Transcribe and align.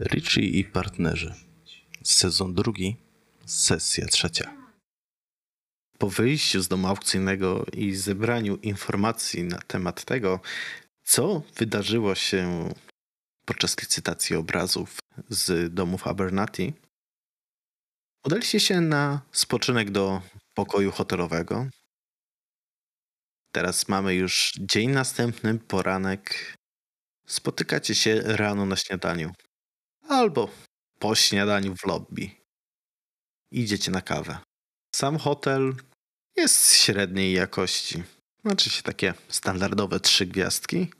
Richie 0.00 0.42
i 0.42 0.64
partnerzy. 0.64 1.34
Sezon 2.04 2.54
drugi, 2.54 2.96
sesja 3.46 4.06
trzecia. 4.06 4.56
Po 5.98 6.10
wyjściu 6.10 6.62
z 6.62 6.68
domu 6.68 6.88
aukcyjnego 6.88 7.66
i 7.72 7.94
zebraniu 7.94 8.56
informacji 8.56 9.44
na 9.44 9.58
temat 9.58 10.04
tego, 10.04 10.40
co 11.02 11.42
wydarzyło 11.56 12.14
się 12.14 12.68
podczas 13.44 13.80
licytacji 13.80 14.36
obrazów 14.36 14.98
z 15.28 15.74
domów 15.74 16.06
Abernathy, 16.06 16.72
udaliście 18.26 18.60
się 18.60 18.80
na 18.80 19.20
spoczynek 19.32 19.90
do 19.90 20.22
pokoju 20.54 20.90
hotelowego. 20.90 21.66
Teraz 23.52 23.88
mamy 23.88 24.14
już 24.14 24.52
dzień 24.60 24.90
następny, 24.90 25.58
poranek. 25.58 26.54
Spotykacie 27.26 27.94
się 27.94 28.20
rano 28.24 28.66
na 28.66 28.76
śniadaniu 28.76 29.32
albo 30.10 30.48
po 30.98 31.14
śniadaniu 31.14 31.76
w 31.76 31.86
lobby. 31.86 32.30
Idziecie 33.50 33.90
na 33.90 34.02
kawę. 34.02 34.38
Sam 34.94 35.18
hotel 35.18 35.74
jest 36.36 36.72
średniej 36.74 37.32
jakości. 37.32 38.02
Znaczy 38.44 38.70
się 38.70 38.82
takie 38.82 39.14
standardowe 39.28 40.00
trzy 40.00 40.26
gwiazdki, 40.26 40.90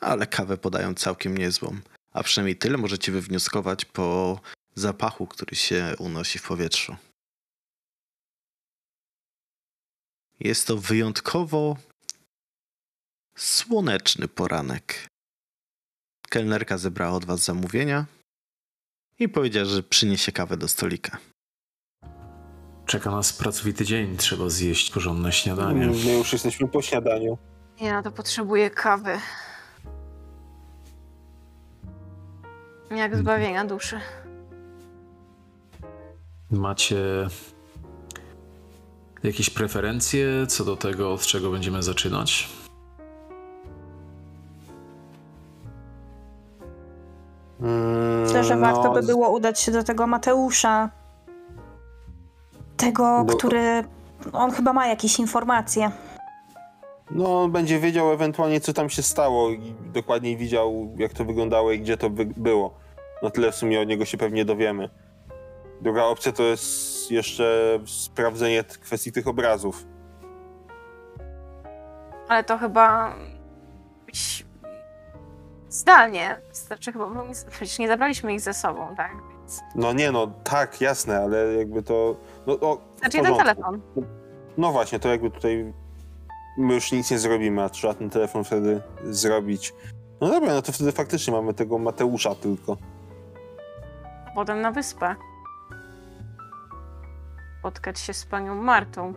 ale 0.00 0.26
kawę 0.26 0.56
podają 0.56 0.94
całkiem 0.94 1.38
niezłą. 1.38 1.80
A 2.12 2.22
przynajmniej 2.22 2.56
tyle 2.56 2.76
możecie 2.76 3.12
wywnioskować 3.12 3.84
po 3.84 4.40
zapachu, 4.74 5.26
który 5.26 5.56
się 5.56 5.94
unosi 5.98 6.38
w 6.38 6.42
powietrzu. 6.42 6.96
Jest 10.40 10.66
to 10.66 10.76
wyjątkowo 10.76 11.76
słoneczny 13.36 14.28
poranek. 14.28 15.06
Kelnerka 16.28 16.78
zebrała 16.78 17.16
od 17.16 17.24
was 17.24 17.44
zamówienia 17.44 18.06
i 19.18 19.28
powiedziała, 19.28 19.66
że 19.66 19.82
przyniesie 19.82 20.32
kawę 20.32 20.56
do 20.56 20.68
stolika. 20.68 21.18
Czeka 22.86 23.10
nas 23.10 23.32
pracowity 23.32 23.84
dzień, 23.84 24.16
trzeba 24.16 24.48
zjeść 24.48 24.90
porządne 24.90 25.32
śniadanie. 25.32 25.86
My 25.86 26.12
już 26.12 26.32
jesteśmy 26.32 26.68
po 26.68 26.82
śniadaniu. 26.82 27.38
Ja 27.80 28.02
to 28.02 28.10
potrzebuję 28.10 28.70
kawy. 28.70 29.18
Jak 32.90 33.16
zbawienia 33.16 33.64
duszy. 33.64 34.00
Macie 36.50 37.28
jakieś 39.22 39.50
preferencje 39.50 40.46
co 40.48 40.64
do 40.64 40.76
tego, 40.76 41.12
od 41.12 41.26
czego 41.26 41.50
będziemy 41.50 41.82
zaczynać? 41.82 42.48
Myślę, 47.60 48.44
że 48.44 48.56
warto 48.56 48.82
no, 48.82 48.92
by 48.92 49.02
było 49.02 49.30
udać 49.30 49.60
się 49.60 49.72
do 49.72 49.82
tego 49.84 50.06
Mateusza. 50.06 50.90
Tego, 52.76 53.24
Do- 53.24 53.36
który. 53.36 53.84
On 54.32 54.50
chyba 54.50 54.72
ma 54.72 54.86
jakieś 54.86 55.18
informacje. 55.18 55.90
No, 57.10 57.42
on 57.42 57.52
będzie 57.52 57.78
wiedział 57.78 58.12
ewentualnie, 58.12 58.60
co 58.60 58.72
tam 58.72 58.90
się 58.90 59.02
stało 59.02 59.50
i 59.50 59.74
dokładniej 59.92 60.36
widział, 60.36 60.88
jak 60.96 61.12
to 61.12 61.24
wyglądało 61.24 61.72
i 61.72 61.80
gdzie 61.80 61.96
to 61.96 62.10
by 62.10 62.24
było. 62.24 62.74
No 63.22 63.30
tyle 63.30 63.52
w 63.52 63.54
sumie 63.54 63.80
od 63.80 63.88
niego 63.88 64.04
się 64.04 64.18
pewnie 64.18 64.44
dowiemy. 64.44 64.88
Druga 65.80 66.04
opcja 66.04 66.32
to 66.32 66.42
jest 66.42 67.10
jeszcze 67.10 67.78
sprawdzenie 67.86 68.64
kwestii 68.64 69.12
tych 69.12 69.28
obrazów. 69.28 69.84
Ale 72.28 72.44
to 72.44 72.58
chyba. 72.58 73.14
Zdalnie. 75.70 76.40
Znaczy 76.52 76.92
chyba. 76.92 77.06
bo 77.06 77.24
Przecież 77.50 77.78
nie 77.78 77.88
zabraliśmy 77.88 78.34
ich 78.34 78.40
ze 78.40 78.54
sobą, 78.54 78.94
tak? 78.96 79.12
Więc... 79.38 79.60
No 79.74 79.92
nie 79.92 80.12
no, 80.12 80.26
tak, 80.44 80.80
jasne, 80.80 81.20
ale 81.20 81.54
jakby 81.54 81.82
to... 81.82 82.16
No, 82.46 82.52
o, 82.52 82.78
Znaczy 82.98 83.16
jeden 83.16 83.36
telefon. 83.36 83.80
No 84.58 84.72
właśnie, 84.72 84.98
to 84.98 85.08
jakby 85.08 85.30
tutaj 85.30 85.72
my 86.58 86.74
już 86.74 86.92
nic 86.92 87.10
nie 87.10 87.18
zrobimy, 87.18 87.62
a 87.62 87.68
trzeba 87.68 87.94
ten 87.94 88.10
telefon 88.10 88.44
wtedy 88.44 88.82
zrobić. 89.04 89.74
No 90.20 90.28
dobra, 90.28 90.54
no 90.54 90.62
to 90.62 90.72
wtedy 90.72 90.92
faktycznie 90.92 91.32
mamy 91.32 91.54
tego 91.54 91.78
Mateusza 91.78 92.34
tylko. 92.34 92.76
Potem 94.34 94.60
na 94.60 94.72
wyspę. 94.72 95.14
Spotkać 97.58 98.00
się 98.00 98.14
z 98.14 98.26
panią 98.26 98.54
Martą. 98.54 99.14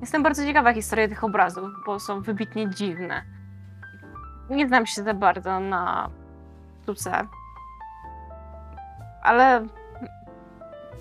Jestem 0.00 0.22
bardzo 0.22 0.44
ciekawa 0.44 0.74
historii 0.74 1.08
tych 1.08 1.24
obrazów, 1.24 1.70
bo 1.86 2.00
są 2.00 2.20
wybitnie 2.20 2.70
dziwne. 2.70 3.35
Nie 4.50 4.68
znam 4.68 4.86
się 4.86 5.02
za 5.02 5.14
bardzo 5.14 5.60
na 5.60 6.10
sztuce. 6.82 7.26
Ale 9.22 9.66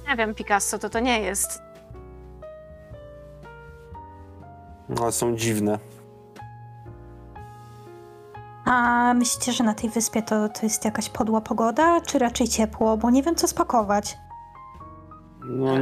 nie 0.10 0.16
wiem, 0.16 0.36
Picasso 0.36 0.80
to 0.80 0.90
to 0.90 1.00
nie 1.00 1.20
jest. 1.22 1.62
No, 4.90 5.02
ale 5.02 5.12
są 5.12 5.36
dziwne. 5.36 5.80
A 8.66 9.14
myślicie, 9.14 9.52
że 9.52 9.64
na 9.64 9.74
tej 9.74 9.90
wyspie 9.90 10.22
to, 10.22 10.50
to 10.50 10.60
jest 10.64 10.86
jakaś 10.86 11.10
podła 11.10 11.42
pogoda, 11.42 12.02
czy 12.02 12.20
raczej 12.20 12.48
ciepło? 12.48 12.98
Bo 12.98 13.10
nie 13.12 13.24
wiem, 13.24 13.36
co 13.36 13.48
spakować. 13.48 14.18
No, 15.44 15.74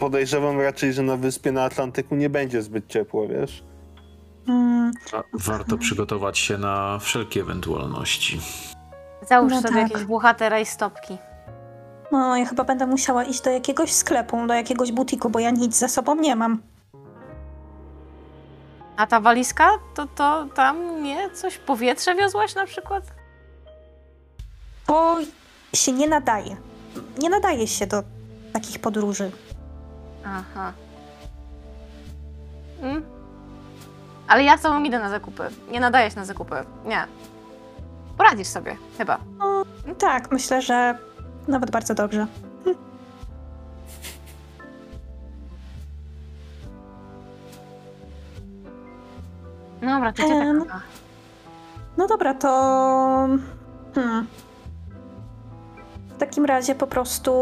podejrzewam 0.00 0.60
raczej, 0.60 0.92
że 0.92 1.02
na 1.02 1.16
wyspie 1.16 1.52
na 1.52 1.64
Atlantyku 1.64 2.14
nie 2.14 2.30
będzie 2.30 2.62
zbyt 2.62 2.86
ciepło, 2.86 3.28
wiesz? 3.28 3.64
Mm, 4.48 4.92
Warto 5.32 5.78
przygotować 5.78 6.38
się 6.38 6.58
na 6.58 6.98
wszelkie 6.98 7.40
ewentualności. 7.40 8.40
Załóż 9.28 9.52
No 9.52 9.62
sobie 9.62 9.74
tak. 9.74 9.90
jakieś 9.90 10.04
buchatera 10.06 10.58
i 10.60 10.66
stopki. 10.66 11.18
no, 12.12 12.36
ja 12.36 12.46
chyba 12.46 12.64
będę 12.64 12.86
musiała 12.86 13.24
iść 13.24 13.40
do 13.40 13.50
jakiegoś 13.50 13.92
sklepu, 13.92 14.46
do 14.46 14.54
jakiegoś 14.54 14.92
butiku, 14.92 15.30
bo 15.30 15.38
ja 15.38 15.50
nic 15.50 15.76
ze 15.76 15.88
sobą 15.88 16.14
nie 16.14 16.36
mam. 16.36 16.62
A 18.96 19.06
ta 19.06 19.20
walizka, 19.20 19.68
to, 19.94 20.06
to 20.06 20.46
tam 20.54 21.02
nie? 21.02 21.30
Coś 21.30 21.58
powietrze 21.58 22.14
wiozłaś 22.14 22.54
na 22.54 22.66
przykład? 22.66 23.04
To 24.86 25.16
się 25.74 25.92
nie 25.92 26.08
nadaje. 26.08 26.56
Nie 27.18 27.30
nadaje 27.30 27.66
się 27.66 27.86
do 27.86 28.02
takich 28.52 28.78
podróży. 28.80 29.30
Aha. 30.24 30.72
Mm. 32.82 33.17
Ale 34.28 34.44
ja 34.44 34.58
tobą 34.58 34.82
idę 34.82 34.98
na 34.98 35.10
zakupy. 35.10 35.42
Nie 35.70 35.80
nadaję 35.80 36.10
się 36.10 36.16
na 36.16 36.24
zakupy. 36.24 36.54
Nie. 36.84 37.06
Poradzisz 38.16 38.48
sobie, 38.48 38.76
chyba. 38.98 39.18
No, 39.38 39.94
tak, 39.98 40.32
myślę, 40.32 40.62
że 40.62 40.98
nawet 41.48 41.70
bardzo 41.70 41.94
dobrze. 41.94 42.26
Dobra, 49.80 50.12
to 50.12 50.22
cię 50.22 50.54
tak. 50.68 50.82
No 51.96 52.06
dobra, 52.06 52.34
to. 52.34 52.48
Hmm. 53.94 54.26
W 56.08 56.18
takim 56.18 56.44
razie 56.44 56.74
po 56.74 56.86
prostu. 56.86 57.32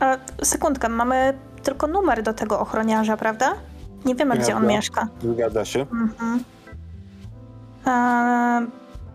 A, 0.00 0.16
sekundkę, 0.44 0.88
mamy 0.88 1.38
tylko 1.62 1.86
numer 1.86 2.22
do 2.22 2.34
tego 2.34 2.60
ochroniarza, 2.60 3.16
prawda? 3.16 3.52
Nie 4.04 4.14
wiemy, 4.14 4.38
gdzie 4.38 4.56
on 4.56 4.66
mieszka. 4.66 5.08
Zgadza 5.34 5.64
się. 5.64 5.80
Mhm. 5.80 6.44
A, 7.84 8.60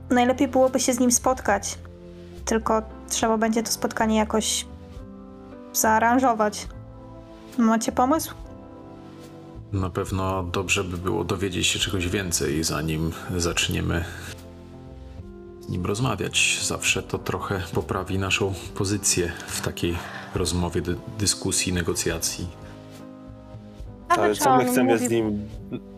najlepiej 0.09 0.47
byłoby 0.47 0.79
się 0.79 0.94
z 0.94 1.00
nim 1.00 1.12
spotkać. 1.12 1.78
Tylko 2.46 2.81
trzeba 3.09 3.38
będzie 3.38 3.63
to 3.63 3.72
spotkanie 3.72 4.18
jakoś 4.18 4.66
zaaranżować. 5.73 6.68
Macie 7.57 7.91
pomysł? 7.91 8.34
Na 9.73 9.90
pewno 9.90 10.44
dobrze 10.44 10.84
by 10.84 10.97
było 10.97 11.23
dowiedzieć 11.23 11.67
się 11.67 11.79
czegoś 11.79 12.07
więcej, 12.07 12.63
zanim 12.63 13.12
zaczniemy 13.38 14.06
z 15.62 15.69
nim 15.69 15.85
rozmawiać. 15.85 16.59
Zawsze 16.63 17.03
to 17.03 17.17
trochę 17.17 17.62
poprawi 17.73 18.20
naszą 18.20 18.53
pozycję 18.78 19.31
w 19.47 19.61
takiej 19.61 19.97
rozmowie, 20.35 20.81
dy- 20.81 20.97
dyskusji, 21.20 21.73
negocjacji. 21.73 22.47
Ale 24.17 24.35
co 24.35 24.58
my 24.58 24.66
chcemy 24.66 24.94
mówi- 24.94 25.08
z 25.08 25.12
nim 25.12 25.50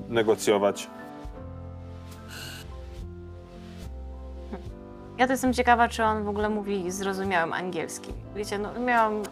negocjować? 0.09 0.89
Ja 5.17 5.27
to 5.27 5.33
jestem 5.33 5.53
ciekawa, 5.53 5.89
czy 5.89 6.03
on 6.03 6.23
w 6.23 6.29
ogóle 6.29 6.49
mówi 6.49 6.91
zrozumiałym 6.91 7.53
angielskim. 7.53 8.13
Wiecie, 8.35 8.59
no 8.59 8.79
miałam 8.79 9.23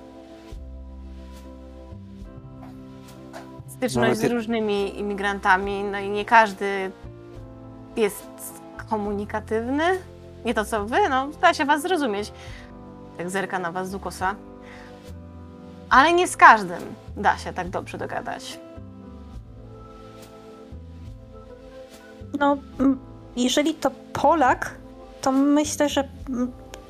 styczność 3.68 4.22
No, 4.22 4.28
z 4.30 4.32
różnymi 4.32 5.00
imigrantami, 5.00 5.84
no 5.84 6.00
i 6.00 6.10
nie 6.10 6.26
każdy 6.26 6.92
jest 7.96 8.28
komunikatywny. 8.90 9.84
Nie 10.46 10.54
to 10.54 10.66
co 10.66 10.86
wy, 10.86 11.10
no 11.10 11.28
da 11.42 11.54
się 11.54 11.66
was 11.66 11.82
zrozumieć. 11.82 12.32
Tak 13.18 13.30
zerka 13.30 13.60
na 13.60 13.72
was 13.72 13.90
z 13.90 13.96
ukosa. 13.96 14.36
Ale 15.90 16.14
nie 16.14 16.28
z 16.28 16.38
każdym 16.38 16.82
da 17.18 17.38
się 17.38 17.54
tak 17.54 17.70
dobrze 17.70 17.98
dogadać. 17.98 18.60
No, 22.40 22.58
jeżeli 23.36 23.74
to 23.74 23.92
Polak, 24.14 24.76
to 25.22 25.32
myślę, 25.32 25.90
że 25.90 26.08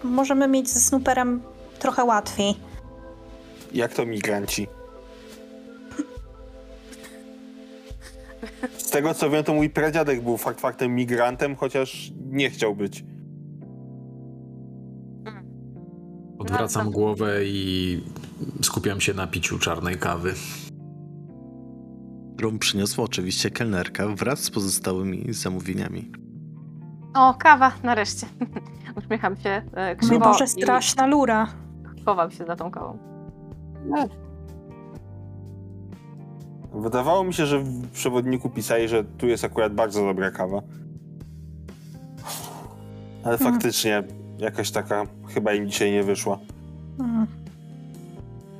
możemy 0.04 0.48
mieć 0.48 0.70
ze 0.70 0.80
Snooperem 0.80 1.42
trochę 1.80 2.04
łatwiej. 2.04 2.56
Jak 3.74 3.94
to 3.94 4.06
migranci? 4.06 4.68
Z 8.78 8.90
tego 8.90 9.14
co 9.14 9.30
wiem, 9.30 9.44
to 9.44 9.54
mój 9.54 9.70
pradziadek 9.70 10.22
był 10.22 10.38
fakt 10.38 10.60
faktem 10.62 10.96
migrantem, 10.96 11.56
chociaż 11.56 12.12
nie 12.26 12.50
chciał 12.50 12.76
być. 12.76 13.04
Odwracam 16.40 16.86
No, 16.86 16.92
głowę 16.92 17.46
i 17.46 18.04
skupiam 18.62 19.02
się 19.02 19.14
na 19.14 19.28
piciu 19.28 19.60
czarnej 19.60 19.98
kawy. 19.98 20.34
Którą 22.36 22.60
przyniosła 22.60 23.04
oczywiście 23.04 23.50
kelnerka 23.50 24.08
wraz 24.08 24.40
z 24.40 24.52
pozostałymi 24.52 25.34
zamówieniami. 25.34 26.12
O, 27.14 27.34
kawa, 27.34 27.72
nareszcie. 27.84 28.28
Uśmiecham 29.00 29.36
się 29.38 29.62
e, 29.74 29.96
krzywo 29.96 30.20
Boże, 30.20 30.46
i 30.46 30.48
straszna 30.48 31.06
lura. 31.08 31.48
chowam 32.06 32.32
się 32.32 32.46
za 32.46 32.56
tą 32.56 32.72
kawą. 32.72 32.98
Wydawało 36.74 37.24
mi 37.24 37.34
się, 37.34 37.46
że 37.46 37.60
w 37.60 37.90
przewodniku 37.92 38.50
pisali, 38.50 38.88
że 38.88 39.04
tu 39.04 39.28
jest 39.28 39.44
akurat 39.44 39.74
bardzo 39.74 40.06
dobra 40.06 40.32
kawa. 40.32 40.62
Ale 43.24 43.38
Hmm. 43.38 43.54
faktycznie 43.54 44.04
jakaś 44.38 44.72
taka 44.72 45.04
chyba 45.34 45.54
im 45.54 45.70
dzisiaj 45.70 45.92
nie 45.92 46.04
wyszła. 46.04 46.40
Mm. 47.00 47.28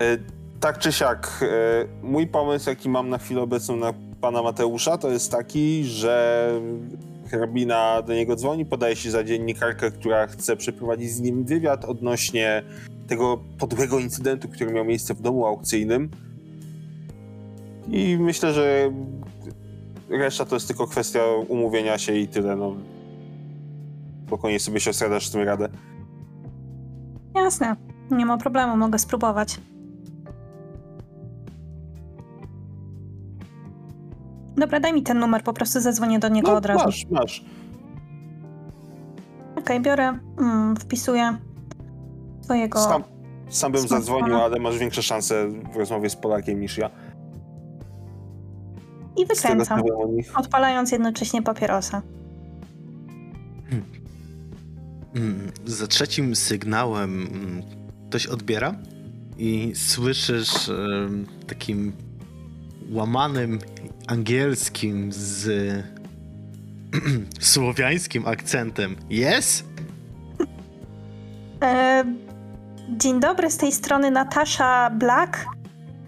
E, 0.02 0.18
Tak 0.60 0.80
czy 0.80 0.92
siak, 0.92 1.40
e, 1.42 1.86
mój 2.04 2.28
pomysł, 2.28 2.70
jaki 2.70 2.90
mam 2.90 3.10
na 3.10 3.18
chwilę 3.18 3.42
obecną 3.42 3.76
na 3.76 3.94
pana 4.22 4.44
Mateusza, 4.44 4.98
to 4.98 5.10
jest 5.10 5.32
taki, 5.32 5.84
że 5.86 6.50
hrabina 7.28 8.02
do 8.02 8.14
niego 8.14 8.36
dzwoni, 8.36 8.66
podaje 8.66 8.96
się 8.96 9.12
za 9.12 9.24
dziennikarkę, 9.24 9.92
która 9.92 10.28
chce 10.28 10.56
przeprowadzić 10.58 11.12
z 11.12 11.22
nim 11.22 11.46
wywiad 11.46 11.86
odnośnie 11.86 12.64
tego 13.08 13.40
podłego 13.58 14.00
incydentu, 14.00 14.48
który 14.50 14.74
miał 14.74 14.86
miejsce 14.86 15.14
w 15.14 15.22
domu 15.22 15.46
aukcyjnym. 15.46 16.10
I 17.88 18.18
myślę, 18.20 18.54
że 18.54 18.92
reszta 20.10 20.46
to 20.46 20.56
jest 20.56 20.68
tylko 20.68 20.88
kwestia 20.88 21.20
umówienia 21.48 21.98
się 21.98 22.16
i 22.16 22.28
tyle. 22.28 22.56
No. 22.56 22.76
Spokojnie 24.28 24.60
sobie 24.60 24.80
siostra 24.80 25.10
dasz 25.10 25.30
tym 25.30 25.42
radę. 25.42 25.70
Jasne, 27.36 27.76
nie 28.12 28.26
ma 28.26 28.38
problemu, 28.38 28.78
mogę 28.78 29.00
spróbować. 29.00 29.58
Dobra, 34.58 34.80
daj 34.80 34.94
mi 34.94 35.04
ten 35.04 35.20
numer, 35.20 35.44
po 35.44 35.54
prostu 35.54 35.82
zadzwonię 35.82 36.20
do 36.20 36.28
niego 36.30 36.52
No, 36.52 36.58
od 36.58 36.66
razu. 36.66 36.86
Masz, 36.86 37.06
masz. 37.10 37.46
Okej, 39.56 39.82
biorę, 39.82 40.20
mm, 40.40 40.76
wpisuję 40.76 41.38
swojego... 42.42 42.80
Sam, 42.80 43.04
sam 43.50 43.72
bym 43.72 43.82
Smartfona. 43.82 44.02
zadzwonił, 44.02 44.36
ale 44.36 44.60
masz 44.60 44.78
większe 44.78 45.04
szanse 45.04 45.48
w 45.74 45.76
rozmowie 45.76 46.10
z 46.10 46.16
Polakiem 46.16 46.60
niż 46.60 46.78
ja. 46.78 46.90
i 49.18 49.26
wykręcam, 49.26 49.82
odpalając 50.36 50.92
jednocześnie 50.92 51.42
papierosa. 51.42 52.02
Mm, 55.16 55.52
Za 55.66 55.88
trzecim 55.88 56.36
sygnałem 56.36 57.22
mm, 57.22 57.64
ktoś 58.10 58.28
odbiera 58.28 58.76
i 59.38 59.72
słyszysz 59.76 60.70
em, 60.70 61.26
takim 61.48 61.94
łamanym 62.92 63.60
angielskim 64.08 65.12
z 65.12 65.50
słowiańskim 67.40 68.28
akcentem. 68.28 68.96
Yes? 69.10 69.64
E, 71.64 72.04
dzień 72.90 73.20
dobry, 73.20 73.52
z 73.52 73.58
tej 73.58 73.72
strony 73.72 74.12
Natasza 74.12 74.90
Black. 74.90 75.46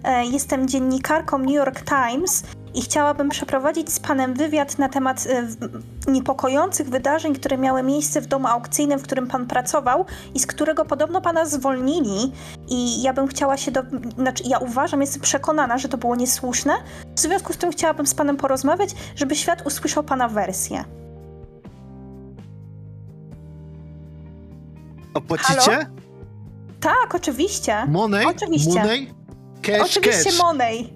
E, 0.03 0.25
jestem 0.25 0.67
dziennikarką 0.67 1.37
New 1.37 1.55
York 1.55 1.83
Times 1.83 2.43
i 2.77 2.81
chciałabym 2.81 3.29
przeprowadzić 3.29 3.93
z 3.93 3.99
panem 3.99 4.33
wywiad 4.33 4.79
na 4.79 4.89
temat 4.89 5.27
e, 5.29 6.11
niepokojących 6.11 6.89
wydarzeń, 6.89 7.35
które 7.35 7.57
miały 7.57 7.83
miejsce 7.83 8.21
w 8.21 8.27
domu 8.27 8.47
aukcyjnym, 8.47 8.99
w 8.99 9.03
którym 9.03 9.27
pan 9.27 9.47
pracował 9.47 10.05
i 10.35 10.39
z 10.39 10.47
którego 10.47 10.85
podobno 10.85 11.21
pana 11.21 11.45
zwolnili. 11.45 12.31
I 12.67 13.01
ja 13.01 13.13
bym 13.13 13.27
chciała 13.27 13.57
się 13.57 13.71
do. 13.71 13.81
Znaczy, 14.17 14.43
ja 14.47 14.57
uważam, 14.57 15.01
jestem 15.01 15.21
przekonana, 15.21 15.77
że 15.77 15.89
to 15.89 15.97
było 15.97 16.15
niesłuszne. 16.15 16.73
W 17.15 17.19
związku 17.19 17.53
z 17.53 17.57
tym 17.57 17.71
chciałabym 17.71 18.07
z 18.07 18.13
panem 18.13 18.37
porozmawiać, 18.37 18.89
żeby 19.15 19.35
świat 19.35 19.67
usłyszał 19.67 20.03
pana 20.03 20.27
wersję. 20.29 20.83
Opłacicie? 25.13 25.85
Tak, 26.79 27.15
oczywiście. 27.15 27.85
Money? 27.87 28.25
Oczywiście. 28.25 28.79
Money? 28.79 29.13
Cash, 29.61 29.81
Oczywiście 29.81 30.29
cash. 30.29 30.39
Monej. 30.39 30.93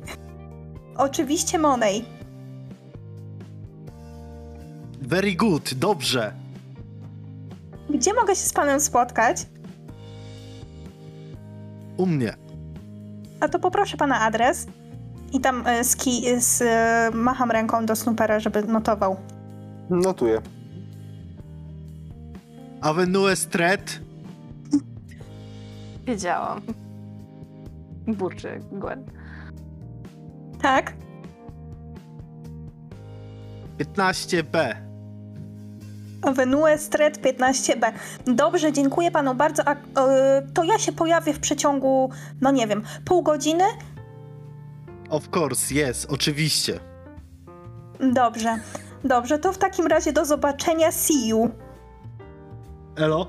Oczywiście 0.98 1.60
Monej. 1.60 2.06
Very 5.02 5.36
good, 5.36 5.74
dobrze. 5.74 6.34
Gdzie 7.90 8.14
mogę 8.14 8.36
się 8.36 8.42
z 8.42 8.54
panem 8.54 8.80
spotkać? 8.80 9.38
U 11.98 12.06
mnie. 12.06 12.34
A 13.40 13.48
to 13.50 13.60
poproszę 13.60 13.98
pana 13.98 14.20
adres. 14.20 14.68
I 15.34 15.40
tam 15.40 15.68
y, 15.68 15.84
ski, 15.84 16.24
z, 16.42 16.62
y, 16.62 17.16
macham 17.18 17.52
ręką 17.52 17.86
do 17.86 17.96
Snoopera, 17.96 18.40
żeby 18.40 18.64
notował. 18.64 19.16
Notuję. 19.90 20.42
Avenue 22.82 23.36
Street. 23.36 24.00
Wiedziałam. 26.06 26.62
Burczy 28.08 28.60
Gwen. 28.72 29.04
Tak? 30.62 30.94
15B. 33.80 34.76
Avenue 36.22 36.78
Street 36.78 37.18
15B. 37.18 37.92
Dobrze, 38.26 38.72
dziękuję 38.72 39.12
panu 39.12 39.36
bardzo. 39.36 39.64
A, 39.68 39.74
y, 39.74 39.78
to 40.54 40.64
ja 40.64 40.80
się 40.80 40.92
pojawię 40.92 41.34
w 41.34 41.40
przeciągu, 41.40 42.10
no 42.42 42.52
nie 42.52 42.68
wiem, 42.68 42.84
pół 43.06 43.24
godziny? 43.24 43.64
Of 45.10 45.38
course, 45.38 45.76
yes, 45.76 46.06
oczywiście. 46.06 46.80
Dobrze. 48.14 48.60
Dobrze, 49.04 49.40
to 49.40 49.54
w 49.54 49.58
takim 49.58 49.88
razie 49.88 50.14
do 50.14 50.26
zobaczenia. 50.26 50.92
See 50.92 51.28
you. 51.28 51.50
Elo? 52.96 53.28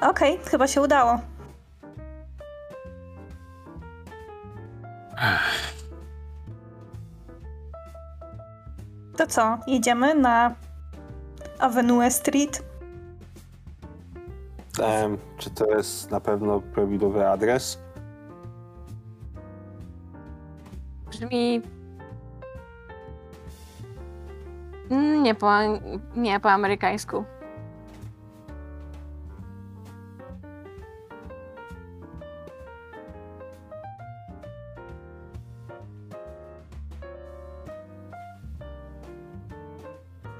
Okej, 0.00 0.38
chyba 0.50 0.66
się 0.66 0.80
udało. 0.80 1.18
To 9.16 9.26
co, 9.26 9.58
jedziemy 9.66 10.14
na 10.14 10.54
Avenue 11.58 12.10
Street? 12.10 12.62
Em, 14.82 15.18
czy 15.38 15.50
to 15.50 15.70
jest 15.70 16.10
na 16.10 16.20
pewno 16.20 16.60
prawidłowy 16.60 17.28
adres? 17.28 17.78
Brzmi... 21.10 21.62
Mm, 24.90 25.22
Nie 25.22 25.34
po, 25.34 25.50
nie 26.16 26.40
po 26.40 26.50
amerykańsku. 26.50 27.24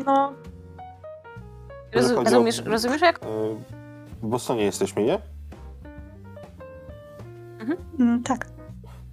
No, 0.07 0.33
Że 1.93 2.01
Rozu- 2.01 2.15
chodzi 2.17 2.21
o- 2.29 2.31
rozumiesz, 2.31 2.63
rozumiesz 2.65 3.01
jak? 3.03 3.17
E, 3.23 3.27
W 4.23 4.27
Bostonie 4.27 4.65
jesteśmy, 4.65 5.03
nie? 5.05 5.19
mm, 8.01 8.23
tak. 8.23 8.47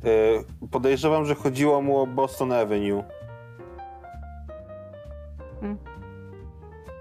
E, 0.03 0.67
Podejrzewam, 0.71 1.25
że 1.25 1.35
chodziło 1.35 1.81
mu 1.81 1.99
o 1.99 2.07
Boston 2.07 2.51
Avenue. 2.51 3.03
Hmm. 5.61 5.77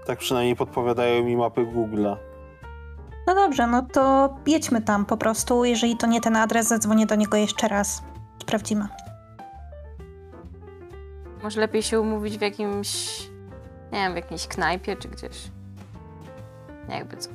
Tak 0.05 0.19
przynajmniej 0.19 0.55
podpowiadają 0.55 1.23
mi 1.23 1.37
mapy 1.37 1.65
Google'a. 1.65 2.15
No 3.27 3.35
dobrze, 3.35 3.67
no 3.67 3.81
to 3.81 4.35
jedźmy 4.47 4.81
tam 4.81 5.05
po 5.05 5.17
prostu. 5.17 5.65
Jeżeli 5.65 5.97
to 5.97 6.07
nie 6.07 6.21
ten 6.21 6.35
adres, 6.35 6.67
zadzwonię 6.67 7.05
do 7.05 7.15
niego 7.15 7.37
jeszcze 7.37 7.67
raz. 7.67 8.03
Sprawdzimy. 8.41 8.87
Może 11.43 11.61
lepiej 11.61 11.83
się 11.83 12.01
umówić 12.01 12.37
w 12.37 12.41
jakimś, 12.41 13.21
nie 13.91 13.99
wiem, 13.99 14.13
w 14.13 14.15
jakiejś 14.15 14.47
knajpie 14.47 14.95
czy 14.95 15.07
gdzieś. 15.07 15.37
Jakby 16.89 17.17
co. 17.17 17.29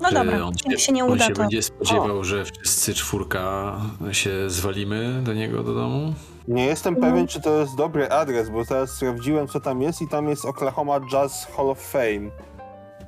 No 0.00 0.08
Czy 0.08 0.14
dobra, 0.14 0.42
on 0.42 0.52
jak 0.66 0.80
się 0.80 0.92
nie 0.92 1.04
on 1.04 1.12
uda, 1.12 1.26
się 1.26 1.32
to... 1.32 1.42
będzie 1.42 1.62
spodziewał, 1.62 2.24
że 2.24 2.44
wszyscy 2.44 2.94
czwórka 2.94 3.76
się 4.12 4.50
zwalimy 4.50 5.22
do 5.22 5.34
niego 5.34 5.62
do 5.62 5.74
domu? 5.74 6.14
Nie 6.48 6.66
jestem 6.66 6.96
pewien, 6.96 7.26
czy 7.26 7.40
to 7.40 7.60
jest 7.60 7.76
dobry 7.76 8.08
adres, 8.08 8.50
bo 8.50 8.64
teraz 8.64 8.90
sprawdziłem, 8.90 9.48
co 9.48 9.60
tam 9.60 9.82
jest 9.82 10.02
i 10.02 10.08
tam 10.08 10.28
jest 10.28 10.44
Oklahoma 10.44 11.00
Jazz 11.00 11.46
Hall 11.56 11.70
of 11.70 11.80
Fame. 11.80 12.30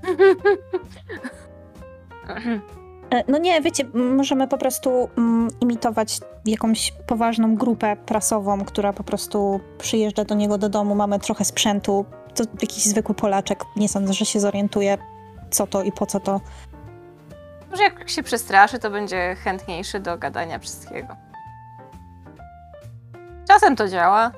E, 3.13 3.25
No 3.29 3.39
nie, 3.39 3.61
wiecie, 3.61 3.85
możemy 3.95 4.49
po 4.49 4.59
prostu 4.59 5.09
mm, 5.19 5.49
imitować 5.61 6.21
jakąś 6.47 6.93
poważną 7.07 7.57
grupę 7.57 7.97
prasową, 8.07 8.65
która 8.65 8.93
po 8.93 9.05
prostu 9.05 9.61
przyjeżdża 9.79 10.25
do 10.25 10.35
niego 10.35 10.59
do 10.59 10.69
domu, 10.69 10.95
mamy 10.95 11.19
trochę 11.19 11.45
sprzętu, 11.45 12.05
to 12.35 12.45
jakiś 12.63 12.85
zwykły 12.85 13.15
Polaczek, 13.15 13.65
nie 13.77 13.89
sądzę, 13.89 14.13
że 14.13 14.25
się 14.25 14.41
zorientuje, 14.41 14.99
co 15.51 15.67
to 15.67 15.83
i 15.83 15.93
po 15.93 16.07
co 16.07 16.21
to. 16.21 16.41
Może 17.71 17.83
jak 17.83 18.11
się 18.11 18.23
przestraszy, 18.23 18.79
to 18.79 18.91
będzie 18.91 19.37
chętniejszy 19.45 20.01
do 20.01 20.19
gadania 20.19 20.59
wszystkiego. 20.59 21.17
Czasem 23.49 23.77
to 23.77 23.89
działa. 23.89 24.33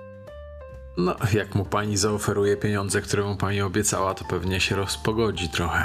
No, 0.96 1.16
jak 1.32 1.54
mu 1.54 1.64
pani 1.64 1.96
zaoferuje 1.96 2.56
pieniądze, 2.56 3.00
które 3.00 3.22
mu 3.22 3.36
pani 3.36 3.62
obiecała, 3.62 4.14
to 4.14 4.24
pewnie 4.24 4.60
się 4.60 4.76
rozpogodzi 4.76 5.48
trochę. 5.48 5.84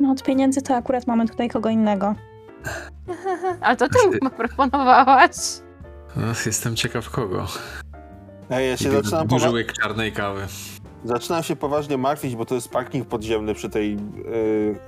No 0.00 0.10
od 0.10 0.22
pieniędzy 0.22 0.62
to 0.62 0.74
akurat 0.76 1.06
mamy 1.06 1.28
tutaj 1.28 1.48
kogo 1.48 1.68
innego. 1.68 2.14
Ale 3.60 3.76
to 3.76 3.86
ty 3.88 4.20
mu 4.22 4.30
proponowałaś. 4.30 5.36
No, 6.16 6.22
jestem 6.46 6.76
ciekaw 6.76 7.10
kogo. 7.10 7.46
Ej, 8.50 8.68
ja 8.70 8.76
się 8.76 8.90
zaczynam, 8.90 9.26
Duży 9.26 9.44
powa- 9.46 9.52
łyk 9.54 9.72
czarnej 9.72 10.12
kawy. 10.12 10.46
zaczynam 11.04 11.42
się 11.42 11.56
poważnie 11.56 11.98
martwić, 11.98 12.36
bo 12.36 12.44
to 12.46 12.54
jest 12.54 12.68
parking 12.68 13.08
podziemny 13.08 13.54
przy 13.54 13.70
tej 13.70 13.94
y, 13.94 13.98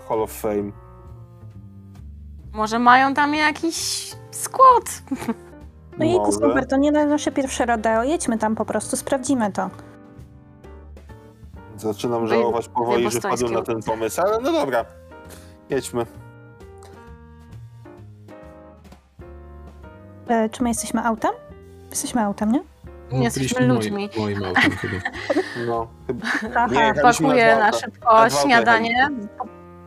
Hall 0.08 0.22
of 0.22 0.32
Fame. 0.32 0.72
Może 2.52 2.78
mają 2.78 3.14
tam 3.14 3.34
jakiś 3.34 3.76
skład. 4.30 5.02
No 5.98 6.04
i 6.04 6.14
Może. 6.16 6.32
super, 6.32 6.66
to 6.68 6.76
nie 6.76 6.92
na 6.92 7.06
nasze 7.06 7.32
pierwsze 7.32 7.66
rodeo, 7.66 8.02
jedźmy 8.04 8.38
tam 8.38 8.54
po 8.54 8.64
prostu, 8.64 8.96
sprawdzimy 8.96 9.52
to. 9.52 9.70
Zaczynam 11.76 12.26
żałować 12.26 12.68
powoli, 12.68 13.10
że 13.10 13.20
wpadłem 13.20 13.52
na 13.52 13.62
ten 13.62 13.82
pomysł, 13.82 14.20
ale 14.20 14.38
no 14.40 14.52
dobra. 14.52 14.84
Jedźmy. 15.70 16.06
E, 20.28 20.48
czy 20.48 20.62
my 20.62 20.68
jesteśmy 20.68 21.04
autem? 21.04 21.30
Jesteśmy 21.90 22.22
autem, 22.24 22.52
nie? 22.52 22.60
No, 23.12 23.18
Jesteśmy 23.22 23.58
byliśmy 23.58 23.74
ludźmi. 23.74 24.10
Moim, 24.18 24.38
moim 24.40 24.44
autem 24.56 24.70
chyba. 24.72 24.96
No, 25.66 25.88
chyba. 26.06 26.26
Aha, 26.56 26.66
Nie, 26.74 26.80
jechaliśmy 26.80 27.26
Pakuję 27.28 27.46
na 27.46 27.52
dwa 27.54 27.60
na 27.60 27.66
auta. 27.66 27.78
szybko 27.78 28.04
Na 28.06 28.10
dwa 28.12 28.22
auta 28.22 28.42
śniadanie. 28.42 29.08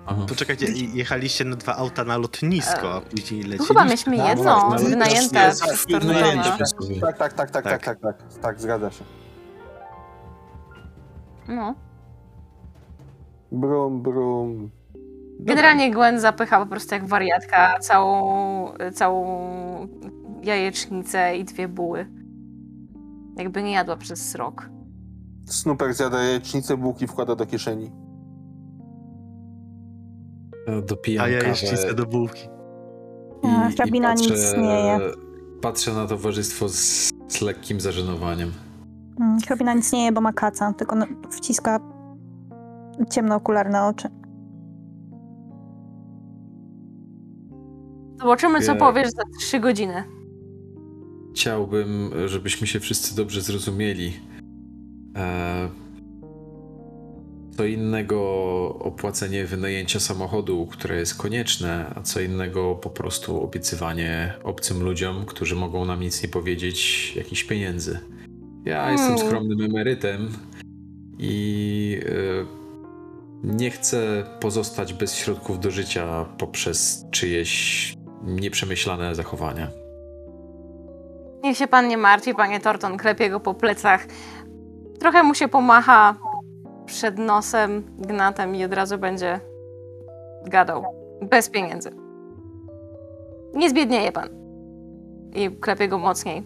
Aha. 0.06 0.26
Poczekajcie, 0.30 0.66
i- 0.66 0.98
jechaliście 0.98 1.46
na 1.46 1.56
dwa 1.56 1.76
auta 1.76 2.04
na 2.04 2.18
lotnisko, 2.18 2.94
a 2.94 3.02
później 3.02 3.26
Tu 3.26 3.36
lecieliście. 3.50 3.68
chyba 3.68 3.86
mieliśmy 3.86 4.18
Tak, 4.18 4.28
jedno, 4.28 4.70
wynajęte 4.70 5.50
przez 5.52 5.62
jest 5.90 6.06
wynajęte 6.06 6.52
przez- 6.56 6.74
Tak, 7.02 7.18
tak, 7.18 7.34
tak, 7.34 7.52
tak, 7.52 7.64
tak, 7.64 7.64
Tak. 7.64 7.84
tak, 7.84 8.00
tak, 8.18 8.40
tak, 8.42 8.62
zgadza 8.62 8.92
się. 8.92 9.04
No. 11.48 11.76
Brum, 13.52 14.02
brum. 14.02 14.70
Generalnie 15.40 15.92
Gwen 15.92 16.20
zapycha 16.20 16.60
po 16.60 16.66
prostu 16.66 16.96
jak 16.96 17.06
wariatka 17.08 17.80
całą, 17.80 18.34
całą 18.94 19.38
jajecznicę 20.44 21.38
i 21.38 21.44
dwie 21.44 21.68
buły. 21.68 22.06
Jakby 23.38 23.64
nie 23.64 23.72
jadła 23.72 23.98
przez 23.98 24.36
rok. 24.36 24.70
Snooper 25.46 25.94
zjada 25.94 26.24
jajecznicę, 26.24 26.78
bułki 26.78 27.08
wkłada 27.08 27.36
do 27.36 27.46
kieszeni. 27.46 27.92
Dopijam 30.88 31.26
A 31.26 31.28
ja 31.30 31.40
kawę 31.40 31.50
jeszcze 31.50 31.94
do 31.94 32.06
bułki. 32.06 32.48
A, 33.44 33.70
hrabina 33.70 34.14
nic 34.14 34.58
nie 34.58 34.80
je. 34.80 35.00
Patrzę 35.62 35.94
na 35.94 36.08
towarzystwo 36.08 36.70
z, 36.70 37.10
z 37.28 37.42
lekkim 37.42 37.80
zażenowaniem. 37.82 38.52
Mm, 39.20 39.40
Hrabina 39.40 39.74
nic 39.74 39.94
nie 39.94 40.06
je, 40.06 40.12
bo 40.12 40.22
ma 40.22 40.34
kaca, 40.34 40.74
tylko 40.74 40.96
wciska 41.32 41.80
ciemnookularne 43.10 43.84
oczy. 43.84 44.08
Zobaczymy, 48.24 48.62
co 48.62 48.76
powiesz 48.76 49.08
za 49.10 49.24
trzy 49.40 49.60
godziny. 49.60 50.04
Chciałbym, 51.36 52.12
żebyśmy 52.26 52.68
się 52.68 52.80
wszyscy 52.80 53.16
dobrze 53.16 53.42
zrozumieli. 53.42 54.14
E, 55.16 55.70
co 57.58 57.66
innego 57.66 58.20
opłacenie 58.80 59.46
wynajęcia 59.46 60.00
samochodu, 60.00 60.68
które 60.72 60.96
jest 61.00 61.16
konieczne, 61.18 61.92
a 61.96 62.02
co 62.02 62.22
innego 62.22 62.76
po 62.76 62.90
prostu 62.90 63.44
obiecywanie 63.44 64.34
obcym 64.44 64.84
ludziom, 64.84 65.26
którzy 65.26 65.56
mogą 65.56 65.86
nam 65.86 66.00
nic 66.02 66.24
nie 66.24 66.30
powiedzieć, 66.30 67.12
jakichś 67.16 67.44
pieniędzy. 67.44 68.00
Ja 68.66 68.92
jestem 68.92 69.14
Mm. 69.14 69.28
skromnym 69.28 69.62
emerytem 69.62 70.30
i 71.20 72.00
e, 72.06 72.46
nie 73.44 73.72
chcę 73.72 74.24
pozostać 74.40 74.94
bez 74.94 75.16
środków 75.16 75.60
do 75.60 75.72
życia 75.72 76.26
poprzez 76.38 77.06
czyjeś 77.12 77.93
nieprzemyślane 78.24 79.16
zachowania. 79.16 79.68
Niech 81.44 81.58
się 81.58 81.68
pan 81.68 81.88
nie 81.88 81.98
martwi, 81.98 82.36
panie 82.36 82.60
Torton, 82.60 82.98
klepie 82.98 83.30
go 83.30 83.40
po 83.40 83.54
plecach. 83.54 84.06
Trochę 85.00 85.24
mu 85.24 85.36
się 85.36 85.48
pomacha 85.48 86.16
przed 86.86 87.18
nosem 87.18 87.84
gnatem 88.00 88.56
i 88.56 88.64
od 88.66 88.74
razu 88.74 88.98
będzie 88.98 89.40
gadał. 90.46 90.84
Bez 91.22 91.50
pieniędzy. 91.50 91.92
Nie 93.54 93.70
zbiednieje 93.70 94.12
pan. 94.12 94.30
I 95.36 95.52
klepie 95.52 95.88
go 95.88 95.98
mocniej. 95.98 96.44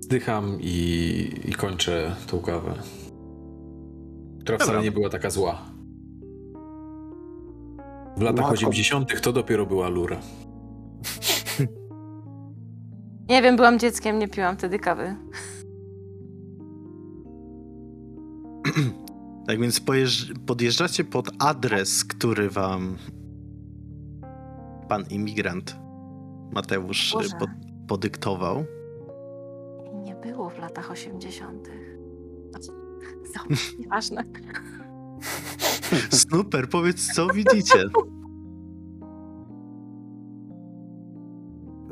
Zdycham 0.00 0.58
i, 0.60 1.40
i 1.44 1.52
kończę 1.52 2.16
tą 2.26 2.40
kawę. 2.40 2.74
Która 4.40 4.58
wcale 4.58 4.72
Dobra. 4.72 4.82
nie 4.82 4.92
była 4.92 5.08
taka 5.08 5.30
zła. 5.30 5.75
W 8.16 8.22
latach 8.22 8.50
Matko. 8.50 8.52
80. 8.54 9.20
to 9.20 9.32
dopiero 9.32 9.66
była 9.66 9.88
lura. 9.88 10.16
Nie 13.28 13.42
wiem, 13.42 13.56
byłam 13.56 13.78
dzieckiem, 13.78 14.18
nie 14.18 14.28
piłam 14.28 14.56
wtedy 14.56 14.78
kawy. 14.78 15.16
Tak 19.46 19.60
więc 19.60 19.80
podjeżdżacie 20.46 21.04
pod 21.04 21.30
adres, 21.38 22.04
który 22.04 22.50
wam 22.50 22.96
pan 24.88 25.04
imigrant 25.10 25.76
Mateusz 26.52 27.12
Boże. 27.12 27.36
pod, 27.38 27.48
podyktował. 27.88 28.64
Nie 30.04 30.14
było 30.14 30.50
w 30.50 30.58
latach 30.58 30.90
80. 30.90 31.68
No, 32.52 32.58
nieważne. 33.78 34.24
Super, 36.30 36.68
powiedz 36.68 37.12
co 37.14 37.26
widzicie. 37.26 37.84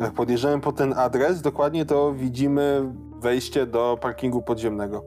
Jak 0.00 0.12
podjeżdżamy 0.12 0.60
po 0.60 0.72
ten 0.72 0.92
adres, 0.92 1.42
dokładnie 1.42 1.84
to 1.86 2.14
widzimy 2.14 2.92
wejście 3.20 3.66
do 3.66 3.98
parkingu 4.02 4.42
podziemnego. 4.42 5.04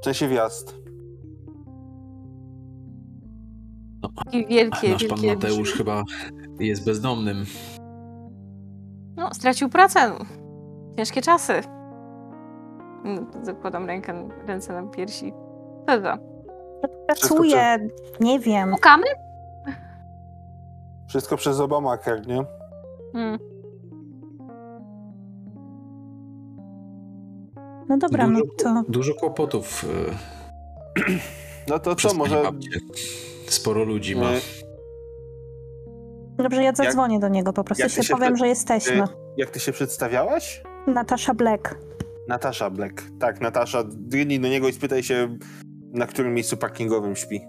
W 0.00 0.04
sensie 0.04 0.28
wjazd. 0.28 0.74
Takie 4.24 4.46
wielkie, 4.46 4.88
Nasz 4.92 5.04
pan 5.04 5.20
wielkie 5.20 5.48
Mateusz 5.48 5.68
drzwi. 5.68 5.78
chyba 5.78 6.02
jest 6.60 6.84
bezdomnym. 6.84 7.44
No, 9.16 9.34
stracił 9.34 9.68
pracę. 9.68 10.12
Ciężkie 10.96 11.22
czasy. 11.22 11.52
No, 13.04 13.22
Zakładam 13.42 13.86
rękę, 13.86 14.28
ręce 14.46 14.82
na 14.82 14.90
piersi. 14.90 15.32
Co 15.86 16.00
to? 16.00 16.18
Pracuję, 17.06 17.88
nie 18.20 18.38
wiem. 18.40 18.70
Pukamy? 18.70 19.04
Wszystko 21.08 21.36
przez 21.36 21.60
Obamacare, 21.60 22.26
nie? 22.26 22.44
Hmm. 23.12 23.38
No 27.88 27.96
dobra, 27.98 28.26
no 28.26 28.40
Dużo, 28.40 28.52
to 28.64 28.82
dużo 28.88 29.14
kłopotów. 29.14 29.84
e, 29.84 31.08
No 31.68 31.78
to 31.78 31.94
co, 31.94 32.14
może... 32.14 32.42
babcię. 32.42 32.70
Sporo 33.46 33.84
ludzi 33.84 34.16
ma. 34.16 34.30
dobrze, 36.36 36.62
ja 36.62 36.72
zadzwonię 36.74 37.18
do 37.20 37.28
niego, 37.28 37.52
po 37.52 37.64
prostu 37.64 37.82
jak 37.82 37.90
się 37.92 38.02
się 38.02 38.14
powiem, 38.14 38.28
przed- 38.34 38.38
że 38.38 38.48
jesteśmy. 38.48 39.04
Jak 39.36 39.50
ty 39.50 39.60
się 39.60 39.72
przedstawiałaś? 39.72 40.62
Natasza 40.86 41.34
Black. 41.34 41.74
Natasza 42.28 42.70
Black. 42.70 43.02
Tak, 43.18 43.40
Natasza. 43.40 43.84
Drgnij 43.84 44.40
do 44.40 44.48
niego 44.48 44.68
i 44.68 44.72
spytaj 44.72 45.02
się, 45.02 45.38
na 45.92 46.06
którym 46.06 46.34
miejscu 46.34 46.56
parkingowym 46.56 47.16
śpi. 47.16 47.40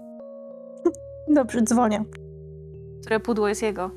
Dobrze, 1.28 1.62
dzwonię. 1.62 2.04
Które 3.02 3.20
pudło 3.20 3.48
jest 3.48 3.62
jego? 3.62 3.90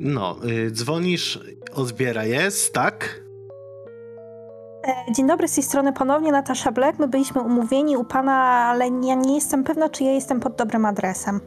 No, 0.00 0.36
y, 0.66 0.70
dzwonisz, 0.70 1.40
odbiera 1.74 2.24
jest, 2.24 2.74
tak? 2.74 3.20
E, 4.86 5.12
Dzień 5.12 5.26
dobry, 5.28 5.48
z 5.48 5.54
tej 5.54 5.64
strony 5.64 5.92
ponownie 5.92 6.32
Natasza 6.32 6.72
Black. 6.72 6.98
My 6.98 7.08
byliśmy 7.08 7.42
umówieni 7.42 7.96
u 7.96 8.04
pana, 8.04 8.32
ale 8.42 8.84
ja 8.84 9.14
nie 9.14 9.34
jestem 9.34 9.64
pewna, 9.64 9.88
czy 9.88 10.04
ja 10.04 10.12
jestem 10.12 10.40
pod 10.40 10.56
dobrym 10.56 10.84
adresem. 10.84 11.40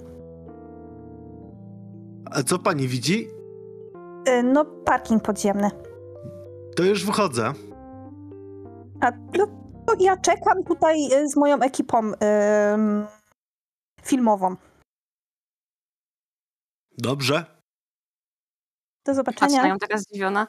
A 2.31 2.43
co 2.43 2.59
pani 2.59 2.87
widzi? 2.87 3.27
Y, 4.29 4.43
No, 4.43 4.65
parking 4.65 5.23
podziemny. 5.23 5.69
To 6.75 6.83
już 6.83 7.05
wychodzę. 7.05 7.53
A 9.01 9.11
no, 9.37 9.47
to 9.87 9.93
ja 9.99 10.17
czekam 10.17 10.63
tutaj 10.63 11.13
y, 11.13 11.29
z 11.29 11.35
moją 11.35 11.59
ekipą 11.59 11.99
ym, 12.73 13.07
filmową. 14.03 14.55
Dobrze. 16.97 17.33
Do 17.35 17.45
Patrzę 19.05 19.15
zobaczenia. 19.15 19.67
nią 19.67 19.77
taka 19.77 19.97
zdziwiona. 19.97 20.47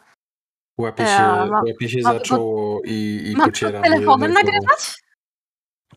Łapie 0.78 1.02
Ja 1.02 1.16
się, 1.16 1.22
mam- 1.22 1.64
łapie 1.66 1.88
się 1.88 1.98
mam- 2.02 2.14
za 2.14 2.20
czoło 2.20 2.80
i, 2.84 3.22
i 3.32 3.36
Mam 3.36 3.46
pociera 3.50 3.80
pod 3.80 3.90
telefonem 3.90 4.32
nagrywać? 4.32 5.02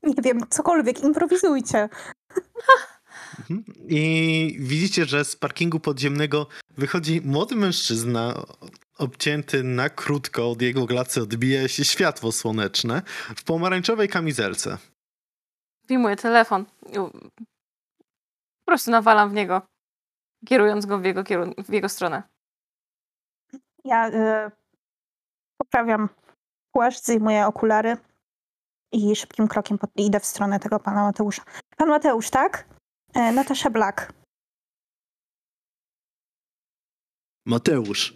Nie 0.04 0.14
wiem, 0.24 0.40
cokolwiek, 0.50 1.04
improwizujcie. 1.04 1.90
Mhm. 3.40 3.64
I 3.88 4.58
widzicie, 4.60 5.06
że 5.06 5.26
z 5.26 5.36
parkingu 5.36 5.80
podziemnego 5.80 6.48
wychodzi 6.78 7.22
młody 7.22 7.56
mężczyzna, 7.56 8.46
obcięty 8.98 9.64
na 9.64 9.90
krótko, 9.90 10.52
od 10.52 10.62
jego 10.62 10.86
glacy 10.86 11.22
odbija 11.22 11.68
się 11.68 11.86
światło 11.86 12.32
słoneczne 12.32 13.02
w 13.36 13.44
pomarańczowej 13.44 14.10
kamizelce. 14.10 14.78
Wyjmuję 15.88 16.16
telefon. 16.16 16.66
Po 18.66 18.66
prostu 18.66 18.92
nawalam 18.92 19.30
w 19.30 19.34
niego, 19.34 19.62
kierując 20.46 20.86
go 20.86 21.00
w 21.00 21.06
jego, 21.06 21.24
kierun- 21.24 21.64
w 21.64 21.74
jego 21.74 21.90
stronę. 21.90 22.24
Ja 23.86 24.10
y, 24.10 24.52
poprawiam 25.58 26.10
płaszcz, 26.72 27.04
zdejmuję 27.04 27.48
okulary 27.48 27.98
i 28.92 29.16
szybkim 29.16 29.48
krokiem 29.48 29.78
pod, 29.78 29.90
idę 29.96 30.20
w 30.20 30.26
stronę 30.26 30.60
tego 30.60 30.80
pana 30.80 31.04
Mateusza. 31.04 31.44
Pan 31.78 31.90
Mateusz, 31.90 32.30
tak? 32.30 32.77
E, 33.14 33.32
Natasza 33.32 33.70
Black. 33.70 34.14
Mateusz. 37.46 38.14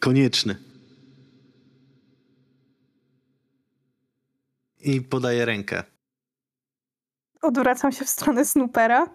Konieczny. 0.00 0.56
I 4.78 5.00
podaje 5.00 5.44
rękę. 5.44 5.82
Odwracam 7.42 7.92
się 7.92 8.04
w 8.04 8.08
stronę 8.08 8.44
Snoopera. 8.44 9.06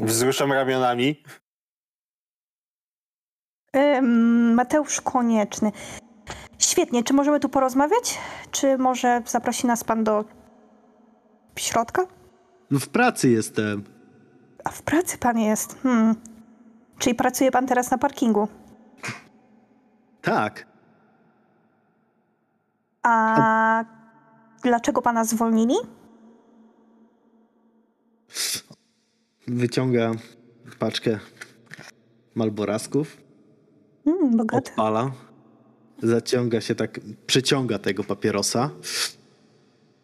Wzruszam 0.00 0.52
ramionami. 0.52 1.24
Ym, 3.76 4.54
Mateusz 4.54 5.00
Konieczny. 5.00 5.72
Świetnie, 6.58 7.04
czy 7.04 7.12
możemy 7.14 7.40
tu 7.40 7.48
porozmawiać? 7.48 8.18
Czy 8.50 8.78
może 8.78 9.22
zaprosi 9.26 9.66
nas 9.66 9.84
pan 9.84 10.04
do 10.04 10.24
środka? 11.58 12.06
No 12.74 12.80
w 12.80 12.88
pracy 12.88 13.30
jestem. 13.30 13.84
A 14.64 14.70
w 14.70 14.82
pracy 14.82 15.18
pan 15.18 15.38
jest. 15.38 15.78
Hmm. 15.82 16.14
Czyli 16.98 17.14
pracuje 17.14 17.50
pan 17.50 17.66
teraz 17.66 17.90
na 17.90 17.98
parkingu. 17.98 18.48
Tak. 20.22 20.66
A 23.02 23.84
dlaczego 24.62 25.02
pana 25.02 25.24
zwolnili? 25.24 25.74
Wyciąga 29.48 30.12
paczkę 30.78 31.18
malborasków, 32.34 33.16
Hmm, 34.04 34.36
bogaty. 34.36 34.70
odpala, 34.70 35.10
zaciąga 36.02 36.60
się 36.60 36.74
tak, 36.74 37.00
przeciąga 37.26 37.78
tego 37.78 38.04
papierosa 38.04 38.70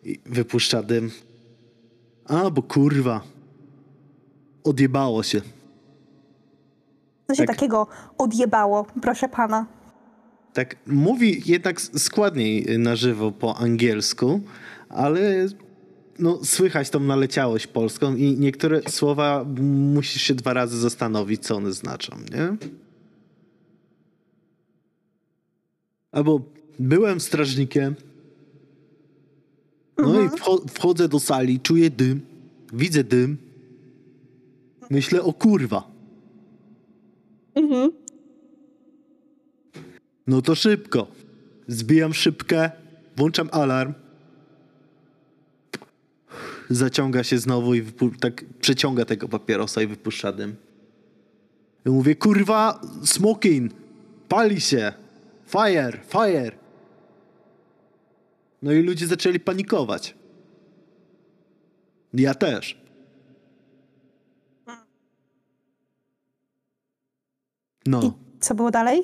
i 0.02 0.20
wypuszcza 0.26 0.82
dym. 0.82 1.10
A, 2.30 2.50
bo 2.50 2.62
kurwa, 2.62 3.20
odjebało 4.64 5.22
się. 5.22 5.40
Co 7.28 7.34
się 7.34 7.46
tak. 7.46 7.56
takiego 7.56 7.87
odjebało, 8.18 8.87
proszę 9.02 9.28
pana? 9.28 9.66
Tak 10.52 10.76
mówi 10.87 11.42
jednak 11.46 11.81
składniej 11.81 12.78
na 12.78 12.96
żywo 12.96 13.33
po 13.33 13.57
angielsku, 13.57 14.40
ale 14.88 15.46
no, 16.18 16.44
słychać 16.44 16.90
tą 16.90 17.00
naleciałość 17.00 17.66
polską 17.66 18.16
i 18.16 18.37
niektóre 18.38 18.81
słowa 18.88 19.44
musisz 19.94 20.22
się 20.22 20.35
dwa 20.35 20.52
razy 20.52 20.78
zastanowić, 20.78 21.42
co 21.42 21.57
one 21.57 21.72
znaczą, 21.72 22.16
nie? 22.35 22.57
Albo 26.12 26.40
byłem 26.78 27.20
strażnikiem, 27.20 27.94
no 30.02 30.20
i 30.22 30.28
wcho- 30.28 30.68
wchodzę 30.70 31.08
do 31.08 31.20
sali, 31.20 31.60
czuję 31.60 31.90
dym, 31.90 32.20
widzę 32.72 33.04
dym, 33.04 33.36
myślę, 34.90 35.22
o 35.22 35.32
kurwa, 35.32 35.90
Mhm. 37.54 37.90
No 40.26 40.42
to 40.42 40.54
szybko. 40.54 41.06
Zbijam 41.68 42.14
szybkę, 42.14 42.70
włączam 43.16 43.48
alarm. 43.52 43.92
Zaciąga 46.70 47.24
się 47.24 47.38
znowu 47.38 47.74
i 47.74 47.82
tak 48.20 48.44
przeciąga 48.60 49.04
tego 49.04 49.28
papierosa 49.28 49.82
i 49.82 49.86
wypuszcza 49.86 50.32
dym. 50.32 50.56
I 51.86 51.90
mówię, 51.90 52.14
kurwa, 52.14 52.80
smokin, 53.04 53.70
pali 54.28 54.60
się. 54.60 54.92
Fire, 55.46 56.00
fire. 56.08 56.52
No 58.62 58.73
i 58.73 58.83
ludzie 58.83 59.07
zaczęli 59.07 59.40
panikować. 59.40 60.14
Ja 62.14 62.35
też. 62.35 62.81
No. 67.87 68.03
I 68.03 68.12
co 68.40 68.55
było 68.55 68.70
dalej? 68.70 69.01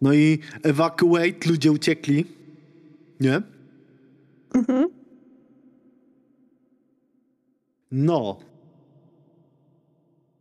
No 0.00 0.12
i 0.12 0.38
evacuate, 0.62 1.50
ludzie 1.50 1.72
uciekli. 1.72 2.26
Nie? 3.20 3.42
Mhm. 4.54 4.88
No. 7.90 8.38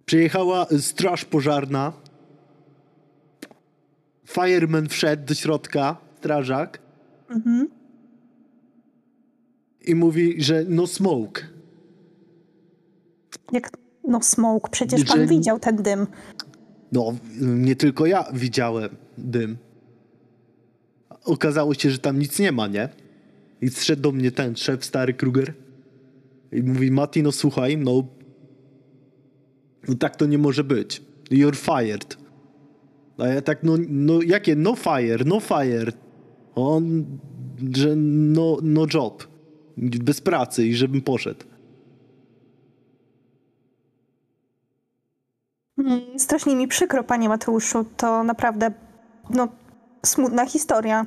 Przyjechała 0.05 0.65
straż 0.79 1.25
pożarna. 1.25 1.93
Fireman 4.27 4.89
wszedł 4.89 5.25
do 5.25 5.33
środka, 5.33 5.97
strażak, 6.19 6.79
Mhm. 7.29 7.67
i 9.85 9.95
mówi, 9.95 10.43
że 10.43 10.65
no 10.69 10.87
smoke. 10.87 11.41
Jak, 13.51 13.69
no 14.07 14.21
smoke, 14.21 14.69
przecież 14.71 15.03
pan 15.03 15.17
Że- 15.19 15.25
widział 15.27 15.59
ten 15.59 15.75
dym. 15.75 16.07
No, 16.91 17.13
nie 17.41 17.75
tylko 17.75 18.05
ja 18.05 18.25
widziałem 18.33 18.89
dym. 19.17 19.57
Okazało 21.25 21.73
się, 21.73 21.89
że 21.91 21.97
tam 21.99 22.19
nic 22.19 22.39
nie 22.39 22.51
ma, 22.51 22.67
nie? 22.67 22.89
I 23.61 23.69
zszedł 23.69 24.01
do 24.01 24.11
mnie 24.11 24.31
ten 24.31 24.55
szef, 24.55 24.85
stary 24.85 25.13
Kruger. 25.13 25.53
I 26.51 26.63
mówi, 26.63 26.91
Mati, 26.91 27.23
no 27.23 27.31
słuchaj, 27.31 27.77
no... 27.77 28.03
No 29.87 29.95
tak 29.95 30.15
to 30.15 30.25
nie 30.25 30.37
może 30.37 30.63
być. 30.63 31.01
You're 31.31 31.55
fired. 31.55 32.17
A 33.17 33.27
ja 33.27 33.41
tak, 33.41 33.63
no, 33.63 33.77
no 33.89 34.21
jakie 34.21 34.55
no 34.55 34.75
fire, 34.75 35.25
no 35.25 35.39
fire. 35.39 35.91
On, 36.67 37.05
że 37.75 37.95
no, 37.95 38.57
no 38.61 38.85
job. 38.93 39.27
Bez 39.77 40.21
pracy 40.21 40.65
i 40.67 40.75
żebym 40.75 41.01
poszedł. 41.01 41.45
Mm, 45.77 46.19
Strasznie 46.19 46.55
mi 46.55 46.67
przykro, 46.67 47.03
panie 47.03 47.29
Mateuszu. 47.29 47.85
To 47.97 48.23
naprawdę, 48.23 48.71
no, 49.29 49.47
smutna 50.05 50.45
historia. 50.45 51.05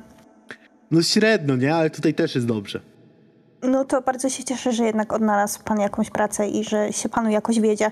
No 0.91 1.01
średnio, 1.01 1.55
nie? 1.55 1.75
Ale 1.75 1.89
tutaj 1.89 2.13
też 2.13 2.35
jest 2.35 2.47
dobrze. 2.47 2.79
No 3.61 3.85
to 3.85 4.01
bardzo 4.01 4.29
się 4.29 4.43
cieszę, 4.43 4.71
że 4.71 4.83
jednak 4.85 5.13
odnalazł 5.13 5.63
pan 5.63 5.79
jakąś 5.79 6.09
pracę 6.09 6.49
i 6.49 6.63
że 6.63 6.93
się 6.93 7.09
panu 7.09 7.29
jakoś 7.29 7.59
wiedzie. 7.59 7.91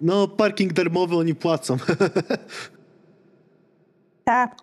No, 0.00 0.28
parking 0.28 0.72
darmowy 0.72 1.16
oni 1.16 1.34
płacą. 1.34 1.76
Tak. 4.24 4.56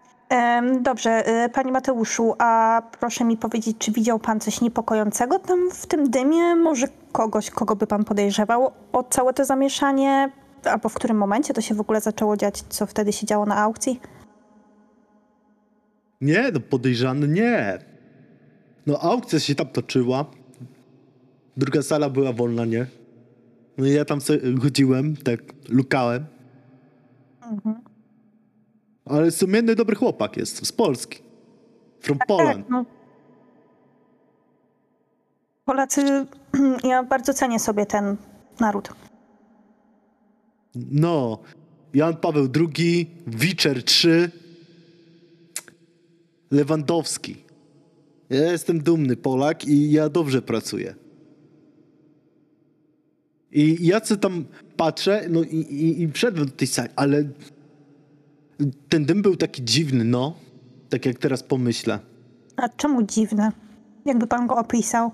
Dobrze, 0.82 1.44
y, 1.46 1.50
panie 1.50 1.72
Mateuszu, 1.72 2.34
a 2.40 2.82
proszę 3.00 3.24
mi 3.24 3.38
powiedzieć, 3.38 3.78
czy 3.80 3.92
widział 3.92 4.20
pan 4.20 4.40
coś 4.40 4.62
niepokojącego 4.62 5.40
tam 5.40 5.72
w 5.72 5.88
tym 5.88 6.10
dymie? 6.10 6.56
Może 6.56 6.88
kogoś, 7.12 7.50
kogo 7.50 7.76
by 7.76 7.88
pan 7.88 8.04
podejrzewał 8.04 8.72
o 8.92 9.04
całe 9.04 9.34
to 9.34 9.46
zamieszanie? 9.46 10.32
Albo 10.64 10.90
w 10.90 10.94
którym 10.94 11.18
momencie 11.18 11.54
to 11.54 11.62
się 11.62 11.76
w 11.76 11.82
ogóle 11.82 12.02
zaczęło 12.02 12.38
dziać? 12.38 12.62
Co 12.70 12.86
wtedy 12.86 13.14
się 13.14 13.26
działo 13.26 13.46
na 13.46 13.56
aukcji? 13.56 14.00
Nie, 16.22 16.52
no 16.54 16.60
podejrzany 16.60 17.28
nie. 17.28 17.80
No 18.86 19.00
aukcja 19.00 19.40
się 19.40 19.56
tam 19.56 19.68
toczyła. 19.68 20.26
Druga 21.58 21.82
sala 21.82 22.10
była 22.10 22.34
wolna, 22.34 22.66
nie? 22.66 22.86
No 23.78 23.86
i 23.86 23.92
ja 23.92 24.06
tam 24.06 24.22
sobie 24.22 24.40
chodziłem, 24.62 25.18
tak 25.18 25.40
lukałem. 25.70 26.26
Mhm. 27.52 27.83
Ale 29.06 29.32
sumienny 29.32 29.76
dobry 29.76 29.96
chłopak 29.96 30.38
jest, 30.38 30.66
z 30.68 30.72
Polski. 30.72 31.20
From 32.02 32.18
Tak, 32.18 32.28
Poland. 32.28 32.58
tak, 32.58 32.70
no. 32.70 32.86
Polacy, 35.66 36.26
ja 36.84 37.04
bardzo 37.04 37.34
cenię 37.34 37.60
sobie 37.60 37.86
ten 37.86 38.18
naród. 38.60 38.90
No, 40.76 41.40
Jan 41.94 42.18
Paweł 42.18 42.48
II, 42.78 43.10
Wiczer 43.28 43.78
III, 43.78 44.12
Lewandowski. 46.52 47.44
Ja 48.30 48.52
jestem 48.52 48.80
dumny 48.84 49.16
Polak 49.16 49.66
i 49.68 49.92
ja 49.92 50.10
dobrze 50.10 50.42
pracuję. 50.42 50.96
I 53.52 53.88
ja 53.88 54.02
co 54.02 54.18
tam 54.18 54.46
patrzę, 54.78 55.26
no 55.30 55.44
i, 55.44 55.56
i, 55.56 56.02
i 56.02 56.12
wszedłem 56.12 56.46
do 56.46 56.52
tej 56.52 56.68
sali, 56.68 56.90
ale 56.96 57.24
ten 58.90 59.06
dym 59.06 59.22
był 59.22 59.36
taki 59.38 59.64
dziwny, 59.64 60.04
no. 60.04 60.36
Tak 60.90 61.06
jak 61.06 61.20
teraz 61.20 61.44
pomyślę. 61.44 62.00
A 62.58 62.70
czemu 62.70 63.04
dziwne? 63.04 63.52
Jakby 64.06 64.28
pan 64.28 64.48
go 64.48 64.56
opisał? 64.56 65.12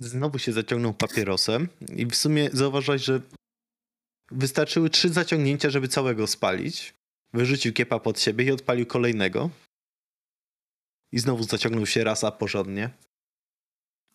Znowu 0.00 0.38
się 0.38 0.52
zaciągnął 0.52 0.94
papierosem 0.94 1.68
i 1.96 2.06
w 2.06 2.16
sumie 2.16 2.50
zauważyłeś, 2.52 3.04
że 3.04 3.20
wystarczyły 4.30 4.90
trzy 4.90 5.08
zaciągnięcia, 5.08 5.70
żeby 5.70 5.88
całego 5.88 6.26
spalić. 6.26 6.94
Wyrzucił 7.32 7.72
kiepa 7.72 7.98
pod 7.98 8.20
siebie 8.20 8.44
i 8.44 8.50
odpalił 8.50 8.86
kolejnego. 8.86 9.50
I 11.12 11.18
znowu 11.18 11.42
zaciągnął 11.42 11.86
się 11.86 12.04
raz, 12.04 12.24
a 12.24 12.32
porządnie. 12.32 12.90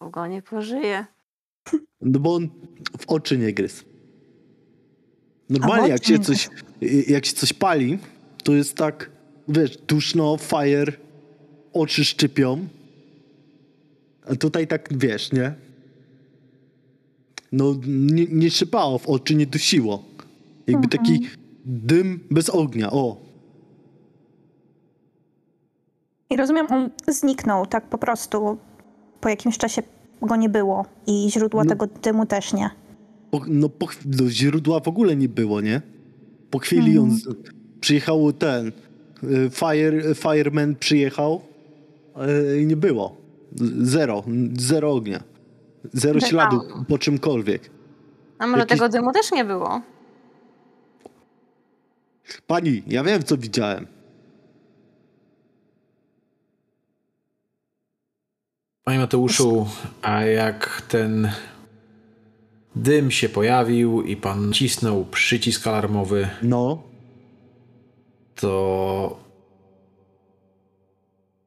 Długo 0.02 0.28
nie 0.28 0.42
pożyje. 0.42 1.06
No 2.02 2.20
bo 2.20 2.36
on 2.36 2.50
w 3.00 3.08
oczy 3.08 3.38
nie 3.38 3.54
gryzł. 3.54 3.86
Normalnie 5.50 5.90
jak 5.90 6.06
się, 6.06 6.20
coś, 6.20 6.50
jak 7.08 7.26
się 7.26 7.34
coś 7.34 7.54
pali, 7.54 8.00
to 8.44 8.54
jest 8.54 8.76
tak, 8.76 9.10
wiesz, 9.48 9.78
duszno, 9.78 10.38
fire, 10.38 10.94
oczy 11.74 12.06
szczypią. 12.06 12.68
A 14.32 14.36
tutaj 14.36 14.68
tak, 14.68 14.90
wiesz, 14.98 15.32
nie? 15.32 15.54
No 17.52 17.76
nie, 17.88 18.26
nie 18.26 18.52
szypało 18.52 18.98
w 18.98 19.08
oczy, 19.08 19.36
nie 19.36 19.46
dusiło. 19.46 20.04
Jakby 20.68 20.88
taki 20.88 21.28
dym 21.66 22.20
bez 22.32 22.50
ognia, 22.50 22.92
o. 22.92 23.18
I 26.30 26.38
rozumiem, 26.38 26.68
on 26.70 26.90
zniknął 27.08 27.66
tak 27.66 27.86
po 27.90 27.98
prostu. 27.98 28.58
Po 29.22 29.30
jakimś 29.30 29.58
czasie 29.58 29.84
go 30.22 30.36
nie 30.36 30.50
było 30.50 30.86
i 31.08 31.32
źródła 31.32 31.64
No. 31.64 31.70
tego 31.70 31.88
dymu 31.88 32.26
też 32.26 32.54
nie. 32.54 32.70
Po, 33.32 33.42
no, 33.48 33.70
po, 33.70 33.88
no 34.06 34.30
źródła 34.30 34.80
w 34.80 34.88
ogóle 34.88 35.16
nie 35.16 35.30
było, 35.30 35.62
nie? 35.62 35.82
Po 36.50 36.60
chwili 36.60 36.98
on 36.98 37.12
z, 37.12 37.28
przyjechał 37.80 38.34
ten 38.34 38.68
y, 39.24 39.50
fire, 39.50 40.16
fireman 40.16 40.76
przyjechał 40.76 41.42
y, 42.54 42.62
i 42.62 42.66
nie 42.66 42.78
było. 42.78 43.18
Zero, 43.82 44.24
zero 44.58 44.92
ognia. 44.92 45.24
Zero 45.94 46.20
śladu 46.20 46.62
po 46.88 46.98
czymkolwiek. 46.98 47.70
A 48.40 48.48
może 48.48 48.60
Jakiś- 48.60 48.78
tego 48.80 48.90
dymu 48.90 49.12
też 49.12 49.32
nie 49.32 49.46
było? 49.46 49.82
Pani, 52.48 52.84
ja 52.88 53.04
wiem 53.04 53.24
co 53.24 53.38
widziałem. 53.38 53.88
Panie 58.84 59.00
Mateuszu, 59.00 59.68
a 60.02 60.22
jak 60.24 60.82
ten 60.82 61.32
dym 62.78 63.12
się 63.12 63.30
pojawił 63.30 64.02
i 64.02 64.16
pan 64.16 64.54
cisnął 64.54 65.06
przycisk 65.06 65.68
alarmowy, 65.68 66.30
No, 66.42 66.84
to 68.36 69.20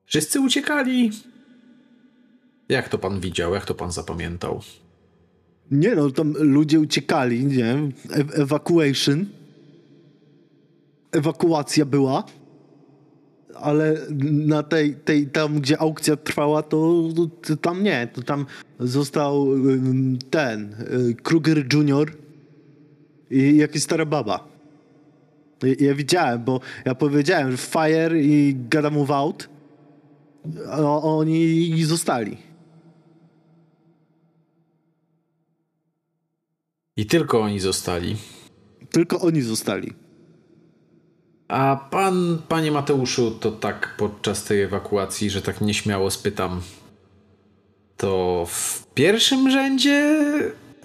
wszyscy 0.04 0.40
uciekali. 0.40 1.10
Jak 2.68 2.88
to 2.88 2.98
pan 2.98 3.20
widział? 3.20 3.54
Jak 3.54 3.64
to 3.64 3.74
pan 3.74 3.92
zapamiętał? 3.92 4.60
nie 5.70 5.94
no, 5.94 6.10
tam 6.10 6.32
ludzie 6.38 6.80
uciekali, 6.80 7.44
nie 7.46 7.64
e- 7.74 8.34
evacuation. 8.34 9.26
Ewakuacja 11.12 11.84
była. 11.84 12.24
Ale 13.54 13.96
na 14.22 14.62
tej, 14.62 14.94
tej 14.94 15.26
tam, 15.26 15.60
gdzie 15.60 15.78
aukcja 15.78 16.16
trwała, 16.16 16.62
to, 16.62 17.08
to 17.42 17.56
tam 17.56 17.82
nie. 17.82 18.08
To 18.12 18.22
tam 18.22 18.46
został 18.80 19.52
ym, 19.52 20.18
ten 20.30 20.74
y, 21.10 21.14
Kruger 21.14 21.74
Junior 21.74 22.12
i 23.30 23.56
jakaś 23.56 23.82
stara 23.82 24.06
baba. 24.06 24.48
Ja, 25.62 25.74
ja 25.78 25.94
widziałem, 25.94 26.44
bo 26.44 26.60
ja 26.84 26.94
powiedziałem, 26.94 27.50
że 27.50 27.56
fire 27.56 28.22
i 28.22 28.56
gotta 28.70 28.90
move 28.90 29.10
out, 29.10 29.48
a 30.70 30.80
oni 31.02 31.84
zostali. 31.84 32.36
I 36.96 37.06
tylko 37.06 37.40
oni 37.40 37.60
zostali. 37.60 38.16
Tylko 38.90 39.20
oni 39.20 39.42
zostali. 39.42 39.92
A 41.50 41.76
pan, 41.90 42.38
panie 42.48 42.70
Mateuszu, 42.70 43.30
to 43.30 43.52
tak 43.52 43.94
podczas 43.96 44.44
tej 44.44 44.62
ewakuacji, 44.62 45.30
że 45.30 45.42
tak 45.42 45.60
nieśmiało 45.60 46.10
spytam, 46.10 46.60
to 47.96 48.44
w 48.48 48.86
pierwszym 48.94 49.50
rzędzie 49.50 50.16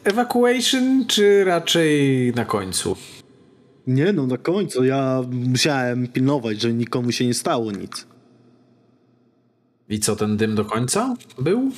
evacuation, 0.03 1.05
czy 1.07 1.43
raczej 1.43 2.31
na 2.35 2.45
końcu? 2.45 2.97
Nie 3.87 4.13
no, 4.13 4.27
na 4.27 4.37
końcu 4.37 4.83
ja 4.83 5.21
musiałem 5.31 6.07
pilnować, 6.07 6.61
że 6.61 6.73
nikomu 6.73 7.11
się 7.11 7.25
nie 7.25 7.33
stało 7.33 7.71
nic. 7.71 8.07
I 9.89 9.99
co, 9.99 10.15
ten 10.15 10.37
dym 10.37 10.55
do 10.55 10.65
końca 10.65 11.15
był? 11.39 11.71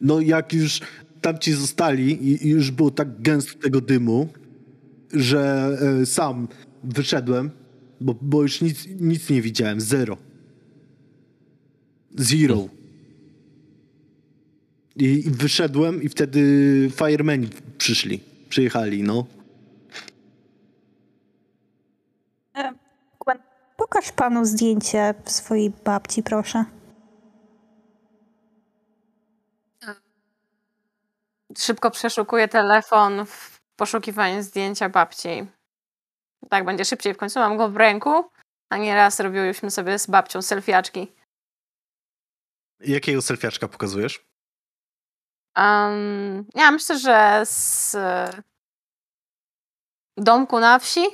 No 0.00 0.20
jak 0.20 0.52
już 0.52 0.80
tamci 1.20 1.52
zostali 1.52 2.10
i, 2.12 2.46
i 2.46 2.50
już 2.50 2.70
było 2.70 2.90
tak 2.90 3.22
gęsto 3.22 3.58
tego 3.58 3.80
dymu, 3.80 4.28
że 5.12 5.70
e, 6.02 6.06
sam 6.06 6.48
wyszedłem, 6.84 7.50
bo, 8.00 8.14
bo 8.20 8.42
już 8.42 8.60
nic, 8.60 8.86
nic 9.00 9.30
nie 9.30 9.42
widziałem, 9.42 9.80
zero. 9.80 10.16
Zero. 12.18 12.68
I, 14.96 15.04
I 15.04 15.30
wyszedłem 15.30 16.02
i 16.02 16.08
wtedy 16.08 16.40
firemeni 16.96 17.48
przyszli, 17.78 18.20
przyjechali, 18.48 19.02
no. 19.02 19.26
E, 22.56 22.72
Gwen, 23.24 23.38
pokaż 23.76 24.12
panu 24.12 24.44
zdjęcie 24.44 25.14
swojej 25.26 25.72
babci, 25.84 26.22
proszę. 26.22 26.64
Szybko 31.58 31.90
przeszukuję 31.90 32.48
telefon 32.48 33.26
w 33.26 33.59
poszukiwaniu 33.80 34.42
zdjęcia 34.42 34.88
babci. 34.88 35.46
Tak 36.50 36.64
będzie 36.64 36.84
szybciej. 36.84 37.14
W 37.14 37.16
końcu 37.16 37.38
mam 37.38 37.56
go 37.56 37.68
w 37.68 37.76
ręku, 37.76 38.30
a 38.70 38.76
nieraz 38.76 39.20
robiłyśmy 39.20 39.70
sobie 39.70 39.98
z 39.98 40.06
babcią 40.06 40.42
selfiaczki. 40.42 41.12
Jakiego 42.80 43.22
selfiaczka 43.22 43.68
pokazujesz? 43.68 44.24
Um, 45.56 46.46
ja 46.54 46.70
myślę, 46.70 46.98
że 46.98 47.42
z 47.44 47.94
e, 47.94 48.42
domku 50.16 50.60
na 50.60 50.78
wsi 50.78 51.06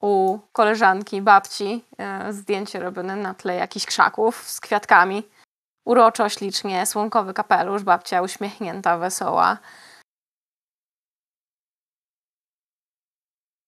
u 0.00 0.38
koleżanki, 0.52 1.22
babci 1.22 1.84
e, 1.98 2.32
zdjęcie 2.32 2.80
robione 2.80 3.16
na 3.16 3.34
tle 3.34 3.54
jakichś 3.54 3.86
krzaków 3.86 4.48
z 4.50 4.60
kwiatkami. 4.60 5.28
Uroczo, 5.84 6.28
ślicznie, 6.28 6.86
słonkowy 6.86 7.34
kapelusz, 7.34 7.82
babcia 7.82 8.22
uśmiechnięta, 8.22 8.98
wesoła. 8.98 9.58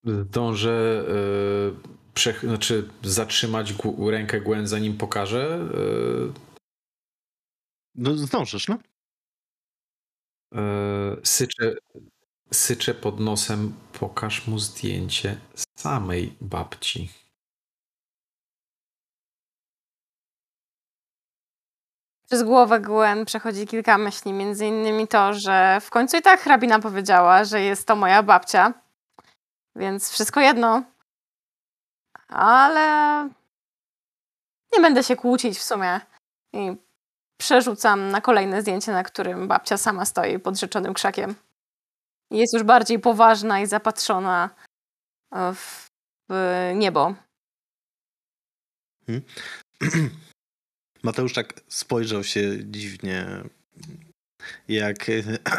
Dążę 0.04 1.04
e, 1.08 2.14
przech- 2.14 2.40
znaczy 2.46 2.88
zatrzymać 3.02 3.74
rękę 4.10 4.40
Gwen 4.40 4.66
zanim 4.66 4.98
pokażę. 4.98 5.68
E, 5.74 6.44
No 7.94 8.16
zdążysz, 8.16 8.68
no. 8.68 8.78
e, 10.54 11.16
syczę, 11.24 11.74
syczę 12.52 12.94
pod 12.94 13.20
nosem, 13.20 13.74
pokaż 13.92 14.46
mu 14.46 14.58
zdjęcie 14.58 15.40
samej 15.78 16.36
babci. 16.40 17.10
Przez 22.26 22.42
głowę 22.42 22.80
Gwen 22.80 23.24
przechodzi 23.24 23.66
kilka 23.66 23.98
myśli, 23.98 24.32
między 24.32 24.66
innymi 24.66 25.08
to, 25.08 25.34
że 25.34 25.78
w 25.80 25.90
końcu 25.90 26.16
i 26.16 26.22
tak 26.22 26.40
hrabina 26.40 26.78
powiedziała, 26.78 27.44
że 27.44 27.60
jest 27.60 27.86
to 27.86 27.96
moja 27.96 28.22
babcia. 28.22 28.83
Więc 29.76 30.10
wszystko 30.10 30.40
jedno. 30.40 30.82
Ale 32.28 33.28
nie 34.72 34.80
będę 34.80 35.04
się 35.04 35.16
kłócić 35.16 35.58
w 35.58 35.62
sumie. 35.62 36.00
I 36.52 36.76
przerzucam 37.40 38.10
na 38.10 38.20
kolejne 38.20 38.62
zdjęcie, 38.62 38.92
na 38.92 39.02
którym 39.02 39.48
babcia 39.48 39.76
sama 39.76 40.04
stoi 40.04 40.38
pod 40.38 40.58
rzeczonym 40.58 40.94
krzakiem. 40.94 41.34
Jest 42.30 42.54
już 42.54 42.62
bardziej 42.62 42.98
poważna 42.98 43.60
i 43.60 43.66
zapatrzona 43.66 44.50
w 45.32 45.88
niebo. 46.74 47.14
Mateusz 51.02 51.32
tak 51.32 51.60
spojrzał 51.68 52.24
się 52.24 52.64
dziwnie, 52.64 53.26
jak. 54.68 55.06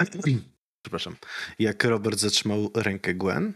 Przepraszam. 0.86 1.16
Jak 1.60 1.84
Robert 1.84 2.20
zatrzymał 2.20 2.72
rękę 2.76 3.14
Gwen, 3.14 3.54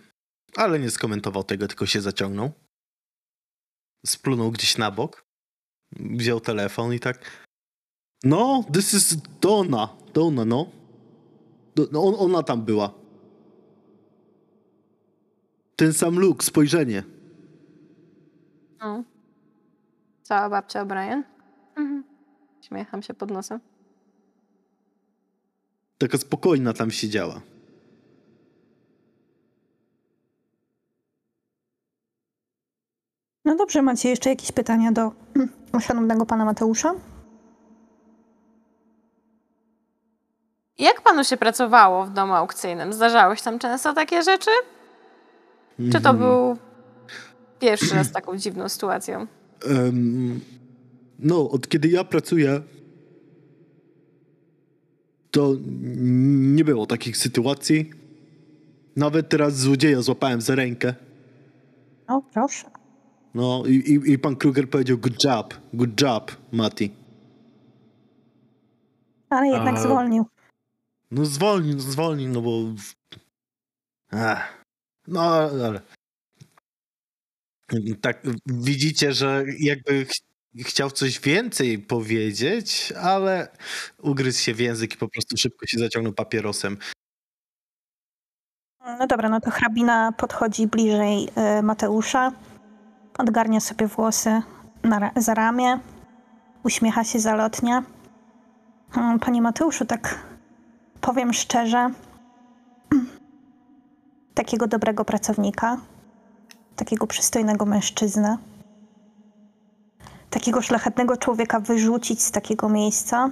ale 0.55 0.79
nie 0.79 0.89
skomentował 0.89 1.43
tego, 1.43 1.67
tylko 1.67 1.85
się 1.85 2.01
zaciągnął. 2.01 2.51
Splunął 4.05 4.51
gdzieś 4.51 4.77
na 4.77 4.91
bok, 4.91 5.25
wziął 5.91 6.39
telefon 6.39 6.93
i 6.93 6.99
tak. 6.99 7.47
No, 8.23 8.63
this 8.73 8.93
is 8.93 9.17
Donna. 9.41 9.89
Donna, 10.13 10.45
no. 10.45 10.71
No 11.91 12.03
on, 12.03 12.15
ona 12.17 12.43
tam 12.43 12.61
była. 12.61 12.93
Ten 15.75 15.93
sam 15.93 16.19
look, 16.19 16.43
spojrzenie. 16.43 17.03
No. 18.79 19.03
Cała 20.23 20.49
babcia 20.49 20.85
O'Brien. 20.85 21.23
Mhm. 21.75 22.03
Śmiecham 22.61 23.03
się 23.03 23.13
pod 23.13 23.31
nosem. 23.31 23.59
Taka 25.97 26.17
spokojna 26.17 26.73
tam 26.73 26.91
siedziała. 26.91 27.41
No 33.49 33.55
dobrze, 33.55 33.81
macie 33.81 34.09
jeszcze 34.09 34.29
jakieś 34.29 34.51
pytania 34.51 34.91
do 34.91 35.11
mm, 35.35 35.49
szanownego 35.81 36.25
pana 36.25 36.45
Mateusza? 36.45 36.93
Jak 40.79 41.01
panu 41.01 41.23
się 41.23 41.37
pracowało 41.37 42.05
w 42.05 42.13
domu 42.13 42.33
aukcyjnym? 42.33 42.93
Zdarzały 42.93 43.37
się 43.37 43.43
tam 43.43 43.59
często 43.59 43.93
takie 43.93 44.23
rzeczy? 44.23 44.51
Czy 45.91 46.01
to 46.01 46.09
Mhm. 46.09 46.17
był 46.17 46.57
pierwszy 47.59 47.95
raz 47.95 48.07
z 48.07 48.11
taką 48.11 48.37
dziwną 48.37 48.69
sytuacją? 48.69 49.27
Em, 49.65 50.39
no, 51.19 51.49
od 51.49 51.67
kiedy 51.67 51.87
ja 51.87 52.03
pracuję, 52.03 52.61
to 55.31 55.53
nie 56.55 56.63
było 56.63 56.85
takich 56.85 57.17
sytuacji. 57.17 57.91
Nawet 58.95 59.29
teraz 59.29 59.57
złodzieja 59.57 60.01
złapałem 60.01 60.41
za 60.41 60.55
rękę. 60.55 60.93
O, 62.07 62.21
proszę. 62.33 62.78
No 63.33 63.63
i, 63.65 63.73
i, 63.73 64.11
i 64.11 64.19
pan 64.19 64.35
Kruger 64.35 64.69
powiedział 64.69 64.97
good 64.97 65.23
job, 65.23 65.53
good 65.73 66.01
job, 66.01 66.37
Mati. 66.51 66.91
Ale 69.29 69.47
jednak 69.47 69.75
A- 69.75 69.81
zwolnił. 69.81 70.25
No 71.11 71.25
zwolnij, 71.25 71.75
no 71.75 71.81
zwolnij, 71.81 72.27
no 72.27 72.41
bo... 72.41 72.51
Ach, 74.11 74.63
no 75.07 75.21
ale... 75.21 75.81
Tak, 78.01 78.23
widzicie, 78.45 79.13
że 79.13 79.45
jakby 79.59 80.05
ch 80.05 80.11
chciał 80.59 80.91
coś 80.91 81.19
więcej 81.19 81.79
powiedzieć, 81.79 82.93
ale 83.01 83.47
ugryzł 84.01 84.39
się 84.41 84.53
w 84.53 84.59
język 84.59 84.93
i 84.93 84.97
po 84.97 85.07
prostu 85.07 85.37
szybko 85.37 85.67
się 85.67 85.79
zaciągnął 85.79 86.13
papierosem. 86.13 86.77
No 88.99 89.07
dobra, 89.07 89.29
no 89.29 89.41
to 89.41 89.51
hrabina 89.51 90.11
podchodzi 90.11 90.67
bliżej 90.67 91.29
y, 91.59 91.63
Mateusza, 91.63 92.31
odgarnia 93.19 93.59
sobie 93.59 93.87
włosy 93.87 94.41
ra- 94.83 95.11
za 95.15 95.33
ramię, 95.33 95.79
uśmiecha 96.63 97.03
się 97.03 97.19
zalotnie. 97.19 97.83
Mm, 98.97 99.19
Panie 99.19 99.41
Mateuszu, 99.41 99.85
tak 99.85 100.19
powiem 101.01 101.33
szczerze, 101.33 101.89
takiego 104.33 104.67
dobrego 104.67 105.05
pracownika, 105.05 105.77
takiego 106.75 107.07
przystojnego 107.07 107.65
mężczyznę, 107.65 108.37
takiego 110.29 110.61
szlachetnego 110.61 111.17
człowieka 111.17 111.59
wyrzucić 111.59 112.21
z 112.21 112.31
takiego 112.31 112.69
miejsca, 112.69 113.29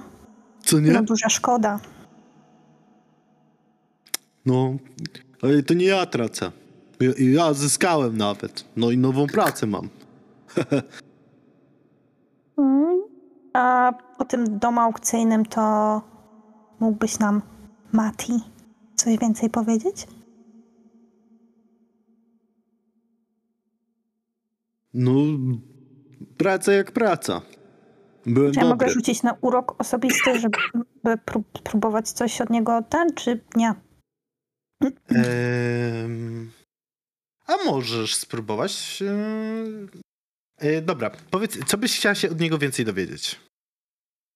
Co 0.64 0.80
nie? 0.80 0.92
no 0.92 1.02
duża 1.02 1.28
szkoda. 1.28 1.80
No, 4.46 4.72
ale 5.42 5.62
to 5.62 5.74
nie 5.74 5.84
ja 5.86 6.06
tracę. 6.06 6.52
Ja, 7.00 7.10
ja 7.18 7.54
zyskałem 7.54 8.16
nawet. 8.16 8.64
No 8.76 8.90
i 8.90 8.98
nową 8.98 9.26
pracę 9.26 9.66
mam. 9.66 9.88
Mm. 12.58 13.02
A 13.52 13.92
o 14.18 14.24
tym 14.24 14.58
domu 14.58 14.80
aukcyjnym 14.80 15.46
to 15.46 15.62
mógłbyś 16.80 17.18
nam, 17.18 17.42
Mati, 17.92 18.32
coś 18.96 19.18
więcej 19.18 19.50
powiedzieć? 19.50 20.06
No, 24.94 25.10
praca 26.38 26.72
jak 26.72 26.92
praca. 26.92 27.40
Byłem 28.26 28.52
Czy 28.52 28.60
ja 28.60 28.64
mogę 28.66 28.86
dobry. 28.86 28.94
rzucić 28.94 29.22
na 29.22 29.36
urok 29.40 29.80
osobisty, 29.80 30.40
żeby 30.40 30.58
prób- 31.26 31.62
próbować 31.62 32.10
coś 32.10 32.40
od 32.40 32.50
niego 32.50 32.82
ten, 32.88 33.14
czy 33.14 33.40
nie? 33.56 33.74
A 37.48 37.56
możesz 37.64 38.14
spróbować. 38.14 39.02
em, 39.02 39.88
e, 40.58 40.82
dobra, 40.82 41.10
powiedz, 41.30 41.58
co 41.66 41.78
byś 41.78 41.96
chciała 41.96 42.14
się 42.14 42.30
od 42.30 42.40
niego 42.40 42.58
więcej 42.58 42.84
dowiedzieć? 42.84 43.40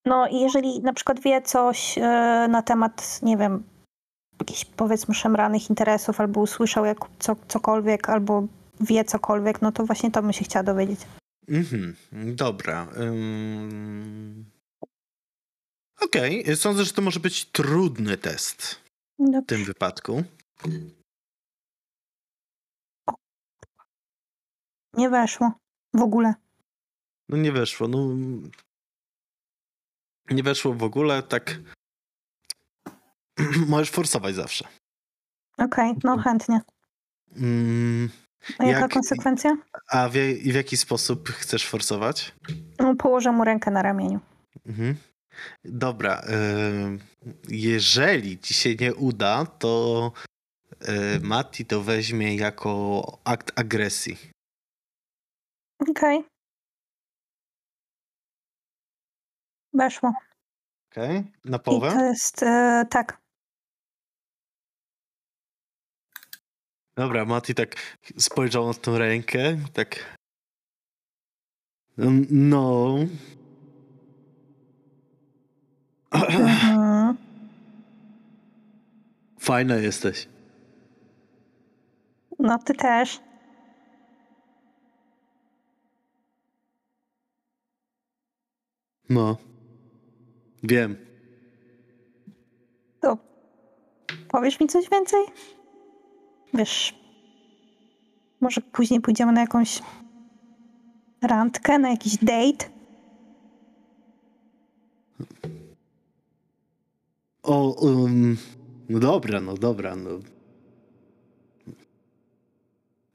No 0.06 0.28
jeżeli 0.32 0.80
na 0.80 0.92
przykład 0.92 1.20
wie 1.20 1.42
coś 1.42 1.98
e, 1.98 2.00
na 2.50 2.62
temat, 2.62 3.22
nie 3.22 3.36
wiem, 3.36 3.62
jakichś 4.40 4.64
powiedzmy 4.64 5.14
szemranych 5.14 5.70
interesów, 5.70 6.20
albo 6.20 6.40
usłyszał 6.40 6.84
jak, 6.84 6.98
co, 7.18 7.36
cokolwiek, 7.48 8.08
albo 8.08 8.46
wie 8.80 9.04
cokolwiek, 9.04 9.62
no 9.62 9.72
to 9.72 9.86
właśnie 9.86 10.10
to 10.10 10.22
bym 10.22 10.32
się 10.32 10.44
chciała 10.44 10.62
dowiedzieć. 10.62 11.00
Mhm, 11.48 11.96
dobra. 12.36 12.88
Okej, 16.00 16.56
sądzę, 16.56 16.84
że 16.84 16.92
to 16.92 17.02
może 17.02 17.20
być 17.20 17.44
trudny 17.44 18.16
test 18.16 18.62
w 19.18 19.24
Dobrze. 19.30 19.42
tym 19.46 19.64
wypadku. 19.64 20.22
Nie 24.94 25.10
weszło. 25.10 25.52
W 25.94 26.00
ogóle. 26.02 26.34
No 27.28 27.36
nie 27.36 27.52
weszło, 27.52 27.88
no. 27.88 27.98
Nie 30.30 30.42
weszło 30.42 30.74
w 30.74 30.82
ogóle, 30.82 31.22
tak. 31.22 31.58
Możesz 33.68 33.90
forsować 33.90 34.34
zawsze. 34.34 34.68
Okej, 35.58 35.94
no 36.04 36.18
chętnie. 36.18 36.60
Mm, 37.36 38.10
A 38.58 38.64
jaka 38.64 38.80
Jak- 38.80 38.92
konsekwencja? 38.92 39.56
a 39.88 40.08
w, 40.08 40.12
w 40.42 40.54
jaki 40.54 40.76
sposób 40.76 41.28
chcesz 41.28 41.66
forsować? 41.66 42.32
No, 42.78 42.94
położę 42.96 43.32
mu 43.32 43.44
rękę 43.44 43.70
na 43.70 43.82
ramieniu. 43.82 44.20
Mhm. 44.66 44.96
Dobra. 45.64 46.22
jeżeli 47.48 48.38
ci 48.38 48.54
się 48.54 48.74
nie 48.74 48.94
uda, 48.94 49.46
to 49.46 50.12
e, 50.80 51.20
Mati 51.20 51.64
to 51.66 51.82
weźmie 51.82 52.36
jako 52.36 53.02
akt 53.24 53.52
agresji. 53.60 54.16
Okej. 55.90 56.24
Weszło. 59.74 60.12
Okej? 60.92 61.24
Na 61.44 61.56
I 61.56 61.60
połowę? 61.60 61.92
to 61.92 62.04
jest, 62.04 62.42
e, 62.42 62.84
tak. 62.90 63.22
Dobra, 66.96 67.24
Mati 67.24 67.54
tak 67.54 67.76
spojrzał 68.18 68.66
na 68.66 68.74
tą 68.74 68.98
rękę, 68.98 69.56
tak. 69.72 70.16
Mm, 71.98 72.26
No. 72.30 72.96
Mhm. 76.12 77.16
Fajna 79.40 79.76
jesteś. 79.76 80.28
No 82.38 82.58
ty 82.58 82.74
też. 82.74 83.20
No. 89.08 89.36
Wiem. 90.62 90.96
To 93.00 93.18
powiesz 94.28 94.60
mi 94.60 94.66
coś 94.66 94.90
więcej? 94.90 95.20
Wiesz, 96.54 96.94
może 98.40 98.60
później 98.60 99.00
pójdziemy 99.00 99.32
na 99.32 99.40
jakąś 99.40 99.82
randkę, 101.22 101.78
na 101.78 101.90
jakiś 101.90 102.16
date? 102.16 102.70
O, 107.42 107.72
um, 107.72 108.36
no 108.88 108.98
dobra, 108.98 109.40
no 109.40 109.54
dobra, 109.54 109.96
no. 109.96 110.10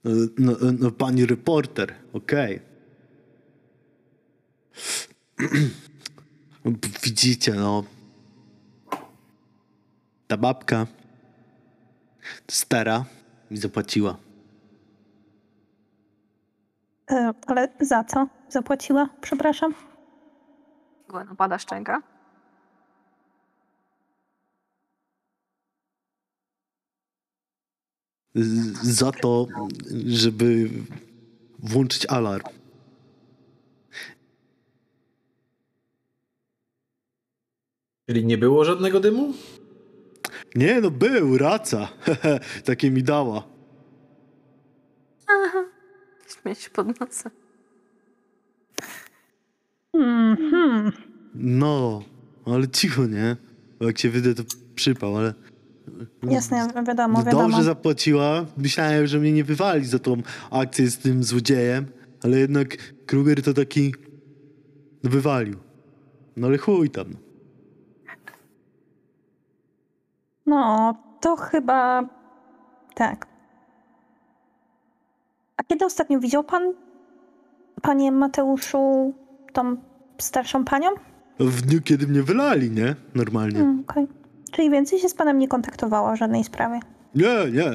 No, 0.03 0.51
no, 0.61 0.71
no 0.79 0.91
pani 0.91 1.25
reporter, 1.25 1.95
okej. 2.13 2.59
Widzicie, 7.03 7.53
no. 7.53 7.83
Ta 10.27 10.37
babka 10.37 10.87
stara 12.51 13.05
mi 13.51 13.57
zapłaciła. 13.57 14.17
E, 17.11 17.33
ale 17.47 17.69
za 17.79 18.03
co 18.03 18.27
zapłaciła? 18.49 19.09
Przepraszam. 19.21 19.73
Gwen 21.09 21.29
opada 21.29 21.57
szczęka. 21.59 22.01
Z- 28.35 28.77
Za 28.97 29.11
to, 29.11 29.47
żeby 30.07 30.69
włączyć 31.59 32.05
alarm. 32.05 32.45
Czyli 38.09 38.25
nie 38.25 38.37
było 38.37 38.65
żadnego 38.65 38.99
dymu? 38.99 39.33
Nie, 40.55 40.81
no 40.81 40.91
był, 40.91 41.37
raca. 41.37 41.87
Takie 42.65 42.91
mi 42.91 43.03
dała. 43.03 43.43
Śmieje 46.27 46.55
się 46.55 46.69
pod 46.69 46.99
nosem. 46.99 47.31
Mhm. 49.93 50.91
No, 51.35 52.03
ale 52.45 52.67
cicho, 52.67 53.05
nie? 53.05 53.35
Bo 53.79 53.85
jak 53.85 53.97
się 53.97 54.09
wyda, 54.09 54.43
to 54.43 54.49
przypał, 54.75 55.17
ale... 55.17 55.33
Jasne, 56.23 56.67
wiadomo, 56.87 57.23
wiadomo. 57.23 57.43
Dobrze 57.43 57.63
zapłaciła. 57.63 58.45
Myślałem, 58.57 59.07
że 59.07 59.19
mnie 59.19 59.31
nie 59.31 59.43
wywali 59.43 59.85
za 59.85 59.99
tą 59.99 60.21
akcję 60.51 60.89
z 60.89 60.97
tym 60.97 61.23
złodziejem, 61.23 61.85
ale 62.23 62.39
jednak 62.39 62.77
Kruger 63.05 63.43
to 63.43 63.53
taki 63.53 63.93
no, 65.03 65.09
wywalił. 65.09 65.55
No 66.37 66.47
ale 66.47 66.57
chuj 66.57 66.89
tam. 66.89 67.26
No, 70.47 70.95
to 71.21 71.35
chyba 71.35 72.03
tak. 72.95 73.27
A 75.57 75.63
kiedy 75.63 75.85
ostatnio 75.85 76.19
widział 76.19 76.43
pan, 76.43 76.73
panie 77.81 78.11
Mateuszu, 78.11 79.13
tą 79.53 79.75
starszą 80.17 80.65
panią? 80.65 80.89
W 81.39 81.61
dniu, 81.61 81.81
kiedy 81.81 82.07
mnie 82.07 82.23
wylali, 82.23 82.71
nie? 82.71 82.95
Normalnie. 83.15 83.59
Mm, 83.59 83.83
Okej. 83.89 84.07
Czyli 84.51 84.69
więcej 84.69 84.99
się 84.99 85.09
z 85.09 85.13
panem 85.13 85.39
nie 85.39 85.47
kontaktowała 85.47 86.11
o 86.11 86.15
żadnej 86.15 86.43
sprawie. 86.43 86.79
Nie, 87.15 87.51
nie. 87.51 87.69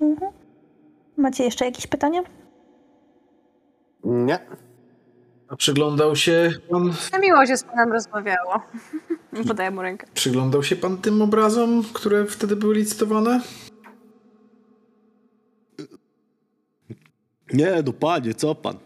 Mhm. 0.00 0.32
Macie 1.16 1.44
jeszcze 1.44 1.64
jakieś 1.64 1.86
pytania? 1.86 2.20
Nie. 4.04 4.38
A 5.48 5.56
przyglądał 5.56 6.16
się 6.16 6.52
pan, 6.70 6.92
Na 7.12 7.18
miło 7.18 7.46
się 7.46 7.56
z 7.56 7.62
panem 7.62 7.92
rozmawiało. 7.92 8.62
Podaję 9.48 9.70
mu 9.70 9.82
rękę. 9.82 10.06
przyglądał 10.14 10.62
się 10.62 10.76
pan 10.76 10.98
tym 10.98 11.22
obrazom, 11.22 11.84
które 11.92 12.26
wtedy 12.26 12.56
były 12.56 12.74
licytowane? 12.74 13.40
Nie, 17.52 17.82
no 17.86 17.92
panie, 17.92 18.34
co 18.34 18.54
pan? 18.54 18.76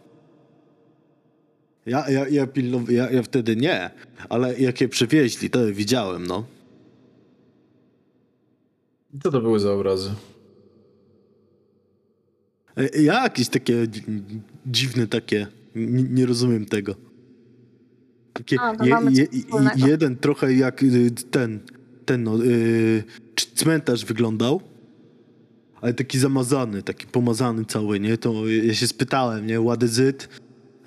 Ja, 1.87 2.11
ja, 2.11 2.29
ja, 2.29 2.47
pilnow... 2.47 2.91
ja, 2.91 3.11
ja 3.11 3.23
wtedy 3.23 3.57
nie, 3.57 3.91
ale 4.29 4.59
jak 4.59 4.81
je 4.81 4.89
przewieźli, 4.89 5.51
to 5.51 5.59
widziałem, 5.73 6.27
no. 6.27 6.45
Co 9.23 9.31
to 9.31 9.41
były 9.41 9.61
za 9.61 9.73
obrazy? 9.73 10.11
E, 12.77 13.03
Jakieś 13.03 13.49
takie 13.49 13.87
dzi- 13.89 14.05
dziwne 14.67 15.07
takie, 15.07 15.47
nie, 15.75 16.03
nie 16.03 16.27
rozumiem 16.27 16.65
tego. 16.67 16.95
Takie 18.33 18.61
A, 18.61 18.73
mamy 18.85 19.13
coś 19.13 19.29
wspólnego. 19.41 19.87
jeden 19.87 20.17
trochę 20.17 20.55
jak 20.55 20.83
y, 20.83 21.11
ten, 21.31 21.61
ten 22.05 22.23
no, 22.23 22.45
y, 22.45 23.05
c- 23.37 23.47
cmentarz 23.55 24.05
wyglądał, 24.05 24.61
ale 25.81 25.95
taki 25.95 26.19
zamazany, 26.19 26.83
taki 26.83 27.07
pomazany 27.07 27.65
cały, 27.65 28.01
nie? 28.01 28.19
To 28.19 28.49
ja 28.49 28.75
się 28.75 28.87
spytałem, 28.87 29.47
nie? 29.47 29.61
What 29.61 29.83
is 29.83 29.99
it? 30.11 30.29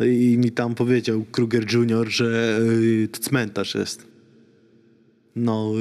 I 0.08 0.38
mi 0.38 0.52
tam 0.52 0.76
powiedział 0.76 1.26
Kruger 1.32 1.74
Jr., 1.74 2.08
że 2.10 2.60
y, 3.04 3.08
to 3.12 3.20
cmentarz 3.20 3.76
jest. 3.76 4.08
No, 5.36 5.72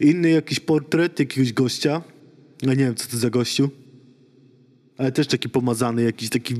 inny 0.00 0.30
jakiś 0.30 0.60
portret 0.60 1.18
jakiegoś 1.18 1.52
gościa. 1.52 2.02
Ja 2.62 2.68
nie 2.70 2.76
wiem, 2.84 2.94
co 2.94 3.08
to 3.10 3.16
za 3.16 3.30
gościu. 3.30 3.70
Ale 4.98 5.12
też 5.12 5.26
taki 5.26 5.48
pomazany, 5.48 6.02
jakiś 6.02 6.28
taki, 6.30 6.54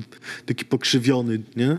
taki 0.46 0.64
pokrzywiony, 0.64 1.42
nie? 1.56 1.78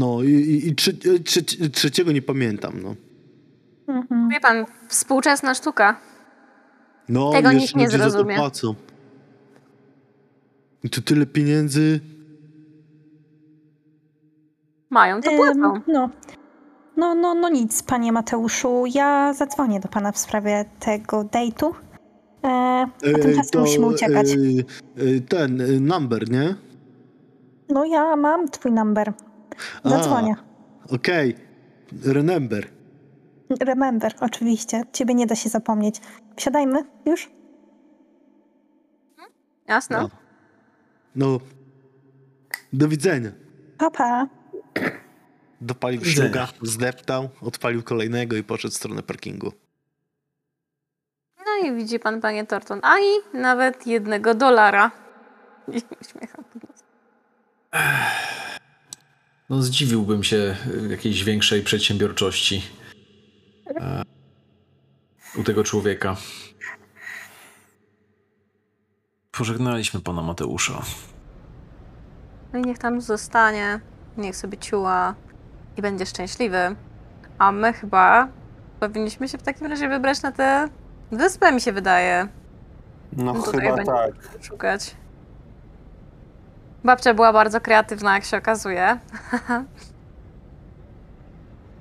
No 0.00 0.22
i, 0.22 0.28
i, 0.30 0.68
i 0.68 0.74
trze, 0.74 0.92
trze, 1.24 1.42
trzeciego 1.72 2.12
nie 2.12 2.22
pamiętam, 2.22 2.72
no. 2.82 2.94
Mhm. 3.94 4.28
Wie 4.28 4.40
pan, 4.40 4.66
współczesna 4.88 5.54
sztuka. 5.54 6.00
No, 7.08 7.30
Tego 7.32 7.52
nikt 7.52 7.76
nie 7.76 7.84
to 7.84 7.90
zrozumie. 7.90 8.36
płacą. 8.36 8.74
I 10.84 10.90
tu 10.90 11.02
tyle 11.02 11.26
pieniędzy. 11.26 12.00
Mają, 14.90 15.20
to 15.20 15.30
Ym, 15.30 15.36
płacą. 15.36 15.80
no. 15.88 16.10
No, 16.96 17.14
no, 17.14 17.34
no 17.34 17.48
nic, 17.48 17.82
panie 17.82 18.12
Mateuszu. 18.12 18.84
Ja 18.94 19.32
zadzwonię 19.34 19.80
do 19.80 19.88
pana 19.88 20.12
w 20.12 20.18
sprawie 20.18 20.64
tego 20.80 21.22
date'u. 21.24 21.70
E, 22.44 22.48
a 22.48 22.86
E, 23.02 23.12
tymczasem 23.18 23.60
musimy 23.60 23.86
uciekać. 23.86 24.26
e, 24.30 24.36
e, 24.36 25.20
ten, 25.20 25.60
e, 25.60 25.64
number, 25.80 26.30
nie? 26.30 26.54
No 27.68 27.84
ja 27.84 28.16
mam 28.16 28.48
twój 28.48 28.72
number. 28.72 29.12
Zadzwonię. 29.84 30.34
Okej, 30.90 31.36
remember. 32.04 32.68
Remember, 33.60 34.14
oczywiście. 34.20 34.82
Ciebie 34.92 35.14
nie 35.14 35.26
da 35.26 35.34
się 35.34 35.48
zapomnieć. 35.48 36.00
Wsiadajmy 36.36 36.84
już? 37.06 37.30
Jasne. 39.68 40.00
No. 40.02 40.08
No, 41.16 41.38
do 42.72 42.88
widzenia. 42.88 43.30
Papa. 43.78 44.26
Dopalił 45.60 46.04
szluga, 46.04 46.48
zdeptał, 46.62 47.28
odpalił 47.40 47.82
kolejnego 47.82 48.36
i 48.36 48.44
poszedł 48.44 48.74
w 48.74 48.76
stronę 48.76 49.02
parkingu. 49.02 49.52
No 51.38 51.68
i 51.68 51.76
widzi 51.76 51.98
pan, 51.98 52.20
panie 52.20 52.46
Torton, 52.46 52.80
ani 52.82 53.18
nawet 53.34 53.86
jednego 53.86 54.34
dolara. 54.34 54.90
I 55.74 55.82
uśmiecha 56.00 56.42
pod 56.42 56.62
nosem. 56.62 56.86
No 59.50 59.62
zdziwiłbym 59.62 60.24
się 60.24 60.56
y, 60.84 60.88
jakiejś 60.90 61.24
większej 61.24 61.62
przedsiębiorczości 61.62 62.62
e, 63.80 64.02
u 65.38 65.42
tego 65.42 65.64
człowieka. 65.64 66.16
Pożegnaliśmy 69.30 70.00
pana 70.00 70.22
Mateusza. 70.22 70.82
No 72.52 72.58
i 72.58 72.62
niech 72.62 72.78
tam 72.78 73.00
zostanie, 73.00 73.80
niech 74.16 74.36
sobie 74.36 74.58
ciuła 74.58 75.14
i 75.76 75.82
będzie 75.82 76.06
szczęśliwy. 76.06 76.76
A 77.38 77.52
my 77.52 77.72
chyba 77.72 78.28
powinniśmy 78.80 79.28
się 79.28 79.38
w 79.38 79.42
takim 79.42 79.66
razie 79.66 79.88
wybrać 79.88 80.22
na 80.22 80.32
tę 80.32 80.68
wyspę, 81.12 81.52
mi 81.52 81.60
się 81.60 81.72
wydaje, 81.72 82.28
No 83.12 83.32
No 83.34 83.42
tutaj 83.42 83.60
chyba 83.60 83.84
tak. 83.84 84.12
szukać. 84.40 84.96
Babcia 86.84 87.14
była 87.14 87.32
bardzo 87.32 87.60
kreatywna, 87.60 88.14
jak 88.14 88.24
się 88.24 88.36
okazuje. 88.36 88.98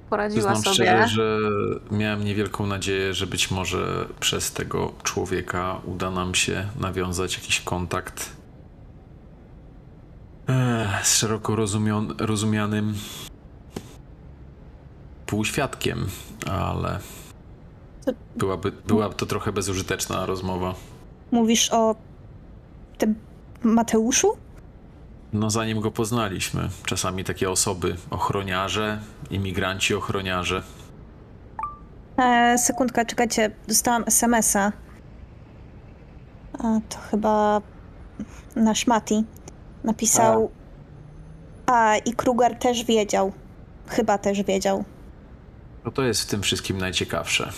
Poradziła 0.09 0.51
Przyznam 0.53 0.75
sobie. 0.75 0.87
szczerze, 0.87 1.07
że 1.07 1.37
miałem 1.91 2.25
niewielką 2.25 2.65
nadzieję, 2.67 3.13
że 3.13 3.27
być 3.27 3.51
może 3.51 4.05
przez 4.19 4.53
tego 4.53 4.91
człowieka 5.03 5.81
uda 5.85 6.11
nam 6.11 6.35
się 6.35 6.65
nawiązać 6.79 7.35
jakiś 7.37 7.61
kontakt 7.61 8.29
eh, 10.47 11.05
z 11.07 11.15
szeroko 11.17 11.55
rozumion- 11.55 12.13
rozumianym 12.25 12.93
półświadkiem, 15.25 16.07
ale 16.51 16.99
byłaby, 18.35 18.71
byłaby 18.71 19.15
to 19.15 19.25
trochę 19.25 19.51
bezużyteczna 19.51 20.25
rozmowa. 20.25 20.73
Mówisz 21.31 21.69
o 21.73 21.95
tym 22.97 23.15
Mateuszu? 23.63 24.37
No 25.33 25.49
zanim 25.49 25.81
go 25.81 25.91
poznaliśmy, 25.91 26.69
czasami 26.85 27.23
takie 27.23 27.49
osoby, 27.49 27.95
ochroniarze, 28.09 28.99
imigranci 29.29 29.95
ochroniarze, 29.95 30.63
E, 32.19 32.57
sekundka, 32.57 33.05
czekajcie. 33.05 33.51
Dostałam 33.67 34.03
SMS-a. 34.07 34.71
A, 36.53 36.63
to 36.89 36.97
chyba 37.11 37.61
nasz 38.55 38.87
Mati 38.87 39.23
napisał. 39.83 40.51
A, 41.65 41.97
i 41.97 42.13
Kruger 42.13 42.55
też 42.55 42.83
wiedział. 42.83 43.31
Chyba 43.87 44.17
też 44.17 44.43
wiedział. 44.43 44.83
No 45.85 45.91
to 45.91 46.03
jest 46.03 46.21
w 46.21 46.25
tym 46.25 46.41
wszystkim 46.41 46.77
najciekawsze. 46.77 47.51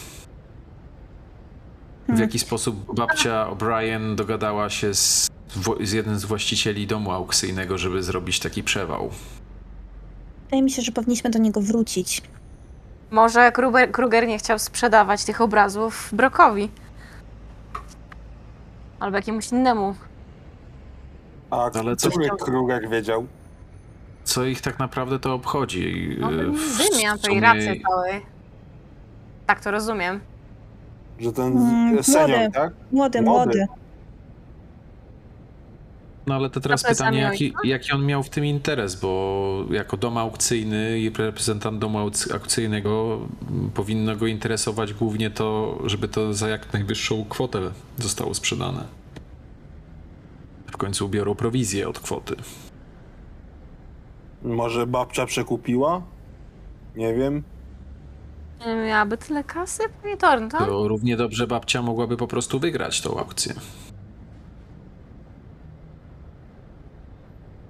W 2.12 2.14
Hmm. 2.14 2.22
jaki 2.22 2.40
sposób 2.40 2.96
babcia 2.96 3.48
O'Brien 3.52 4.16
dogadała 4.16 4.70
się 4.70 4.94
z, 4.94 5.30
z 5.82 5.92
jednym 5.92 6.20
z 6.20 6.26
właścicieli 6.26 6.88
domu 6.88 7.12
aukcyjnego, 7.12 7.78
żeby 7.78 8.04
zrobić 8.04 8.40
taki 8.40 8.64
przewał? 8.64 9.10
Wydaje 10.44 10.62
mi 10.64 10.72
się, 10.72 10.82
że 10.82 10.92
powinniśmy 10.92 11.30
do 11.30 11.40
niego 11.40 11.62
wrócić. 11.62 12.22
Może 13.12 13.52
Kruger, 13.52 13.92
Kruger 13.92 14.28
nie 14.28 14.38
chciał 14.38 14.60
sprzedawać 14.60 15.24
tych 15.24 15.42
obrazów 15.42 16.10
Brokowi. 16.14 16.70
Albo 19.00 19.18
jakiemuś 19.18 19.52
innemu 19.52 19.96
A 21.50 21.70
Ale 21.80 21.96
co- 21.96 22.10
który 22.10 22.30
Kruger 22.30 22.90
wiedział? 22.90 23.28
Co 24.24 24.46
ich 24.46 24.62
tak 24.62 24.80
naprawdę 24.80 25.20
to 25.20 25.34
obchodzi? 25.34 26.16
No, 26.20 26.32
E, 26.34 26.36
w 26.46 26.78
wy 26.78 26.84
miał 27.04 27.18
tej 27.18 27.30
sumie- 27.32 27.42
racji 27.42 27.82
całej. 27.90 28.26
Tak 29.48 29.62
to 29.64 29.72
rozumiem. 29.72 30.20
Że 31.22 31.34
ten 31.34 31.58
Mm, 31.58 32.04
senior, 32.04 32.30
młody. 32.40 32.52
tak? 32.54 32.74
Młody, 32.92 33.22
Młody. 33.22 33.46
młody. 33.60 33.68
No 36.28 36.36
ale 36.36 36.50
to 36.50 36.60
teraz 36.60 36.84
pytanie, 36.84 37.20
jaki, 37.20 37.54
jaki 37.64 37.92
on 37.92 38.06
miał 38.06 38.24
w 38.24 38.30
tym 38.30 38.46
interes, 38.46 38.96
bo 38.96 39.66
jako 39.72 39.98
dom 39.98 40.18
aukcyjny 40.18 41.00
i 41.00 41.10
reprezentant 41.10 41.80
domu 41.80 41.98
aukc- 42.00 42.34
aukcyjnego 42.34 43.20
powinno 43.74 44.16
go 44.16 44.28
interesować 44.28 44.94
głównie 44.94 45.30
to, 45.30 45.78
żeby 45.86 46.08
to 46.08 46.34
za 46.34 46.50
jak 46.50 46.74
najwyższą 46.74 47.26
kwotę 47.30 47.60
zostało 47.98 48.34
sprzedane. 48.34 48.84
W 50.72 50.78
końcu 50.78 51.10
biorą 51.10 51.36
prowizję 51.36 51.90
od 51.90 52.00
kwoty. 52.00 52.36
Może 54.44 54.88
babcia 54.88 55.26
przekupiła? 55.26 56.02
Nie 56.96 57.14
wiem. 57.14 57.44
Nie 58.68 58.76
Miałaby 58.76 59.18
tyle 59.18 59.44
kasy? 59.44 59.84
Panie 60.02 60.18
Thornton? 60.18 60.66
To 60.66 60.88
równie 60.88 61.18
dobrze 61.18 61.48
babcia 61.48 61.82
mogłaby 61.82 62.18
po 62.18 62.28
prostu 62.28 62.60
wygrać 62.60 63.02
tą 63.02 63.20
aukcję. 63.20 63.54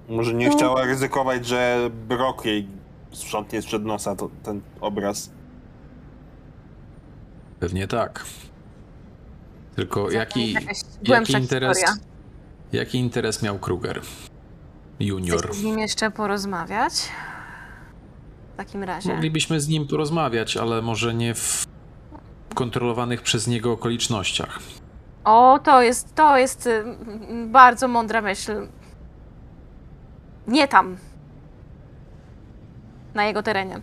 Może 0.08 0.34
nie 0.34 0.50
chciała 0.50 0.84
ryzykować, 0.84 1.46
że 1.46 1.90
Brock 2.08 2.44
jej 2.44 2.68
sprzątnie 3.12 3.62
sprzed 3.62 3.84
nosa 3.84 4.16
to, 4.16 4.30
ten 4.42 4.60
obraz. 4.80 5.30
Pewnie 7.60 7.88
tak. 7.88 8.24
Tylko 9.76 10.10
jaki, 10.10 10.52
jaki 11.02 11.32
interes, 11.32 11.78
historia. 11.78 12.04
jaki 12.72 12.98
interes 12.98 13.42
miał 13.42 13.58
Kruger? 13.58 14.00
Junior. 15.00 15.38
Chcecie 15.38 15.54
z 15.54 15.62
nim 15.64 15.78
jeszcze 15.78 16.10
porozmawiać? 16.10 16.92
Takim 18.64 18.82
razie. 18.84 19.12
Moglibyśmy 19.14 19.60
z 19.60 19.68
nim 19.68 19.86
porozmawiać, 19.86 20.56
ale 20.56 20.82
może 20.82 21.14
nie 21.14 21.34
w 21.34 21.66
kontrolowanych 22.54 23.22
przez 23.22 23.46
niego 23.46 23.72
okolicznościach. 23.72 24.58
O, 25.24 25.58
to 25.64 25.82
jest, 25.82 26.14
to 26.14 26.38
jest 26.38 26.66
y, 26.66 26.84
bardzo 27.46 27.88
mądra 27.88 28.20
myśl. 28.20 28.52
Nie 30.46 30.68
tam. 30.68 30.96
Na 33.14 33.24
jego 33.24 33.42
terenie. 33.42 33.80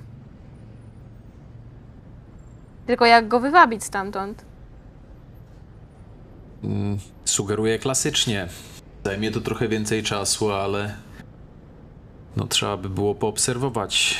Tylko 2.88 3.06
jak 3.06 3.28
go 3.28 3.40
wywabić 3.40 3.84
stamtąd? 3.84 4.46
Mm, 6.64 6.98
Sugeruję 7.26 7.80
klasycznie. 7.80 8.48
Zajmie 9.06 9.32
to 9.32 9.42
trochę 9.42 9.68
więcej 9.68 10.04
czasu, 10.04 10.52
ale 10.52 10.96
no 12.38 12.48
trzeba 12.48 12.78
by 12.78 12.90
było 12.90 13.16
poobserwować. 13.16 14.18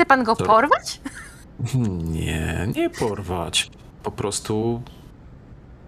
Chce 0.00 0.06
pan 0.06 0.24
go 0.24 0.36
To- 0.36 0.44
porwać? 0.44 1.00
Nie, 1.98 2.68
nie 2.76 2.90
porwać. 2.90 3.70
Po 4.02 4.10
prostu 4.10 4.82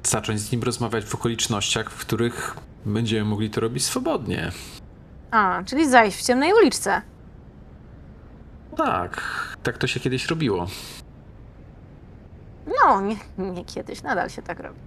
zacząć 0.03 0.41
z 0.41 0.53
nim 0.53 0.63
rozmawiać 0.63 1.05
w 1.05 1.15
okolicznościach, 1.15 1.91
w 1.91 2.01
których 2.01 2.57
będziemy 2.87 3.25
mogli 3.31 3.51
to 3.51 3.61
robić 3.61 3.85
swobodnie. 3.85 4.53
A, 5.31 5.63
czyli 5.67 5.89
zajść 5.91 6.19
w 6.19 6.23
ciemnej 6.27 6.53
uliczce. 6.53 7.03
Tak, 8.77 9.23
tak 9.63 9.79
to 9.79 9.87
się 9.87 10.01
kiedyś 10.01 10.27
robiło. 10.27 10.67
No, 12.67 13.01
nie, 13.01 13.17
nie 13.39 13.65
kiedyś, 13.65 14.03
nadal 14.03 14.31
się 14.31 14.43
tak 14.43 14.61
robi. 14.61 14.79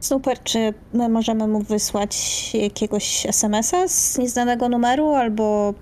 Super, 0.00 0.42
czy 0.42 0.74
my 0.92 1.08
możemy 1.08 1.46
mu 1.48 1.62
wysłać 1.62 2.14
jakiegoś 2.54 3.26
SMS-a 3.26 3.88
z 3.88 4.18
nieznanego 4.18 4.68
numeru 4.68 5.14
albo 5.14 5.74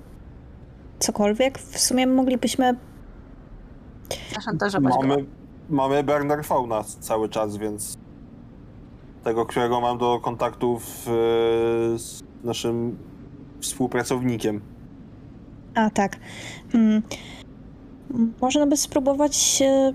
cokolwiek? 0.98 1.58
W 1.58 1.78
sumie 1.78 2.06
moglibyśmy. 2.06 2.74
Zaszantażować 4.34 4.94
go. 4.94 5.02
Mamy, 5.06 5.24
mamy 5.70 6.04
Burner 6.04 6.44
Fauna 6.44 6.84
cały 7.00 7.28
czas, 7.28 7.56
więc 7.56 7.94
tego, 9.24 9.46
którego 9.46 9.80
mam 9.80 9.98
do 9.98 10.20
kontaktów 10.20 10.82
e, 11.08 11.10
z 11.98 12.22
naszym 12.44 12.98
współpracownikiem. 13.60 14.60
A 15.74 15.90
tak. 15.90 16.16
Hmm. 16.72 17.02
Można 18.40 18.66
by 18.66 18.76
spróbować. 18.76 19.62
e, 19.62 19.92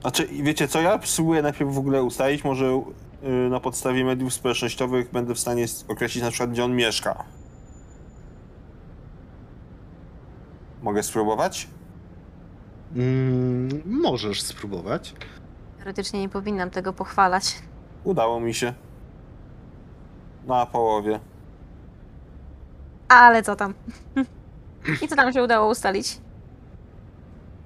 Znaczy, 0.00 0.28
wiecie 0.42 0.68
co, 0.68 0.80
ja 0.80 0.98
spróbuję 1.04 1.42
najpierw 1.42 1.74
w 1.74 1.78
ogóle 1.78 2.02
ustalić, 2.02 2.44
może 2.44 2.82
y, 3.24 3.50
na 3.50 3.60
podstawie 3.60 4.04
mediów 4.04 4.34
społecznościowych 4.34 5.10
będę 5.12 5.34
w 5.34 5.38
stanie 5.38 5.66
określić 5.88 6.24
na 6.24 6.30
przykład, 6.30 6.50
gdzie 6.50 6.64
on 6.64 6.76
mieszka. 6.76 7.24
Mogę 10.84 11.02
spróbować? 11.02 11.68
Mm, 12.96 13.82
możesz 13.84 14.42
spróbować. 14.42 15.14
Teoretycznie 15.76 16.20
nie 16.20 16.28
powinnam 16.28 16.70
tego 16.70 16.92
pochwalać. 16.92 17.62
Udało 18.04 18.40
mi 18.40 18.54
się. 18.54 18.74
Na 20.46 20.66
połowie. 20.66 21.20
Ale 23.08 23.42
co 23.42 23.56
tam? 23.56 23.74
I 25.02 25.08
co 25.08 25.16
tam 25.16 25.32
się 25.32 25.42
udało 25.42 25.70
ustalić? 25.70 26.20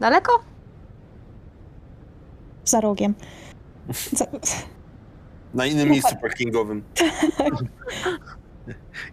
Daleko? 0.00 0.32
za 2.64 2.80
rogiem. 2.80 3.14
Za... 4.12 4.26
Na 5.54 5.66
innym 5.66 5.88
miejscu 5.88 6.16
parkingowym. 6.16 6.82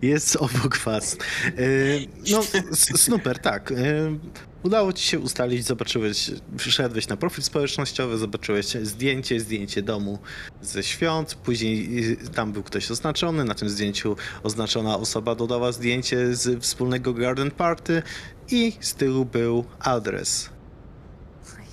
Jest 0.01 0.36
obok 0.36 0.77
was. 0.77 1.17
Yy, 1.57 2.07
No, 2.31 2.39
s- 2.39 3.01
super, 3.01 3.39
tak. 3.39 3.71
Yy, 3.71 4.19
Udało 4.63 4.93
ci 4.93 5.03
się 5.07 5.19
ustalić, 5.19 5.65
zobaczyłeś, 5.65 6.31
wszedłeś 6.57 7.07
na 7.07 7.17
profil 7.17 7.43
społecznościowy, 7.43 8.17
zobaczyłeś 8.17 8.65
zdjęcie, 8.65 9.39
zdjęcie 9.39 9.81
domu 9.81 10.19
ze 10.61 10.83
świąt, 10.83 11.36
później 11.36 11.95
yy, 11.95 12.15
tam 12.15 12.51
był 12.51 12.63
ktoś 12.63 12.91
oznaczony, 12.91 13.43
na 13.43 13.55
tym 13.55 13.69
zdjęciu 13.69 14.15
oznaczona 14.43 14.97
osoba 14.97 15.36
dodała 15.36 15.71
zdjęcie 15.71 16.36
z 16.36 16.63
wspólnego 16.63 17.13
garden 17.13 17.51
party 17.51 18.03
i 18.51 18.73
z 18.79 18.93
tyłu 18.93 19.25
był 19.25 19.65
adres. 19.79 20.49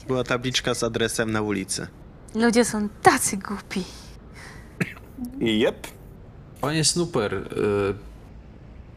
Była 0.07 0.25
tabliczka 0.25 0.75
z 0.75 0.83
adresem 0.83 1.33
na 1.33 1.43
ulicy. 1.43 1.87
Ludzie 2.35 2.65
są 2.65 2.89
tacy 3.03 3.37
głupi. 3.37 3.85
Jep. 5.41 5.87
Panie 6.63 6.85
Snooper, 6.85 7.35
y, 7.35 7.45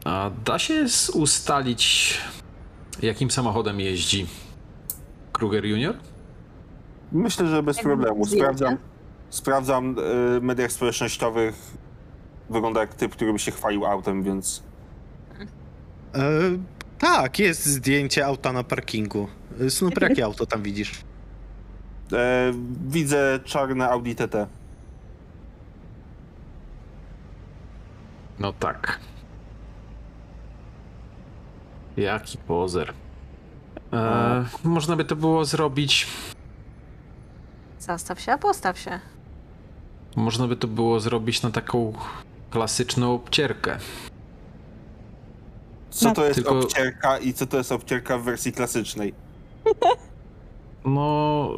a 0.04 0.30
da 0.44 0.58
się 0.58 0.84
ustalić, 1.14 2.14
jakim 3.02 3.30
samochodem 3.30 3.80
jeździ 3.80 4.26
Kruger 5.32 5.64
Junior? 5.64 5.94
Myślę, 7.12 7.46
że 7.46 7.62
bez 7.62 7.78
problemu. 7.78 8.26
Sprawdzam, 8.26 8.76
sprawdzam 9.30 9.90
y, 9.90 9.94
w 10.40 10.42
mediach 10.42 10.72
społecznościowych. 10.72 11.54
Wygląda 12.50 12.80
jak 12.80 12.94
typ, 12.94 13.12
który 13.12 13.32
by 13.32 13.38
się 13.38 13.50
chwalił 13.50 13.86
autem, 13.86 14.22
więc 14.22 14.62
E, 16.14 16.40
tak, 16.98 17.38
jest 17.38 17.66
zdjęcie 17.66 18.26
auta 18.26 18.52
na 18.52 18.64
parkingu. 18.64 19.28
Snooper, 19.68 20.02
jakie 20.02 20.24
auto 20.24 20.46
tam 20.46 20.62
widzisz? 20.62 20.92
e, 22.12 22.52
widzę 22.88 23.40
czarne 23.44 23.88
Audi 23.88 24.12
TT. 24.14 24.34
No 28.38 28.52
tak. 28.52 29.00
Jaki 31.96 32.38
pozer. 32.38 32.92
E, 33.92 34.44
można 34.64 34.96
by 34.96 35.04
to 35.04 35.16
było 35.16 35.44
zrobić. 35.44 36.06
Zastaw 37.80 38.20
się, 38.20 38.32
a 38.32 38.38
postaw 38.38 38.78
się. 38.78 39.00
Można 40.16 40.46
by 40.48 40.56
to 40.56 40.68
było 40.68 41.00
zrobić 41.00 41.42
na 41.42 41.50
taką 41.50 41.92
klasyczną 42.50 43.14
obcierkę. 43.14 43.78
Co 45.90 46.10
to 46.10 46.24
jest 46.24 46.34
tylko- 46.34 46.58
obcierka 46.60 47.18
i 47.18 47.32
co 47.34 47.46
to 47.46 47.56
jest 47.56 47.72
obcierka 47.72 48.18
w 48.18 48.22
wersji 48.22 48.52
klasycznej? 48.52 49.14
No. 50.84 51.50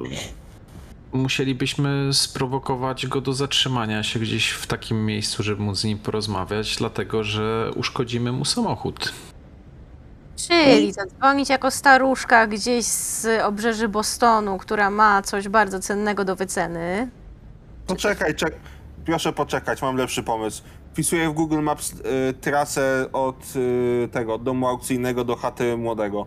Musielibyśmy 1.12 2.10
sprowokować 2.12 3.06
go 3.06 3.20
do 3.20 3.32
zatrzymania 3.32 4.02
się 4.02 4.20
gdzieś 4.20 4.50
w 4.50 4.66
takim 4.66 5.06
miejscu, 5.06 5.42
żeby 5.42 5.62
móc 5.62 5.78
z 5.78 5.84
nim 5.84 5.98
porozmawiać, 5.98 6.76
dlatego 6.76 7.24
że 7.24 7.70
uszkodzimy 7.76 8.32
mu 8.32 8.44
samochód. 8.44 9.12
Czyli 10.36 10.92
zadzwonić 10.92 11.48
jako 11.48 11.70
staruszka 11.70 12.46
gdzieś 12.46 12.84
z 12.84 13.42
obrzeży 13.42 13.88
Bostonu, 13.88 14.58
która 14.58 14.90
ma 14.90 15.22
coś 15.22 15.48
bardzo 15.48 15.80
cennego 15.80 16.24
do 16.24 16.36
wyceny. 16.36 17.08
Poczekaj, 17.86 18.34
czek 18.34 18.54
proszę 19.06 19.32
poczekać, 19.32 19.82
mam 19.82 19.96
lepszy 19.96 20.22
pomysł. 20.22 20.62
Wpisuję 20.92 21.30
w 21.30 21.32
Google 21.32 21.60
Maps 21.60 21.92
y, 21.92 22.34
trasę 22.40 23.06
od 23.12 23.56
y, 23.56 24.08
tego, 24.12 24.34
od 24.34 24.42
domu 24.42 24.68
aukcyjnego 24.68 25.24
do 25.24 25.36
chaty 25.36 25.76
młodego. 25.76 26.26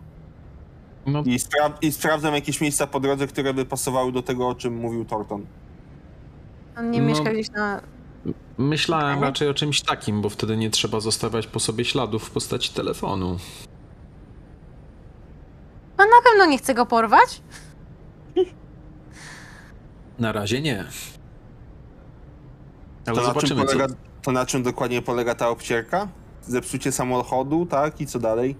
No, 1.05 1.23
I, 1.25 1.39
spra 1.39 1.73
I 1.81 1.91
sprawdzam 1.91 2.33
jakieś 2.33 2.61
miejsca 2.61 2.87
po 2.87 2.99
drodze, 2.99 3.27
które 3.27 3.53
by 3.53 3.65
pasowały 3.65 4.11
do 4.11 4.21
tego, 4.23 4.47
o 4.47 4.55
czym 4.55 4.75
mówił 4.77 5.05
Thornton. 5.05 5.45
On 6.77 6.91
nie 6.91 7.01
No. 7.01 7.07
mieszka 7.07 7.31
gdzieś 7.33 7.49
na... 7.51 7.81
Myślałem 8.57 9.17
Ale- 9.17 9.27
raczej 9.27 9.47
o 9.49 9.53
czymś 9.53 9.81
takim, 9.81 10.21
bo 10.21 10.29
wtedy 10.29 10.57
nie 10.57 10.69
trzeba 10.69 10.99
zostawiać 10.99 11.47
po 11.47 11.59
sobie 11.59 11.85
śladów 11.85 12.23
w 12.23 12.31
postaci 12.31 12.73
telefonu. 12.73 13.37
On 15.97 16.07
na 16.09 16.21
pewno 16.29 16.45
nie 16.45 16.57
chce 16.57 16.73
go 16.73 16.85
porwać. 16.85 17.41
Na 20.19 20.31
razie 20.31 20.61
nie. 20.61 20.85
Ale 23.05 23.15
To 23.15 23.21
na, 23.21 23.21
czym 23.21 23.25
zobaczymy, 23.25 23.61
co... 23.65 23.71
polega, 23.73 23.93
to 24.21 24.31
na 24.31 24.45
czym 24.45 24.63
dokładnie 24.63 25.01
polega 25.01 25.35
ta 25.35 25.49
obcierka? 25.49 26.07
Zepsucie 26.41 26.91
samochodu, 26.91 27.65
tak? 27.65 28.01
I 28.01 28.07
co 28.07 28.19
dalej? 28.19 28.55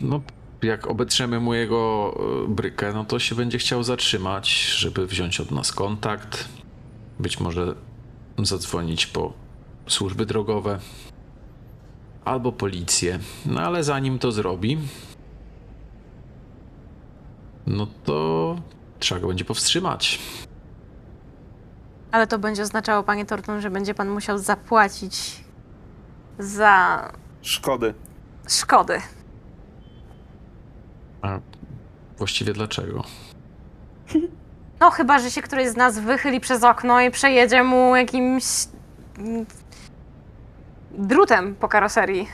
No, 0.00 0.20
jak 0.62 0.86
obetrzemy 0.86 1.40
mu 1.40 1.54
jego 1.54 2.14
e, 2.44 2.48
brykę, 2.48 2.92
no 2.92 3.04
to 3.04 3.18
się 3.18 3.34
będzie 3.34 3.58
chciał 3.58 3.82
zatrzymać, 3.82 4.48
żeby 4.76 5.06
wziąć 5.06 5.40
od 5.40 5.50
nas 5.50 5.72
kontakt. 5.72 6.48
Być 7.18 7.40
może 7.40 7.74
zadzwonić 8.38 9.06
po 9.06 9.32
służby 9.86 10.26
drogowe 10.26 10.78
albo 12.24 12.52
policję. 12.52 13.18
No 13.46 13.60
ale 13.60 13.84
zanim 13.84 14.18
to 14.18 14.32
zrobi, 14.32 14.78
no 17.66 17.86
to 18.04 18.56
trzeba 18.98 19.20
go 19.20 19.28
będzie 19.28 19.44
powstrzymać. 19.44 20.18
Ale 22.12 22.26
to 22.26 22.38
będzie 22.38 22.62
oznaczało, 22.62 23.02
panie 23.02 23.26
Torton, 23.26 23.60
że 23.60 23.70
będzie 23.70 23.94
pan 23.94 24.08
musiał 24.10 24.38
zapłacić 24.38 25.44
za 26.38 27.02
Szkody. 27.42 27.94
szkody. 28.48 29.00
A 31.22 31.38
właściwie 32.18 32.52
dlaczego? 32.52 33.04
No 34.80 34.90
chyba, 34.90 35.18
że 35.18 35.30
się 35.30 35.42
któryś 35.42 35.68
z 35.68 35.76
nas 35.76 35.98
wychyli 35.98 36.40
przez 36.40 36.64
okno 36.64 37.00
i 37.00 37.10
przejedzie 37.10 37.62
mu 37.62 37.96
jakimś 37.96 38.44
mm, 39.18 39.46
drutem 40.90 41.54
po 41.54 41.68
karoserii. 41.68 42.28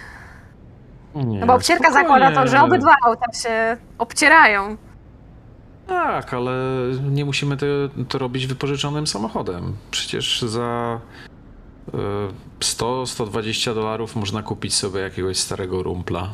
Nie, 1.15 1.41
No 1.41 1.47
bo 1.47 1.55
obcierka 1.55 1.91
spokojnie. 1.91 2.09
zakłada 2.19 2.43
to, 2.45 2.51
że 2.51 2.63
obydwa 2.63 2.95
auta 3.07 3.33
się 3.33 3.77
obcierają. 3.99 4.77
Tak, 5.87 6.35
ale 6.35 6.53
nie 7.11 7.25
musimy 7.25 7.57
to, 7.57 7.67
to 8.09 8.19
robić 8.19 8.47
wypożyczonym 8.47 9.07
samochodem. 9.07 9.77
Przecież 9.91 10.43
za 10.43 11.01
e, 11.95 11.99
100-120 12.61 13.75
dolarów 13.75 14.17
można 14.17 14.43
kupić 14.43 14.75
sobie 14.75 15.01
jakiegoś 15.01 15.39
starego 15.39 15.83
rumpla. 15.83 16.31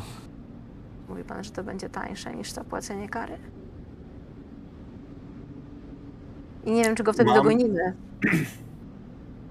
Mówi 1.21 1.29
pan, 1.29 1.43
że 1.43 1.51
to 1.51 1.63
będzie 1.63 1.89
tańsze 1.89 2.35
niż 2.35 2.51
zapłacenie 2.51 3.09
kary? 3.09 3.37
I 6.65 6.71
nie 6.71 6.83
wiem, 6.83 6.95
czy 6.95 7.03
go 7.03 7.13
wtedy 7.13 7.27
Mam- 7.29 7.35
dogonimy. 7.35 7.93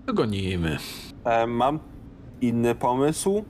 Gonimy. 0.15 0.77
E, 1.25 1.47
mam 1.47 1.79
inny 2.41 2.75
pomysł. 2.75 3.45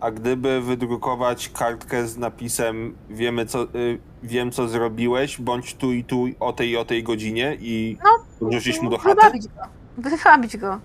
A 0.00 0.10
gdyby 0.10 0.60
wydrukować 0.60 1.48
kartkę 1.48 2.06
z 2.06 2.16
napisem 2.18 2.94
wiemy 3.10 3.46
co, 3.46 3.62
y, 3.62 3.98
wiem 4.22 4.50
co 4.50 4.68
zrobiłeś, 4.68 5.40
bądź 5.40 5.74
tu 5.74 5.92
i 5.92 6.04
tu 6.04 6.24
o 6.40 6.52
tej 6.52 6.70
i 6.70 6.76
o 6.76 6.84
tej 6.84 7.02
godzinie 7.02 7.56
i 7.60 7.98
No, 8.04 8.48
wrzucić 8.48 8.82
mu 8.82 8.90
do 8.90 8.98
chaty? 8.98 9.14
Wywabić 9.14 9.48
go. 9.48 9.62
Wywabić 9.98 10.56
go. 10.56 10.78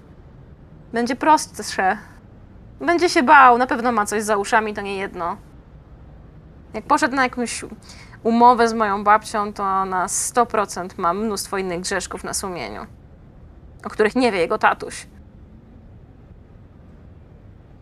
Będzie 0.94 1.16
prostsze. 1.16 1.98
Będzie 2.80 3.10
się 3.10 3.24
bał, 3.24 3.58
na 3.58 3.68
pewno 3.68 3.92
ma 3.92 4.06
coś 4.06 4.24
za 4.24 4.38
uszami, 4.38 4.74
to 4.74 4.82
nie 4.82 4.98
jedno. 4.98 5.38
Jak 6.78 6.86
poszedł 6.86 7.16
na 7.16 7.24
jakąś 7.24 7.66
umowę 8.24 8.68
z 8.68 8.74
moją 8.74 9.04
babcią, 9.04 9.54
to 9.54 9.86
na 9.86 10.08
100% 10.08 10.90
ma 10.98 11.14
mnóstwo 11.14 11.58
innych 11.58 11.82
grzeszków 11.82 12.24
na 12.24 12.34
sumieniu, 12.34 12.86
o 13.86 13.90
których 13.90 14.16
nie 14.16 14.32
wie 14.32 14.38
jego 14.38 14.58
tatuś. 14.58 15.08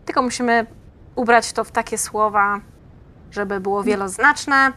Tylko 0.06 0.22
musimy 0.22 0.66
ubrać 1.16 1.54
to 1.54 1.64
w 1.64 1.72
takie 1.72 1.98
słowa, 1.98 2.60
żeby 3.32 3.60
było 3.60 3.84
wieloznaczne, 3.84 4.72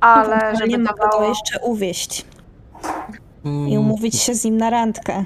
ale 0.00 0.56
żeby 0.56 0.78
go 0.78 0.84
dawało... 0.84 1.28
jeszcze 1.28 1.60
uwieść 1.60 2.26
i 3.44 3.48
Mm, 3.48 3.72
umówić 3.72 4.14
się 4.14 4.34
z 4.34 4.44
nim 4.44 4.56
na 4.56 4.70
randkę. 4.70 5.24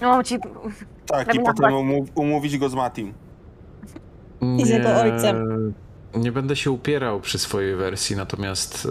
No, 0.00 0.22
ci 0.22 0.38
Tak, 1.06 1.34
i 1.34 1.40
potem 1.40 1.74
umów, 1.74 2.08
umówić 2.14 2.58
go 2.58 2.68
z 2.68 2.74
Matim. 2.74 3.25
I 4.58 4.64
z 4.64 4.68
jego 4.68 4.88
ojcem. 5.00 5.74
Nie 6.14 6.32
będę 6.32 6.56
się 6.56 6.70
upierał 6.70 7.20
przy 7.20 7.38
swojej 7.38 7.76
wersji, 7.76 8.16
natomiast 8.16 8.88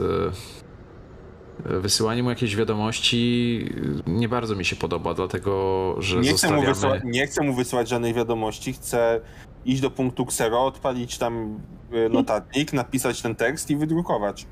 e, 1.65 1.79
wysyłanie 1.79 2.23
mu 2.23 2.29
jakiejś 2.29 2.55
wiadomości 2.55 3.69
nie 4.07 4.29
bardzo 4.29 4.55
mi 4.55 4.65
się 4.65 4.75
podoba, 4.75 5.13
dlatego 5.13 5.95
że 5.99 6.17
Nie 6.17 6.21
chcę, 6.21 6.31
mu 6.31 6.37
zostawiamy... 6.37 6.67
wysyłać, 6.73 7.01
nie 7.05 7.27
chcę 7.27 7.43
mu 7.43 7.53
wysyłać 7.53 7.89
żadnej 7.89 8.13
wiadomości, 8.13 8.73
chcę 8.73 9.21
iść 9.65 9.81
do 9.81 9.91
punktu 9.91 10.23
Xero, 10.23 10.65
odpalić 10.65 11.17
tam 11.17 11.59
y, 11.93 12.09
notatnik, 12.09 12.73
napisać 12.73 13.21
ten 13.21 13.35
tekst 13.35 13.69
i 13.71 13.75
wydrukować. 13.75 14.45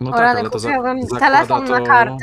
No 0.00 0.10
O 0.10 0.12
tak, 0.12 0.20
rany, 0.22 0.40
ale 0.40 0.50
to 0.50 0.58
za, 0.58 0.68
telefon 1.18 1.66
to, 1.66 1.72
na 1.72 1.86
kartę. 1.86 2.16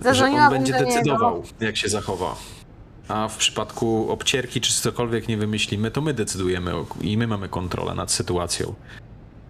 że 0.00 0.08
on 0.08 0.14
Zadzwoniłabym 0.14 0.50
będzie 0.58 0.72
do 0.72 0.78
niego. 0.78 0.90
decydował, 0.92 1.42
jak 1.60 1.76
się 1.76 1.88
zachowa. 1.88 2.34
A 3.10 3.28
w 3.28 3.36
przypadku 3.36 4.10
obcierki 4.10 4.60
czy 4.60 4.72
cokolwiek 4.72 5.28
nie 5.28 5.36
wymyślimy, 5.36 5.90
to 5.90 6.00
my 6.00 6.14
decydujemy 6.14 6.72
i 7.00 7.18
my 7.18 7.26
mamy 7.26 7.48
kontrolę 7.48 7.94
nad 7.94 8.12
sytuacją. 8.12 8.74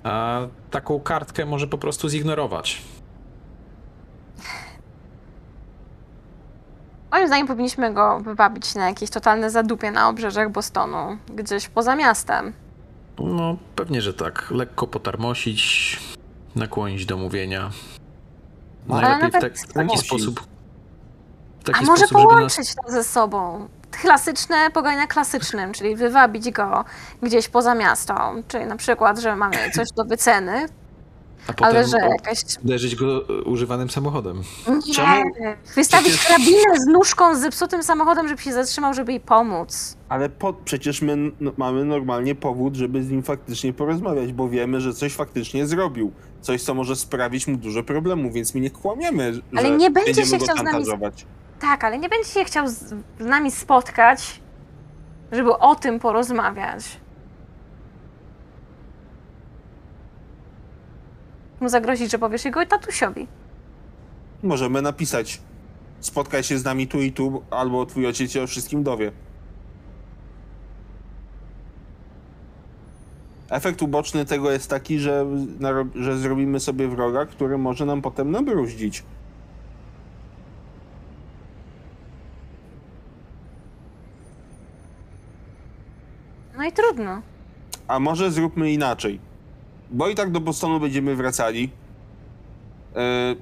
A 0.03 0.41
taką 0.71 1.01
kartkę 1.01 1.47
może 1.47 1.67
po 1.67 1.79
prostu 1.79 2.09
zignorować. 2.09 2.83
Moim 7.13 7.27
zdaniem 7.27 7.47
powinniśmy 7.47 7.95
go 7.95 8.21
wywabić 8.21 8.75
na 8.75 8.89
jakieś 8.89 9.11
totalne 9.11 9.51
zadupie 9.51 9.91
na 9.91 10.09
obrzeżach 10.09 10.53
Bostonu, 10.53 11.19
gdzieś 11.35 11.69
poza 11.69 11.97
miastem. 11.97 12.53
No, 13.19 13.57
pewnie, 13.77 14.03
że 14.03 14.15
tak. 14.15 14.51
Lekko 14.51 14.87
potarmosić, 14.87 15.99
nakłonić 16.57 17.07
do 17.07 17.17
mówienia. 17.17 17.71
Ale 18.89 19.03
Najlepiej 19.03 19.31
w, 19.31 19.33
nawet 19.33 19.53
tak, 19.53 19.69
w 19.71 19.73
taki 19.73 19.99
sposób. 19.99 20.50
W 21.65 21.71
A 21.75 21.83
może 21.83 22.07
sposób, 22.07 22.09
żeby 22.09 22.25
nas 22.25 22.57
połączyć 22.57 22.75
to 22.87 22.93
ze 22.93 23.05
sobą? 23.05 23.69
Klasyczne 23.91 24.71
pogania 24.71 25.07
klasycznym, 25.07 25.73
czyli 25.73 25.97
wywabić 25.97 26.51
go 26.51 26.85
gdzieś 27.23 27.49
poza 27.49 27.75
miasto. 27.75 28.33
Czyli 28.49 28.67
na 28.67 28.77
przykład, 28.77 29.19
że 29.19 29.37
mamy 29.37 29.57
coś 29.77 29.89
do 29.97 30.05
wyceny, 30.05 30.67
a 31.47 31.53
potem 31.53 31.67
ale 31.67 31.87
że 31.87 31.97
jakaś... 31.99 32.39
uderzyć 32.65 32.97
go 32.97 33.21
używanym 33.45 33.91
samochodem. 33.91 34.43
Nie, 34.87 34.95
Czemu? 34.95 35.23
wystawić 35.75 36.09
Przecież- 36.13 36.27
karabinę 36.29 36.81
z 36.81 36.87
nóżką 36.87 37.35
z 37.37 37.41
zepsutym 37.41 37.83
samochodem, 37.83 38.29
żeby 38.29 38.43
się 38.43 38.53
zatrzymał, 38.53 38.95
żeby 38.95 39.13
jej 39.13 39.21
pomóc. 39.21 39.97
Ale 40.09 40.29
po, 40.29 40.53
przecież 40.53 41.03
my 41.03 41.13
n- 41.13 41.33
mamy 41.57 41.85
normalnie 41.85 42.35
powód, 42.35 42.75
żeby 42.77 43.03
z 43.05 43.11
nim 43.11 43.23
faktycznie 43.23 43.73
porozmawiać, 43.73 44.33
bo 44.33 44.49
wiemy, 44.49 44.81
że 44.81 44.95
coś 44.95 45.13
faktycznie 45.15 45.67
zrobił. 45.67 46.13
Coś, 46.41 46.63
co 46.63 46.75
może 46.75 46.97
sprawić 46.97 47.47
mu 47.47 47.57
dużo 47.57 47.83
problemów, 47.83 48.33
więc 48.33 48.55
my 48.55 48.61
nie 48.61 48.71
kłamiemy, 48.71 49.35
że 49.35 49.41
Ale 49.57 49.71
nie 49.71 49.91
będzie 49.91 50.27
się 50.27 50.39
chciał 50.39 50.57
z 50.57 50.63
nami. 50.63 50.85
Tak, 51.61 51.85
ale 51.85 51.99
nie 51.99 52.09
będzie 52.09 52.29
się 52.29 52.45
chciał 52.45 52.69
z, 52.69 52.95
nami 53.19 53.51
spotkać, 53.51 54.41
żeby 55.33 55.59
o 55.59 55.75
tym 55.75 56.01
porozmawiać. 56.01 57.01
Mu 61.61 61.69
zagrozić, 61.69 62.11
że 62.11 62.19
powiesz 62.19 62.45
jego 62.45 62.67
tatusiowi. 62.67 63.27
Możemy 64.43 64.83
napisać, 64.83 65.41
spotkaj 66.01 66.43
się 66.43 66.59
z 66.59 66.65
nami 66.65 66.87
tu 66.87 67.01
i 67.01 67.13
tu, 67.13 67.43
albo 67.51 67.87
twój 67.87 68.07
ojciec 68.07 68.31
się 68.31 68.43
o 68.43 68.47
wszystkim 68.47 68.83
dowie. 68.83 69.13
Efekt 73.51 73.83
uboczny 73.83 74.25
tego 74.25 74.51
jest 74.51 74.71
taki, 74.71 74.99
że, 74.99 75.27
że 75.95 76.19
zrobimy 76.19 76.61
sobie 76.61 76.89
wroga, 76.89 77.27
który 77.27 77.59
może 77.59 77.87
nam 77.87 78.03
potem 78.03 78.31
nabruździć. 78.31 79.03
No 86.61 86.67
i 86.67 86.73
trudno. 86.73 87.23
A 87.89 88.01
może 88.01 88.31
zróbmy 88.31 88.73
inaczej. 88.73 89.21
Bo 89.91 90.09
i 90.09 90.15
tak 90.15 90.31
do 90.31 90.41
Bostonu 90.41 90.81
będziemy 90.81 91.17
wracali. 91.17 91.71
E, 92.97 93.35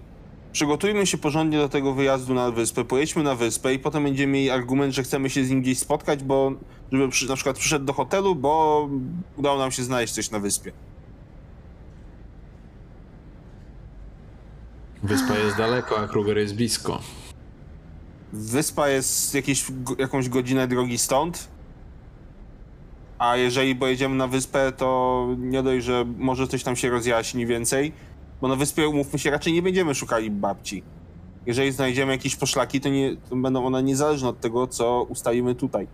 przygotujmy 0.52 1.06
się 1.06 1.18
porządnie 1.18 1.58
do 1.58 1.68
tego 1.68 1.94
wyjazdu 1.94 2.34
na 2.34 2.50
wyspę. 2.50 2.84
Pojedźmy 2.84 3.22
na 3.22 3.34
wyspę 3.34 3.74
i 3.74 3.78
potem 3.78 4.04
będziemy 4.04 4.32
mieli 4.32 4.50
argument, 4.50 4.94
że 4.94 5.02
chcemy 5.02 5.30
się 5.30 5.44
z 5.44 5.50
nim 5.50 5.62
gdzieś 5.62 5.78
spotkać, 5.78 6.24
bo 6.24 6.52
żeby 6.92 7.08
przy, 7.08 7.28
na 7.28 7.34
przykład 7.34 7.58
przyszedł 7.58 7.84
do 7.84 7.92
hotelu, 7.92 8.34
bo 8.34 8.88
udało 9.36 9.58
nam 9.58 9.72
się 9.72 9.82
znaleźć 9.82 10.14
coś 10.14 10.30
na 10.30 10.38
wyspie. 10.38 10.72
Wyspa 15.02 15.38
jest 15.38 15.56
daleko, 15.56 15.98
a 15.98 16.08
Kruger 16.08 16.38
jest 16.38 16.54
blisko. 16.54 17.00
Wyspa 18.32 18.88
jest 18.88 19.34
jakieś, 19.34 19.66
jakąś 19.98 20.28
godzinę 20.28 20.68
drogi 20.68 20.98
stąd. 20.98 21.57
A 23.18 23.36
jeżeli 23.36 23.76
pojedziemy 23.76 24.14
na 24.16 24.26
wyspę, 24.26 24.72
to 24.72 25.28
nie 25.38 25.62
dość, 25.62 25.84
że 25.84 26.04
może 26.18 26.46
coś 26.46 26.62
tam 26.62 26.76
się 26.76 26.90
rozjaśni 26.90 27.46
więcej, 27.46 27.92
bo 28.40 28.48
na 28.48 28.56
wyspie, 28.56 28.88
umówmy 28.88 29.18
się, 29.18 29.30
raczej 29.30 29.52
nie 29.52 29.62
będziemy 29.62 29.94
szukali 29.94 30.30
babci. 30.30 30.82
jeżeli 31.46 31.72
znajdziemy 31.72 32.12
jakieś 32.12 32.36
poszlaki, 32.36 32.80
to, 32.80 32.88
nie, 32.88 33.16
to 33.30 33.36
będą 33.36 33.66
one 33.66 33.82
niezależne 33.82 34.28
od 34.28 34.40
tego, 34.40 34.66
co 34.66 35.02
ustalimy 35.08 35.54
tutaj. 35.54 35.86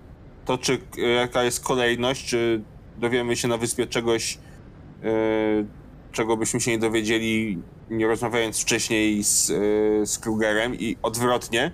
To, 0.45 0.59
czy 0.59 0.79
e, 0.99 1.09
jaka 1.09 1.45
jest 1.45 1.64
kolejność, 1.64 2.27
czy 2.27 2.62
dowiemy 2.99 3.37
się 3.37 3.49
na 3.49 3.57
wyspie 3.57 3.87
czegoś, 3.87 4.39
e, 5.05 5.09
czego 6.12 6.37
byśmy 6.37 6.61
się 6.61 6.70
nie 6.70 6.79
dowiedzieli, 6.79 7.59
nie 7.91 8.07
rozmawiając 8.07 8.61
wcześniej 8.61 9.25
z, 9.25 9.51
e, 9.51 10.07
z 10.07 10.18
Krugerem 10.18 10.75
i 10.75 10.97
odwrotnie, 11.03 11.70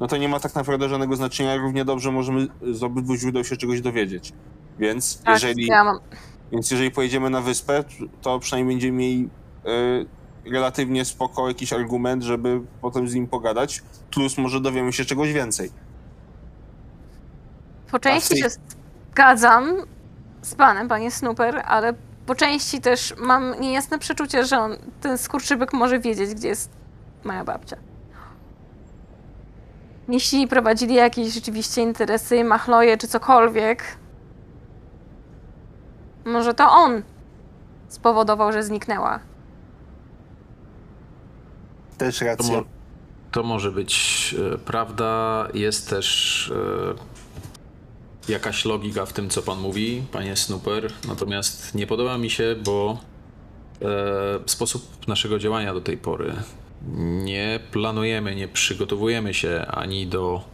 no 0.00 0.06
to 0.06 0.16
nie 0.16 0.28
ma 0.28 0.40
tak 0.40 0.54
naprawdę 0.54 0.88
żadnego 0.88 1.16
znaczenia. 1.16 1.56
Równie 1.56 1.84
dobrze 1.84 2.12
możemy 2.12 2.46
z 2.72 2.82
obydwu 2.82 3.16
źródeł 3.16 3.44
się 3.44 3.56
czegoś 3.56 3.80
dowiedzieć. 3.80 4.32
Więc 4.78 5.22
Tak, 5.22 5.34
jeżeli, 5.34 5.66
ja 5.66 5.84
mam. 5.84 5.98
więc 6.52 6.70
jeżeli 6.70 6.90
pojedziemy 6.90 7.30
na 7.30 7.40
wyspę, 7.40 7.84
to 8.22 8.38
przynajmniej 8.38 8.74
będziemy 8.76 8.98
mieli 8.98 9.28
e, 10.46 10.50
relatywnie 10.50 11.04
spoko 11.04 11.48
jakiś 11.48 11.72
argument, 11.72 12.22
żeby 12.22 12.60
potem 12.80 13.08
z 13.08 13.14
nim 13.14 13.26
pogadać. 13.26 13.82
Plus 14.10 14.38
może 14.38 14.60
dowiemy 14.60 14.92
się 14.92 15.04
czegoś 15.04 15.32
więcej. 15.32 15.70
Po 17.90 17.98
części 17.98 18.28
tej- 18.28 18.42
się 18.42 18.48
zgadzam 19.12 19.74
z 20.42 20.54
panem, 20.54 20.88
panie 20.88 21.10
Snooper, 21.10 21.62
ale 21.66 21.94
po 22.26 22.34
części 22.34 22.80
też 22.80 23.14
mam 23.18 23.60
niejasne 23.60 23.98
przeczucie, 23.98 24.44
że 24.44 24.58
on, 24.58 24.76
ten 25.00 25.18
skurczybyk 25.18 25.72
może 25.72 25.98
wiedzieć, 25.98 26.34
gdzie 26.34 26.48
jest 26.48 26.70
moja 27.24 27.44
babcia. 27.44 27.76
Jeśli 30.08 30.48
prowadzili 30.48 30.94
jakieś 30.94 31.32
rzeczywiście 31.34 31.82
interesy, 31.82 32.44
machloje 32.44 32.96
czy 32.98 33.08
cokolwiek, 33.08 33.82
może 36.24 36.54
to 36.54 36.70
on 36.70 37.02
spowodował, 37.88 38.52
że 38.52 38.62
zniknęła. 38.62 39.20
Też 41.98 42.18
To, 42.18 42.24
racja. 42.24 42.56
mo- 42.56 42.64
to 43.32 43.42
może 43.42 43.72
być 43.72 44.34
e, 44.54 44.58
prawda. 44.58 45.48
Jest 45.54 45.90
też 45.90 46.52
e, 48.28 48.32
jakaś 48.32 48.64
logika 48.64 49.06
w 49.06 49.12
tym, 49.12 49.30
co 49.30 49.42
pan 49.42 49.58
mówi, 49.60 50.02
panie 50.12 50.36
Snooper. 50.36 50.92
Natomiast 51.08 51.74
nie 51.74 51.86
podoba 51.86 52.18
mi 52.18 52.30
się, 52.30 52.56
bo 52.64 52.98
e, 53.82 53.86
sposób 54.46 55.08
naszego 55.08 55.38
działania 55.38 55.74
do 55.74 55.80
tej 55.80 55.96
pory. 55.98 56.32
Nie 57.24 57.60
planujemy, 57.72 58.34
nie 58.34 58.48
przygotowujemy 58.48 59.34
się 59.34 59.66
ani 59.70 60.06
do 60.06 60.44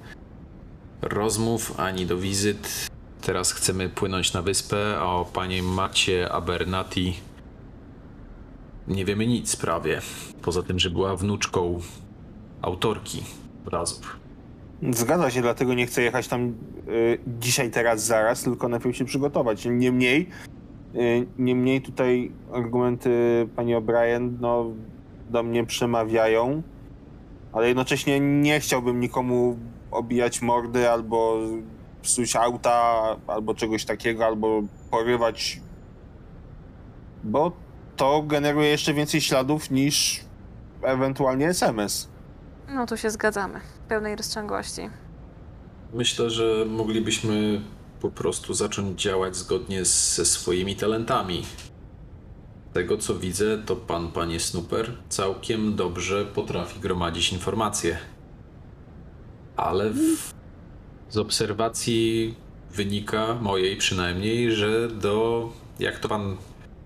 rozmów, 1.03 1.81
ani 1.81 2.07
do 2.07 2.17
wizyt. 2.19 2.89
Teraz 3.23 3.53
chcemy 3.53 3.89
płynąć 3.89 4.33
na 4.33 4.43
wyspę, 4.43 4.97
a 4.99 5.05
o 5.05 5.25
panie 5.25 5.63
Macie 5.63 6.33
Abernati 6.33 7.15
nie 8.89 9.05
wiemy 9.05 9.27
nic 9.27 9.57
prawie. 9.57 10.01
Poza 10.43 10.63
tym, 10.63 10.79
że 10.79 10.91
była 10.91 11.17
wnuczką 11.17 11.81
autorki 12.63 13.23
obrazów. 13.67 14.21
Zgadza 14.91 15.31
się, 15.31 15.43
dlatego 15.43 15.75
nie 15.75 15.87
chcę 15.87 16.03
jechać 16.03 16.29
tam 16.29 16.55
y, 16.89 17.19
dzisiaj, 17.41 17.71
teraz, 17.71 18.05
zaraz, 18.05 18.43
tylko 18.43 18.69
najpierw 18.69 18.97
się 18.97 19.05
przygotować. 19.05 19.65
Niemniej, 19.71 20.29
y, 20.95 21.27
niemniej 21.39 21.83
tutaj 21.83 22.33
argumenty 22.53 23.11
pani 23.57 23.75
O'Brien 23.75 24.31
no, 24.41 24.67
do 25.31 25.43
mnie 25.43 25.67
przemawiają, 25.67 26.63
ale 27.53 27.69
jednocześnie 27.69 28.21
nie 28.21 28.61
chciałbym 28.61 29.01
nikomu 29.01 29.59
obijać 29.91 30.43
mordy 30.43 30.91
albo 30.91 31.39
psuć 32.03 32.37
auta, 32.37 33.03
albo 33.27 33.55
czegoś 33.55 33.85
takiego, 33.85 34.27
albo 34.27 34.63
porywać, 34.91 35.61
bo 37.25 37.53
to 37.97 38.23
generuje 38.23 38.69
jeszcze 38.69 38.95
więcej 38.95 39.21
śladów 39.21 39.71
niż 39.71 40.21
ewentualnie 40.83 41.49
SMS. 41.49 42.09
No 42.69 42.87
tu 42.87 42.97
się 42.97 43.11
zgadzamy. 43.11 43.61
W 43.61 43.89
pełnej 43.89 44.17
rozciągłości. 44.17 44.91
Myślę, 45.93 46.31
że 46.31 46.65
moglibyśmy 46.69 47.61
po 48.01 48.11
prostu 48.11 48.55
zacząć 48.55 49.03
działać 49.03 49.37
zgodnie 49.37 49.85
z, 49.85 50.15
ze 50.17 50.25
swoimi 50.25 50.77
talentami. 50.77 51.45
Z 52.71 52.75
tego 52.75 52.99
co 52.99 53.15
widzę, 53.15 53.59
to 53.59 53.77
pan, 53.77 54.13
panie 54.13 54.41
Snooper, 54.41 54.93
całkiem 55.09 55.77
dobrze 55.77 56.25
potrafi 56.25 56.81
gromadzić 56.81 57.33
informacje. 57.33 57.99
Ale 59.57 59.91
w, 59.91 60.35
z 61.11 61.17
obserwacji 61.17 62.35
wynika, 62.71 63.35
mojej 63.41 63.77
przynajmniej, 63.77 64.53
że 64.53 64.89
do, 64.89 65.49
jak 65.79 65.99
to 65.99 66.09
pan 66.09 66.37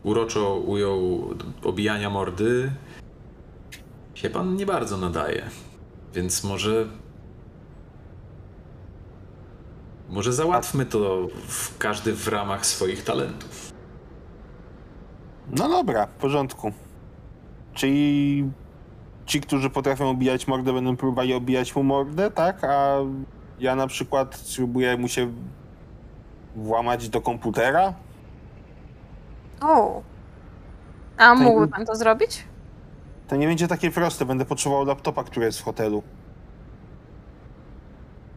uroczo 0.02 0.54
ujął, 0.54 1.28
obijania 1.62 2.10
mordy, 2.10 2.72
się 4.14 4.30
pan 4.30 4.56
nie 4.56 4.66
bardzo 4.66 4.96
nadaje. 4.96 5.50
Więc 6.14 6.44
może 6.44 6.86
Może 10.08 10.32
załatwmy 10.32 10.86
to 10.86 11.28
w 11.48 11.78
każdy 11.78 12.12
w 12.12 12.28
ramach 12.28 12.66
swoich 12.66 13.04
talentów. 13.04 13.72
No 15.50 15.68
dobra, 15.68 16.06
w 16.06 16.10
porządku. 16.10 16.72
Czyli 17.74 18.50
ci, 19.26 19.40
którzy 19.40 19.70
potrafią 19.70 20.10
obijać 20.10 20.46
mordę, 20.46 20.72
będą 20.72 20.96
próbowali 20.96 21.34
obijać 21.34 21.76
mu 21.76 21.82
mordę, 21.82 22.30
tak? 22.30 22.64
A 22.64 22.98
ja 23.58 23.76
na 23.76 23.86
przykład 23.86 24.34
spróbuję 24.36 24.96
mu 24.96 25.08
się 25.08 25.32
włamać 26.56 27.08
do 27.08 27.20
komputera? 27.20 27.94
O! 29.60 30.02
A 31.18 31.34
mógłby 31.34 31.68
pan 31.68 31.86
to 31.86 31.94
zrobić? 31.96 32.44
To 33.28 33.36
nie 33.36 33.46
będzie 33.46 33.68
takie 33.68 33.90
proste, 33.90 34.24
będę 34.24 34.44
potrzebował 34.44 34.84
laptopa, 34.84 35.24
który 35.24 35.46
jest 35.46 35.58
w 35.60 35.64
hotelu. 35.64 36.02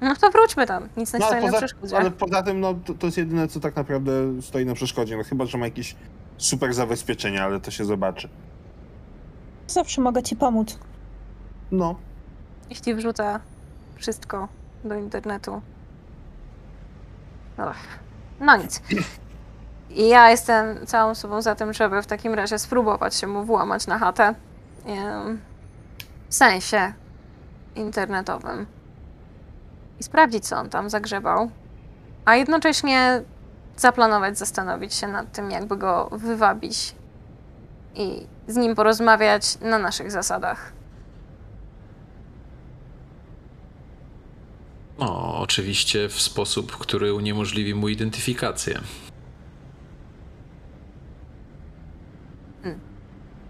No 0.01 0.15
to 0.15 0.29
wróćmy 0.31 0.67
tam. 0.67 0.89
Nic 0.97 1.13
nie 1.13 1.19
No, 1.19 1.25
stoi 1.27 1.45
na 1.45 1.57
przeszkodzie. 1.57 1.97
ale 1.97 2.11
poza 2.11 2.43
tym, 2.43 2.59
no, 2.59 2.73
to, 2.73 2.93
to 2.93 3.05
jest 3.07 3.17
jedyne, 3.17 3.47
co 3.47 3.59
tak 3.59 3.75
naprawdę 3.75 4.11
stoi 4.41 4.65
na 4.65 4.73
przeszkodzie. 4.73 5.17
No 5.17 5.23
chyba, 5.23 5.45
że 5.45 5.57
ma 5.57 5.65
jakieś 5.65 5.95
super 6.37 6.73
zabezpieczenie, 6.73 7.43
ale 7.43 7.59
to 7.59 7.71
się 7.71 7.85
zobaczy. 7.85 8.29
Zawsze 9.67 10.01
mogę 10.01 10.23
ci 10.23 10.35
pomóc. 10.35 10.79
No, 11.71 11.95
Jeśli 12.69 12.95
wrzuca 12.95 13.39
wszystko 13.95 14.47
do 14.83 14.95
internetu. 14.95 15.61
Ach, 17.57 17.77
no 18.39 18.57
nic. 18.57 18.81
I 19.89 20.07
ja 20.07 20.29
jestem 20.29 20.85
całą 20.85 21.15
sobą 21.15 21.41
za 21.41 21.55
tym, 21.55 21.73
żeby 21.73 22.01
w 22.01 22.07
takim 22.07 22.33
razie 22.33 22.59
spróbować 22.59 23.15
się 23.15 23.27
mu 23.27 23.43
włamać 23.43 23.87
na 23.87 23.99
chatę. 23.99 24.35
W 26.29 26.35
sensie 26.35 26.93
internetowym. 27.75 28.65
I 29.99 30.03
sprawdzić, 30.03 30.47
co 30.47 30.57
on 30.57 30.69
tam 30.69 30.89
zagrzebał. 30.89 31.51
A 32.25 32.35
jednocześnie 32.35 33.23
zaplanować, 33.77 34.37
zastanowić 34.37 34.93
się 34.93 35.07
nad 35.07 35.31
tym, 35.31 35.51
jakby 35.51 35.77
go 35.77 36.09
wywabić 36.11 36.95
i 37.95 38.27
z 38.47 38.55
nim 38.55 38.75
porozmawiać 38.75 39.59
na 39.61 39.79
naszych 39.79 40.11
zasadach. 40.11 40.71
No, 44.99 45.39
oczywiście 45.39 46.09
w 46.09 46.21
sposób, 46.21 46.77
który 46.77 47.13
uniemożliwi 47.13 47.75
mu 47.75 47.89
identyfikację. 47.89 48.79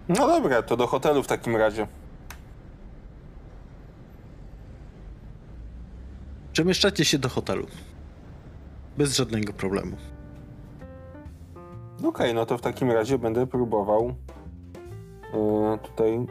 no 0.08 0.26
dobra, 0.26 0.62
to 0.62 0.76
do 0.76 0.86
hotelu 0.86 1.22
w 1.22 1.26
takim 1.26 1.56
razie. 1.56 1.86
Przemieszczacie 6.52 7.04
się 7.04 7.18
do 7.18 7.28
hotelu. 7.28 7.66
Bez 8.98 9.16
żadnego 9.16 9.52
problemu. 9.52 9.96
Okej, 12.04 12.34
no 12.34 12.46
to 12.46 12.58
w 12.58 12.60
takim 12.60 12.90
razie 12.90 13.18
będę 13.18 13.46
próbował 13.46 14.14
e, 15.34 15.78
tutaj 15.82 16.26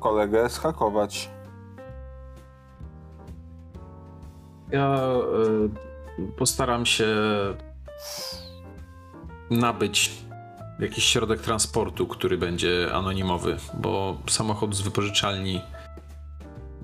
kolegę 0.00 0.48
schakować. 0.48 1.35
Ja 4.72 5.16
y, 6.18 6.32
postaram 6.36 6.86
się 6.86 7.06
nabyć 9.50 10.10
jakiś 10.78 11.04
środek 11.04 11.40
transportu, 11.40 12.06
który 12.06 12.38
będzie 12.38 12.92
anonimowy, 12.92 13.56
bo 13.74 14.20
samochód 14.28 14.76
z 14.76 14.80
wypożyczalni 14.80 15.60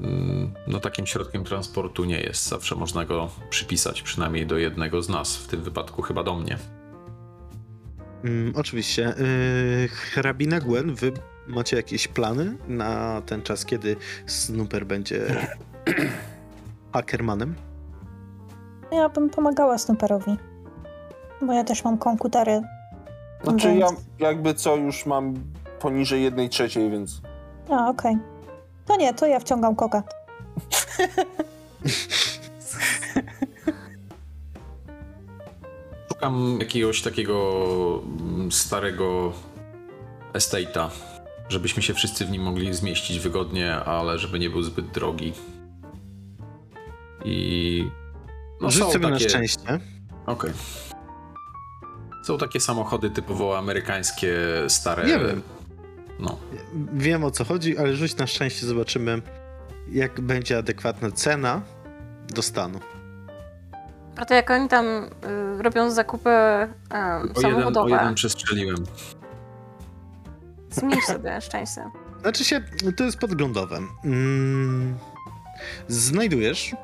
mm, 0.00 0.54
no 0.66 0.80
takim 0.80 1.06
środkiem 1.06 1.44
transportu 1.44 2.04
nie 2.04 2.20
jest. 2.20 2.48
Zawsze 2.48 2.74
można 2.74 3.04
go 3.04 3.30
przypisać 3.50 4.02
przynajmniej 4.02 4.46
do 4.46 4.58
jednego 4.58 5.02
z 5.02 5.08
nas, 5.08 5.36
w 5.36 5.48
tym 5.48 5.62
wypadku 5.62 6.02
chyba 6.02 6.22
do 6.22 6.34
mnie. 6.34 6.58
Mm, 8.24 8.52
oczywiście. 8.56 9.14
Yy, 9.82 9.88
hrabina 9.88 10.60
Gwen, 10.60 10.94
wy 10.94 11.12
macie 11.46 11.76
jakieś 11.76 12.08
plany 12.08 12.56
na 12.68 13.22
ten 13.26 13.42
czas, 13.42 13.64
kiedy 13.64 13.96
Snooper 14.26 14.86
będzie 14.86 15.46
hackermanem? 16.92 17.54
Ja 18.92 19.08
bym 19.08 19.30
pomagała 19.30 19.78
Snooperowi. 19.78 20.36
Bo 21.42 21.52
ja 21.52 21.64
też 21.64 21.84
mam 21.84 21.98
komputery. 21.98 22.62
Znaczy 23.44 23.74
ja 23.74 23.86
Więc- 23.86 24.00
jakby 24.18 24.54
co 24.54 24.76
już 24.76 25.06
mam 25.06 25.34
poniżej 25.80 26.22
jednej 26.22 26.48
trzeciej, 26.48 26.90
więc 26.90 27.20
A, 27.70 27.88
okej. 27.88 28.18
To 28.86 28.96
nie, 28.96 29.14
to 29.14 29.26
ja 29.26 29.40
wciągam 29.40 29.76
koka. 29.76 30.02
Szukam 36.08 36.56
jakiegoś 36.60 37.02
takiego 37.02 37.52
mm, 38.20 38.52
starego 38.52 39.32
estate'a, 40.32 40.88
żebyśmy 41.48 41.82
się 41.82 41.94
wszyscy 41.94 42.24
w 42.26 42.30
nim 42.30 42.42
mogli 42.42 42.74
zmieścić 42.74 43.18
wygodnie, 43.18 43.74
ale 43.74 44.18
żeby 44.18 44.38
nie 44.38 44.50
był 44.50 44.62
zbyt 44.62 44.86
drogi. 44.90 45.32
I 47.24 47.84
no 48.62 48.70
Rzuć 48.70 48.82
są 48.82 48.92
sobie 48.92 49.08
na 49.08 49.12
takie... 49.16 49.28
szczęście. 49.28 49.80
Okej. 50.26 50.50
Są 52.26 52.38
takie 52.38 52.60
samochody 52.60 53.10
typowo 53.10 53.58
amerykańskie, 53.58 54.36
stare. 54.68 55.04
Nie 55.06 55.18
wiem. 55.18 55.42
No. 56.18 56.38
Wiem 56.92 57.24
o 57.24 57.30
co 57.30 57.44
chodzi, 57.44 57.78
ale 57.78 57.96
rzuć 57.96 58.16
na 58.16 58.26
szczęście, 58.26 58.66
zobaczymy 58.66 59.22
jak 59.92 60.20
będzie 60.20 60.58
adekwatna 60.58 61.10
cena 61.10 61.62
do 62.34 62.42
stanu. 62.42 62.80
A 64.16 64.24
to 64.24 64.34
jak 64.34 64.50
oni 64.50 64.68
tam 64.68 64.86
y, 65.58 65.62
robią 65.62 65.90
zakupy 65.90 66.30
y, 66.30 66.32
O 66.92 66.96
jeden, 66.96 67.30
o 67.36 67.40
samochodowe, 67.40 67.90
jeden 67.90 68.14
przestrzeliłem. 68.14 68.76
zmniejsz 70.70 71.04
sobie 71.04 71.40
szczęście. 71.48 71.84
Znaczy 72.20 72.44
się, 72.44 72.60
to 72.96 73.04
jest 73.04 73.18
podglądowe. 73.18 73.78
Mm, 74.04 74.98
znajdujesz, 75.88 76.74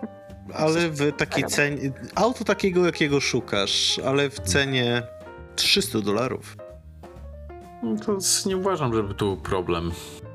ale 0.55 0.89
w 0.91 1.13
takiej 1.17 1.45
cenie. 1.45 1.93
Auto 2.15 2.45
takiego, 2.45 2.87
jakiego 2.87 3.21
szukasz, 3.21 4.01
ale 4.07 4.31
w 4.31 4.41
cenie 4.41 5.03
300 5.57 6.01
dolarów. 6.01 6.57
No 7.83 7.97
to 8.07 8.19
nie 8.47 8.57
uważam, 8.57 8.95
żeby 8.95 9.15
tu 9.15 9.25
był 9.27 9.37
problem. 9.37 9.93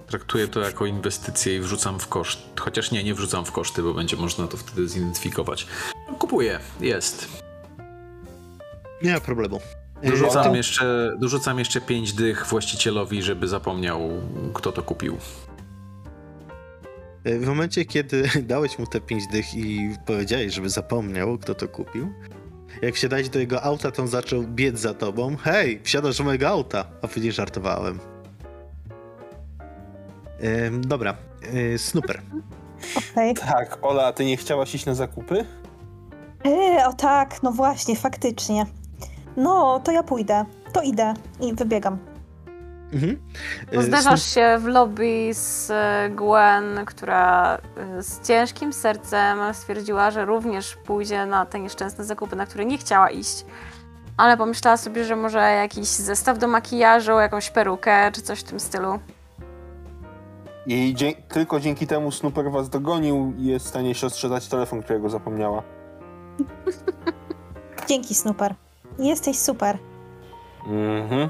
Traktuję 0.07 0.47
to 0.47 0.59
jako 0.59 0.85
inwestycję 0.85 1.55
i 1.55 1.59
wrzucam 1.59 1.99
w 1.99 2.07
koszt. 2.07 2.39
Chociaż 2.59 2.91
nie, 2.91 3.03
nie 3.03 3.13
wrzucam 3.13 3.45
w 3.45 3.51
koszty, 3.51 3.83
bo 3.83 3.93
będzie 3.93 4.17
można 4.17 4.47
to 4.47 4.57
wtedy 4.57 4.87
zidentyfikować. 4.87 5.67
Kupuję, 6.19 6.59
jest. 6.79 7.27
Nie 9.01 9.13
ma 9.13 9.19
problemu. 9.19 9.59
E, 10.01 10.09
Dorzucam, 10.09 10.55
jeszcze, 10.55 11.15
dorzucam 11.19 11.59
jeszcze 11.59 11.81
pięć 11.81 12.13
dych 12.13 12.47
właścicielowi, 12.47 13.21
żeby 13.23 13.47
zapomniał, 13.47 14.09
kto 14.53 14.71
to 14.71 14.83
kupił. 14.83 15.17
E, 17.23 17.39
W 17.39 17.47
momencie, 17.47 17.85
kiedy 17.85 18.23
dałeś 18.53 18.79
mu 18.79 18.87
te 18.87 19.01
5 19.01 19.23
dych 19.27 19.55
i 19.55 19.89
powiedziałeś, 20.05 20.53
żeby 20.53 20.69
zapomniał, 20.69 21.37
kto 21.37 21.55
to 21.55 21.67
kupił, 21.67 22.13
jak 22.81 22.95
wsiadałeś 22.95 23.29
do 23.29 23.39
jego 23.39 23.63
auta, 23.63 23.91
to 23.91 24.01
on 24.01 24.07
zaczął 24.07 24.43
biec 24.43 24.79
za 24.79 24.93
tobą. 24.93 25.35
Hej, 25.37 25.79
wsiadasz 25.83 26.17
do 26.17 26.23
mojego 26.23 26.47
auta. 26.47 26.85
A 27.01 27.07
później 27.07 27.31
żartowałem. 27.31 27.99
Em, 30.39 30.81
dobra, 30.81 31.15
e, 31.73 31.77
Snooper. 31.77 32.21
Okej. 33.13 33.33
Tak, 33.33 33.77
Ola, 33.81 34.05
a 34.05 34.13
ty 34.13 34.25
nie 34.25 34.37
chciałaś 34.37 34.75
iść 34.75 34.85
na 34.85 34.95
zakupy? 34.95 35.45
Eee, 36.43 36.85
o 36.87 36.93
tak, 36.93 37.43
no 37.43 37.51
właśnie, 37.51 37.95
faktycznie. 37.95 38.65
No, 39.37 39.79
to 39.83 39.91
ja 39.91 40.03
pójdę. 40.03 40.45
To 40.73 40.81
idę 40.81 41.13
i 41.41 41.53
wybiegam. 41.53 41.97
Mhm. 42.93 43.17
E, 43.71 43.81
Zderzasz 43.83 44.23
się 44.23 44.57
w 44.59 44.65
lobby 44.65 45.29
z 45.33 45.71
e, 45.71 46.09
Gwen, 46.09 46.85
która 46.85 47.57
e, 47.77 48.03
z 48.03 48.27
ciężkim 48.27 48.73
sercem 48.73 49.53
stwierdziła, 49.53 50.11
że 50.11 50.25
również 50.25 50.75
pójdzie 50.75 51.25
na 51.25 51.45
te 51.45 51.59
nieszczęsne 51.59 52.03
zakupy, 52.03 52.35
na 52.35 52.45
które 52.45 52.65
nie 52.65 52.77
chciała 52.77 53.09
iść. 53.09 53.45
Ale 54.17 54.37
pomyślała 54.37 54.77
sobie, 54.77 55.05
że 55.05 55.15
może 55.15 55.39
jakiś 55.39 55.85
zestaw 55.87 56.37
do 56.37 56.47
makijażu, 56.47 57.11
jakąś 57.11 57.49
perukę 57.49 58.11
czy 58.11 58.21
coś 58.21 58.39
w 58.39 58.43
tym 58.43 58.59
stylu. 58.59 58.99
I 60.65 60.93
dzie- 60.95 61.13
tylko 61.13 61.59
dzięki 61.59 61.87
temu 61.87 62.11
Snooper 62.11 62.51
was 62.51 62.69
dogonił 62.69 63.33
i 63.37 63.45
jest 63.45 63.65
w 63.65 63.69
stanie 63.69 63.95
siostrze 63.95 64.29
dać 64.29 64.47
telefon, 64.47 64.83
którego 64.83 65.09
zapomniała. 65.09 65.63
Dzięki, 67.89 68.15
Snooper. 68.15 68.55
Jesteś 68.99 69.39
super. 69.39 69.77
Mhm. 70.67 71.29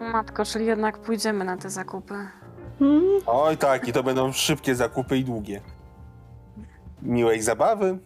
Matko, 0.00 0.44
czyli 0.44 0.66
jednak 0.66 0.98
pójdziemy 0.98 1.44
na 1.44 1.56
te 1.56 1.70
zakupy. 1.70 2.14
Mm, 2.80 3.02
Oj 3.26 3.56
tak, 3.56 3.88
i 3.88 3.92
to 3.92 4.02
będą 4.02 4.32
szybkie 4.32 4.74
zakupy 4.74 5.18
i 5.18 5.24
długie. 5.24 5.60
Miłej 7.02 7.42
zabawy. 7.42 7.98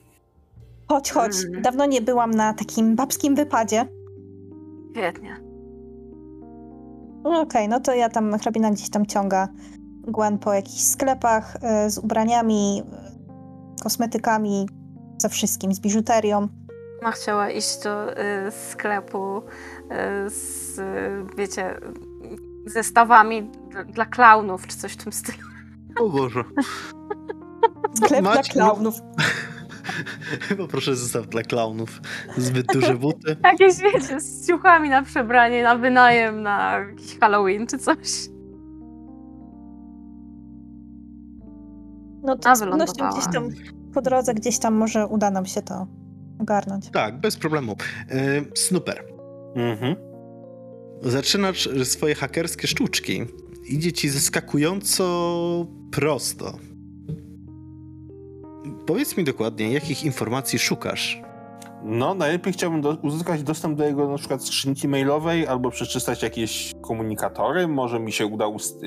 chodź, 0.89 1.11
chodź. 1.11 1.36
Mhm. 1.45 1.62
Dawno 1.62 1.86
nie 1.86 2.01
byłam 2.03 2.30
na 2.30 2.55
takim 2.55 2.97
babskim 2.97 3.34
wypadzie. 3.34 3.89
Świetnie. 4.93 5.36
No 7.24 7.41
Okej, 7.41 7.68
no 7.68 7.80
to 7.80 7.95
ja 7.95 8.09
tam, 8.09 8.39
hrabina 8.39 8.70
gdzieś 8.70 8.91
tam 8.91 9.07
ciąga 9.07 9.49
Gwen 10.07 10.39
po 10.39 10.53
jakichś 10.53 10.82
sklepach 10.82 11.57
e, 11.62 11.91
z 11.91 11.99
ubraniami, 11.99 12.82
e, 12.93 13.82
kosmetykami, 13.82 14.68
ze 15.18 15.28
wszystkim, 15.28 15.74
z 15.74 15.80
biżuterią. 15.80 16.49
Ona 17.01 17.12
chciała 17.12 17.51
iść 17.51 17.82
do 17.82 18.12
y, 18.12 18.16
sklepu 18.51 19.39
y, 20.26 20.30
z, 20.79 21.37
wiecie, 21.37 21.81
zestawami 22.66 23.51
dla, 23.70 23.85
dla 23.85 24.07
klaunów 24.07 24.66
czy 24.66 24.76
coś 24.76 24.93
w 24.93 24.97
tym 24.97 25.12
stylu. 25.12 25.49
O 26.01 26.09
Boże. 26.09 26.45
Sklep 27.95 28.20
dla 28.20 28.43
klaunów. 28.43 28.95
Poproszę 30.59 30.97
zestaw 30.97 31.26
dla 31.26 31.43
klaunów. 31.43 32.01
Zbyt 32.37 32.66
duże 32.66 32.95
buty. 32.95 33.37
Jakieś, 33.45 33.76
wiecie, 33.79 34.20
z 34.20 34.47
ciuchami 34.47 34.89
na 34.89 35.03
przebranie, 35.03 35.62
na 35.62 35.76
wynajem, 35.76 36.43
na 36.43 36.79
jakiś 36.79 37.18
Halloween 37.18 37.66
czy 37.66 37.79
coś. 37.79 38.29
No 42.22 42.37
to 42.37 42.57
z 42.57 42.61
pewnością 42.61 43.11
gdzieś 43.11 43.24
tam 43.33 43.49
po 43.95 44.03
drodze, 44.03 44.35
gdzieś 44.35 44.59
tam 44.59 44.74
może 44.74 45.07
uda 45.07 45.31
nam 45.31 45.47
się 45.47 45.62
to 45.62 45.87
ogarnąć. 46.39 46.91
Tak, 46.91 47.20
bez 47.20 47.37
problemu. 47.37 47.76
E, 48.11 48.16
Snooper. 48.55 49.05
Mhm. 49.57 50.08
Zaczynasz 51.03 51.68
swoje 51.84 52.14
hakerskie 52.14 52.66
sztuczki. 52.68 53.22
Idzie 53.68 53.92
ci 53.92 54.09
zaskakująco 54.09 55.66
prosto. 55.92 56.53
Powiedz 58.86 59.16
mi 59.16 59.24
dokładnie, 59.24 59.72
jakich 59.72 60.05
informacji 60.05 60.59
szukasz? 60.59 61.22
No, 61.84 62.14
najlepiej 62.14 62.53
chciałbym 62.53 62.80
do, 62.80 62.96
uzyskać 63.03 63.42
dostęp 63.42 63.78
do 63.78 63.84
jego 63.84 64.09
na 64.09 64.18
przykład 64.18 64.44
skrzynki 64.44 64.88
mailowej 64.88 65.46
albo 65.46 65.70
przeczytać 65.70 66.22
jakieś 66.22 66.72
komunikatory. 66.80 67.68
Może 67.68 68.01
mi 68.01 68.12
się 68.12 68.26
uda 68.26 68.46
ust- 68.46 68.82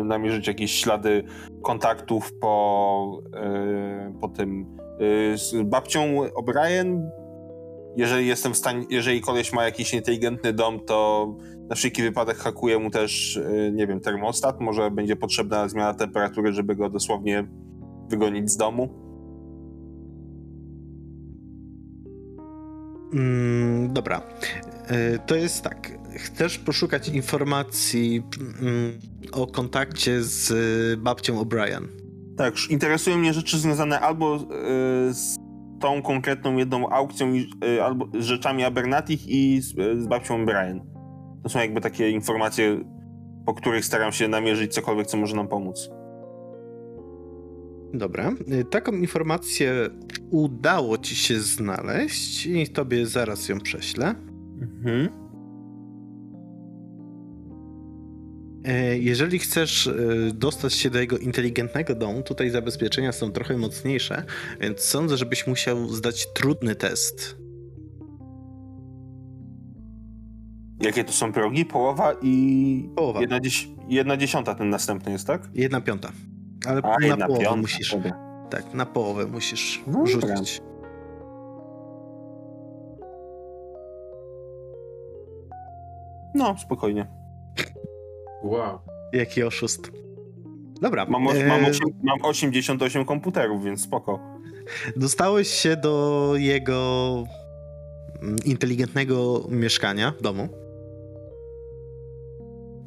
y, 0.00 0.04
namierzyć 0.04 0.46
jakieś 0.46 0.72
ślady 0.72 1.24
kontaktów 1.62 2.32
po, 2.40 3.22
y, 4.08 4.20
po 4.20 4.28
tym 4.28 4.76
y, 5.34 5.38
z 5.38 5.54
babcią 5.68 6.00
O'Brien. 6.24 7.00
Jeżeli 7.98 8.26
jestem 8.26 8.54
w 8.54 8.56
stanie, 8.56 8.86
jeżeli 8.90 9.20
koleś 9.20 9.52
ma 9.52 9.64
jakiś 9.64 9.94
inteligentny 9.94 10.52
dom, 10.52 10.80
to 10.80 11.28
na 11.68 11.76
wszelki 11.76 12.02
wypadek 12.02 12.36
hakuję 12.36 12.78
mu 12.78 12.90
też, 12.90 13.36
y, 13.36 13.72
nie 13.74 13.86
wiem, 13.86 14.00
termostat. 14.00 14.60
Może 14.60 14.90
będzie 14.90 15.16
potrzebna 15.16 15.68
zmiana 15.68 15.94
temperatury, 15.94 16.52
żeby 16.52 16.76
go 16.76 16.90
dosłownie 16.90 17.48
wygonić 18.10 18.50
z 18.50 18.56
domu. 18.56 18.88
Mm, 23.12 23.92
dobra. 23.92 24.22
E, 24.88 25.18
To 25.18 25.36
jest 25.36 25.62
tak. 25.62 25.98
Chcesz 26.16 26.58
poszukać 26.58 27.08
informacji 27.08 28.22
mm, 28.60 28.98
o 29.32 29.46
kontakcie 29.46 30.22
z 30.22 30.50
y, 30.50 30.96
babcią 30.96 31.42
O'Brien. 31.42 31.84
Tak, 32.36 32.54
interesują 32.70 33.18
mnie 33.18 33.34
rzeczy 33.34 33.58
związane 33.58 34.00
albo 34.00 34.36
y, 34.36 35.14
z 35.14 35.47
tą 35.80 36.02
konkretną 36.02 36.56
jedną 36.56 36.88
aukcją, 36.88 37.32
i- 37.32 37.50
y, 37.76 37.82
albo 37.82 38.06
z 38.20 38.24
rzeczami 38.24 38.64
Abernatich 38.64 39.28
i 39.28 39.60
z, 39.62 39.78
y, 39.78 40.02
z 40.02 40.06
babcią 40.06 40.46
Brian. 40.46 40.80
To 41.42 41.48
są 41.48 41.58
jakby 41.58 41.80
takie 41.80 42.10
informacje, 42.10 42.80
po 43.46 43.54
których 43.54 43.84
staram 43.84 44.12
się 44.12 44.28
namierzyć 44.28 44.74
cokolwiek, 44.74 45.06
co 45.06 45.16
może 45.16 45.36
nam 45.36 45.48
pomóc. 45.48 45.90
Dobra. 47.94 48.32
E, 48.60 48.64
Taką 48.64 48.92
informację 48.92 49.72
udało 50.30 50.98
ci 50.98 51.16
się 51.16 51.40
znaleźć 51.40 52.46
i 52.46 52.68
tobie 52.68 53.06
zaraz 53.06 53.48
ją 53.48 53.60
prześlę. 53.60 54.14
Mhm. 54.62 55.27
Jeżeli 58.98 59.38
chcesz 59.38 59.86
e, 59.86 59.92
dostać 60.34 60.74
się 60.74 60.90
do 60.90 60.98
jego 61.00 61.18
inteligentnego 61.18 61.94
domu, 61.94 62.22
tutaj 62.22 62.50
zabezpieczenia 62.50 63.12
są 63.12 63.30
trochę 63.30 63.56
mocniejsze, 63.56 64.24
więc 64.60 64.80
sądzę, 64.80 65.16
żebyś 65.16 65.46
musiał 65.46 65.88
zdać 65.88 66.32
trudny 66.32 66.74
test. 66.74 67.36
Jakie 70.80 71.04
to 71.04 71.12
są 71.12 71.32
progi? 71.32 71.64
Połowa 71.64 72.14
i 72.22 72.90
Połowa. 72.96 73.20
Jedna, 73.20 73.40
dzies- 73.40 73.66
jedna 73.88 74.16
dziesiąta 74.16 74.54
ten 74.54 74.70
następny 74.70 75.12
jest, 75.12 75.26
tak? 75.26 75.48
Jedna 75.54 75.80
piąta. 75.80 76.12
Ale 76.66 76.80
A, 76.82 77.16
na 77.16 77.26
połowę 77.26 77.44
piąta. 77.44 77.56
musisz. 77.60 77.96
Tak, 78.50 78.74
na 78.74 78.86
połowę 78.86 79.26
musisz 79.26 79.82
Dobra. 79.86 80.06
rzucić. 80.36 80.60
No, 86.34 86.56
spokojnie. 86.58 87.06
Wow. 88.42 88.78
Jaki 89.12 89.42
oszust. 89.42 89.90
Dobra. 90.80 91.06
Mam, 91.06 91.28
e, 91.28 91.46
mam, 91.46 91.64
osiem, 91.64 91.88
mam 92.02 92.18
88 92.22 93.04
komputerów, 93.04 93.64
więc 93.64 93.82
spoko. 93.82 94.20
Dostałeś 94.96 95.48
się 95.48 95.76
do 95.76 96.32
jego 96.36 97.24
mm, 98.22 98.36
inteligentnego 98.44 99.46
mieszkania, 99.50 100.12
domu. 100.20 100.48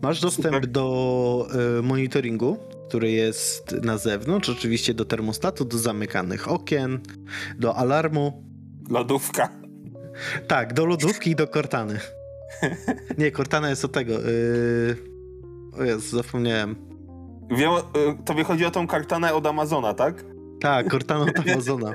Masz 0.01 0.21
dostęp 0.21 0.55
Super. 0.55 0.67
do 0.67 1.47
e, 1.79 1.81
monitoringu, 1.81 2.57
który 2.87 3.11
jest 3.11 3.71
na 3.71 3.97
zewnątrz, 3.97 4.49
oczywiście 4.49 4.93
do 4.93 5.05
termostatu, 5.05 5.65
do 5.65 5.77
zamykanych 5.77 6.51
okien, 6.51 6.99
do 7.59 7.75
alarmu. 7.75 8.43
Lodówka. 8.89 9.49
Tak, 10.47 10.73
do 10.73 10.85
lodówki 10.85 11.31
i 11.31 11.35
do 11.35 11.47
Cortany. 11.47 11.99
Nie, 13.17 13.31
Cortana 13.31 13.69
jest 13.69 13.85
od 13.85 13.91
tego. 13.91 14.13
Yy... 14.13 15.10
O 15.79 15.83
Jezu, 15.83 16.17
zapomniałem. 16.17 16.75
Wiem, 17.51 17.71
y, 17.71 18.23
tobie 18.25 18.43
chodzi 18.43 18.65
o 18.65 18.71
tą 18.71 18.87
kartanę 18.87 19.33
od 19.33 19.47
Amazona, 19.47 19.93
tak? 19.93 20.25
Tak, 20.61 20.89
Cortana 20.91 21.25
od 21.25 21.39
Amazona. 21.51 21.89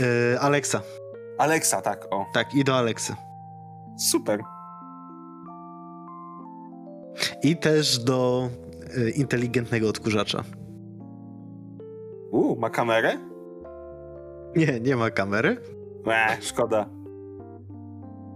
Yy, 0.00 0.40
Alexa. 0.40 0.82
Alexa, 1.38 1.82
tak, 1.82 2.06
o. 2.10 2.26
Tak, 2.34 2.54
i 2.54 2.64
do 2.64 2.76
Alexy. 2.76 3.14
Super. 3.98 4.40
I 7.42 7.56
też 7.56 7.98
do 7.98 8.48
yy, 8.96 9.10
inteligentnego 9.10 9.88
odkurzacza. 9.88 10.44
U, 12.30 12.56
ma 12.60 12.70
kamerę? 12.70 13.18
Nie, 14.56 14.80
nie 14.80 14.96
ma 14.96 15.10
kamery. 15.10 15.56
Eee, 16.06 16.42
szkoda. 16.42 16.86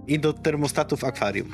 I 0.07 0.21
do 0.21 0.33
termostatów 0.33 1.05
akwarium. 1.05 1.49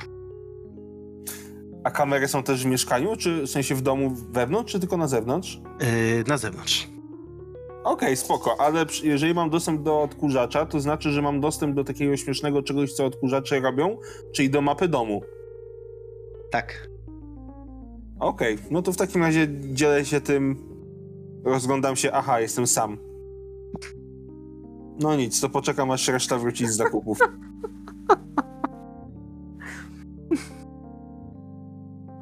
A 1.86 1.90
kamery 1.90 2.28
są 2.28 2.42
też 2.42 2.62
w 2.62 2.66
mieszkaniu, 2.66 3.16
czy 3.16 3.42
w 3.42 3.50
sensie 3.50 3.74
w 3.74 3.82
domu 3.82 4.10
wewnątrz, 4.30 4.72
czy 4.72 4.80
tylko 4.80 4.96
na 4.96 5.08
zewnątrz? 5.08 5.60
Yy, 5.80 6.24
na 6.26 6.38
zewnątrz. 6.38 6.88
Okej, 7.84 8.16
spoko, 8.16 8.60
ale 8.60 8.86
jeżeli 9.02 9.34
mam 9.34 9.50
dostęp 9.50 9.82
do 9.82 10.02
odkurzacza, 10.02 10.66
to 10.66 10.80
znaczy, 10.80 11.10
że 11.10 11.22
mam 11.22 11.40
dostęp 11.40 11.76
do 11.76 11.84
takiego 11.84 12.16
śmiesznego 12.16 12.62
czegoś, 12.62 12.92
co 12.92 13.04
odkurzacze 13.04 13.60
robią, 13.60 13.98
czyli 14.32 14.50
do 14.50 14.60
mapy 14.60 14.88
domu. 14.88 15.22
Tak. 16.50 16.88
Okej, 18.20 18.58
no 18.70 18.82
to 18.82 18.92
w 18.92 18.96
takim 18.96 19.22
razie 19.22 19.48
dzielę 19.60 20.04
się 20.04 20.20
tym, 20.20 20.56
rozglądam 21.44 21.96
się, 21.96 22.12
aha, 22.12 22.40
jestem 22.40 22.66
sam. 22.66 22.98
No 25.00 25.16
nic, 25.16 25.40
to 25.40 25.48
poczekam, 25.48 25.90
aż 25.90 26.08
reszta 26.08 26.38
wróci 26.38 26.66
z 26.66 26.76
zakupów. 26.76 27.18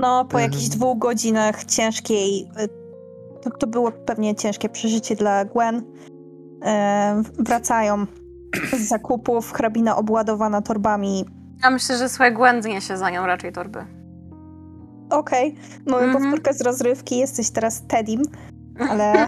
No, 0.04 0.24
po 0.24 0.36
Mhm. 0.40 0.42
jakichś 0.52 0.68
dwóch 0.68 0.98
godzinach 0.98 1.64
ciężkiej. 1.64 2.48
y, 2.64 2.68
To, 3.42 3.50
to 3.50 3.66
było 3.66 3.92
pewnie 3.92 4.34
ciężkie 4.34 4.68
przeżycie 4.68 5.16
dla 5.16 5.44
Gwen. 5.44 5.82
E, 6.64 7.22
wracają 7.38 8.06
z 8.72 8.88
zakupów, 8.88 9.52
hrabina 9.52 9.96
obładowana 9.96 10.62
torbami. 10.62 11.24
Ja 11.62 11.70
myślę, 11.70 11.96
że 11.98 12.08
słuchaj, 12.08 12.34
Gwen 12.34 12.62
zniesie 12.62 12.96
za 12.96 13.10
nią 13.10 13.26
raczej 13.26 13.52
torby. 13.52 13.86
Okej, 15.10 15.54
mamy 15.86 16.04
Mhm. 16.04 16.22
powtórkę 16.24 16.54
z 16.54 16.60
rozrywki, 16.60 17.18
jesteś 17.18 17.50
teraz 17.50 17.82
Teddym, 17.88 18.22
ale 18.90 19.12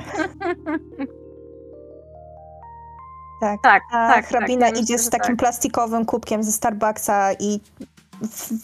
tak. 3.41 3.61
Tak, 3.63 3.83
A 3.93 4.09
tak. 4.15 4.27
hrabina 4.27 4.67
tak. 4.67 4.75
Ja 4.77 4.83
idzie 4.83 4.95
myślę, 4.95 5.07
z 5.07 5.11
takim 5.11 5.37
tak. 5.37 5.39
plastikowym 5.39 6.05
kubkiem 6.05 6.43
ze 6.43 6.53
Starbucksa 6.53 7.33
i 7.33 7.61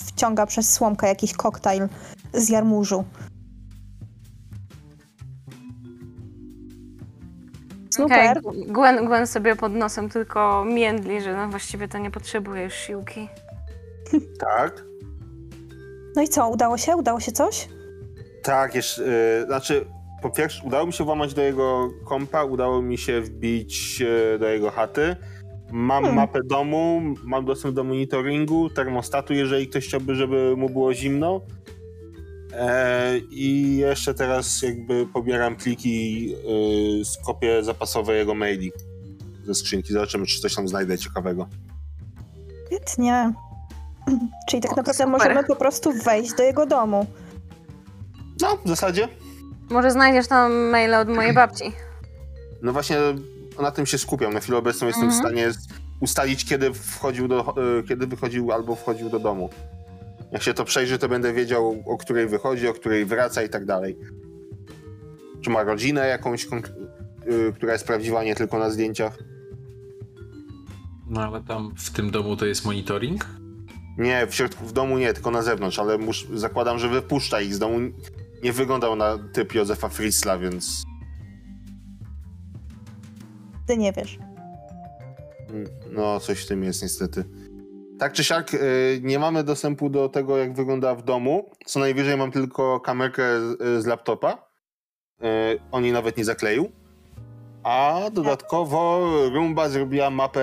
wciąga 0.06 0.46
przez 0.46 0.72
słomkę 0.72 1.06
jakiś 1.06 1.32
koktajl 1.32 1.88
z 2.32 2.48
jarmużu. 2.48 3.04
Super. 7.90 8.38
Okej, 8.44 8.66
Gwen, 8.66 9.06
Gwen 9.06 9.26
sobie 9.26 9.56
pod 9.56 9.72
nosem 9.72 10.08
tylko 10.08 10.64
międli, 10.64 11.20
że 11.20 11.36
no 11.36 11.48
właściwie 11.48 11.88
to 11.88 11.98
nie 11.98 12.10
potrzebuje 12.10 12.64
już 12.64 12.74
siłki. 12.74 13.28
tak? 14.56 14.84
No 16.16 16.22
i 16.22 16.28
co, 16.28 16.48
udało 16.48 16.78
się? 16.78 16.96
Udało 16.96 17.20
się 17.20 17.32
coś? 17.32 17.68
Tak, 18.42 18.74
jeszcze, 18.74 19.02
y, 19.42 19.46
znaczy, 19.46 19.86
po 20.22 20.30
pierwsze, 20.30 20.62
udało 20.64 20.86
mi 20.86 20.92
się 20.92 21.04
włamać 21.04 21.34
do 21.34 21.42
jego 21.42 21.90
kompa, 22.04 22.44
udało 22.44 22.82
mi 22.82 22.98
się 22.98 23.20
wbić 23.20 24.02
y, 24.34 24.38
do 24.38 24.48
jego 24.48 24.70
chaty. 24.70 25.16
Mam 25.72 26.02
Hmm. 26.04 26.16
mapę 26.16 26.40
domu, 26.44 27.02
mam 27.24 27.44
dostęp 27.44 27.74
do 27.74 27.84
monitoringu, 27.84 28.70
termostatu, 28.70 29.34
jeżeli 29.34 29.68
ktoś 29.68 29.86
chciałby, 29.88 30.14
żeby 30.14 30.54
mu 30.56 30.68
było 30.70 30.94
zimno. 30.94 31.40
E, 32.54 33.18
I 33.30 33.76
jeszcze 33.76 34.14
teraz 34.14 34.62
jakby 34.62 35.06
pobieram 35.06 35.56
pliki 35.56 36.28
y, 37.00 37.04
z 37.04 37.18
kopie 37.26 37.64
zapasowe 37.64 38.14
jego 38.16 38.34
maili 38.34 38.72
ze 39.44 39.54
skrzynki. 39.54 39.92
Zobaczymy, 39.92 40.26
czy 40.26 40.40
coś 40.40 40.54
tam 40.54 40.68
znajdę 40.68 40.98
ciekawego. 40.98 41.48
Świetnie. 42.66 43.32
Czyli 44.48 44.62
tak 44.62 44.72
O, 44.72 44.76
naprawdę 44.76 45.04
super. 45.04 45.08
możemy 45.18 45.44
po 45.44 45.56
prostu 45.56 45.92
wejść 45.92 46.34
do 46.34 46.42
jego 46.42 46.66
domu. 46.66 47.06
No, 48.42 48.56
w 48.64 48.68
zasadzie. 48.68 49.08
Może 49.70 49.90
znajdziesz 49.90 50.28
tam 50.28 50.52
maile 50.52 50.94
od 50.94 51.08
mojej 51.08 51.32
babci. 51.34 51.72
No 52.62 52.72
właśnie 52.72 52.96
na 53.60 53.70
tym 53.70 53.86
się 53.86 53.98
skupiam. 53.98 54.34
Na 54.34 54.40
chwilę 54.40 54.58
obecną 54.58 54.86
jestem 54.86 55.10
w 55.10 55.12
Mhm. 55.14 55.22
stanie 55.22 55.50
ustalić, 56.00 56.44
kiedy 56.44 56.74
wchodził 56.74 57.28
do, 57.28 57.54
e, 57.78 57.82
kiedy 57.82 58.06
wychodził 58.06 58.52
albo 58.52 58.74
wchodził 58.76 59.10
do 59.10 59.18
domu. 59.18 59.50
Jak 60.32 60.42
się 60.42 60.54
to 60.54 60.64
przejrzy, 60.64 60.98
to 60.98 61.08
będę 61.08 61.32
wiedział, 61.32 61.82
o 61.86 61.98
której 61.98 62.26
wychodzi, 62.28 62.68
o 62.68 62.72
której 62.74 63.04
wraca 63.04 63.42
i 63.42 63.48
tak 63.48 63.64
dalej. 63.64 63.96
Czy 65.40 65.50
ma 65.50 65.62
rodzinę 65.62 66.06
jakąś, 66.06 66.44
y, 66.46 67.52
która 67.54 67.72
jest 67.72 67.86
prawdziwa, 67.86 68.18
a 68.20 68.24
nie 68.24 68.34
tylko 68.34 68.58
na 68.58 68.70
zdjęciach? 68.70 69.18
No 71.10 71.20
ale 71.22 71.40
tam 71.42 71.74
w 71.76 71.90
tym 71.90 72.10
domu 72.10 72.36
to 72.36 72.46
jest 72.46 72.64
monitoring? 72.64 73.26
Nie, 73.98 74.26
w 74.26 74.34
środku, 74.34 74.66
w 74.66 74.72
domu 74.72 74.98
nie, 74.98 75.12
tylko 75.12 75.30
na 75.30 75.42
zewnątrz, 75.42 75.78
ale 75.78 75.98
mus, 75.98 76.26
zakładam, 76.34 76.78
że 76.78 76.88
wypuszcza 76.88 77.40
ich 77.40 77.54
z 77.54 77.58
domu. 77.58 77.78
Nie 78.42 78.52
wyglądał 78.52 78.96
na 78.96 79.18
typ 79.32 79.54
Józefa 79.54 79.88
Fritzla, 79.88 80.38
więc 80.38 80.82
Ty 83.72 83.78
nie 83.78 83.92
wiesz. 83.92 84.18
No, 85.90 86.20
coś 86.20 86.44
w 86.44 86.48
tym 86.48 86.64
jest 86.64 86.82
niestety. 86.82 87.24
Tak 87.98 88.12
czy 88.12 88.24
siak, 88.24 88.54
y, 88.54 89.00
nie 89.02 89.18
mamy 89.18 89.44
dostępu 89.44 89.90
do 89.90 90.08
tego, 90.08 90.38
jak 90.38 90.54
wygląda 90.54 90.94
w 90.94 91.02
domu. 91.02 91.50
Co 91.66 91.80
najwyżej 91.80 92.16
mam 92.16 92.32
tylko 92.32 92.80
kamerkę 92.80 93.22
z, 93.78 93.86
laptopa. 93.86 94.48
Y, 95.24 95.24
On 95.70 95.84
jej 95.84 95.92
nawet 95.92 96.16
nie 96.16 96.24
zakleił. 96.24 96.72
A 97.62 98.00
dodatkowo 98.12 99.10
Rumba 99.34 99.68
zrobiła 99.68 100.10
mapę 100.10 100.42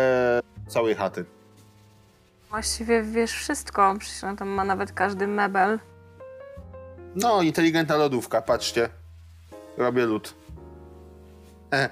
całej 0.68 0.96
chaty. 0.96 1.26
Właściwie 2.50 3.04
wiesz 3.04 3.32
wszystko, 3.32 3.96
przecież 4.00 4.24
on 4.24 4.38
tam 4.38 4.48
ma 4.48 4.64
nawet 4.64 4.92
każdy 4.92 5.28
mebel. 5.28 5.80
No, 7.16 7.42
inteligentna 7.42 7.96
lodówka, 7.96 8.42
patrzcie. 8.42 8.90
Robię 9.78 10.06
lód. 10.06 10.36
E. 11.74 11.90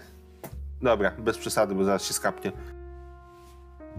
Dobra, 0.81 1.11
bez 1.19 1.37
przesady, 1.37 1.75
bo 1.75 1.83
zaraz 1.83 2.05
się 2.05 2.13
skapnie. 2.13 2.51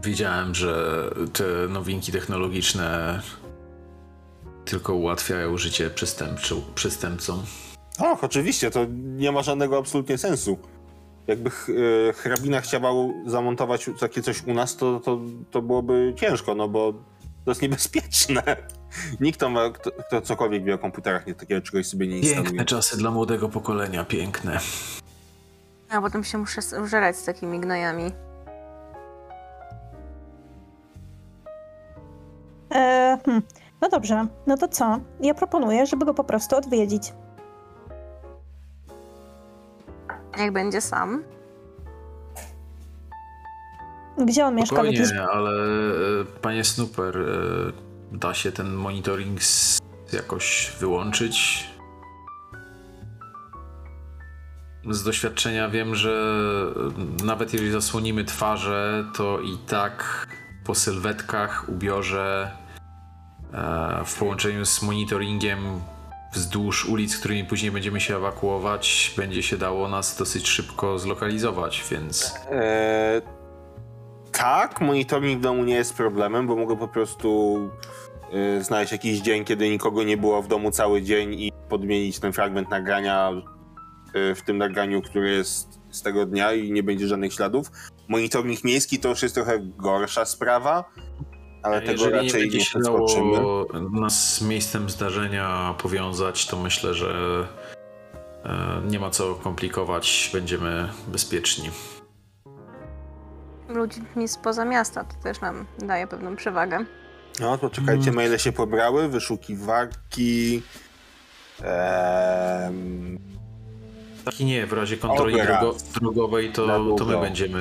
Widziałem, 0.02 0.54
że 0.54 1.02
te 1.32 1.44
nowinki 1.68 2.12
technologiczne 2.12 3.20
tylko 4.64 4.94
ułatwiają 4.94 5.58
życie 5.58 5.90
przestępcom. 6.74 7.42
Och, 7.98 8.24
oczywiście, 8.24 8.70
to 8.70 8.86
nie 8.94 9.32
ma 9.32 9.42
żadnego 9.42 9.78
absolutnie 9.78 10.18
sensu. 10.18 10.58
Jakby 11.26 11.50
e, 11.50 12.12
hrabina 12.12 12.60
chciała 12.60 12.90
zamontować 13.26 13.90
takie 14.00 14.22
coś 14.22 14.42
u 14.46 14.54
nas, 14.54 14.76
to, 14.76 15.00
to, 15.00 15.20
to 15.50 15.62
byłoby 15.62 16.14
ciężko, 16.16 16.54
no 16.54 16.68
bo 16.68 16.92
to 17.44 17.50
jest 17.50 17.62
niebezpieczne. 17.62 18.42
Nikt, 19.20 19.40
to 19.40 19.50
ma, 19.50 19.70
kto, 19.70 19.90
kto 19.92 20.20
cokolwiek 20.20 20.64
wie 20.64 20.74
o 20.74 20.78
komputerach, 20.78 21.26
nie 21.26 21.34
takiego 21.34 21.60
czegoś 21.60 21.86
sobie 21.86 22.06
nie 22.06 22.18
instaluje. 22.18 22.44
Piękne 22.44 22.64
czasy 22.64 22.96
dla 22.96 23.10
młodego 23.10 23.48
pokolenia, 23.48 24.04
piękne. 24.04 24.60
A 25.90 26.00
potem 26.00 26.24
się 26.24 26.38
muszę 26.38 26.60
użerać 26.82 27.16
z 27.16 27.24
takimi 27.24 27.60
gnojami. 27.60 28.12
E, 32.74 33.18
hmm. 33.24 33.42
No 33.80 33.88
dobrze, 33.88 34.26
no 34.46 34.56
to 34.56 34.68
co? 34.68 35.00
Ja 35.20 35.34
proponuję, 35.34 35.86
żeby 35.86 36.04
go 36.04 36.14
po 36.14 36.24
prostu 36.24 36.56
odwiedzić. 36.56 37.12
Jak 40.38 40.52
będzie 40.52 40.80
sam. 40.80 41.24
Gdzie 44.18 44.46
on 44.46 44.54
mieszka? 44.54 44.76
Spokojnie, 44.76 44.98
jakiejś... 44.98 45.18
ale 45.32 45.50
e, 45.50 46.24
panie 46.42 46.64
Snooper, 46.64 47.16
e, 47.16 47.26
da 48.12 48.34
się 48.34 48.52
ten 48.52 48.72
monitoring 48.72 49.40
jakoś 50.12 50.72
wyłączyć? 50.80 51.68
Z 54.90 55.02
doświadczenia 55.02 55.68
wiem, 55.68 55.94
że 55.94 56.12
e, 57.20 57.24
nawet 57.24 57.52
jeżeli 57.52 57.70
zasłonimy 57.70 58.24
twarze, 58.24 59.04
to 59.14 59.40
i 59.40 59.58
tak 59.68 60.26
po 60.64 60.74
sylwetkach, 60.74 61.68
ubiorze, 61.68 62.50
e, 63.52 64.04
w 64.04 64.18
połączeniu 64.18 64.66
z 64.66 64.82
monitoringiem 64.82 65.58
wzdłuż 66.32 66.84
ulic, 66.84 67.18
którymi 67.18 67.44
później 67.44 67.70
będziemy 67.70 68.00
się 68.00 68.16
ewakuować, 68.16 69.14
będzie 69.16 69.42
się 69.42 69.56
dało 69.56 69.88
nas 69.88 70.16
dosyć 70.16 70.48
szybko 70.48 70.98
zlokalizować, 70.98 71.84
więc 71.90 72.34
E, 72.50 73.22
tak, 74.32 74.80
monitoring 74.80 75.38
w 75.38 75.42
domu 75.42 75.64
nie 75.64 75.74
jest 75.74 75.94
problemem, 75.94 76.46
bo 76.46 76.56
mogę 76.56 76.76
po 76.76 76.88
prostu 76.88 77.58
znaleźć 78.60 78.92
jakiś 78.92 79.20
dzień, 79.20 79.44
kiedy 79.44 79.70
nikogo 79.70 80.02
nie 80.02 80.16
było 80.16 80.42
w 80.42 80.48
domu 80.48 80.70
cały 80.70 81.02
dzień 81.02 81.34
i 81.34 81.52
podmienić 81.68 82.18
ten 82.18 82.32
fragment 82.32 82.70
nagrania 82.70 83.32
w 84.14 84.42
tym 84.42 84.58
nagraniu, 84.58 85.02
które 85.02 85.30
jest 85.30 85.80
z 85.90 86.02
tego 86.02 86.26
dnia 86.26 86.52
i 86.52 86.72
nie 86.72 86.82
będzie 86.82 87.08
żadnych 87.08 87.32
śladów. 87.32 87.70
Monitoring 88.08 88.64
miejski 88.64 88.98
to 88.98 89.08
już 89.08 89.22
jest 89.22 89.34
trochę 89.34 89.58
gorsza 89.58 90.24
sprawa, 90.24 90.84
ale 91.62 91.80
tego 91.80 91.92
jeżeli 91.92 92.12
nie 92.12 92.22
raczej 92.22 92.40
będzie 92.40 92.58
nie 92.58 92.64
się 92.64 92.70
przeskoczymy. 92.70 93.38
nas 94.00 94.34
z 94.34 94.42
miejscem 94.42 94.90
zdarzenia 94.90 95.74
powiązać, 95.82 96.46
to 96.46 96.56
myślę, 96.58 96.94
że 96.94 97.46
e, 98.44 98.82
nie 98.90 98.98
ma 98.98 99.10
co 99.10 99.34
komplikować, 99.34 100.30
będziemy 100.32 100.88
bezpieczni. 101.08 101.70
Ludźmi 103.68 104.28
spoza 104.28 104.64
miasta 104.64 105.04
to 105.04 105.14
też 105.22 105.40
nam 105.40 105.66
daje 105.78 106.06
pewną 106.06 106.36
przewagę. 106.36 106.84
No 107.40 107.58
to 107.58 107.70
czekajcie, 107.70 108.12
maile 108.12 108.38
się 108.38 108.52
pobrały, 108.52 109.08
wyszukiwarki. 109.08 110.62
Em, 111.62 113.18
Tak 114.28 114.40
i 114.40 114.44
nie, 114.44 114.66
w 114.66 114.72
razie 114.72 114.96
kontroli 114.96 115.34
drogo, 115.42 115.76
drogowej 116.00 116.52
to, 116.52 116.94
to 116.98 117.04
my 117.04 117.20
będziemy 117.20 117.60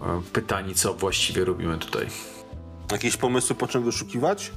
e, 0.00 0.22
pytani, 0.32 0.74
co 0.74 0.94
właściwie 0.94 1.44
robimy 1.44 1.78
tutaj. 1.78 2.06
Jakieś 2.92 3.16
pomysły, 3.16 3.56
po 3.56 3.66
czym 3.66 3.84
wyszukiwać? 3.84 4.52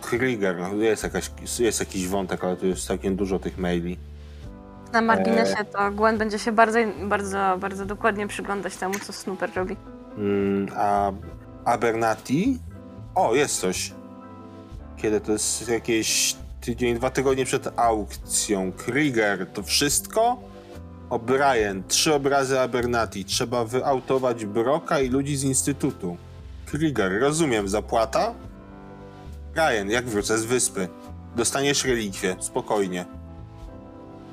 Krieger, 0.00 0.58
no, 0.58 0.74
jest, 0.74 1.02
jakaś, 1.02 1.30
jest 1.58 1.80
jakiś 1.80 2.08
wątek, 2.08 2.44
ale 2.44 2.56
tu 2.56 2.66
jest 2.66 2.86
całkiem 2.86 3.16
dużo 3.16 3.38
tych 3.38 3.58
maili. 3.58 3.98
Na 4.92 5.00
marginesie 5.00 5.64
to 5.72 5.90
Gwen 5.90 6.18
będzie 6.18 6.38
się 6.38 6.52
bardzo, 6.52 6.78
bardzo, 7.02 7.56
bardzo 7.60 7.86
dokładnie 7.86 8.28
przyglądać 8.28 8.76
temu, 8.76 8.94
co 8.94 9.12
Snooper 9.12 9.50
robi. 9.56 9.76
Mm, 10.18 10.68
a 10.76 11.12
Abernati? 11.64 12.58
O, 13.14 13.34
jest 13.34 13.60
coś. 13.60 13.92
Kiedy 14.96 15.20
to 15.20 15.32
jest 15.32 15.68
jakieś 15.68 16.36
tydzień, 16.66 16.94
dwa 16.94 17.10
tygodnie 17.10 17.44
przed 17.44 17.78
aukcją. 17.78 18.72
Krieger, 18.72 19.46
to 19.52 19.62
wszystko? 19.62 20.36
O'Brien, 21.10 21.82
trzy 21.88 22.14
obrazy 22.14 22.60
Abernati. 22.60 23.24
Trzeba 23.24 23.64
wyautować 23.64 24.44
Broka 24.44 25.00
i 25.00 25.08
ludzi 25.08 25.36
z 25.36 25.44
Instytutu. 25.44 26.16
Krieger, 26.66 27.20
rozumiem, 27.20 27.68
zapłata? 27.68 28.34
Ryan, 29.54 29.90
jak 29.90 30.08
wrócę 30.08 30.38
z 30.38 30.44
wyspy? 30.44 30.88
Dostaniesz 31.36 31.84
relikwie, 31.84 32.36
spokojnie. 32.40 33.04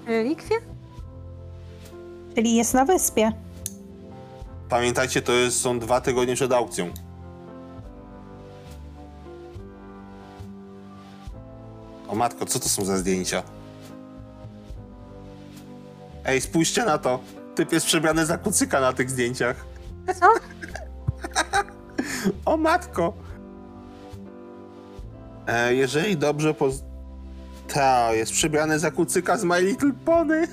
Relikwie? 0.08 0.56
Czyli 2.36 2.56
jest 2.56 2.74
na 2.74 2.86
wyspie. 2.86 3.32
Pamiętajcie, 4.70 5.22
to 5.22 5.32
jest, 5.32 5.62
są 5.62 5.80
dwa 5.80 6.02
tygodnie 6.02 6.36
przed 6.36 6.52
aukcją. 6.52 6.90
O 12.14 12.16
matko, 12.16 12.46
co 12.46 12.60
to 12.60 12.70
są 12.70 12.86
za 12.86 12.98
zdjęcia? 12.98 13.44
Ej, 16.26 16.42
spójrzcie 16.42 16.86
na 16.86 16.98
to. 16.98 17.20
Typ 17.56 17.72
jest 17.72 17.86
przebrany 17.86 18.26
za 18.26 18.38
kucyka 18.38 18.80
na 18.82 18.94
tych 18.94 19.10
zdjęciach. 19.10 19.66
Co? 20.20 20.26
O 22.46 22.58
matko! 22.58 23.14
E, 25.48 25.74
jeżeli 25.76 26.18
dobrze 26.18 26.54
poz... 26.54 26.84
Ta, 27.74 28.14
jest 28.14 28.32
przebrany 28.32 28.80
za 28.80 28.92
kucyka 28.92 29.38
z 29.38 29.44
My 29.44 29.62
Little 29.62 29.92
Pony. 30.06 30.48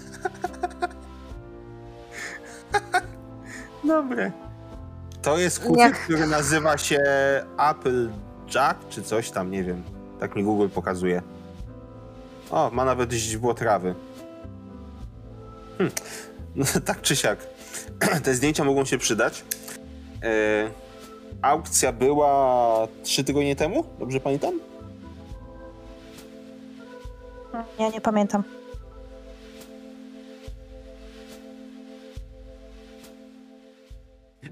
Dobre. 3.84 4.32
To 5.22 5.38
jest 5.38 5.60
kucyk, 5.60 5.78
Jak- 5.78 6.04
który 6.04 6.26
nazywa 6.26 6.78
się 6.78 7.00
Apple 7.70 8.10
Jack, 8.54 8.88
czy 8.88 9.02
coś 9.02 9.30
tam, 9.30 9.50
nie 9.50 9.64
wiem. 9.64 9.82
Tak 10.20 10.36
mi 10.36 10.44
Google 10.44 10.68
pokazuje. 10.68 11.22
O, 12.50 12.70
ma 12.70 12.84
nawet 12.84 13.12
źdźbło 13.12 13.54
trawy. 13.54 13.94
Hm. 15.78 15.90
No, 16.56 16.64
tak 16.86 17.02
czy 17.02 17.16
siak. 17.16 17.46
Te 18.24 18.34
zdjęcia 18.34 18.64
mogą 18.64 18.84
się 18.84 18.98
przydać. 18.98 19.44
E, 20.22 20.70
aukcja 21.42 21.92
była 21.92 22.88
trzy 23.02 23.24
tygodnie 23.24 23.56
temu, 23.56 23.84
dobrze 23.98 24.20
pamiętam? 24.20 24.54
Ja 27.78 27.88
nie 27.88 28.00
pamiętam. 28.00 28.42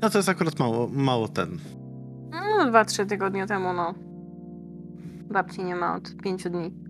No 0.03 0.11
to 0.11 0.19
jest 0.19 0.29
akurat 0.29 0.59
mało, 0.59 0.89
mało 0.93 1.29
ten. 1.29 1.59
No, 2.31 2.67
dwa, 2.67 2.85
trzy 2.85 3.07
tygodnie 3.07 3.47
temu, 3.47 3.73
no. 3.73 3.95
Babci 5.31 5.65
nie 5.65 5.77
ma 5.77 5.97
od 5.97 6.17
pięciu 6.23 6.51
dni. 6.51 6.88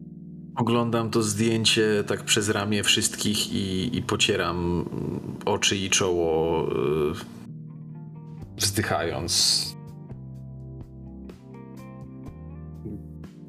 Oglądam 0.57 1.11
to 1.11 1.23
zdjęcie 1.23 2.05
tak 2.07 2.25
przez 2.25 2.49
ramię 2.49 2.83
wszystkich 2.83 3.53
i, 3.53 3.97
i 3.97 4.03
pocieram 4.03 4.85
oczy 5.45 5.77
i 5.77 5.91
czoło, 5.91 6.63
e, 6.63 7.39
wzdychając. 8.57 9.65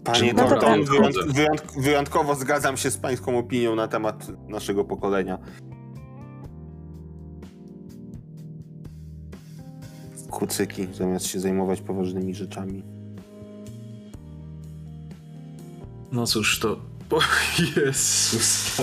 Panie 0.03 0.33
No 0.33 0.47
to 0.47 0.75
wyjątkowo 1.81 2.35
zgadzam 2.35 2.77
się 2.77 2.91
z 2.91 2.97
pańską 2.97 3.37
opinią 3.37 3.75
na 3.75 3.87
temat 3.87 4.27
naszego 4.47 4.85
pokolenia. 4.85 5.37
Kucyki, 10.29 10.87
zamiast 10.93 11.25
się 11.25 11.39
zajmować 11.39 11.81
poważnymi 11.81 12.35
rzeczami. 12.35 12.98
No 16.11 16.27
cóż, 16.27 16.59
to... 16.59 16.79
O 17.11 17.19
Jezus. 17.75 18.81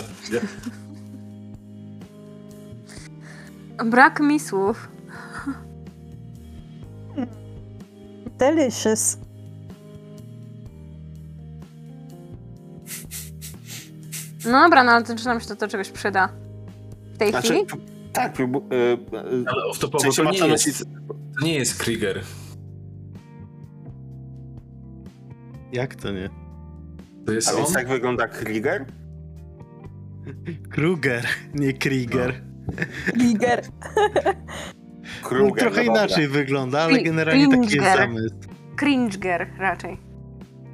Brak 3.85 4.20
mi 4.20 4.41
słów. 4.41 4.89
Delicious. 8.39 9.18
No 14.45 14.62
dobra, 14.64 14.85
no 14.85 14.93
ale 14.93 15.05
to, 15.05 15.16
czy 15.16 15.27
nam 15.27 15.41
się 15.41 15.47
to, 15.47 15.57
to 15.57 15.68
czegoś 15.68 15.91
przyda? 15.91 16.29
W 17.14 17.18
tej 17.18 17.31
Znaczy, 17.31 17.49
chwili? 17.49 17.66
tak, 18.12 18.37
próbu- 18.37 18.72
y, 18.72 18.77
y, 18.77 19.45
Ale 19.47 19.62
w 19.62 19.77
off-topowo 19.77 20.01
sensie 20.01 20.24
to 20.24 20.31
nie 20.31 20.49
jest, 20.53 20.85
to 21.41 21.45
nie 21.47 21.55
jest 21.55 21.83
Krieger. 21.83 22.22
Jak 25.72 25.95
to 25.95 26.12
nie? 26.12 26.31
To 27.27 27.33
jest 27.33 27.49
A 27.49 27.51
on? 27.51 27.57
więc 27.57 27.72
tak 27.72 27.89
wygląda 27.89 28.29
Krieger? 28.29 28.85
Kruger, 30.70 31.27
nie 31.55 31.72
Krieger. 31.72 32.43
No, 33.16 33.24
Kruger, 35.29 35.64
trochę 35.64 35.81
no 35.81 35.87
dobra. 35.87 36.05
inaczej 36.05 36.29
wygląda, 36.29 36.81
ale 36.81 37.03
generalnie 37.03 37.49
taki 37.49 37.77
jest 37.77 37.97
zamysł. 37.97 38.35
Cringeger 38.77 39.49
raczej. 39.59 39.99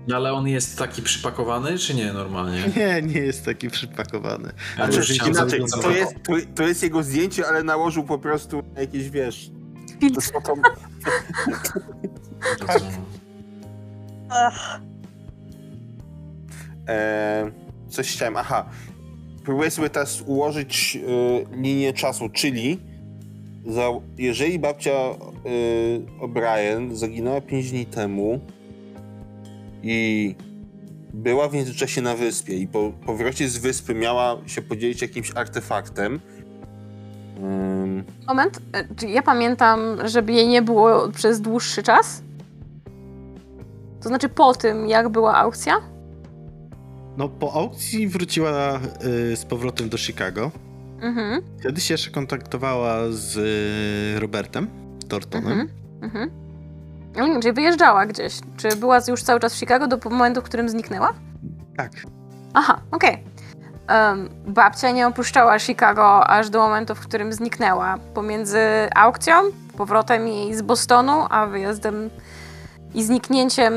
No, 0.09 0.17
Ale 0.17 0.33
on 0.33 0.49
jest 0.49 0.79
taki 0.79 1.03
przypakowany, 1.03 1.79
czy 1.79 1.95
nie 1.95 2.13
normalnie? 2.13 2.63
Nie, 2.77 3.03
nie 3.03 3.21
jest 3.21 3.45
taki 3.45 3.71
przypakowany. 3.71 4.53
Ja 4.79 4.93
Znaczy, 4.93 5.15
inaczej, 5.29 5.61
to 5.83 5.91
jest, 5.91 6.15
to, 6.23 6.33
to 6.55 6.63
jest 6.63 6.83
jego 6.83 7.03
zdjęcie, 7.03 7.47
ale 7.49 7.63
nałożył 7.63 8.05
po 8.05 8.19
prostu 8.19 8.63
jakieś, 8.77 9.11
wiesz... 9.11 9.51
To 9.87 10.01
Filtr. 10.01 10.23
są 10.23 10.43
to, 10.43 10.55
Ach, 14.31 14.81
E, 16.89 17.51
coś 17.89 18.13
chciałem, 18.13 18.37
aha. 18.37 18.65
Próbuję 19.45 19.71
sobie 19.71 19.91
teraz 19.91 20.21
ułożyć 20.21 20.99
e, 21.53 21.57
linię 21.57 21.93
czasu, 21.93 22.29
czyli 22.29 22.79
za, 23.67 23.89
jeżeli 24.19 24.59
babcia 24.59 24.91
e, 24.91 25.15
O'Brien 26.21 26.95
zaginęła 26.95 27.41
5 27.41 27.71
dni 27.71 27.87
temu 27.87 28.41
i 29.83 30.35
była 31.15 31.49
w 31.49 31.55
międzyczasie 31.55 32.03
na 32.03 32.17
wyspie 32.17 32.57
i 32.57 32.69
po 32.69 32.93
powrocie 33.07 33.49
z 33.49 33.59
wyspy 33.59 33.95
miała 33.95 34.37
się 34.47 34.63
podzielić 34.63 35.03
jakimś 35.03 35.33
artefaktem, 35.35 36.21
ym, 37.39 38.05
Moment, 38.27 38.61
e, 38.73 38.95
czy 38.95 39.07
ja 39.07 39.23
pamiętam, 39.23 39.79
żeby 40.05 40.33
jej 40.33 40.49
nie 40.49 40.63
było 40.63 41.09
przez 41.09 41.41
dłuższy 41.41 41.83
czas? 41.83 42.23
To 44.01 44.09
znaczy 44.09 44.29
po 44.29 44.55
tym, 44.55 44.89
jak 44.89 45.09
była 45.09 45.37
aukcja? 45.37 45.92
No 47.17 47.29
po 47.29 47.53
aukcji 47.53 48.09
wróciła 48.09 48.81
y, 49.33 49.37
z 49.37 49.45
powrotem 49.45 49.89
do 49.89 49.99
Chicago. 49.99 50.51
Mhm, 51.01 51.43
Wtedy 51.61 51.81
się 51.81 51.95
jeszcze 51.95 52.11
kontaktowała 52.11 52.95
z 53.11 53.37
y, 54.17 54.21
Robertem 54.21 54.67
Tortonem. 55.09 55.53
mhm, 55.61 55.69
mhm. 56.03 56.31
Ale 57.17 57.29
nie, 57.29 57.41
czy 57.41 57.53
wyjeżdżała 57.53 58.07
gdzieś? 58.07 58.39
Czy 58.57 58.77
była 58.77 58.99
już 59.09 59.23
cały 59.23 59.41
czas 59.41 59.55
w 59.55 59.59
Chicago 59.59 59.87
do 59.87 60.11
momentu, 60.11 60.41
w 60.41 60.45
którym 60.45 60.69
zniknęła? 60.69 61.13
Tak. 61.77 61.93
Aha, 62.55 62.81
okej. 62.91 63.25
Em, 63.89 64.29
babcia 64.47 64.91
nie 64.91 65.07
opuszczała 65.07 65.59
Chicago 65.59 66.27
aż 66.27 66.51
do 66.51 66.59
momentu, 66.61 66.95
w 66.95 67.01
którym 67.01 67.33
zniknęła. 67.33 67.99
Pomiędzy 68.15 68.59
aukcją, 68.97 69.35
powrotem 69.77 70.29
jej 70.29 70.55
z 70.55 70.63
Bostonu, 70.63 71.27
a 71.31 71.47
wyjazdem 71.47 72.11
i 72.95 73.05
zniknięciem 73.05 73.75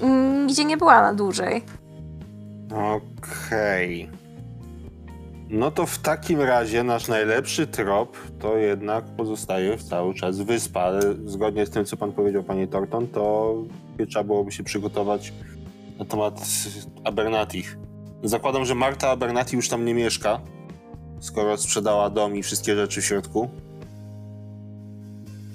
mm, 0.00 0.46
nigdzie 0.46 0.64
nie 0.64 0.76
była 0.76 1.02
na 1.02 1.14
dłużej. 1.14 1.64
Okej. 2.70 4.10
No 5.50 5.70
to 5.70 5.86
w 5.86 5.98
takim 5.98 6.40
razie 6.40 6.82
nasz 6.82 7.08
najlepszy 7.08 7.66
trop 7.66 8.16
to 8.38 8.56
jednak 8.56 9.04
pozostaje 9.04 9.78
cały 9.78 10.14
czas 10.14 10.40
wyspa, 10.40 10.80
ale 10.80 11.00
zgodnie 11.24 11.66
z 11.66 11.70
tym, 11.70 11.84
co 11.84 11.96
pan 11.96 12.12
powiedział, 12.12 12.42
panie 12.42 12.66
Torton, 12.66 13.08
to 13.08 13.54
trzeba 14.08 14.24
byłoby 14.24 14.52
się 14.52 14.64
przygotować 14.64 15.32
na 15.98 16.04
temat 16.04 16.40
Abernatich. 17.04 17.78
Zakładam, 18.22 18.64
że 18.64 18.74
Marta 18.74 19.10
Abernati 19.10 19.56
już 19.56 19.68
tam 19.68 19.84
nie 19.84 19.94
mieszka, 19.94 20.40
skoro 21.20 21.56
sprzedała 21.56 22.10
dom 22.10 22.36
i 22.36 22.42
wszystkie 22.42 22.76
rzeczy 22.76 23.00
w 23.00 23.04
środku. 23.04 23.50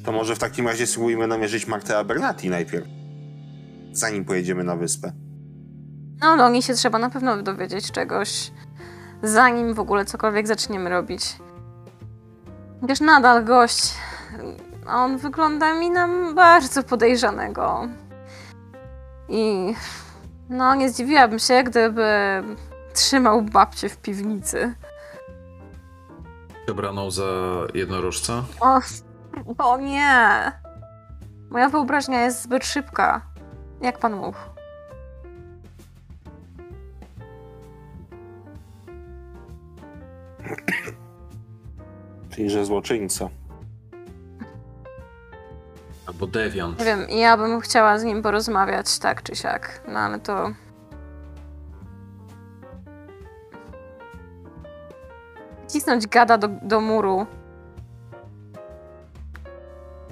To 0.06 0.12
może 0.12 0.36
w 0.36 0.40
takim 0.40 0.68
razie 0.68 0.88
spróbujmy 0.88 1.28
namierzyć 1.28 1.68
Martę 1.68 1.98
Abernati 1.98 2.50
najpierw, 2.50 2.88
zanim 3.92 4.26
pojedziemy 4.26 4.64
na 4.64 4.76
wyspę. 4.76 5.12
No, 6.22 6.38
do 6.38 6.50
niej 6.50 6.62
się 6.62 6.74
trzeba 6.74 7.00
na 7.00 7.10
pewno 7.10 7.38
dowiedzieć 7.44 7.92
czegoś, 7.92 8.52
zanim 9.24 9.74
w 9.74 9.80
ogóle 9.80 10.06
cokolwiek 10.06 10.48
zaczniemy 10.48 10.90
robić. 10.90 11.36
Chociaż 12.82 13.00
nadal 13.00 13.46
gość, 13.46 13.94
on 14.88 15.18
wygląda 15.18 15.74
mi 15.74 15.90
na 15.90 16.08
bardzo 16.34 16.84
podejrzanego. 16.84 17.88
I 19.30 19.74
no, 20.50 20.76
nie 20.76 20.90
zdziwiłabym 20.90 21.40
się, 21.40 21.64
gdyby 21.64 22.08
trzymał 22.94 23.42
babcię 23.42 23.90
w 23.90 23.98
piwnicy. 23.98 24.74
Przebraną 26.66 27.12
za 27.12 27.24
jednorożca? 27.74 28.44
O, 28.60 28.80
o 29.58 29.78
nie! 29.78 30.52
Moja 31.50 31.70
wyobraźnia 31.70 32.22
jest 32.22 32.42
zbyt 32.44 32.66
szybka. 32.66 33.22
Jak 33.82 34.00
pan 34.00 34.14
mógł? 34.16 34.38
Czyli, 42.30 42.50
że 42.50 42.66
złoczyńca. 42.66 43.30
Albo 46.08 46.28
dewiant. 46.28 46.80
Nie 46.80 46.86
wiem, 46.86 47.10
ja 47.10 47.38
bym 47.38 47.62
chciała 47.62 48.00
z 48.00 48.04
nim 48.04 48.22
porozmawiać, 48.22 49.00
tak 49.00 49.24
czy 49.24 49.36
siak. 49.36 49.82
No 49.88 50.00
ale 50.00 50.20
to. 50.20 50.52
Cisnąć 55.68 56.08
gada 56.08 56.38
do, 56.38 56.48
do 56.48 56.82
muru. 56.82 57.26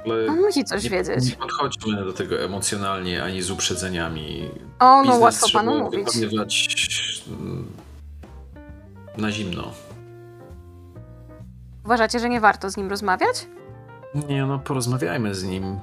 Ale 0.06 0.28
On 0.28 0.42
musi 0.42 0.64
coś 0.64 0.84
nie, 0.84 0.90
wiedzieć. 0.90 1.30
nie 1.30 1.36
podchodźmy 1.36 2.06
do 2.06 2.14
tego 2.14 2.40
emocjonalnie, 2.44 3.24
ani 3.24 3.42
z 3.42 3.52
uprzedzeniami. 3.52 4.50
O, 4.80 4.86
no 4.86 5.04
Biznes 5.04 5.22
łatwo 5.22 5.48
panu 5.54 5.80
mówić. 5.80 6.06
wykonywać 6.06 6.70
mm, 7.28 7.68
na 9.18 9.32
zimno. 9.32 9.72
Uważacie, 11.86 12.20
że 12.20 12.30
nie 12.30 12.40
warto 12.42 12.70
z 12.70 12.78
nim 12.78 12.90
rozmawiać? 12.90 13.48
Nie, 14.28 14.46
no 14.46 14.60
porozmawiajmy 14.60 15.36
z 15.36 15.44
nim. 15.44 15.80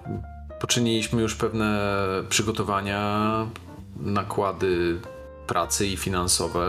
Poczyniliśmy 0.61 1.23
już 1.23 1.35
pewne 1.35 1.79
przygotowania, 2.29 3.27
nakłady 3.97 5.01
pracy 5.47 5.87
i 5.87 5.97
finansowe, 5.97 6.67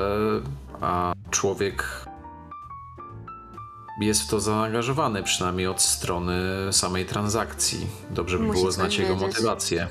a 0.81 1.13
człowiek 1.29 2.05
jest 4.01 4.21
w 4.21 4.27
to 4.29 4.39
zaangażowany, 4.39 5.23
przynajmniej 5.23 5.67
od 5.67 5.81
strony 5.81 6.33
samej 6.71 7.05
transakcji. 7.05 7.87
Dobrze 8.09 8.37
by 8.37 8.43
Musi 8.43 8.59
było 8.59 8.71
znać 8.71 8.97
jego 8.97 9.15
wiedzieć. 9.15 9.27
motywację. 9.27 9.87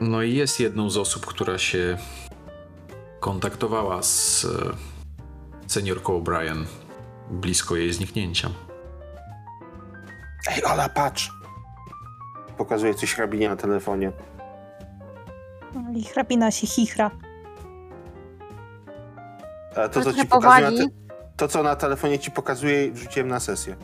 No 0.00 0.22
i 0.22 0.34
jest 0.34 0.60
jedną 0.60 0.90
z 0.90 0.96
osób, 0.96 1.26
która 1.26 1.58
się 1.58 1.98
kontaktowała 3.20 4.02
z 4.02 4.46
seniorką 5.68 6.12
O'Brien 6.22 6.64
blisko 7.30 7.76
jej 7.76 7.92
zniknięcia. 7.92 8.50
Ej, 10.50 10.64
Ola, 10.64 10.88
patrz! 10.88 11.32
Pokazuje 12.56 12.94
coś 12.94 13.14
hrabinie 13.14 13.48
na 13.48 13.56
telefonie. 13.56 14.12
I 15.94 16.04
hrabina 16.04 16.50
się 16.50 16.66
chichra. 16.66 17.10
A 19.76 19.88
to, 19.88 20.02
co 20.02 20.12
ci 20.12 20.26
pokazuje 20.26 20.70
na 20.70 20.84
te, 20.84 20.90
to, 21.36 21.48
co 21.48 21.62
na 21.62 21.76
telefonie 21.76 22.18
ci 22.18 22.30
pokazuje, 22.30 22.92
wrzuciłem 22.92 23.28
na 23.28 23.40
sesję. 23.40 23.76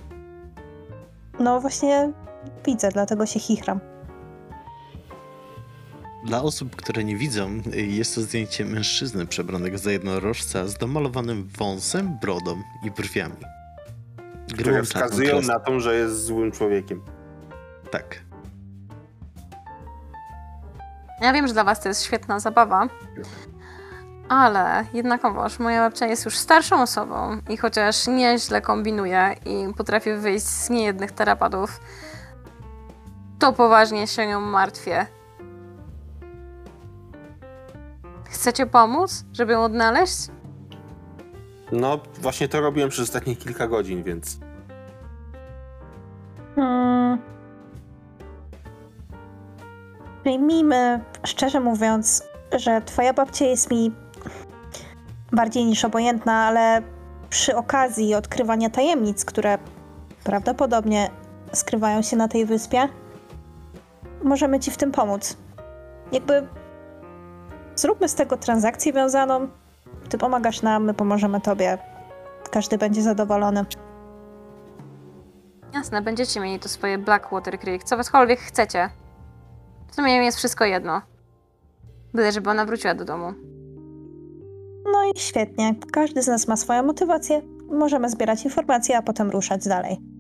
No 1.40 1.60
właśnie 1.60 2.12
widzę, 2.66 2.88
dlatego 2.88 3.26
się 3.26 3.40
chichram. 3.40 3.80
Dla 6.24 6.42
osób, 6.42 6.76
które 6.76 7.04
nie 7.04 7.16
widzą, 7.16 7.60
jest 7.72 8.14
to 8.14 8.20
zdjęcie 8.20 8.64
mężczyzny 8.64 9.26
przebranego 9.26 9.78
za 9.78 9.92
jednorożca 9.92 10.66
z 10.66 10.74
domalowanym 10.78 11.48
wąsem, 11.58 12.18
brodą 12.20 12.62
i 12.84 12.90
brwiami. 12.90 13.36
Które 14.52 14.72
Grubą 14.72 14.86
czarną 14.86 15.08
wskazują 15.08 15.42
na 15.42 15.60
to, 15.60 15.80
że 15.80 15.94
jest 15.94 16.24
złym 16.24 16.52
człowiekiem. 16.52 17.02
Tak. 17.90 18.20
Ja 21.20 21.32
wiem, 21.32 21.46
że 21.46 21.52
dla 21.52 21.64
was 21.64 21.80
to 21.80 21.88
jest 21.88 22.04
świetna 22.04 22.40
zabawa, 22.40 22.88
ale 24.28 24.84
jednakowoż 24.94 25.58
moja 25.58 25.80
babcia 25.80 26.06
jest 26.06 26.24
już 26.24 26.36
starszą 26.36 26.82
osobą 26.82 27.38
i 27.48 27.56
chociaż 27.56 28.06
nieźle 28.06 28.60
kombinuje 28.60 29.34
i 29.46 29.74
potrafi 29.74 30.12
wyjść 30.14 30.46
z 30.46 30.70
niejednych 30.70 31.12
tarapadów, 31.12 31.80
to 33.38 33.52
poważnie 33.52 34.06
się 34.06 34.26
nią 34.26 34.40
martwię. 34.40 35.06
Chcecie 38.34 38.66
pomóc, 38.66 39.24
żeby 39.32 39.52
ją 39.52 39.64
odnaleźć? 39.64 40.16
No, 41.72 41.98
właśnie 42.20 42.48
to 42.48 42.60
robiłem 42.60 42.90
przez 42.90 43.04
ostatnich 43.04 43.38
kilka 43.38 43.68
godzin, 43.68 44.02
więc... 44.02 44.38
Hmm. 46.54 47.18
Przyjmijmy, 50.22 51.00
szczerze 51.26 51.60
mówiąc, 51.60 52.24
że 52.58 52.82
twoja 52.82 53.12
babcia 53.12 53.44
jest 53.44 53.70
mi 53.70 53.92
bardziej 55.32 55.64
niż 55.64 55.84
obojętna, 55.84 56.32
ale 56.32 56.82
przy 57.30 57.56
okazji 57.56 58.14
odkrywania 58.14 58.70
tajemnic, 58.70 59.24
które 59.24 59.58
prawdopodobnie 60.24 61.10
skrywają 61.52 62.02
się 62.02 62.16
na 62.16 62.28
tej 62.28 62.46
wyspie, 62.46 62.88
możemy 64.22 64.60
ci 64.60 64.70
w 64.70 64.76
tym 64.76 64.92
pomóc. 64.92 65.36
Jakby 66.12 66.46
zróbmy 67.76 68.08
z 68.08 68.14
tego 68.14 68.36
transakcję 68.36 68.92
wiązaną. 68.92 69.48
Ty 70.08 70.18
pomagasz 70.18 70.62
nam, 70.62 70.84
my 70.84 70.94
pomożemy 70.94 71.40
tobie. 71.40 71.78
Każdy 72.50 72.78
będzie 72.78 73.02
zadowolony. 73.02 73.64
Jasne, 75.74 76.02
będziecie 76.02 76.40
mieli 76.40 76.58
to 76.58 76.68
swoje 76.68 76.98
Blackwater 76.98 77.58
Creek, 77.58 77.84
cokolwiek 77.84 78.40
chcecie. 78.40 78.90
W 79.90 79.94
sumie 79.94 80.18
mi 80.18 80.24
jest 80.24 80.38
wszystko 80.38 80.64
jedno. 80.64 81.02
Byle, 82.14 82.32
żeby 82.32 82.50
ona 82.50 82.64
wróciła 82.64 82.94
do 82.94 83.04
domu. 83.04 83.32
No 84.92 85.04
i 85.14 85.18
świetnie. 85.18 85.74
Każdy 85.92 86.22
z 86.22 86.26
nas 86.26 86.48
ma 86.48 86.56
swoją 86.56 86.82
motywację. 86.82 87.42
Możemy 87.70 88.10
zbierać 88.10 88.44
informacje, 88.44 88.98
a 88.98 89.02
potem 89.02 89.30
ruszać 89.30 89.68
dalej. 89.68 90.13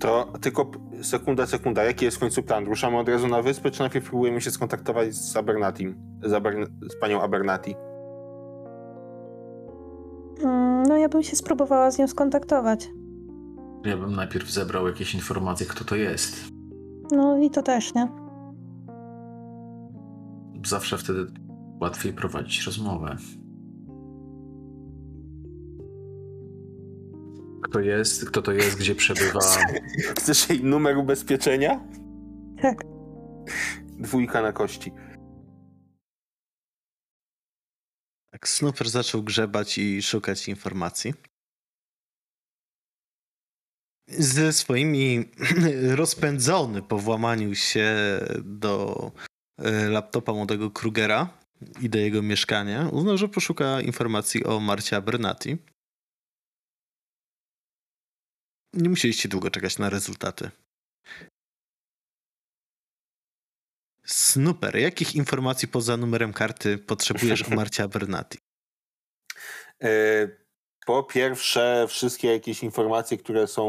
To 0.00 0.32
tylko 0.40 0.70
sekunda, 1.02 1.46
sekunda. 1.46 1.84
Jaki 1.84 2.04
jest 2.04 2.16
w 2.16 2.20
końcu 2.20 2.42
plan? 2.42 2.64
Ruszamy 2.66 2.98
od 2.98 3.08
razu 3.08 3.28
na 3.28 3.42
wyspę, 3.42 3.70
czy 3.70 3.80
najpierw 3.80 4.08
próbujemy 4.08 4.40
się 4.40 4.50
skontaktować 4.50 5.14
z 5.14 5.36
Abernatim? 5.36 5.94
Z, 6.24 6.32
Abern- 6.32 6.66
z 6.90 7.00
panią 7.00 7.20
Abernati? 7.22 7.74
Mm, 10.44 10.82
No 10.82 10.96
ja 10.96 11.08
bym 11.08 11.22
się 11.22 11.36
spróbowała 11.36 11.90
z 11.90 11.98
nią 11.98 12.08
skontaktować. 12.08 12.90
Ja 13.84 13.96
bym 13.96 14.12
najpierw 14.16 14.50
zebrał 14.50 14.86
jakieś 14.86 15.14
informacje, 15.14 15.66
kto 15.66 15.84
to 15.84 15.96
jest. 15.96 16.48
No 17.12 17.38
i 17.38 17.50
to 17.50 17.62
też, 17.62 17.94
nie? 17.94 18.08
Zawsze 20.66 20.98
wtedy 20.98 21.26
łatwiej 21.80 22.12
prowadzić 22.12 22.66
rozmowę. 22.66 23.16
Kto 27.62 27.80
jest, 27.80 28.28
kto 28.28 28.42
to 28.42 28.52
jest, 28.52 28.78
gdzie 28.78 28.94
przebywa. 28.94 29.40
Chcesz 30.18 30.48
jej 30.48 30.64
numer 30.64 30.96
ubezpieczenia? 30.96 31.80
Tak. 32.62 32.78
Dwójka 33.98 34.42
na 34.42 34.52
kości. 34.52 34.92
Tak, 38.30 38.48
Snooper 38.48 38.88
zaczął 38.90 39.22
grzebać 39.22 39.78
i 39.78 40.02
szukać 40.02 40.48
informacji. 40.48 41.14
ze 44.08 44.52
swoimi 44.52 45.24
rozpędzony 46.00 46.82
po 46.82 46.98
włamaniu 46.98 47.54
się 47.54 47.88
do 48.44 49.12
e, 49.58 49.88
laptopa 49.88 50.32
młodego 50.32 50.70
Krugera 50.70 51.28
i 51.80 51.90
do 51.90 51.98
jego 51.98 52.22
mieszkania, 52.22 52.88
uznał, 52.88 53.18
że 53.18 53.28
poszuka 53.28 53.80
informacji 53.80 54.44
o 54.44 54.60
Marcie 54.60 54.96
Abernati. 54.96 55.58
Nie 58.72 58.88
musieliście 58.88 59.28
długo 59.28 59.50
czekać 59.50 59.78
na 59.78 59.90
rezultaty. 59.90 60.50
Snooper, 64.04 64.76
jakich 64.76 65.14
informacji 65.14 65.68
poza 65.68 65.96
numerem 65.96 66.32
karty 66.32 66.78
potrzebujesz 66.78 67.42
o 67.42 67.54
Marcie 67.56 67.82
Abernati? 67.82 68.38
E, 69.82 69.90
po 70.86 71.02
pierwsze, 71.02 71.86
wszystkie 71.88 72.32
jakieś 72.32 72.62
informacje, 72.62 73.18
które 73.18 73.46
są 73.46 73.68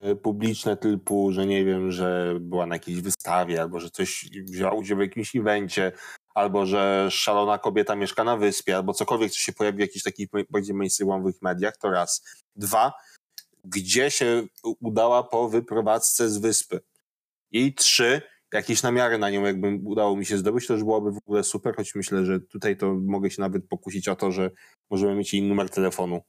e, 0.00 0.14
publiczne, 0.14 0.76
typu, 0.76 1.32
że 1.32 1.46
nie 1.46 1.64
wiem, 1.64 1.92
że 1.92 2.34
była 2.40 2.66
na 2.66 2.74
jakiejś 2.74 3.00
wystawie, 3.00 3.60
albo 3.60 3.80
że 3.80 3.90
coś 3.90 4.24
wzięła 4.44 4.72
udział 4.72 4.98
w 4.98 5.00
jakimś 5.00 5.36
evencie, 5.36 5.92
albo 6.34 6.66
że 6.66 7.08
szalona 7.10 7.58
kobieta 7.58 7.96
mieszka 7.96 8.24
na 8.24 8.36
wyspie, 8.36 8.76
albo 8.76 8.92
cokolwiek, 8.94 9.32
co 9.32 9.38
się 9.38 9.52
pojawi 9.52 9.76
w 9.76 9.80
jakichś 9.80 10.04
takich 10.04 10.28
bardziej 10.50 10.74
mainstreamowych 10.74 11.42
mediach, 11.42 11.76
to 11.76 11.90
raz. 11.90 12.24
Dwa, 12.56 12.92
gdzie 13.68 14.10
się 14.10 14.46
udała 14.80 15.22
po 15.22 15.48
wyprowadzce 15.48 16.30
z 16.30 16.38
wyspy. 16.38 16.80
I 17.50 17.74
trzy, 17.74 18.22
jakieś 18.52 18.82
namiary 18.82 19.18
na 19.18 19.30
nią, 19.30 19.44
jakby 19.44 19.80
udało 19.84 20.16
mi 20.16 20.26
się 20.26 20.38
zdobyć, 20.38 20.66
to 20.66 20.72
już 20.72 20.84
byłoby 20.84 21.12
w 21.12 21.16
ogóle 21.16 21.44
super, 21.44 21.76
choć 21.76 21.94
myślę, 21.94 22.24
że 22.24 22.40
tutaj 22.40 22.76
to 22.76 22.94
mogę 22.94 23.30
się 23.30 23.42
nawet 23.42 23.68
pokusić 23.68 24.08
o 24.08 24.16
to, 24.16 24.32
że 24.32 24.50
możemy 24.90 25.14
mieć 25.14 25.34
jej 25.34 25.42
numer 25.42 25.70
telefonu. 25.70 26.20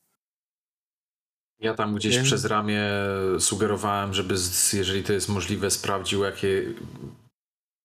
Ja 1.59 1.73
tam 1.73 1.95
gdzieś 1.95 2.19
przez 2.19 2.45
ramię 2.45 2.83
sugerowałem, 3.39 4.13
żeby, 4.13 4.35
jeżeli 4.73 5.03
to 5.03 5.13
jest 5.13 5.29
możliwe, 5.29 5.71
sprawdził, 5.71 6.23
jakie, 6.23 6.73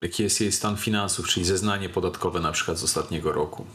jaki 0.03 0.23
jest 0.23 0.41
jej 0.41 0.53
stan 0.53 0.77
finansów, 0.77 1.29
czyli 1.29 1.47
zeznanie 1.47 1.89
podatkowe 1.89 2.41
na 2.41 2.53
przykład 2.53 2.79
z 2.79 2.85
ostatniego 2.85 3.33
roku. 3.33 3.67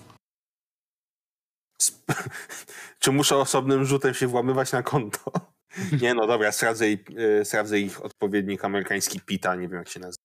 Czy 3.00 3.12
muszę 3.12 3.38
osobnym 3.38 3.86
rzutem 3.86 4.14
się 4.14 4.28
włamywać 4.28 4.72
na 4.72 4.84
konto? 4.84 5.32
Nie, 6.02 6.14
no 6.14 6.28
dobra, 6.28 6.52
sprawdzę, 6.52 6.86
e, 6.86 7.46
sprawdzę 7.46 7.80
ich 7.80 8.06
odpowiednik 8.06 8.66
amerykański 8.66 9.22
PITA, 9.22 9.56
nie 9.56 9.68
wiem 9.68 9.78
jak 9.78 9.90
się 9.90 10.00
nazywa. 10.00 10.24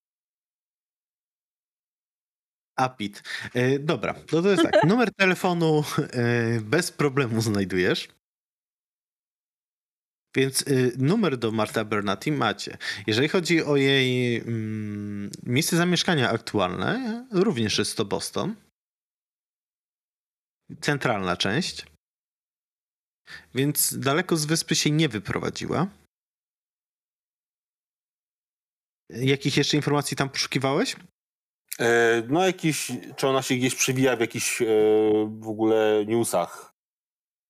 Apit. 2.75 3.23
E, 3.53 3.79
dobra, 3.79 4.13
to, 4.13 4.41
to 4.41 4.49
jest 4.49 4.63
tak. 4.63 4.83
Numer 4.89 5.13
telefonu 5.13 5.83
e, 5.97 6.61
bez 6.61 6.91
problemu 6.91 7.41
znajdujesz. 7.41 8.07
Więc 10.35 10.65
numer 10.97 11.37
do 11.37 11.51
Marta 11.51 11.85
Bernati 11.85 12.31
macie. 12.31 12.77
Jeżeli 13.07 13.27
chodzi 13.27 13.63
o 13.63 13.75
jej 13.75 14.37
mm, 14.37 15.31
miejsce 15.43 15.77
zamieszkania 15.77 16.29
aktualne, 16.29 17.25
również 17.31 17.77
jest 17.77 17.97
to 17.97 18.05
Boston. 18.05 18.55
Centralna 20.81 21.37
część. 21.37 21.94
Więc 23.55 23.97
daleko 23.97 24.37
z 24.37 24.45
wyspy 24.45 24.75
się 24.75 24.91
nie 24.91 25.09
wyprowadziła. 25.09 25.87
Jakich 29.09 29.57
jeszcze 29.57 29.77
informacji 29.77 30.17
tam 30.17 30.29
poszukiwałeś? 30.29 30.95
E, 31.79 32.23
no 32.27 32.45
jakiś, 32.45 32.91
czy 33.15 33.27
ona 33.27 33.41
się 33.41 33.55
gdzieś 33.55 33.75
przywija 33.75 34.15
w 34.15 34.19
jakichś 34.19 34.61
e, 34.61 34.65
w 35.39 35.47
ogóle 35.47 36.05
newsach 36.07 36.75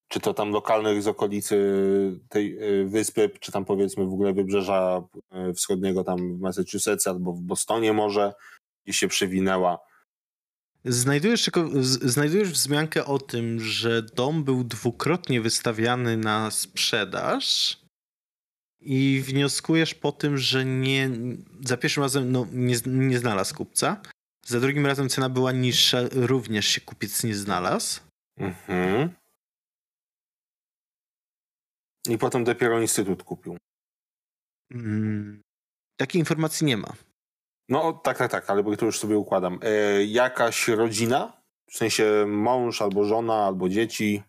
czy 0.07 0.19
to 0.19 0.33
tam 0.33 0.51
lokalnych 0.51 1.03
z 1.03 1.07
okolicy 1.07 1.57
tej 2.29 2.57
e, 2.57 2.85
wyspy, 2.85 3.29
czy 3.39 3.51
tam 3.51 3.65
powiedzmy 3.65 4.05
w 4.05 4.13
ogóle 4.13 4.33
wybrzeża 4.33 5.03
e, 5.31 5.53
wschodniego 5.53 6.03
tam 6.03 6.37
w 6.37 6.39
Massachusetts 6.39 7.07
albo 7.07 7.33
w 7.33 7.41
Bostonie 7.41 7.93
może, 7.93 8.33
gdzie 8.85 8.93
się 8.93 9.07
przewinęła. 9.07 9.79
Znajdujesz, 10.85 11.49
znajdujesz 12.01 12.51
wzmiankę 12.51 13.05
o 13.05 13.19
tym, 13.19 13.59
że 13.59 14.01
dom 14.01 14.43
był 14.43 14.63
dwukrotnie 14.63 15.41
wystawiany 15.41 16.17
na 16.17 16.51
sprzedaż 16.51 17.77
i 18.79 19.23
wnioskujesz 19.25 19.93
po 19.93 20.11
tym, 20.11 20.37
że 20.37 20.65
nie, 20.65 21.09
za 21.61 21.77
pierwszym 21.77 22.03
razem 22.03 22.31
no, 22.31 22.47
nie, 22.51 22.75
nie 22.85 23.19
znalazł 23.19 23.55
kupca, 23.55 24.01
za 24.45 24.59
drugim 24.59 24.85
razem 24.85 25.09
cena 25.09 25.29
była 25.29 25.51
niższa, 25.51 25.99
również 26.11 26.65
się 26.65 26.81
kupiec 26.81 27.23
nie 27.23 27.35
znalazł. 27.35 28.01
Mhm. 28.37 29.09
I 32.09 32.17
potem 32.17 32.43
dopiero 32.43 32.81
instytut 32.81 33.23
kupił. 33.23 33.57
Hmm. 34.73 35.41
Takiej 35.97 36.19
informacji 36.19 36.65
nie 36.65 36.77
ma. 36.77 36.93
No 37.69 37.93
tak, 37.93 38.17
tak, 38.17 38.31
tak, 38.31 38.49
ale 38.49 38.63
bo 38.63 38.77
to 38.77 38.85
już 38.85 38.99
sobie 38.99 39.17
układam. 39.17 39.59
E, 39.61 40.05
jakaś 40.05 40.67
rodzina? 40.67 41.41
W 41.67 41.77
sensie 41.77 42.25
mąż 42.27 42.81
albo 42.81 43.05
żona, 43.05 43.45
albo 43.45 43.69
dzieci? 43.69 44.23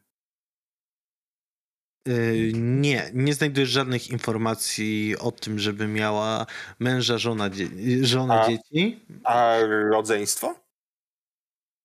E, 2.07 2.13
nie, 2.53 3.11
nie 3.15 3.35
znajdujesz 3.35 3.69
żadnych 3.69 4.11
informacji 4.11 5.17
o 5.19 5.33
tym, 5.33 5.59
żeby 5.59 5.87
miała 5.87 6.47
męża, 6.79 7.19
żona, 7.19 7.51
dzie 7.51 7.69
żona 8.03 8.43
a, 8.43 8.49
dzieci. 8.49 9.07
A 9.25 9.57
rodzeństwo? 9.91 10.55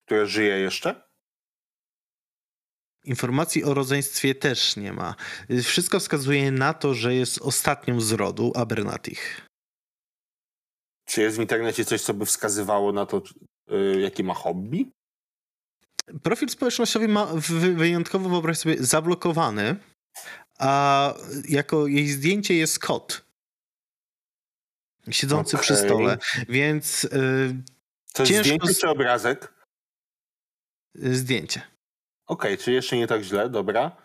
Które 0.06 0.26
żyje 0.26 0.60
jeszcze? 0.60 1.12
Informacji 3.04 3.64
o 3.64 3.74
rodzeństwie 3.74 4.36
też 4.36 4.76
nie 4.76 4.94
ma. 4.94 5.16
Wszystko 5.64 6.00
wskazuje 6.00 6.52
na 6.52 6.74
to, 6.74 6.94
że 6.94 7.16
jest 7.16 7.42
ostatnią 7.42 8.02
z 8.02 8.12
rodu 8.12 8.52
Abernatich. 8.56 9.51
Czy 11.12 11.22
jest 11.22 11.38
w 11.38 11.42
internecie 11.42 11.86
coś, 11.86 12.02
co 12.02 12.14
by 12.14 12.26
wskazywało 12.26 12.92
na 12.92 13.06
to, 13.06 13.22
yy, 13.68 14.02
jakie 14.02 14.24
ma 14.24 14.34
hobby? 14.34 14.92
Profil 16.24 16.50
społecznościowy 16.50 17.08
ma 17.08 17.26
wyjątkowo, 17.76 18.30
wyobraź 18.30 18.58
sobie, 18.58 18.84
zablokowany, 18.84 19.76
a 20.60 21.14
jako 21.50 21.88
jej 21.88 22.08
zdjęcie 22.08 22.56
jest 22.56 22.80
kot. 22.80 23.26
Siedzący 25.10 25.56
okay. 25.56 25.64
przy 25.64 25.76
stole, 25.76 26.18
więc. 26.50 27.04
Yy, 27.04 27.10
to 28.14 28.24
jest 28.24 28.40
zdjęcie 28.40 28.74
czy 28.74 28.90
obrazek? 28.90 29.54
Zdjęcie. 30.96 31.62
Okej, 32.28 32.54
okay, 32.54 32.66
czy 32.66 32.72
jeszcze 32.72 32.98
nie 32.98 33.08
tak 33.08 33.22
źle, 33.22 33.50
dobra. 33.50 33.98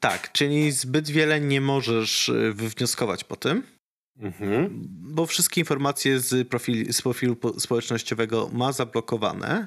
Tak, 0.00 0.32
czyli 0.32 0.72
zbyt 0.72 1.10
wiele 1.10 1.40
nie 1.40 1.60
możesz 1.60 2.28
y, 2.28 2.52
wywnioskować 2.52 3.24
po 3.24 3.36
tym. 3.36 3.75
Mhm. 4.18 4.82
Bo 4.88 5.26
wszystkie 5.26 5.60
informacje 5.60 6.20
z, 6.20 6.48
profil, 6.48 6.92
z 6.92 7.02
profilu 7.02 7.36
społecznościowego 7.58 8.50
ma 8.52 8.72
zablokowane. 8.72 9.66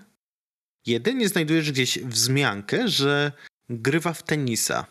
Jedynie 0.86 1.30
znajdujesz 1.30 1.72
gdzieś 1.72 2.00
wzmiankę, 2.00 2.88
że 2.88 3.32
grywa 3.70 4.14
w 4.14 4.24
tenisa. 4.24 4.86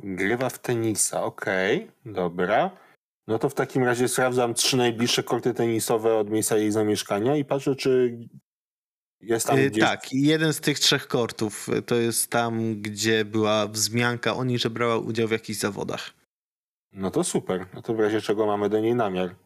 Grywa 0.00 0.50
w 0.50 0.58
tenisa, 0.58 1.22
okej, 1.22 1.76
okay, 1.76 2.12
dobra. 2.12 2.70
No 3.26 3.38
to 3.38 3.48
w 3.48 3.54
takim 3.54 3.84
razie 3.84 4.08
sprawdzam 4.08 4.54
trzy 4.54 4.76
najbliższe 4.76 5.22
korty 5.22 5.54
tenisowe 5.54 6.16
od 6.16 6.30
miejsca 6.30 6.56
jej 6.56 6.72
zamieszkania 6.72 7.36
i 7.36 7.44
patrzę, 7.44 7.76
czy 7.76 8.18
jest 9.20 9.46
tam 9.46 9.58
y, 9.58 9.70
gdzieś... 9.70 9.84
Tak, 9.84 10.12
jeden 10.12 10.52
z 10.52 10.60
tych 10.60 10.78
trzech 10.78 11.06
kortów 11.06 11.68
y, 11.68 11.82
to 11.82 11.94
jest 11.94 12.30
tam, 12.30 12.82
gdzie 12.82 13.24
była 13.24 13.66
wzmianka 13.66 14.36
o 14.36 14.44
niej, 14.44 14.58
że 14.58 14.70
brała 14.70 14.98
udział 14.98 15.28
w 15.28 15.30
jakichś 15.30 15.58
zawodach. 15.58 16.23
No 16.94 17.10
to 17.10 17.24
super. 17.24 17.66
No 17.74 17.82
to 17.82 17.94
w 17.94 18.00
razie 18.00 18.20
czego 18.20 18.46
mamy 18.46 18.68
do 18.68 18.80
niej 18.80 18.94
namiar. 18.94 19.36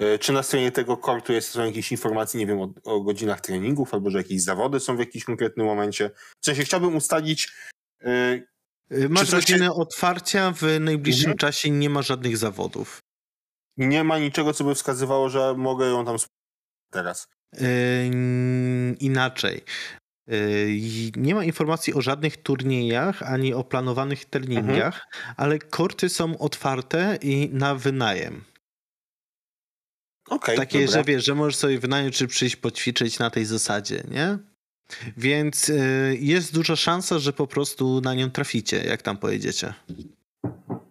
Y, 0.00 0.18
czy 0.18 0.32
na 0.32 0.42
stronie 0.42 0.72
tego 0.72 0.96
kortu 0.96 1.32
jest, 1.32 1.48
są 1.48 1.64
jakieś 1.64 1.92
informacje, 1.92 2.40
nie 2.40 2.46
wiem, 2.46 2.60
o, 2.60 2.68
o, 2.84 3.00
godzinach 3.00 3.40
treningów, 3.40 3.94
albo 3.94 4.10
że 4.10 4.18
jakieś 4.18 4.42
zawody 4.42 4.80
są 4.80 4.96
w 4.96 4.98
jakimś 4.98 5.24
konkretnym 5.24 5.66
momencie? 5.66 6.10
W 6.40 6.44
sensie 6.44 6.64
chciałbym 6.64 6.96
ustalić. 6.96 7.52
Yy, 8.00 9.08
Masz 9.08 9.30
godzinę 9.30 9.64
się... 9.64 9.72
otwarcia, 9.72 10.52
w 10.52 10.62
najbliższym 10.80 11.30
mhm. 11.30 11.38
czasie 11.38 11.70
nie 11.70 11.90
ma 11.90 12.02
żadnych 12.02 12.36
zawodów. 12.36 12.98
Nie 13.76 14.04
ma 14.04 14.18
niczego, 14.18 14.52
co 14.52 14.64
by 14.64 14.74
wskazywało, 14.74 15.28
że 15.28 15.54
mogę 15.56 15.86
ją 15.86 16.04
tam 16.04 16.16
teraz. 16.90 17.28
Yy, 17.52 17.68
inaczej. 19.00 19.64
Yy, 20.26 21.10
nie 21.16 21.34
ma 21.34 21.44
informacji 21.44 21.94
o 21.94 22.00
żadnych 22.00 22.36
turniejach 22.36 23.22
ani 23.22 23.54
o 23.54 23.64
planowanych 23.64 24.24
treningach, 24.24 24.94
mhm. 24.94 25.34
ale 25.36 25.58
korty 25.58 26.08
są 26.08 26.38
otwarte 26.38 27.18
i 27.22 27.50
na 27.52 27.74
wynajem. 27.74 28.44
Okay, 30.28 30.56
Takie, 30.56 30.86
dobra. 30.86 30.92
że 30.92 31.04
wiesz, 31.04 31.24
że 31.24 31.34
możesz 31.34 31.56
sobie 31.56 31.78
wynająć 31.78 32.16
czy 32.16 32.26
przyjść 32.26 32.56
poćwiczyć 32.56 33.18
na 33.18 33.30
tej 33.30 33.44
zasadzie, 33.44 34.04
nie? 34.10 34.38
Więc 35.16 35.68
yy, 35.68 36.16
jest 36.20 36.54
duża 36.54 36.76
szansa, 36.76 37.18
że 37.18 37.32
po 37.32 37.46
prostu 37.46 38.00
na 38.00 38.14
nią 38.14 38.30
traficie, 38.30 38.84
jak 38.84 39.02
tam 39.02 39.16
pojedziecie. 39.16 39.74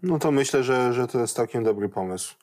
No 0.03 0.19
to 0.19 0.31
myślę, 0.31 0.63
że, 0.63 0.93
że 0.93 1.07
to 1.07 1.19
jest 1.19 1.35
całkiem 1.35 1.63
dobry 1.63 1.89
pomysł. 1.89 2.35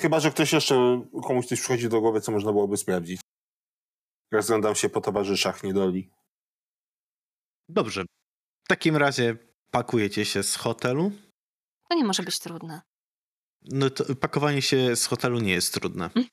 Chyba, 0.00 0.20
że 0.20 0.30
ktoś 0.30 0.52
jeszcze, 0.52 1.02
komuś 1.26 1.46
coś 1.46 1.60
przychodzi 1.60 1.88
do 1.88 2.00
głowy, 2.00 2.20
co 2.20 2.32
można 2.32 2.52
byłoby 2.52 2.76
sprawdzić. 2.76 3.20
Rozglądam 4.32 4.74
się 4.74 4.88
po 4.88 5.00
towarzyszach 5.00 5.62
niedoli. 5.62 6.10
Dobrze. 7.68 8.04
W 8.64 8.68
takim 8.68 8.96
razie 8.96 9.36
pakujecie 9.70 10.24
się 10.24 10.42
z 10.42 10.56
hotelu. 10.56 11.12
To 11.88 11.96
nie 11.96 12.04
może 12.04 12.22
być 12.22 12.38
trudne. 12.38 12.80
No 13.62 13.90
to 13.90 14.14
pakowanie 14.16 14.62
się 14.62 14.96
z 14.96 15.06
hotelu 15.06 15.40
nie 15.40 15.52
jest 15.52 15.74
trudne. 15.74 16.10
Mm. 16.14 16.28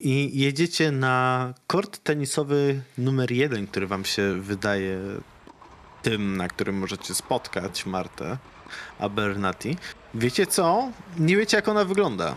I 0.00 0.40
jedziecie 0.40 0.90
na 0.90 1.54
kort 1.66 1.98
tenisowy 1.98 2.82
numer 2.98 3.32
jeden, 3.32 3.66
który 3.66 3.86
wam 3.86 4.04
się 4.04 4.40
wydaje 4.40 5.00
tym, 6.02 6.36
na 6.36 6.48
którym 6.48 6.78
możecie 6.78 7.14
spotkać 7.14 7.86
Martę 7.86 8.38
Abernati. 8.98 9.76
Wiecie 10.14 10.46
co? 10.46 10.92
Nie 11.18 11.36
wiecie, 11.36 11.56
jak 11.56 11.68
ona 11.68 11.84
wygląda. 11.84 12.36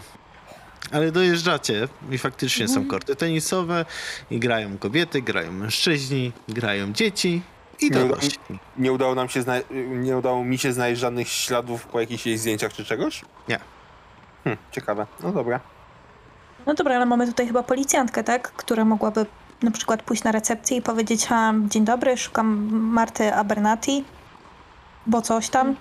Ale 0.92 1.12
dojeżdżacie 1.12 1.88
i 2.12 2.18
faktycznie 2.18 2.68
są 2.68 2.74
Mhm. 2.74 2.88
korty 2.90 3.16
tenisowe 3.16 3.86
i 4.32 4.40
grają 4.40 4.78
kobiety, 4.78 5.22
grają 5.22 5.52
mężczyźni, 5.52 6.32
grają 6.50 6.94
dzieci 6.94 7.42
i 7.82 7.92
Nie 7.92 8.06
uda-. 8.06 8.18
Nie 8.78 8.92
udało 8.94 9.16
nam 9.16 9.30
się 9.30 9.42
zna- 9.42 9.62
nie 9.92 10.18
udało 10.18 10.44
mi 10.46 10.58
się 10.58 10.74
znaleźć 10.74 11.02
żadnych 11.02 11.28
śladów 11.30 11.86
po 11.86 12.00
jakichś 12.00 12.26
jej 12.26 12.38
zdjęciach 12.38 12.74
czy 12.74 12.86
czegoś? 12.86 13.22
Nie. 13.48 13.60
Hm, 14.44 14.58
ciekawe. 14.72 15.08
No 15.24 15.32
dobra. 15.32 15.60
No 16.66 16.74
dobra, 16.74 16.96
ale 16.96 17.06
mamy 17.06 17.28
tutaj 17.28 17.48
chyba 17.48 17.64
policjantkę, 17.64 18.24
tak? 18.24 18.52
Która 18.52 18.86
mogłaby 18.86 19.26
na 19.64 19.72
przykład 19.72 20.04
pójść 20.04 20.24
na 20.24 20.32
recepcję 20.32 20.78
i 20.78 20.82
powiedzieć, 20.82 21.26
ha, 21.26 21.54
dzień 21.68 21.86
dobry, 21.86 22.18
szukam 22.18 22.70
Marty 22.74 23.34
Abernati, 23.34 24.04
bo 25.08 25.22
coś 25.22 25.50
tam. 25.50 25.76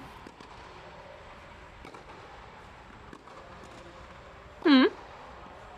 Hmm. 4.64 4.86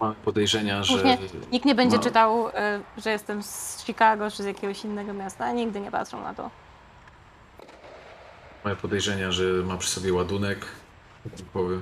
Mam 0.00 0.14
podejrzenia, 0.14 0.82
że... 0.82 0.94
Później 0.94 1.18
Nikt 1.52 1.66
nie 1.66 1.74
będzie 1.74 1.96
ma- 1.96 2.02
czytał, 2.02 2.48
y, 2.48 2.52
że 2.96 3.10
jestem 3.10 3.42
z 3.42 3.82
Chicago 3.86 4.30
czy 4.30 4.42
z 4.42 4.46
jakiegoś 4.46 4.84
innego 4.84 5.12
miasta. 5.12 5.52
Nigdy 5.52 5.80
nie 5.80 5.90
patrzą 5.90 6.20
na 6.22 6.34
to. 6.34 6.50
Moje 8.64 8.76
podejrzenia, 8.76 9.32
że 9.32 9.44
ma 9.44 9.76
przy 9.76 9.90
sobie 9.90 10.12
ładunek 10.12 10.66
wybuchowy. 11.24 11.80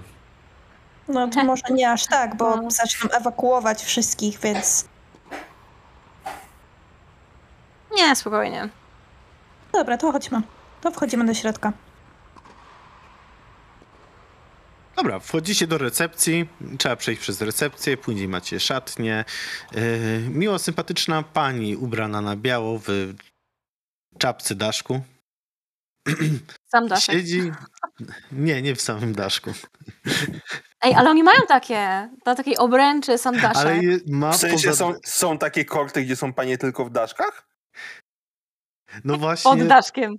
No 1.09 1.29
to 1.29 1.45
może 1.45 1.63
nie 1.71 1.91
aż 1.93 2.07
tak, 2.07 2.37
bo 2.37 2.57
No. 2.57 2.71
zaczną 2.71 3.11
ewakuować 3.11 3.83
wszystkich, 3.83 4.39
więc 4.39 4.89
Nie, 7.97 8.17
spokojnie. 8.17 8.69
dobra, 9.73 9.97
to 9.97 10.13
chodźmy. 10.13 10.41
To 10.81 10.91
wchodzimy 10.91 11.25
do 11.25 11.35
środka. 11.35 11.73
Dobra, 15.01 15.21
wchodzicie 15.21 15.67
do 15.67 15.79
recepcji, 15.79 16.49
trzeba 16.79 16.97
przejść 16.97 17.23
przez 17.23 17.41
recepcję, 17.41 17.97
później 17.97 18.29
macie 18.29 18.61
szatnię. 18.61 19.25
Yy, 19.73 19.81
miło 20.31 20.59
sympatyczna 20.59 21.23
pani 21.23 21.77
ubrana 21.77 22.21
na 22.21 22.37
biało 22.37 22.79
w 22.79 23.15
czapce 24.19 24.55
daszku. 24.55 25.01
Sam 26.67 26.89
daszek. 26.89 27.15
Siedzi... 27.15 27.53
Nie, 28.33 28.63
nie 28.63 28.75
w 28.75 28.81
samym 28.81 29.15
daszku. 29.15 29.51
Ej, 30.83 30.95
ale 30.95 31.11
oni 31.11 31.23
mają 31.23 31.41
takie, 31.49 32.09
na 32.27 32.35
takiej 32.35 32.57
obręczy 32.57 33.19
sam 33.19 33.41
daszek. 33.41 33.57
Ale 33.57 33.79
je, 33.79 33.99
ma 34.09 34.33
W 34.33 34.37
sensie 34.37 34.69
poza... 34.69 34.73
są, 34.73 34.95
są 35.05 35.39
takie 35.39 35.65
korty, 35.65 36.03
gdzie 36.03 36.17
są 36.17 36.33
panie 36.33 36.59
tylko 36.59 36.85
w 36.85 36.91
daszkach? 36.91 37.49
No 39.05 39.13
Pod 39.13 39.21
właśnie, 39.21 39.65
daszkiem. 39.65 40.15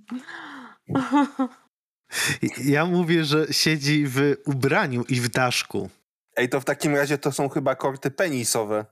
Ja 2.64 2.86
mówię, 2.86 3.24
że 3.24 3.46
siedzi 3.52 4.04
w 4.06 4.36
ubraniu 4.46 5.04
i 5.08 5.20
w 5.20 5.28
daszku. 5.28 5.90
Ej, 6.36 6.48
to 6.48 6.60
w 6.60 6.64
takim 6.64 6.96
razie 6.96 7.18
to 7.18 7.32
są 7.32 7.48
chyba 7.48 7.74
korty 7.74 8.10
penisowe. 8.10 8.84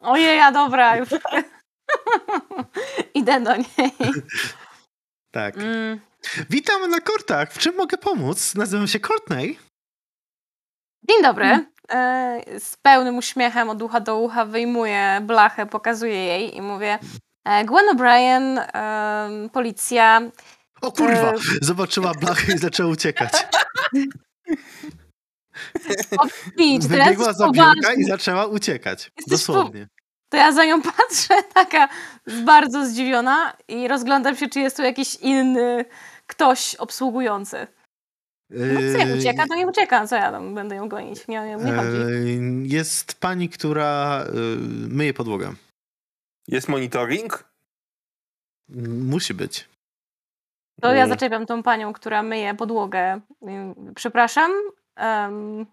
Ojej, 0.00 0.40
a 0.40 0.52
dobra, 0.52 0.96
już. 0.96 1.08
Idę 3.14 3.40
do 3.40 3.56
niej. 3.56 3.92
Tak. 5.30 5.56
Mm. 5.56 6.00
Witam 6.50 6.90
na 6.90 7.00
kortach. 7.00 7.52
W 7.52 7.58
czym 7.58 7.76
mogę 7.76 7.98
pomóc? 7.98 8.54
Nazywam 8.54 8.88
się 8.88 9.00
Courtney. 9.00 9.58
Dzień 11.08 11.22
dobry. 11.22 11.66
E, 11.92 12.40
Z 12.58 12.76
pełnym 12.76 13.16
uśmiechem 13.16 13.70
od 13.70 13.82
ucha 13.82 14.00
do 14.00 14.18
ucha 14.18 14.44
wyjmuję 14.44 15.20
blachę, 15.22 15.66
pokazuję 15.66 16.26
jej 16.26 16.56
i 16.56 16.62
mówię 16.62 16.98
e, 17.44 17.64
Gwen 17.64 17.96
O'Brien, 17.96 18.60
em, 18.72 19.50
policja. 19.50 20.20
O 20.82 20.92
kurwa! 20.92 21.32
E. 21.32 21.38
Zobaczyła 21.60 22.14
blachę 22.14 22.52
i 22.52 22.58
zaczęła 22.58 22.90
uciekać. 22.90 23.32
Wybiegła 26.80 27.32
za 27.32 27.50
biurka 27.50 27.92
i 27.96 28.04
zaczęła 28.04 28.46
uciekać. 28.46 29.10
Jesteś 29.16 29.30
Dosłownie. 29.30 29.88
To 30.28 30.36
ja 30.36 30.52
za 30.52 30.64
nią 30.64 30.82
patrzę, 30.82 31.34
taka 31.54 31.88
bardzo 32.44 32.86
zdziwiona 32.86 33.56
i 33.68 33.88
rozglądam 33.88 34.36
się, 34.36 34.48
czy 34.48 34.60
jest 34.60 34.76
tu 34.76 34.82
jakiś 34.82 35.14
inny 35.14 35.84
ktoś 36.26 36.74
obsługujący. 36.74 37.66
No 38.50 38.80
co, 38.92 38.98
jak 38.98 39.08
Yy, 39.08 39.18
ucieka, 39.18 39.46
to 39.48 39.54
nie 39.54 39.66
ucieka. 39.66 40.06
Co 40.06 40.16
ja 40.16 40.32
tam 40.32 40.54
będę 40.54 40.76
ją 40.76 40.88
gonić? 40.88 41.28
Nie, 41.28 41.40
nie, 41.40 41.56
nie 41.56 41.72
chodzi. 41.72 41.96
Yy, 41.96 42.66
Jest 42.66 43.14
pani, 43.20 43.48
która 43.48 44.24
yy, 44.34 44.56
myje 44.88 45.14
podłogę. 45.14 45.54
Jest 46.48 46.68
monitoring? 46.68 47.44
Musi 48.88 49.34
być. 49.34 49.68
To 50.80 50.88
ja 50.92 51.02
Mm. 51.04 51.08
zaczepiam 51.08 51.46
tą 51.46 51.62
panią, 51.62 51.92
która 51.92 52.22
myje 52.22 52.54
podłogę. 52.54 53.20
Ym, 53.48 53.94
Przepraszam. 53.94 54.52
em, 54.96 55.66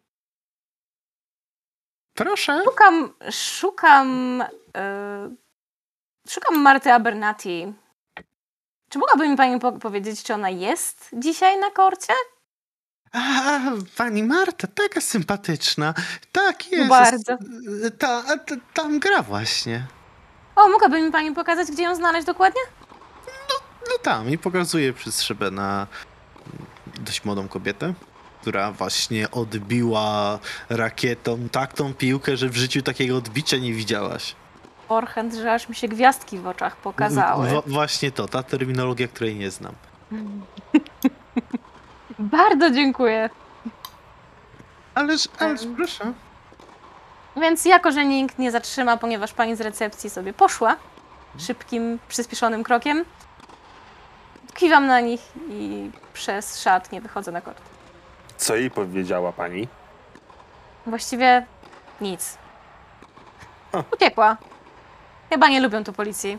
Proszę. 2.14 2.62
szukam, 2.66 3.14
szukam, 3.32 4.44
e, 4.78 5.30
szukam 6.30 6.62
Marty 6.62 6.94
Abernati. 6.94 7.74
Czy 8.90 9.00
mogłaby 9.00 9.30
mi 9.30 9.38
pani 9.38 9.60
po- 9.60 9.72
powiedzieć, 9.72 10.24
czy 10.24 10.34
ona 10.34 10.50
jest 10.50 11.10
dzisiaj 11.14 11.60
na 11.60 11.72
korcie? 11.72 12.14
A, 13.14 13.60
pani 13.98 14.24
Marta, 14.24 14.68
taka 14.68 15.02
sympatyczna. 15.02 15.94
Tak 16.32 16.72
jest. 16.72 16.90
Bardzo. 16.90 17.38
Yy, 17.84 17.92
Ta, 17.92 18.24
ta, 18.38 18.56
tam 18.74 19.00
gra 19.00 19.22
właśnie. 19.22 19.88
O, 20.56 20.68
mogłaby 20.68 21.02
mi 21.02 21.12
pani 21.12 21.32
pokazać, 21.32 21.72
gdzie 21.72 21.84
ją 21.84 21.96
znaleźć 21.96 22.26
dokładnie? 22.28 22.62
No 23.90 23.96
tam 24.04 24.30
i 24.30 24.38
pokazuje 24.38 24.94
przez 24.94 25.22
szybę 25.22 25.52
na 25.52 25.88
dość 27.00 27.26
młodą 27.26 27.48
kobietę, 27.48 27.94
która 28.42 28.72
właśnie 28.72 29.32
odbiła 29.32 30.40
rakietą 30.70 31.50
tak 31.52 31.74
tą 31.74 31.94
piłkę, 31.94 32.38
że 32.38 32.50
w 32.50 32.58
życiu 32.58 32.82
takiego 32.82 33.18
odbicia 33.18 33.58
nie 33.58 33.74
widziałaś. 33.74 34.36
Forehand, 34.88 35.34
że 35.34 35.54
aż 35.54 35.70
mi 35.70 35.76
się 35.76 35.88
gwiazdki 35.88 36.40
w 36.40 36.48
oczach 36.48 36.76
pokazały. 36.78 37.48
W- 37.50 37.64
właśnie 37.72 38.12
to, 38.12 38.28
ta 38.28 38.44
terminologia, 38.44 39.08
której 39.08 39.36
nie 39.36 39.52
znam. 39.52 39.74
Bardzo 42.20 42.72
dziękuję. 42.72 43.30
Ależ, 44.96 45.28
ależ 45.40 45.64
Em. 45.64 45.76
proszę. 45.76 46.14
Więc 47.42 47.66
jako, 47.66 47.92
że 47.92 48.06
nikt 48.06 48.40
nie 48.40 48.52
zatrzyma, 48.52 48.98
ponieważ 48.98 49.34
pani 49.34 49.56
z 49.56 49.62
recepcji 49.62 50.10
sobie 50.10 50.34
poszła 50.34 50.76
szybkim, 51.40 52.00
przyspieszonym 52.08 52.64
krokiem, 52.64 53.06
kiwam 54.60 54.88
na 54.88 55.00
nich 55.00 55.22
i 55.50 55.92
przez 56.14 56.62
szatnię 56.62 57.02
wychodzę 57.02 57.32
na 57.32 57.42
kort. 57.42 57.62
Co 58.38 58.56
jej 58.56 58.72
powiedziała 58.72 59.32
pani? 59.32 59.68
Właściwie 60.86 61.46
nic. 62.02 62.38
O. 63.74 63.84
Uciekła. 63.94 64.38
Chyba 65.30 65.48
nie 65.48 65.62
lubią 65.62 65.84
tu 65.84 65.94
policji. 65.94 66.38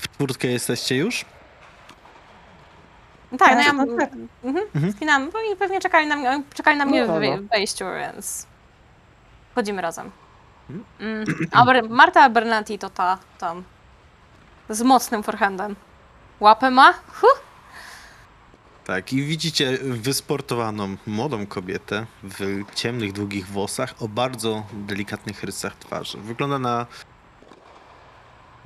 W 0.00 0.08
czwórtkę 0.08 0.48
jesteście 0.48 0.96
już? 0.96 1.24
Tak, 3.38 3.54
no 3.54 3.60
ja 3.60 3.96
tak. 3.98 4.10
mhm, 4.44 4.66
Mhm. 4.74 5.30
Oni 5.34 5.56
pewnie 5.56 5.80
czekali 5.80 6.06
na 6.06 6.16
mnie, 6.16 6.42
czekali 6.54 6.78
na 6.78 6.84
mnie 6.84 7.06
No, 7.06 7.14
w 7.14 7.20
no, 7.20 7.36
no. 7.36 7.42
wejściu, 7.52 7.84
więc 7.98 8.46
chodzimy 9.54 9.82
razem. 9.82 10.10
Mhm. 10.70 10.84
Mm. 11.00 11.24
Aber, 11.52 11.88
Marta 11.88 12.30
Bernati 12.30 12.78
to 12.78 12.90
ta 12.90 13.18
tam 13.38 13.64
z 14.68 14.82
mocnym 14.82 15.22
forehandem. 15.22 15.76
Łapę 16.40 16.70
ma? 16.70 16.92
Huh. 16.92 17.40
Tak, 18.86 19.12
i 19.12 19.22
widzicie 19.22 19.78
wysportowaną 19.82 20.96
młodą 21.06 21.46
kobietę 21.46 22.06
w 22.22 22.64
ciemnych, 22.74 23.12
długich 23.12 23.46
włosach 23.46 23.94
o 24.02 24.08
bardzo 24.08 24.66
delikatnych 24.72 25.42
rysach 25.42 25.76
twarzy. 25.76 26.18
Wygląda 26.18 26.58
na. 26.58 26.86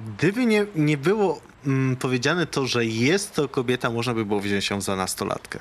Gdyby 0.01 0.47
nie, 0.47 0.67
nie 0.77 0.97
było 0.97 1.41
mm, 1.67 1.97
powiedziane 1.97 2.47
to, 2.47 2.67
że 2.67 2.85
jest 2.85 3.35
to 3.35 3.49
kobieta, 3.49 3.91
można 3.91 4.15
by 4.15 4.25
było 4.25 4.41
wziąć 4.41 4.71
ją 4.71 4.81
za 4.81 4.97
nastolatkę. 4.97 5.59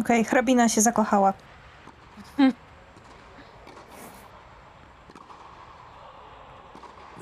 Okej, 0.00 0.24
hrabina 0.24 0.68
się 0.68 0.80
zakochała. 0.80 1.32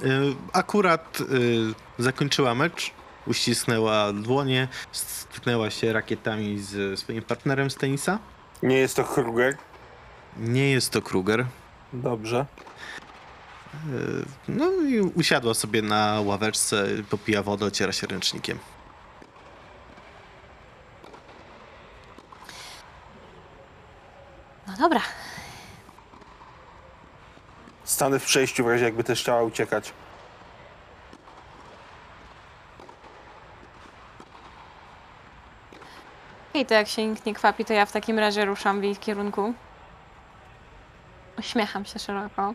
Y, 0.02 0.34
Akurat 0.52 1.20
y, 1.20 1.74
zakończyła 1.98 2.54
mecz, 2.54 2.90
uścisnęła 3.26 4.12
dłonie, 4.12 4.68
stuknęła 4.92 5.70
się 5.70 5.92
rakietami 5.92 6.58
z 6.58 7.00
swoim 7.00 7.22
partnerem 7.22 7.70
z 7.70 7.74
tenisa. 7.74 8.18
Nie 8.62 8.78
jest 8.78 8.96
to 8.96 9.04
Kruger? 9.04 9.56
Nie 10.36 10.70
jest 10.70 10.90
to 10.90 11.02
Kruger. 11.02 11.46
Dobrze. 11.92 12.46
E, 13.74 13.78
no 14.48 14.72
i 14.72 15.00
usiadła 15.00 15.54
sobie 15.54 15.82
na 15.82 16.20
ławeczce, 16.24 16.86
popija 17.10 17.42
wodę, 17.42 17.66
ociera 17.66 17.92
się 17.92 18.06
ręcznikiem. 18.06 18.58
No 24.66 24.76
dobra. 24.78 25.00
Stany 27.84 28.18
w 28.18 28.24
przejściu 28.24 28.64
w 28.64 28.68
razie 28.68 28.84
jakby 28.84 29.04
też 29.04 29.20
chciała 29.20 29.42
uciekać. 29.42 29.92
Okej, 36.56 36.66
to 36.66 36.74
jak 36.74 36.88
się 36.88 37.06
nikt 37.06 37.26
nie 37.26 37.34
kwapi, 37.34 37.64
to 37.64 37.72
ja 37.72 37.86
w 37.86 37.92
takim 37.92 38.18
razie 38.18 38.44
ruszam 38.44 38.80
w 38.80 38.84
jej 38.84 38.96
kierunku. 38.96 39.54
Uśmiecham 41.38 41.84
się 41.84 41.98
szeroko. 41.98 42.54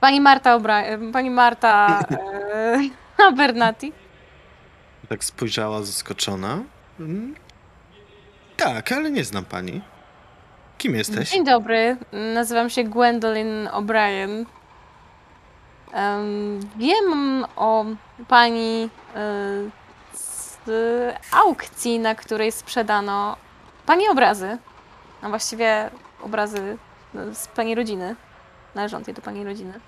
Pani 0.00 0.20
Marta 0.20 0.54
Obra... 0.54 0.82
Pani 1.12 1.30
Marta 1.30 2.00
e... 2.10 2.78
Abernati. 3.28 3.92
Tak 5.08 5.24
spojrzała 5.24 5.82
zaskoczona. 5.82 6.58
Mm, 7.00 7.34
Tak, 8.56 8.92
ale 8.92 9.10
nie 9.10 9.24
znam 9.24 9.44
pani. 9.44 9.80
Kim 10.78 10.94
jesteś? 10.94 11.30
Dzień 11.30 11.44
dobry, 11.44 11.96
nazywam 12.34 12.70
się 12.70 12.84
Gwendolyn 12.84 13.68
O'Brien. 13.72 14.44
Em, 15.92 16.60
wiem 16.76 17.44
o 17.56 17.84
pani 18.28 18.90
e, 19.14 19.20
z 19.85 19.85
aukcji, 21.32 21.98
na 21.98 22.14
której 22.14 22.52
sprzedano 22.52 23.36
pani 23.86 24.08
obrazy. 24.08 24.58
A 25.22 25.28
właściwie 25.28 25.90
obrazy 26.22 26.78
no, 27.14 27.34
z 27.34 27.46
pani 27.48 27.74
rodziny. 27.74 28.16
Należącej 28.74 29.14
do 29.14 29.22
pani 29.22 29.44
rodziny. 29.44 29.80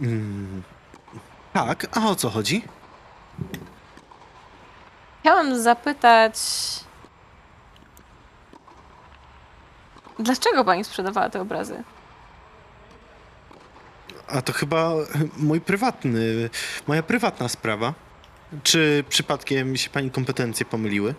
Mm, 0.00 0.62
Tak, 1.52 1.86
a 1.98 2.08
o 2.08 2.14
co 2.14 2.30
chodzi? 2.30 2.64
Chciałam 5.20 5.58
zapytać. 5.62 6.34
Dlaczego 10.18 10.64
pani 10.64 10.84
sprzedawała 10.84 11.30
te 11.30 11.40
obrazy? 11.40 11.82
A 14.28 14.42
to 14.42 14.52
chyba 14.52 14.90
mój 15.36 15.60
prywatny, 15.60 16.50
moja 16.86 17.02
prywatna 17.02 17.48
sprawa. 17.48 17.94
Czy 18.62 19.04
przypadkiem 19.08 19.76
się 19.76 19.90
pani 19.90 20.10
kompetencje 20.10 20.66
pomyliły? 20.66 21.14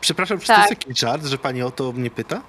Przepraszam, 0.00 0.38
czy 0.38 0.46
to 0.46 0.52
Tak. 0.52 0.70
jest 0.70 0.82
jakiś 0.82 0.98
żart, 1.00 1.24
że 1.24 1.38
pani 1.38 1.62
o 1.62 1.70
to 1.70 1.92
mnie 1.92 2.10
pyta? 2.10 2.42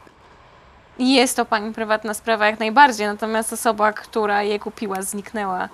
Jest 1.00 1.36
to 1.36 1.46
pani 1.46 1.74
prywatna 1.74 2.14
sprawa 2.14 2.48
jak 2.48 2.60
najbardziej, 2.60 3.08
natomiast 3.08 3.54
osoba, 3.54 3.94
która 3.94 4.44
je 4.44 4.60
kupiła, 4.60 5.02
zniknęła. 5.02 5.70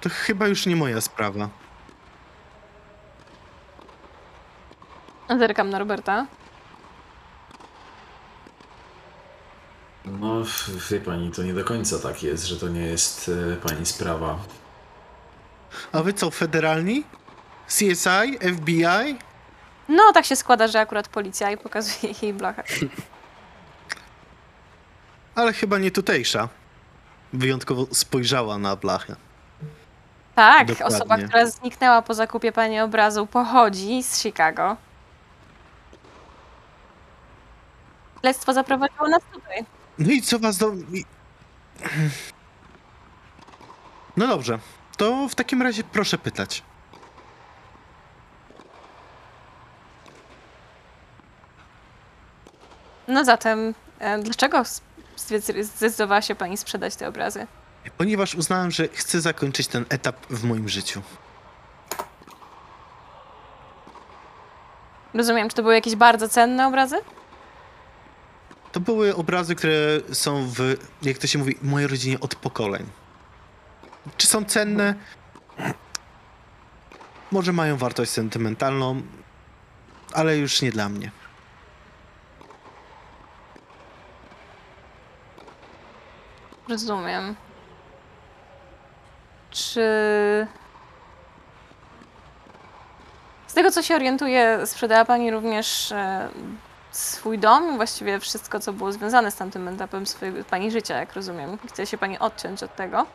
To 0.00 0.08
chyba 0.08 0.46
już 0.46 0.66
nie 0.66 0.76
moja 0.76 1.00
sprawa. 1.00 1.48
Zerkam 5.38 5.70
na 5.70 5.78
Roberta. 5.78 6.26
No, 10.04 10.42
wie 10.90 11.00
pani, 11.00 11.30
to 11.30 11.42
nie 11.42 11.54
do 11.54 11.64
końca 11.64 11.98
tak 11.98 12.22
jest, 12.22 12.46
że 12.46 12.56
to 12.56 12.68
nie 12.68 12.80
jest 12.80 13.30
e, 13.52 13.56
pani 13.56 13.86
sprawa. 13.86 14.38
A 15.92 16.02
wy 16.02 16.12
co, 16.12 16.30
federalni? 16.30 17.04
CSI? 17.66 18.38
FBI? 18.56 19.18
No, 19.88 20.12
tak 20.14 20.24
się 20.24 20.36
składa, 20.36 20.68
że 20.68 20.80
akurat 20.80 21.08
policja 21.08 21.50
i 21.50 21.56
pokazuje 21.56 22.14
jej 22.22 22.34
blachę. 22.34 22.62
Ale 25.34 25.52
chyba 25.52 25.78
nie 25.78 25.90
tutejsza. 25.90 26.48
Wyjątkowo 27.32 27.86
spojrzała 27.92 28.58
na 28.58 28.76
blachę. 28.76 29.16
Tak, 30.34 30.68
Dokładnie. 30.68 30.96
osoba, 30.96 31.18
która 31.18 31.46
zniknęła 31.46 32.02
po 32.02 32.14
zakupie 32.14 32.52
pani 32.52 32.80
obrazu, 32.80 33.26
pochodzi 33.26 34.02
z 34.02 34.22
Chicago. 34.22 34.76
Śledztwo 38.20 38.52
zaprowadziło 38.52 39.08
nas 39.08 39.22
tutaj. 39.32 39.64
No 39.98 40.12
i 40.12 40.22
co 40.22 40.38
was 40.38 40.58
do... 40.58 40.72
No 44.16 44.26
dobrze, 44.26 44.58
to 45.00 45.28
w 45.28 45.34
takim 45.34 45.62
razie 45.62 45.84
proszę 45.84 46.18
pytać. 46.18 46.62
No 53.08 53.24
zatem, 53.24 53.74
e, 53.98 54.18
dlaczego 54.18 54.62
zdecydowała 55.62 56.22
się 56.22 56.34
pani 56.34 56.56
sprzedać 56.56 56.96
te 56.96 57.08
obrazy? 57.08 57.46
Ponieważ 57.98 58.34
uznałem, 58.34 58.70
że 58.70 58.88
chcę 58.88 59.20
zakończyć 59.20 59.66
ten 59.66 59.84
etap 59.88 60.26
w 60.30 60.44
moim 60.44 60.68
życiu. 60.68 61.02
Rozumiem, 65.14 65.48
czy 65.48 65.56
to 65.56 65.62
były 65.62 65.74
jakieś 65.74 65.96
bardzo 65.96 66.28
cenne 66.28 66.66
obrazy? 66.66 66.96
To 68.72 68.80
były 68.80 69.16
obrazy, 69.16 69.54
które 69.54 70.00
są 70.12 70.48
w, 70.48 70.76
jak 71.02 71.18
to 71.18 71.26
się 71.26 71.38
mówi, 71.38 71.56
mojej 71.62 71.88
rodzinie 71.88 72.20
od 72.20 72.34
pokoleń. 72.34 72.86
Czy 74.16 74.26
są 74.26 74.44
cenne? 74.44 74.94
Może 77.32 77.52
mają 77.52 77.76
wartość 77.76 78.10
sentymentalną, 78.10 79.02
ale 80.12 80.36
już 80.36 80.62
nie 80.62 80.72
dla 80.72 80.88
mnie. 80.88 81.10
Rozumiem. 86.68 87.36
Czy. 89.50 89.80
Z 93.46 93.54
tego 93.54 93.70
co 93.70 93.82
się 93.82 93.94
orientuję, 93.94 94.66
sprzedała 94.66 95.04
Pani 95.04 95.30
również 95.30 95.92
e, 95.92 96.28
swój 96.90 97.38
dom, 97.38 97.76
właściwie 97.76 98.20
wszystko, 98.20 98.60
co 98.60 98.72
było 98.72 98.92
związane 98.92 99.30
z 99.30 99.36
tamtym 99.36 99.68
etapem 99.68 100.06
swojego 100.06 100.44
Pani 100.44 100.70
życia, 100.70 100.96
jak 100.98 101.14
rozumiem. 101.14 101.58
Chce 101.68 101.86
się 101.86 101.98
Pani 101.98 102.18
odciąć 102.18 102.62
od 102.62 102.76
tego. 102.76 103.06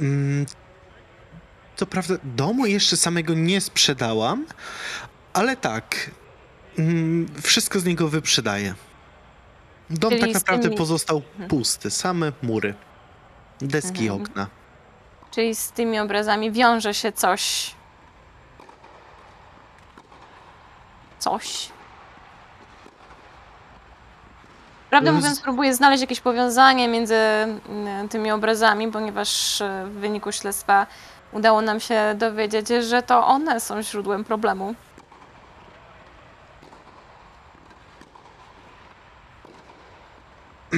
Mm, 0.00 0.46
Co 1.76 1.86
prawda, 1.86 2.14
domu 2.24 2.66
jeszcze 2.66 2.96
samego 2.96 3.34
nie 3.34 3.60
sprzedałam, 3.60 4.46
ale 5.32 5.56
tak, 5.56 6.10
mm, 6.78 7.28
wszystko 7.42 7.80
z 7.80 7.84
niego 7.84 8.08
wyprzedaję. 8.08 8.74
Dom 9.90 10.10
Czyli 10.10 10.22
tak 10.22 10.34
naprawdę 10.34 10.62
tymi- 10.64 10.76
pozostał 10.76 11.22
Mhm. 11.32 11.50
pusty, 11.50 11.90
same 11.90 12.32
mury, 12.42 12.74
deski 13.60 14.06
Mhm. 14.08 14.22
okna. 14.22 14.46
Czyli 15.30 15.54
z 15.54 15.70
tymi 15.70 15.98
obrazami 16.00 16.52
wiąże 16.52 16.94
się 16.94 17.12
coś. 17.12 17.74
Coś. 21.18 21.68
Prawdę 24.90 25.12
mówiąc, 25.12 25.40
próbuję 25.40 25.74
znaleźć 25.74 26.00
jakieś 26.00 26.20
powiązanie 26.20 26.88
między 26.88 27.14
mm, 27.14 28.08
tymi 28.08 28.30
obrazami, 28.30 28.92
ponieważ 28.92 29.60
e, 29.60 29.84
w 29.86 29.92
wyniku 29.92 30.32
śledztwa 30.32 30.86
udało 31.32 31.62
nam 31.62 31.80
się 31.80 32.14
dowiedzieć, 32.16 32.68
że 32.68 33.02
to 33.02 33.26
one 33.26 33.60
są 33.60 33.82
źródłem 33.82 34.24
problemu. 34.24 34.74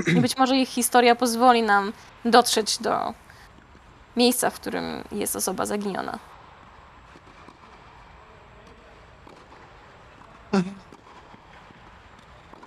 I 0.06 0.20
być 0.20 0.36
może 0.36 0.56
ich 0.56 0.68
historia 0.68 1.14
pozwoli 1.14 1.62
nam 1.62 1.92
dotrzeć 2.24 2.78
do 2.78 3.14
miejsca, 4.16 4.50
w 4.50 4.54
którym 4.54 5.04
jest 5.12 5.36
osoba 5.36 5.66
zaginiona. 5.66 6.18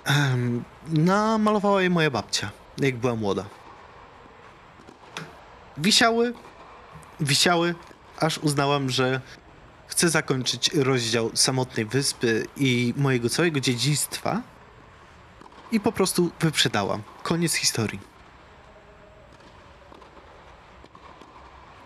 Em, 0.06 0.64
Namalowała 0.88 1.82
je 1.82 1.90
moja 1.90 2.12
babcia, 2.12 2.50
jak 2.78 2.98
była 2.98 3.16
młoda. 3.16 3.46
Wisiały, 5.78 6.34
wisiały, 7.20 7.76
aż 8.20 8.38
uznałam, 8.38 8.90
że 8.90 9.22
chcę 9.88 10.10
zakończyć 10.10 10.74
rozdział 10.74 11.32
samotnej 11.34 11.86
wyspy 11.86 12.46
i 12.58 12.94
mojego 12.98 13.30
całego 13.30 13.60
dziedzictwa 13.60 14.42
i 15.72 15.80
po 15.80 15.92
prostu 15.92 16.32
wyprzedałam. 16.40 17.02
Koniec 17.24 17.54
historii. 17.54 18.00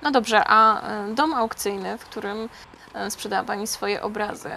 No 0.01 0.11
dobrze, 0.11 0.43
a 0.47 0.81
e, 0.81 1.15
dom 1.15 1.33
aukcyjny, 1.33 1.97
w 1.97 2.05
którym 2.05 2.49
e, 2.93 3.11
sprzedała 3.11 3.43
Pani 3.43 3.67
swoje 3.67 4.01
obrazy, 4.01 4.49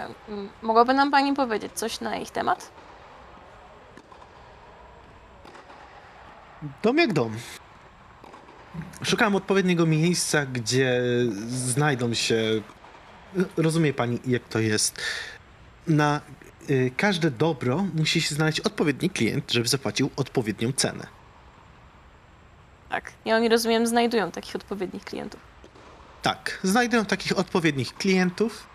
mogłaby 0.61 0.93
nam 0.93 1.11
Pani 1.11 1.33
powiedzieć 1.33 1.71
coś 1.73 1.99
na 1.99 2.15
ich 2.15 2.31
temat? 2.31 2.71
Dom 6.83 6.97
jak 6.97 7.13
dom. 7.13 7.37
Szukałem 9.03 9.35
odpowiedniego 9.35 9.85
miejsca, 9.85 10.45
gdzie 10.45 11.01
znajdą 11.47 12.13
się. 12.13 12.61
Rozumie 13.57 13.93
pani, 13.93 14.19
jak 14.27 14.47
to 14.47 14.59
jest. 14.59 15.01
Na 15.87 16.21
y, 16.69 16.91
każde 16.97 17.31
dobro 17.31 17.85
musi 17.93 18.21
się 18.21 18.35
znaleźć 18.35 18.59
odpowiedni 18.59 19.09
klient, 19.09 19.51
żeby 19.51 19.67
zapłacił 19.67 20.09
odpowiednią 20.15 20.71
cenę. 20.71 21.07
Tak. 22.89 23.11
I 23.25 23.33
oni, 23.33 23.49
rozumiem, 23.49 23.87
znajdują 23.87 24.31
takich 24.31 24.55
odpowiednich 24.55 25.03
klientów. 25.03 25.39
Tak, 26.21 26.59
znajdują 26.63 27.05
takich 27.05 27.39
odpowiednich 27.39 27.93
klientów, 27.93 28.67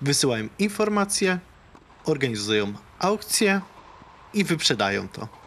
wysyłają 0.00 0.48
informacje 0.58 1.38
organizują 2.04 2.72
aukcję 2.98 3.60
i 4.34 4.44
wyprzedają 4.44 5.08
to. 5.08 5.41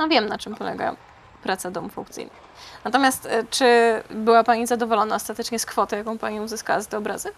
No 0.00 0.08
wiem, 0.08 0.26
na 0.26 0.38
czym 0.38 0.54
polega 0.54 0.96
praca 1.42 1.70
domów 1.70 1.98
aukcyjnych. 1.98 2.40
Natomiast 2.84 3.26
e, 3.26 3.44
czy 3.50 3.66
była 4.10 4.44
Pani 4.44 4.66
zadowolona 4.66 5.14
ostatecznie 5.14 5.58
z 5.58 5.66
kwoty, 5.66 5.96
jaką 5.96 6.18
Pani 6.18 6.40
uzyskała 6.40 6.80
z 6.80 6.86
te 6.86 6.98
obrazy? 6.98 7.32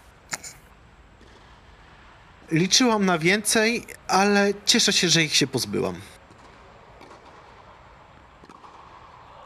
Liczyłam 2.50 3.06
na 3.06 3.18
więcej, 3.18 3.86
ale 4.08 4.52
cieszę 4.64 4.92
się, 4.92 5.08
że 5.08 5.22
ich 5.22 5.36
się 5.36 5.46
pozbyłam. 5.46 5.94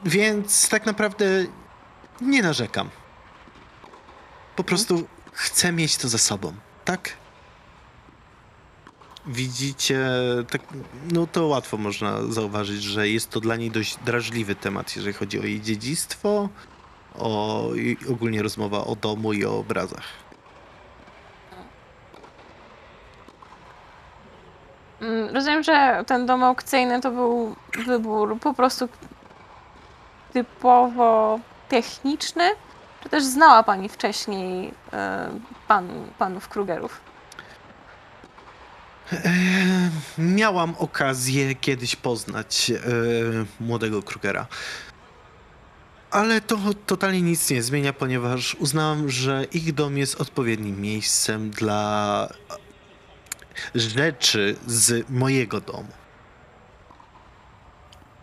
Więc 0.04 0.68
tak 0.68 0.86
naprawdę 0.86 1.24
nie 2.20 2.42
narzekam. 2.42 2.90
Po 4.56 4.64
prostu 4.64 5.08
chcę 5.32 5.72
mieć 5.72 5.96
to 5.96 6.08
ze 6.08 6.18
sobą, 6.18 6.54
tak? 6.84 7.12
Widzicie, 9.26 10.08
tak, 10.50 10.60
no 11.12 11.26
to 11.26 11.46
łatwo 11.46 11.76
można 11.76 12.22
zauważyć, 12.22 12.82
że 12.82 13.08
jest 13.08 13.30
to 13.30 13.40
dla 13.40 13.56
niej 13.56 13.70
dość 13.70 13.96
drażliwy 14.04 14.54
temat, 14.54 14.96
jeżeli 14.96 15.12
chodzi 15.14 15.40
o 15.40 15.42
jej 15.42 15.60
dziedzictwo, 15.60 16.48
o 17.18 17.68
ogólnie 18.10 18.42
rozmowa 18.42 18.84
o 18.84 18.96
domu 18.96 19.32
i 19.32 19.44
o 19.44 19.58
obrazach. 19.58 20.04
Mm, 25.00 25.34
Rozumiem, 25.34 25.62
że 25.62 26.04
ten 26.06 26.26
dom 26.26 26.42
aukcyjny 26.42 27.00
to 27.00 27.10
był 27.10 27.56
wybór 27.86 28.38
po 28.40 28.54
prostu 28.54 28.88
typowo 30.32 31.38
techniczny, 31.68 32.50
czy 33.02 33.08
też 33.08 33.24
znała 33.24 33.62
Pani 33.62 33.88
wcześniej 33.88 34.74
e, 34.92 35.28
pan, 35.68 35.88
panów 36.18 36.48
Krugerów? 36.48 37.05
E, 39.12 39.90
miałam 40.18 40.74
okazję 40.78 41.54
kiedyś 41.54 41.96
poznać 41.96 42.70
e, 42.70 42.80
młodego 43.60 44.02
Krugera. 44.02 44.46
Ale 46.10 46.40
to 46.40 46.58
totalnie 46.86 47.22
nic 47.22 47.50
nie 47.50 47.62
zmienia, 47.62 47.92
ponieważ 47.92 48.54
uznałam, 48.54 49.10
że 49.10 49.44
ich 49.52 49.74
dom 49.74 49.98
jest 49.98 50.20
odpowiednim 50.20 50.80
miejscem 50.80 51.50
dla 51.50 52.28
rzeczy 53.74 54.56
z 54.66 55.10
mojego 55.10 55.60
domu. 55.60 55.88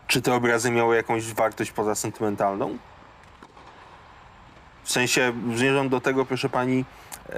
Czy 0.07 0.21
te 0.21 0.33
obrazy 0.33 0.71
miały 0.71 0.95
jakąś 0.95 1.33
wartość 1.33 1.71
poza 1.71 1.95
sentymentalną? 1.95 2.77
W 4.83 4.91
sensie, 4.91 5.33
zmierzam 5.55 5.89
do 5.89 6.01
tego, 6.01 6.25
proszę 6.25 6.49
pani, 6.49 6.85
e, 7.29 7.33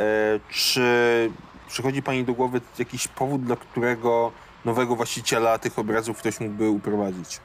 czy 0.50 0.82
przychodzi 1.68 2.02
pani 2.02 2.24
do 2.24 2.34
głowy 2.34 2.62
jakiś 2.80 3.08
powód, 3.08 3.44
dla 3.44 3.56
którego 3.56 4.32
nowego 4.66 4.96
właściciela 4.96 5.58
tych 5.60 5.80
obrazów 5.80 6.18
ktoś 6.18 6.40
mógłby 6.40 6.70
uprowadzić? 6.70 7.40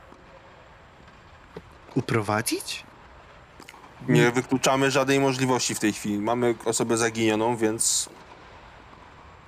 Uprowadzić? 1.94 2.84
Nie 4.08 4.30
wykluczamy 4.30 4.90
żadnej 4.90 5.20
możliwości 5.20 5.74
w 5.74 5.80
tej 5.80 5.92
chwili. 5.92 6.18
Mamy 6.18 6.54
osobę 6.64 6.96
zaginioną, 6.96 7.56
więc 7.56 8.08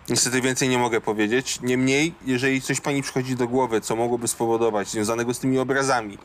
niestety 0.09 0.41
więcej 0.41 0.69
nie 0.69 0.79
mogę 0.79 1.01
powiedzieć. 1.01 1.61
Niemniej, 1.63 2.15
jeżeli 2.25 2.61
coś 2.61 2.81
pani 2.81 3.03
przychodzi 3.03 3.37
do 3.37 3.49
głowy, 3.49 3.81
co 3.81 3.97
mogłoby 3.97 4.29
spowodować 4.29 4.89
związanego 4.89 5.35
z 5.35 5.39
tymi 5.39 5.59
obrazami, 5.59 6.19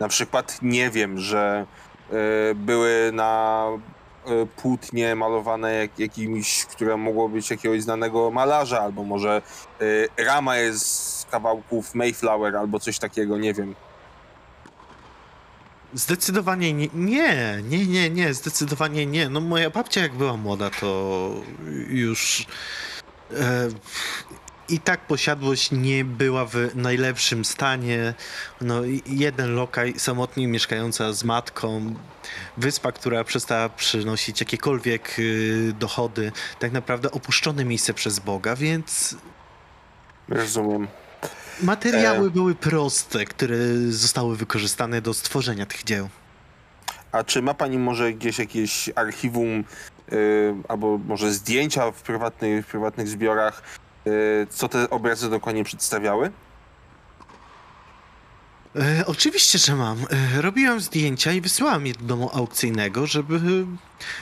na 0.00 0.08
przykład 0.08 0.58
nie 0.62 0.90
wiem, 0.90 1.18
że 1.18 1.66
e, 2.10 2.54
były 2.54 3.10
na 3.12 3.66
płótnie 4.56 5.14
malowane 5.14 5.74
jak, 5.74 5.98
jakimś, 5.98 6.64
które 6.64 6.96
mogło 6.96 7.28
być 7.28 7.50
jakiegoś 7.50 7.82
znanego 7.82 8.30
malarza, 8.30 8.80
albo 8.80 9.04
może 9.04 9.42
e, 10.16 10.24
rama 10.24 10.56
jest 10.56 10.86
z 10.86 11.26
kawałków 11.30 11.94
Mayflower, 11.94 12.56
albo 12.56 12.80
coś 12.80 12.98
takiego, 12.98 13.38
nie 13.38 13.54
wiem. 13.54 13.74
Zdecydowanie 15.94 16.72
nie, 16.72 16.88
nie, 16.94 17.62
nie, 17.68 17.86
nie, 17.86 18.10
nie, 18.10 18.34
zdecydowanie 18.34 19.06
nie. 19.06 19.28
No 19.28 19.40
moja 19.40 19.70
babcia 19.70 20.00
jak 20.00 20.14
była 20.14 20.36
młoda, 20.36 20.70
to 20.70 21.30
już 21.88 22.46
e, 23.36 23.68
i 24.68 24.80
tak 24.80 25.06
posiadłość 25.06 25.70
nie 25.72 26.04
była 26.04 26.44
w 26.46 26.54
najlepszym 26.74 27.44
stanie. 27.44 28.14
No 28.60 28.82
jeden 29.06 29.54
lokaj, 29.54 29.94
samotnie 29.96 30.48
mieszkająca 30.48 31.12
z 31.12 31.24
matką, 31.24 31.94
wyspa, 32.56 32.92
która 32.92 33.24
przestała 33.24 33.68
przynosić 33.68 34.40
jakiekolwiek 34.40 35.18
y, 35.18 35.72
dochody, 35.78 36.32
tak 36.58 36.72
naprawdę 36.72 37.10
opuszczone 37.10 37.64
miejsce 37.64 37.94
przez 37.94 38.18
Boga, 38.18 38.56
więc 38.56 39.16
Rozumiem. 40.28 40.88
materiały 41.62 42.26
E. 42.26 42.30
były 42.30 42.54
proste, 42.54 43.24
które 43.24 43.56
zostały 43.88 44.36
wykorzystane 44.36 45.00
do 45.00 45.14
stworzenia 45.14 45.66
tych 45.66 45.84
dzieł. 45.84 46.08
A 47.12 47.24
czy 47.24 47.42
ma 47.42 47.54
pani 47.54 47.78
może 47.78 48.12
gdzieś 48.12 48.38
jakieś 48.38 48.90
archiwum 48.94 49.64
y, 50.12 50.54
albo 50.68 50.98
może 50.98 51.32
zdjęcia 51.32 51.90
w 51.90 52.02
prywatnych, 52.02 52.66
w 52.66 52.68
prywatnych 52.70 53.08
zbiorach, 53.08 53.62
y, 54.06 54.46
co 54.50 54.68
te 54.68 54.90
obrazy 54.90 55.30
dokładnie 55.30 55.64
przedstawiały? 55.64 56.30
E, 58.76 59.06
oczywiście, 59.06 59.58
że 59.58 59.74
mam. 59.76 59.98
E, 60.38 60.42
robiłem 60.42 60.80
zdjęcia 60.80 61.32
i 61.32 61.40
wysyłałem 61.40 61.86
je 61.86 61.92
do 61.92 62.04
domu 62.04 62.30
aukcyjnego, 62.34 63.06
żeby 63.06 63.36
e, 63.36 63.40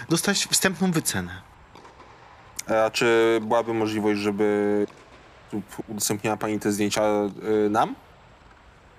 dostać 0.09 0.47
wstępną 0.51 0.93
wycenę. 0.93 1.43
A 2.87 2.91
czy 2.91 3.39
byłaby 3.43 3.75
możliwość, 3.75 4.21
żeby 4.21 4.87
udostępniła 5.89 6.37
pani 6.37 6.61
te 6.61 6.73
zdjęcia 6.73 7.03
y, 7.67 7.71
nam? 7.71 7.95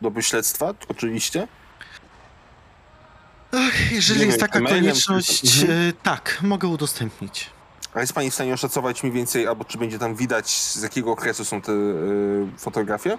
Do 0.02 0.22
śledztwa, 0.22 0.74
oczywiście. 0.88 1.48
Ach, 3.52 3.92
jeżeli 3.92 4.20
Nie 4.20 4.26
jest 4.26 4.38
wiem, 4.40 4.48
taka 4.48 4.60
mailem 4.60 4.82
konieczność, 4.82 5.60
czy- 5.60 5.74
e, 5.74 5.94
tak, 6.04 6.38
mogę 6.42 6.68
udostępnić. 6.68 7.50
A 7.94 8.02
jest 8.02 8.14
pani 8.14 8.32
w 8.32 8.34
stanie 8.34 8.54
oszacować 8.54 9.04
mniej 9.04 9.16
więcej, 9.16 9.48
albo 9.48 9.66
czy 9.66 9.78
będzie 9.78 10.00
tam 10.00 10.16
widać, 10.16 10.50
z 10.50 10.84
jakiego 10.84 11.12
okresu 11.12 11.46
są 11.46 11.62
te 11.62 11.72
y, 11.72 12.48
fotografie? 12.58 13.18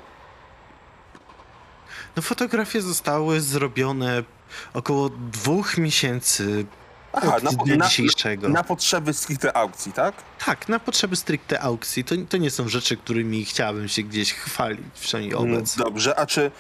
No, 2.17 2.23
fotografie 2.23 2.83
zostały 2.83 3.41
zrobione 3.41 4.23
około 4.75 5.09
dwóch 5.09 5.79
miesięcy 5.79 6.67
Aha, 7.13 7.37
od 7.37 7.43
na, 7.43 7.51
dnia 7.51 7.77
na, 7.77 7.89
dzisiejszego. 7.89 8.49
na 8.49 8.65
potrzeby 8.65 9.13
stricte 9.15 9.57
aukcji, 9.57 9.93
tak? 9.93 10.15
Tak, 10.47 10.69
na 10.69 10.79
potrzeby 10.79 11.17
stricte 11.17 11.61
aukcji. 11.61 12.05
To, 12.05 12.15
to 12.29 12.37
nie 12.37 12.51
są 12.51 12.69
rzeczy, 12.69 12.97
którymi 12.97 13.45
chciałabym 13.45 13.89
się 13.89 14.03
gdzieś 14.03 14.35
chwalić, 14.35 14.87
przynajmniej. 15.01 15.39
Mm, 15.39 15.65
Dobrze, 15.77 16.19
a 16.19 16.27
czy 16.27 16.51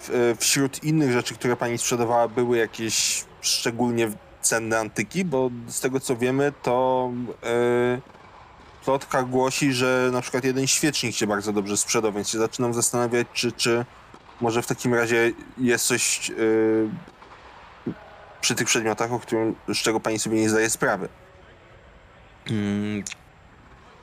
w, 0.00 0.34
wśród 0.38 0.84
innych 0.84 1.12
rzeczy, 1.12 1.34
które 1.34 1.56
pani 1.56 1.78
sprzedawała, 1.78 2.28
były 2.28 2.58
jakieś 2.58 3.24
szczególnie 3.40 4.10
cenne 4.40 4.78
antyki? 4.78 5.24
Bo 5.24 5.50
z 5.68 5.80
tego 5.80 6.00
co 6.00 6.16
wiemy, 6.16 6.52
to 6.62 7.10
yy, 7.42 8.00
plotka 8.84 9.22
głosi, 9.22 9.72
że 9.72 10.10
na 10.12 10.20
przykład 10.20 10.44
jeden 10.44 10.66
świecznik 10.66 11.16
się 11.16 11.26
bardzo 11.26 11.52
dobrze 11.52 11.76
sprzedał, 11.76 12.12
więc 12.12 12.28
się 12.28 12.38
zaczynam 12.38 12.74
zastanawiać, 12.74 13.26
czy, 13.32 13.52
czy 13.52 13.84
może 14.40 14.62
w 14.62 14.66
takim 14.66 14.94
razie 14.94 15.32
jest 15.58 15.86
coś 15.86 16.28
yy, 16.28 16.88
przy 18.40 18.54
tych 18.54 18.66
przedmiotach, 18.66 19.12
o 19.12 19.18
którym, 19.18 19.54
z 19.68 19.76
czego 19.76 20.00
pani 20.00 20.18
sobie 20.18 20.40
nie 20.40 20.50
zdaje 20.50 20.70
sprawy. 20.70 21.08
Mm, 22.50 23.04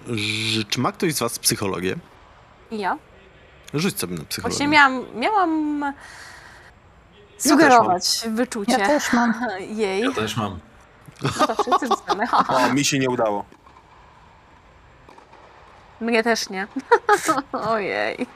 ż- 0.08 0.66
czy 0.70 0.80
ma 0.80 0.92
ktoś 0.92 1.14
z 1.14 1.20
was 1.20 1.40
psychologię? 1.40 1.96
Ja? 2.72 2.98
Rzuć 3.74 4.00
sobie 4.00 4.16
na 4.18 4.24
psychologię. 4.24 4.56
Właśnie 4.58 4.68
miałam, 4.68 5.06
miałam 5.16 5.94
sugerować 7.38 8.22
wyczucie 8.30 8.72
Ja 8.72 8.88
też 8.88 9.14
mam. 9.14 9.34
jej. 9.60 10.02
Ja 10.02 10.12
też 10.12 10.38
mam. 10.38 10.60
No 11.24 11.30
to 11.48 11.64
wszyscy. 11.78 11.88
O, 12.48 12.74
mi 12.74 12.86
się 12.86 13.00
nie 13.00 13.10
udało. 13.10 13.46
Mnie 16.02 16.24
też 16.24 16.50
nie. 16.50 16.68
Ojej. 17.52 18.28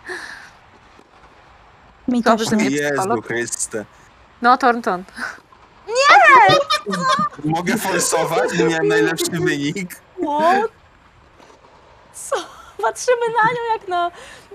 Mi 2.08 2.22
Dobrze, 2.22 2.46
też 2.46 2.50
że 2.52 2.56
nie. 2.58 2.66
mnie 2.66 2.76
Jezu 2.76 2.90
psycholog. 2.94 3.28
Chryste. 3.28 3.86
No, 4.42 4.58
Thornton. 4.58 5.04
Mogę 7.46 7.78
forsować, 7.78 8.58
bo 8.58 8.66
miałem 8.66 8.88
najlepszy 8.88 9.32
wynik. 9.32 9.96
What? 10.24 10.72
Co? 12.14 12.36
Patrzymy 12.82 13.18
na 13.44 13.50
nią 13.50 13.74
jak 13.80 13.88
na 13.88 14.12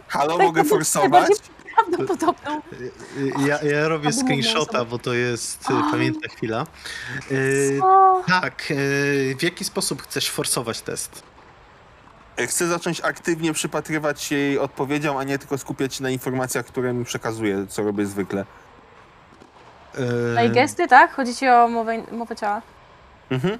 Halo, 0.08 0.36
Tak, 0.38 0.46
mogę 0.46 0.64
forsować? 0.64 1.10
najbardziej- 1.10 1.36
prawdopodobną. 1.76 2.62
Y, 2.72 2.92
Ja, 3.46 3.62
ja 3.62 3.88
robię 3.88 4.08
Albo 4.08 4.20
screenshota, 4.20 4.84
bo 4.84 4.98
to 4.98 5.14
jest 5.14 5.62
y, 5.70 5.90
pamiętna 5.90 6.28
chwila. 6.36 6.66
Y, 7.30 7.80
O, 7.82 8.22
tak, 8.26 8.62
y, 8.70 9.36
w 9.38 9.42
jaki 9.42 9.64
sposób 9.64 10.02
chcesz 10.02 10.30
forsować 10.30 10.80
test? 10.80 11.22
Chcę 12.46 12.66
zacząć 12.66 13.00
aktywnie 13.00 13.52
przypatrywać 13.52 14.22
się 14.22 14.34
jej 14.36 14.58
odpowiedziom, 14.58 15.16
a 15.16 15.24
nie 15.24 15.38
tylko 15.38 15.58
skupiać 15.58 15.94
się 15.94 16.02
na 16.02 16.10
informacjach, 16.10 16.66
które 16.66 16.92
mi 16.92 17.04
przekazuje, 17.04 17.66
co 17.66 17.82
robię 17.82 18.06
zwykle. 18.06 18.44
No 20.34 20.42
i 20.42 20.50
gesty, 20.50 20.88
tak? 20.88 21.14
Chodzi 21.14 21.34
ci 21.34 21.48
o 21.48 21.68
mowę, 21.68 22.02
mowę 22.12 22.36
ciała. 22.36 22.62
Mhm. 23.30 23.58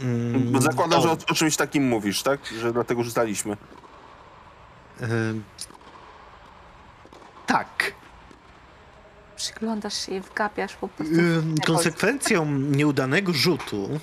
mm, 0.00 0.52
Bo 0.52 0.60
zakładam, 0.60 1.02
że 1.02 1.08
o, 1.10 1.12
o, 1.12 1.34
czymś 1.34 1.56
takim 1.56 1.88
mówisz, 1.88 2.22
tak? 2.22 2.46
Że 2.46 2.72
dlatego 2.72 3.02
rzucaliśmy. 3.02 3.56
E, 5.00 5.06
tak. 7.46 7.92
Przyglądasz 9.36 10.06
się 10.06 10.12
i 10.12 10.20
wgapiasz 10.20 10.74
po 10.74 10.88
prostu. 10.88 11.14
Ym, 11.14 11.54
Konsekwencją 11.66 12.44
nieudanego 12.46 13.32
rzutu 13.32 14.00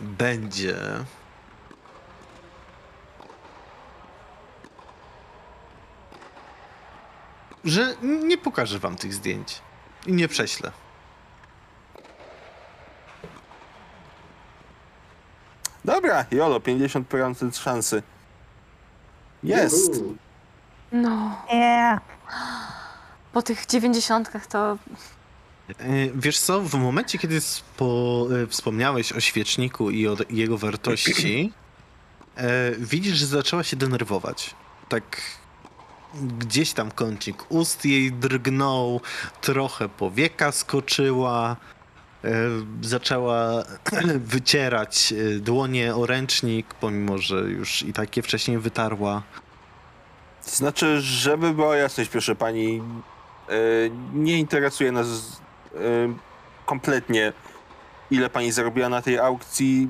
będzie. 0.00 0.76
Że 7.68 7.94
nie 8.02 8.38
pokażę 8.38 8.78
wam 8.78 8.96
tych 8.96 9.14
zdjęć 9.14 9.60
i 10.06 10.12
nie 10.12 10.28
prześlę. 10.28 10.72
Dobra, 15.84 16.24
Jolo, 16.30 16.58
50% 16.60 17.60
szansy. 17.60 18.02
Jest. 19.42 19.90
No, 20.92 21.44
Nie. 21.52 21.98
po 23.32 23.42
tych 23.42 23.66
dziewięćdziesiątkach 23.66 24.46
to 24.46 24.78
E, 25.68 25.74
Wiesz 26.14 26.38
co, 26.40 26.60
w 26.60 26.74
momencie, 26.74 27.18
kiedy 27.18 27.40
spo, 27.40 28.26
e, 28.42 28.46
wspomniałeś 28.46 29.12
o 29.12 29.20
świeczniku 29.20 29.90
i 29.90 30.08
o 30.08 30.16
jego 30.30 30.58
wartości, 30.58 31.52
e, 32.36 32.70
widzisz, 32.78 33.16
że 33.16 33.26
zaczęła 33.26 33.64
się 33.64 33.76
denerwować. 33.76 34.54
Tak 34.88 35.20
gdzieś 36.14 36.72
tam 36.72 36.90
kącik 36.90 37.50
ust 37.50 37.84
jej 37.84 38.12
drgnął, 38.12 39.00
trochę 39.40 39.88
powieka 39.88 40.52
skoczyła, 40.52 41.56
e, 42.24 42.30
zaczęła 42.82 43.62
wycierać 44.34 45.12
e, 45.12 45.38
dłonie 45.40 45.94
o 45.94 46.06
ręcznik, 46.06 46.74
pomimo, 46.74 47.18
że 47.18 47.36
już 47.36 47.82
i 47.82 47.92
takie 47.92 48.22
wcześniej 48.22 48.58
wytarła. 48.58 49.22
Znaczy, 50.42 51.00
żeby 51.00 51.54
była 51.54 51.76
jasność, 51.76 52.10
proszę 52.10 52.34
pani, 52.34 52.82
e, 53.48 53.52
nie 54.12 54.38
interesuje 54.38 54.92
nas 54.92 55.40
kompletnie, 56.66 57.32
ile 58.10 58.30
pani 58.30 58.52
zarobiła 58.52 58.88
na 58.88 59.02
tej 59.02 59.18
aukcji. 59.18 59.88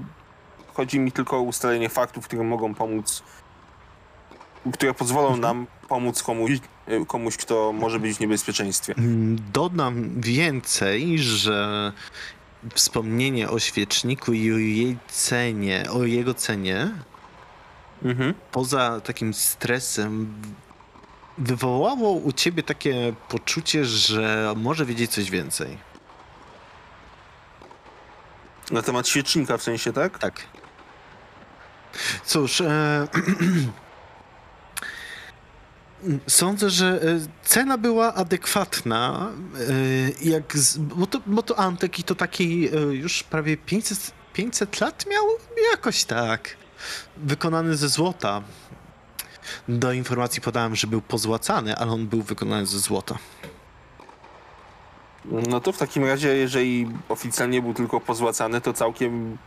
Chodzi 0.74 1.00
mi 1.00 1.12
tylko 1.12 1.36
o 1.36 1.40
ustalenie 1.40 1.88
faktów, 1.88 2.24
które 2.24 2.44
mogą 2.44 2.74
pomóc, 2.74 3.22
które 4.72 4.94
pozwolą 4.94 5.36
nam 5.36 5.66
pomóc 5.88 6.22
komuś, 6.22 6.50
e, 6.86 7.06
komuś, 7.06 7.36
kto 7.36 7.72
może 7.72 8.00
być 8.00 8.16
w 8.16 8.20
niebezpieczeństwie. 8.20 8.94
Mm, 8.98 9.38
Dodam 9.52 10.20
więcej, 10.20 11.18
że 11.18 11.92
wspomnienie 12.74 13.50
o 13.50 13.58
świeczniku 13.58 14.32
i 14.32 14.52
o 14.52 14.58
jej 14.58 14.96
cenie, 15.08 15.84
o 15.92 16.04
jego 16.04 16.34
cenie, 16.34 16.90
Mhm. 18.04 18.34
poza 18.52 19.00
takim 19.00 19.34
stresem, 19.34 20.34
wywołało 21.38 22.10
u 22.12 22.32
ciebie 22.32 22.62
takie 22.62 23.12
poczucie, 23.28 23.84
że 23.84 24.52
może 24.56 24.86
wiedzieć 24.86 25.10
coś 25.10 25.30
więcej. 25.30 25.78
Na 28.70 28.82
temat 28.82 29.08
świecznika 29.08 29.56
w 29.58 29.62
sensie, 29.62 29.92
tak? 29.92 30.18
Tak. 30.18 30.42
Cóż, 32.24 32.60
e, 32.60 33.08
sądzę, 36.28 36.70
że 36.70 37.00
e, 37.02 37.20
cena 37.44 37.78
była 37.78 38.14
adekwatna, 38.14 39.32
e, 40.22 40.28
jak 40.28 40.56
z, 40.56 40.78
bo, 40.78 41.06
to, 41.06 41.20
bo 41.26 41.42
to 41.42 41.58
Antek 41.58 41.98
i 41.98 42.02
to 42.02 42.14
taki 42.14 42.68
e, 42.68 42.80
już 42.80 43.22
prawie 43.22 43.56
500, 43.56 44.12
500 44.32 44.80
lat 44.80 45.06
miał? 45.10 45.24
Jakoś 45.72 46.04
tak. 46.04 46.56
Wykonany 47.16 47.76
ze 47.76 47.88
złota. 47.88 48.42
Do 49.68 49.92
informacji 49.92 50.42
podałem, 50.42 50.76
że 50.76 50.86
był 50.86 51.02
pozłacany, 51.02 51.76
ale 51.76 51.92
on 51.92 52.06
był 52.06 52.22
wykonany 52.22 52.66
ze 52.66 52.78
złota. 52.78 53.18
No 55.24 55.60
to 55.60 55.72
w 55.72 55.78
takim 55.78 56.04
razie, 56.04 56.36
jeżeli 56.36 56.88
oficjalnie 57.08 57.62
był 57.62 57.74
tylko 57.74 58.00
pozłacany, 58.00 58.60
to 58.60 58.72
całkiem 58.72 59.38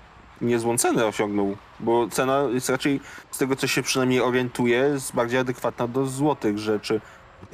niezłą 0.41 0.77
cenę 0.77 1.05
osiągnął, 1.05 1.57
bo 1.79 2.07
cena 2.09 2.41
jest 2.53 2.69
raczej, 2.69 2.99
z 3.31 3.37
tego 3.37 3.55
co 3.55 3.67
się 3.67 3.83
przynajmniej 3.83 4.21
orientuje, 4.21 4.77
jest 4.77 5.13
bardziej 5.13 5.39
adekwatna 5.39 5.87
do 5.87 6.05
złotych 6.05 6.57
rzeczy. 6.57 7.01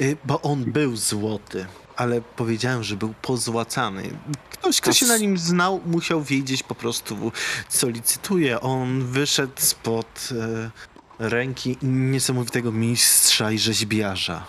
Y, 0.02 0.18
Bo 0.26 0.42
on 0.42 0.64
był 0.72 0.96
złoty, 0.96 1.66
ale 1.96 2.22
powiedziałem, 2.22 2.84
że 2.84 2.96
był 2.96 3.14
pozłacany. 3.22 4.04
Ktoś, 4.50 4.82
kto 4.82 4.90
To 4.92 4.94
się 4.98 5.06
na 5.06 5.18
nim 5.18 5.38
znał, 5.38 5.82
musiał 5.86 6.22
wiedzieć 6.24 6.64
po 6.64 6.76
prostu, 6.76 7.32
co 7.70 7.90
licytuje. 7.90 8.62
On 8.62 9.04
wyszedł 9.06 9.54
spod 9.58 10.30
e, 10.32 11.30
ręki 11.30 11.78
niesamowitego 11.82 12.72
mistrza 12.72 13.52
i 13.52 13.60
rzeźbiarza. 13.60 14.46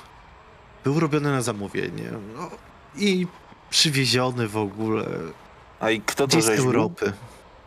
Był 0.85 1.01
robiony 1.01 1.31
na 1.33 1.43
zamówienie. 1.43 2.11
No, 2.37 2.51
I 2.97 3.27
przywieziony 3.71 4.49
w 4.49 4.57
ogóle 4.57 5.07
A 5.81 5.91
i 5.91 6.01
kto 6.01 6.29
to 6.29 6.39
gdzieś 6.39 6.45
z? 6.45 6.49
Europy. 6.49 7.13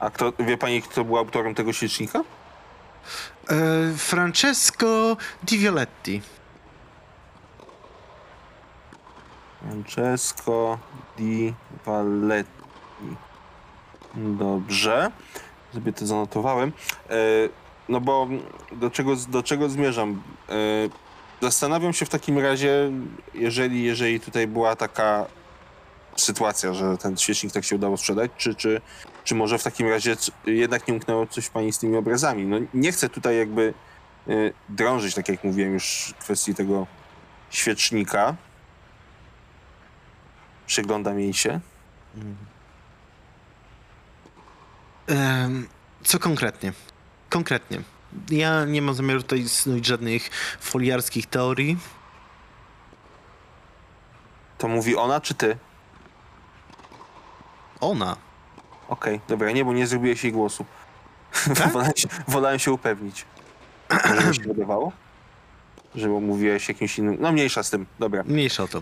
A 0.02 0.10
kto, 0.10 0.34
wie 0.40 0.58
pani, 0.58 0.82
kto 0.82 1.04
był 1.04 1.18
autorem 1.18 1.56
tego 1.56 1.74
świecznika? 1.74 2.20
E, 3.50 3.54
Francesco 3.98 5.18
Di 5.44 5.58
Violetti. 5.58 6.22
Francesco 9.62 10.80
di 11.18 11.54
Valletti. 11.86 13.16
Dobrze. 14.16 15.12
Sobie 15.74 15.94
to 15.94 16.06
zanotowałem. 16.06 16.72
E, 17.10 17.16
no 17.90 18.02
bo 18.02 18.28
do 18.72 18.90
czego, 18.90 19.16
do 19.16 19.44
czego 19.44 19.70
zmierzam? 19.70 20.22
E, 20.50 20.54
zastanawiam 21.42 21.94
się 21.94 22.06
w 22.06 22.10
takim 22.10 22.40
razie, 22.40 22.92
jeżeli, 23.34 23.84
jeżeli 23.84 24.20
tutaj 24.20 24.48
była 24.48 24.76
taka 24.76 25.26
sytuacja, 26.16 26.74
że 26.74 26.98
ten 26.98 27.18
świecznik 27.18 27.54
tak 27.54 27.64
się 27.64 27.76
udało 27.76 27.98
sprzedać, 27.98 28.32
czy, 28.38 28.56
czy, 28.56 28.82
czy 29.24 29.36
może 29.36 29.58
w 29.58 29.64
takim 29.64 29.88
razie 29.88 30.16
jednak 30.46 30.88
nie 30.88 30.94
umknęło 30.94 31.28
coś 31.28 31.50
pani 31.50 31.74
z 31.74 31.80
tymi 31.80 31.98
obrazami? 31.98 32.46
No 32.46 32.58
nie 32.74 32.92
chcę 32.92 33.10
tutaj 33.10 33.38
jakby 33.38 33.74
e, 34.28 34.32
drążyć, 34.70 35.16
tak 35.16 35.30
jak 35.30 35.44
mówiłem 35.44 35.74
już 35.74 36.14
w 36.20 36.24
kwestii 36.24 36.56
tego 36.56 36.88
świecznika. 37.50 38.36
Przyglądam 40.66 41.20
jej 41.20 41.34
się. 41.34 41.60
Co 46.04 46.20
konkretnie? 46.20 46.74
Konkretnie. 47.30 47.82
Ja 48.30 48.66
nie 48.66 48.82
mam 48.82 48.96
zamiaru 48.96 49.22
tutaj 49.22 49.50
snuć 49.50 49.86
żadnych 49.86 50.30
foliarskich 50.60 51.26
teorii. 51.26 51.78
To 54.58 54.68
mówi 54.68 54.96
ona 54.96 55.22
czy 55.22 55.34
ty? 55.34 55.58
Ona. 57.80 58.18
Okej, 58.92 59.20
dobra, 59.28 59.52
nie, 59.52 59.66
bo 59.66 59.74
nie 59.74 59.88
zrobiłeś 59.88 60.24
jej 60.24 60.34
głosu. 60.34 60.66
Tak? 61.58 61.72
wolałem, 61.72 61.92
się, 61.96 62.08
wolałem 62.28 62.60
się 62.60 62.72
upewnić. 62.72 63.26
Może 64.10 64.28
mi 64.30 64.36
się 64.36 64.42
wydawało? 64.42 64.92
Że 65.96 66.08
mówiłeś 66.10 66.68
jakimś 66.68 67.00
innym... 67.00 67.18
No 67.20 67.32
mniejsza 67.32 67.64
z 67.64 67.70
tym, 67.70 67.86
dobra. 68.00 68.24
Mniejsza 68.26 68.64
o 68.64 68.68
to. 68.68 68.82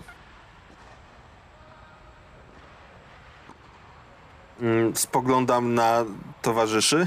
Mm, 4.60 4.96
Spoglądam 4.96 5.74
na 5.74 6.04
towarzyszy. 6.42 7.06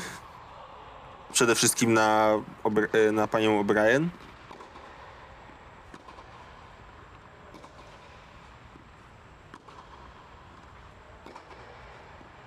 Przede 1.33 1.55
wszystkim 1.55 1.93
na, 1.93 2.29
Obr- 2.63 2.87
e, 3.09 3.11
na 3.11 3.27
panią 3.27 3.63
O'Brien. 3.63 4.07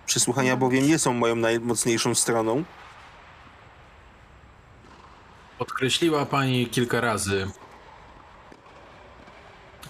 Przesłuchania 0.06 0.56
bowiem 0.56 0.86
nie 0.86 0.98
są 0.98 1.12
moją 1.12 1.36
najmocniejszą 1.36 2.14
stroną. 2.14 2.64
Podkreśliła 5.58 6.26
pani 6.26 6.66
kilka 6.66 7.00
razy, 7.00 7.50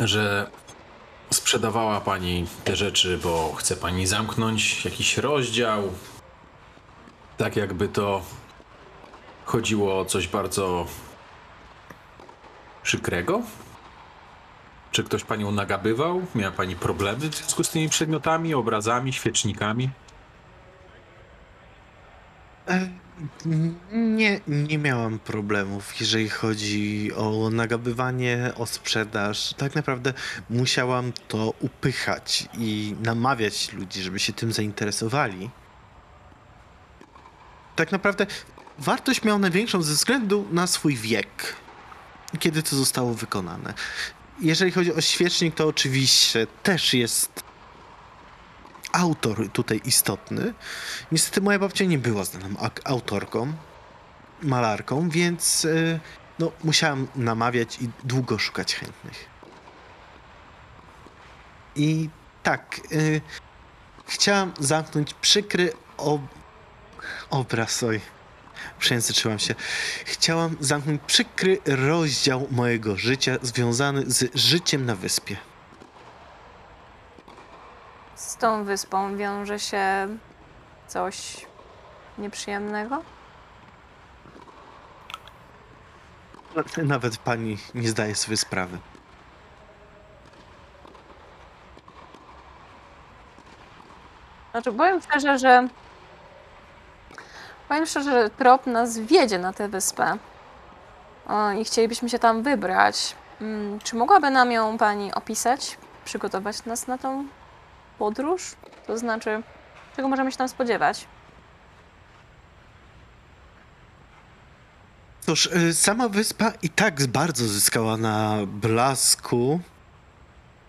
że 0.01 0.51
sprzedawała 1.30 2.01
pani 2.01 2.47
te 2.64 2.76
rzeczy, 2.76 3.18
bo 3.22 3.55
chce 3.55 3.76
pani 3.76 4.06
zamknąć 4.06 4.84
jakiś 4.84 5.18
rozdział. 5.18 5.82
Tak 7.36 7.56
jakby 7.56 7.88
to 7.88 8.22
chodziło 9.44 10.01
o 10.01 10.05
coś 10.05 10.28
bardzo 10.28 10.86
przykrego? 12.82 13.43
Czy 14.90 15.05
ktoś 15.05 15.24
panią 15.24 15.52
nagabywał? 15.52 16.26
Miała 16.34 16.52
pani 16.52 16.76
problemy 16.76 17.30
w 17.30 17.34
związku 17.34 17.64
z 17.64 17.70
tymi 17.70 17.88
przedmiotami, 17.88 18.55
obrazami, 18.55 19.12
świecznikami? 19.12 19.90
E, 22.68 22.88
Nie, 23.93 24.40
nie 24.47 24.78
miałam 24.78 25.18
problemów, 25.18 26.01
jeżeli 26.01 26.28
chodzi 26.28 27.10
o 27.16 27.51
nagabywanie, 27.51 28.52
o 28.56 28.66
sprzedaż. 28.66 29.55
Tak 29.55 29.74
naprawdę 29.74 30.12
musiałam 30.51 31.12
to 31.28 31.55
upychać 31.60 32.48
i 32.59 32.94
namawiać 33.02 33.72
ludzi, 33.72 34.02
żeby 34.02 34.18
się 34.18 34.32
tym 34.32 34.52
zainteresowali. 34.52 35.51
Tak 37.76 37.93
naprawdę 37.93 38.26
wartość 38.78 39.22
miał 39.22 39.38
największą 39.38 39.82
ze 39.82 39.94
względu 39.94 40.48
na 40.51 40.66
swój 40.66 40.97
wiek, 40.97 41.56
kiedy 42.38 42.62
to 42.62 42.76
zostało 42.76 43.14
wykonane. 43.14 43.74
Jeżeli 44.40 44.72
chodzi 44.72 44.94
o 44.94 45.01
świecznik, 45.01 45.55
to 45.55 45.66
oczywiście 45.66 46.47
też 46.62 46.94
jest 46.94 47.45
autor 48.97 49.48
tutaj 49.52 49.81
istotny. 49.85 50.55
Niestety 51.12 51.40
moja 51.40 51.59
babcia 51.59 51.85
nie 51.85 51.98
była 51.98 52.24
znaną 52.24 52.48
autorką, 52.85 53.52
malarką, 54.43 55.09
więc 55.09 55.64
y, 55.64 56.01
no, 56.39 56.52
musiałam 56.64 57.09
namawiać 57.16 57.78
i 57.81 57.89
długo 58.05 58.39
szukać 58.39 58.74
chętnych. 58.74 59.27
I 61.77 62.09
tak, 62.43 62.81
y, 62.93 63.20
chciałam 64.06 64.52
zamknąć 64.59 65.14
przykry 65.14 65.73
ob... 65.97 66.20
obraz, 67.31 67.82
oj, 67.82 68.01
przejęzyczyłam 68.78 69.39
się. 69.39 69.55
Chciałam 70.05 70.56
zamknąć 70.60 71.01
przykry 71.06 71.59
rozdział 71.66 72.48
mojego 72.51 72.97
życia 72.97 73.36
związany 73.43 74.05
z 74.06 74.35
życiem 74.35 74.86
na 74.86 74.94
wyspie. 74.94 75.36
Z 78.16 78.36
tą 78.36 78.64
wyspą 78.64 79.16
wiąże 79.16 79.59
się 79.59 80.09
coś 80.88 81.47
nieprzyjemnego? 82.18 83.02
Nawet 86.82 87.18
pani 87.18 87.59
nie 87.74 87.88
zdaje 87.88 88.14
sobie 88.14 88.36
sprawy. 88.36 88.78
Znaczy, 94.51 94.72
powiem 94.72 95.01
szczerze, 95.02 95.38
że. 95.38 95.68
Powiem 97.68 97.86
szczerze, 97.86 98.10
że 98.10 98.30
trop 98.30 98.66
nas 98.66 98.98
wiedzie 98.98 99.38
na 99.38 99.52
tę 99.52 99.68
wyspę. 99.68 100.16
O, 101.28 101.51
I 101.51 101.64
chcielibyśmy 101.64 102.09
się 102.09 102.18
tam 102.18 102.43
wybrać. 102.43 103.16
Mm, 103.40 103.78
Czy 103.80 103.97
mogłaby 103.97 104.30
nam 104.30 104.52
ją 104.52 104.78
pani 104.78 105.14
opisać? 105.14 105.78
Przygotować 106.05 106.64
nas 106.64 106.86
na 106.86 106.98
tą 106.98 107.26
podróż? 107.98 108.43
To 108.86 108.98
znaczy, 108.98 109.43
czego 109.97 110.09
możemy 110.09 110.32
się 110.32 110.39
tam 110.39 110.48
spodziewać? 110.48 111.06
Cóż, 115.20 115.47
y, 115.47 115.74
sama 115.74 116.09
wyspa 116.09 116.52
i 116.62 116.68
tak 116.68 117.06
bardzo 117.06 117.44
zyskała 117.44 117.97
na 117.97 118.39
blasku 118.47 119.60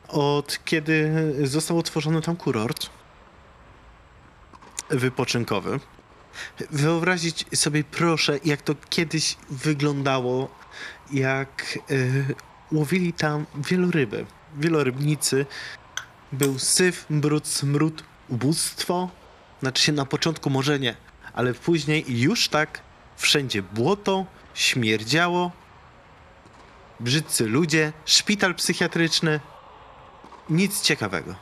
od 0.08 0.60
kiedy 0.66 1.12
został 1.44 1.78
otworzony 1.80 2.22
tam 2.22 2.36
kurort 2.36 2.90
wypoczynkowy. 4.90 5.80
Wyobrazić 6.72 7.46
sobie 7.56 7.84
proszę, 7.84 8.40
jak 8.46 8.62
to 8.62 8.76
kiedyś 8.90 9.38
wyglądało, 9.50 10.50
jak 11.12 11.80
y, 11.92 12.36
łowili 12.72 13.14
tam 13.14 13.46
wieloryby, 13.56 14.26
wielorybnicy. 14.56 15.46
Był 16.32 16.60
syf, 16.60 17.06
brud, 17.10 17.48
smród, 17.48 18.04
ubóstwo. 18.30 19.10
Znaczy 19.60 19.84
się 19.84 19.92
na 19.92 20.06
początku 20.06 20.50
może 20.50 20.80
nie, 20.80 20.96
ale 21.34 21.54
później 21.54 22.06
już 22.08 22.50
tak 22.50 22.82
wszędzie 23.18 23.62
błoto, 23.62 24.26
śmierdziało, 24.54 25.52
brzydcy 27.00 27.46
ludzie, 27.46 27.94
szpital 28.06 28.56
psychiatryczny. 28.56 29.40
Nic 30.50 30.82
ciekawego. 30.82 31.36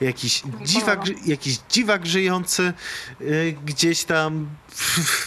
Jakiś 0.00 0.42
dziwak, 0.62 1.26
jakiś 1.26 1.58
dziwak 1.70 2.06
żyjący 2.06 2.72
y, 3.20 3.56
gdzieś 3.64 4.04
tam 4.04 4.48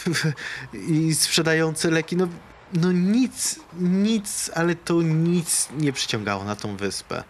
i 0.88 1.14
sprzedający 1.14 1.90
leki. 1.90 2.16
No, 2.16 2.28
no 2.72 2.92
nic, 2.92 3.60
nic, 3.78 4.50
ale 4.54 4.74
to 4.74 5.02
nic 5.02 5.68
nie 5.78 5.92
przyciągało 5.92 6.44
na 6.44 6.56
tą 6.56 6.76
wyspę. 6.76 7.24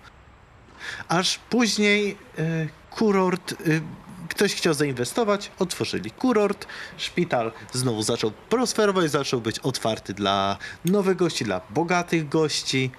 Aż 1.09 1.39
później 1.39 2.19
y, 2.39 2.69
kurort, 2.91 3.53
y, 3.53 3.83
ktoś 4.29 4.55
chciał 4.55 4.75
zainwestować, 4.75 5.51
otworzyli 5.59 6.11
kurort, 6.11 6.67
szpital 6.97 7.53
znowu 7.73 8.03
zaczął 8.03 8.31
prosperować, 8.31 9.11
zaczął 9.11 9.41
być 9.41 9.59
otwarty 9.59 10.15
dla 10.15 10.59
nowych 10.85 11.17
gości, 11.17 11.45
dla 11.45 11.61
bogatych 11.71 12.29
gości. 12.29 12.91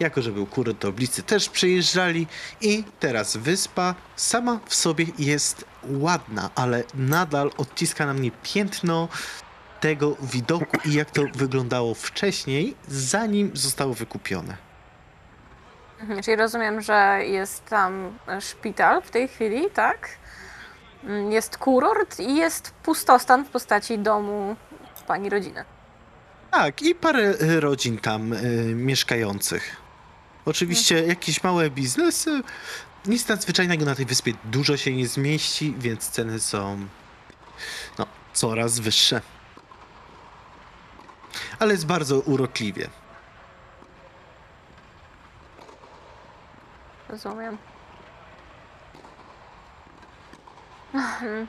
Jako, 0.00 0.22
że 0.22 0.32
był 0.32 0.46
kurort, 0.46 0.78
to 0.80 0.92
bliscy 0.92 1.22
też 1.22 1.48
przyjeżdżali 1.48 2.26
i 2.60 2.84
teraz 3.00 3.36
wyspa 3.36 3.94
sama 4.16 4.60
w 4.66 4.74
sobie 4.74 5.06
jest 5.18 5.64
ładna, 5.88 6.50
ale 6.54 6.84
nadal 6.94 7.50
odciska 7.56 8.06
na 8.06 8.14
mnie 8.14 8.30
piętno 8.42 9.08
tego 9.80 10.16
widoku 10.22 10.76
i 10.84 10.92
jak 10.94 11.10
to 11.10 11.22
wyglądało 11.34 11.94
wcześniej, 11.94 12.74
zanim 12.88 13.50
zostało 13.54 13.94
wykupione. 13.94 14.69
Mhm, 16.00 16.22
Czyli 16.22 16.36
rozumiem, 16.36 16.80
że 16.80 17.20
jest 17.24 17.64
tam 17.64 18.18
e, 18.28 18.40
szpital 18.40 19.02
w 19.02 19.10
tej 19.10 19.28
chwili, 19.28 19.70
tak? 19.70 20.08
Mm, 21.04 21.32
Jest 21.32 21.56
kurort 21.58 22.20
i 22.20 22.36
jest 22.36 22.70
pustostan 22.70 23.44
w 23.44 23.48
postaci 23.48 23.98
domu 23.98 24.56
pani 25.06 25.28
rodziny. 25.30 25.64
Tak, 26.50 26.82
i 26.82 26.94
parę 26.94 27.34
y, 27.42 27.60
rodzin 27.60 27.98
tam 27.98 28.32
y, 28.32 28.36
mieszkających. 28.74 29.76
Oczywiście 30.44 31.02
jakieś 31.06 31.42
małe 31.44 31.70
biznesy. 31.70 32.42
Nic 33.06 33.28
nadzwyczajnego 33.28 33.84
na 33.84 33.94
tej 33.94 34.06
wyspie 34.06 34.32
dużo 34.44 34.76
się 34.76 34.92
nie 34.96 35.08
zmieści, 35.08 35.74
więc 35.78 36.08
ceny 36.10 36.40
są 36.40 36.78
no, 37.98 38.06
coraz 38.32 38.78
wyższe. 38.78 39.20
Ale 41.58 41.72
jest 41.72 41.86
bardzo 41.86 42.20
urokliwie. 42.20 42.88
Rozumiem. 47.10 47.56
Mhm. 50.94 51.46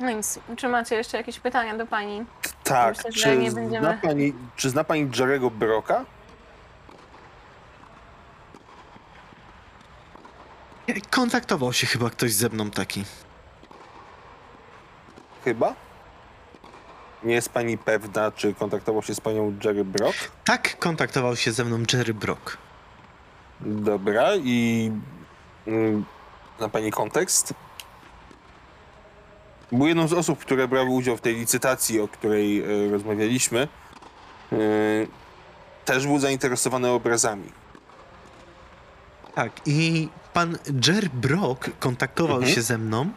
No 0.00 0.10
nic, 0.10 0.38
czy 0.56 0.68
macie 0.68 0.94
jeszcze 0.96 1.16
jakieś 1.16 1.40
pytania 1.40 1.76
do 1.76 1.86
pani? 1.86 2.24
Tak, 2.64 2.96
Myślę, 2.96 3.12
czy, 3.12 3.38
nie 3.38 3.50
zna 3.50 3.60
będziemy- 3.60 3.98
pani, 4.02 4.34
czy 4.56 4.70
zna 4.70 4.84
pani 4.84 5.10
Jerego 5.18 5.50
Broka? 5.50 6.04
Kontaktował 11.10 11.72
się 11.72 11.86
chyba 11.86 12.10
ktoś 12.10 12.32
ze 12.32 12.48
mną 12.48 12.70
taki. 12.70 13.04
Chyba? 15.44 15.74
Nie 17.22 17.34
jest 17.34 17.48
pani 17.48 17.78
pewna, 17.78 18.32
czy 18.32 18.54
kontaktował 18.54 19.02
się 19.02 19.14
z 19.14 19.20
panią 19.20 19.58
Jerry 19.64 19.84
Brock? 19.84 20.16
Tak, 20.44 20.78
kontaktował 20.78 21.36
się 21.36 21.52
ze 21.52 21.64
mną 21.64 21.82
Jerry 21.92 22.14
Brock. 22.14 22.56
Dobra, 23.66 24.36
i 24.36 24.90
mm, 25.66 26.04
na 26.60 26.68
pani 26.68 26.90
kontekst? 26.90 27.54
Był 29.72 29.86
jedną 29.86 30.08
z 30.08 30.12
osób, 30.12 30.38
które 30.38 30.68
brały 30.68 30.90
udział 30.90 31.16
w 31.16 31.20
tej 31.20 31.34
licytacji, 31.36 32.00
o 32.00 32.08
której 32.08 32.60
e, 32.60 32.90
rozmawialiśmy. 32.90 33.68
E, 34.52 34.56
też 35.84 36.06
był 36.06 36.18
zainteresowany 36.18 36.88
obrazami. 36.88 37.52
Tak, 39.34 39.52
i 39.66 40.08
pan 40.32 40.58
Jerry 40.86 41.08
Brock 41.12 41.70
kontaktował 41.78 42.36
Mhm. 42.36 42.54
się 42.54 42.62
ze 42.62 42.78
mną 42.78 43.10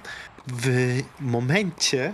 w 0.47 0.97
momencie, 1.19 2.13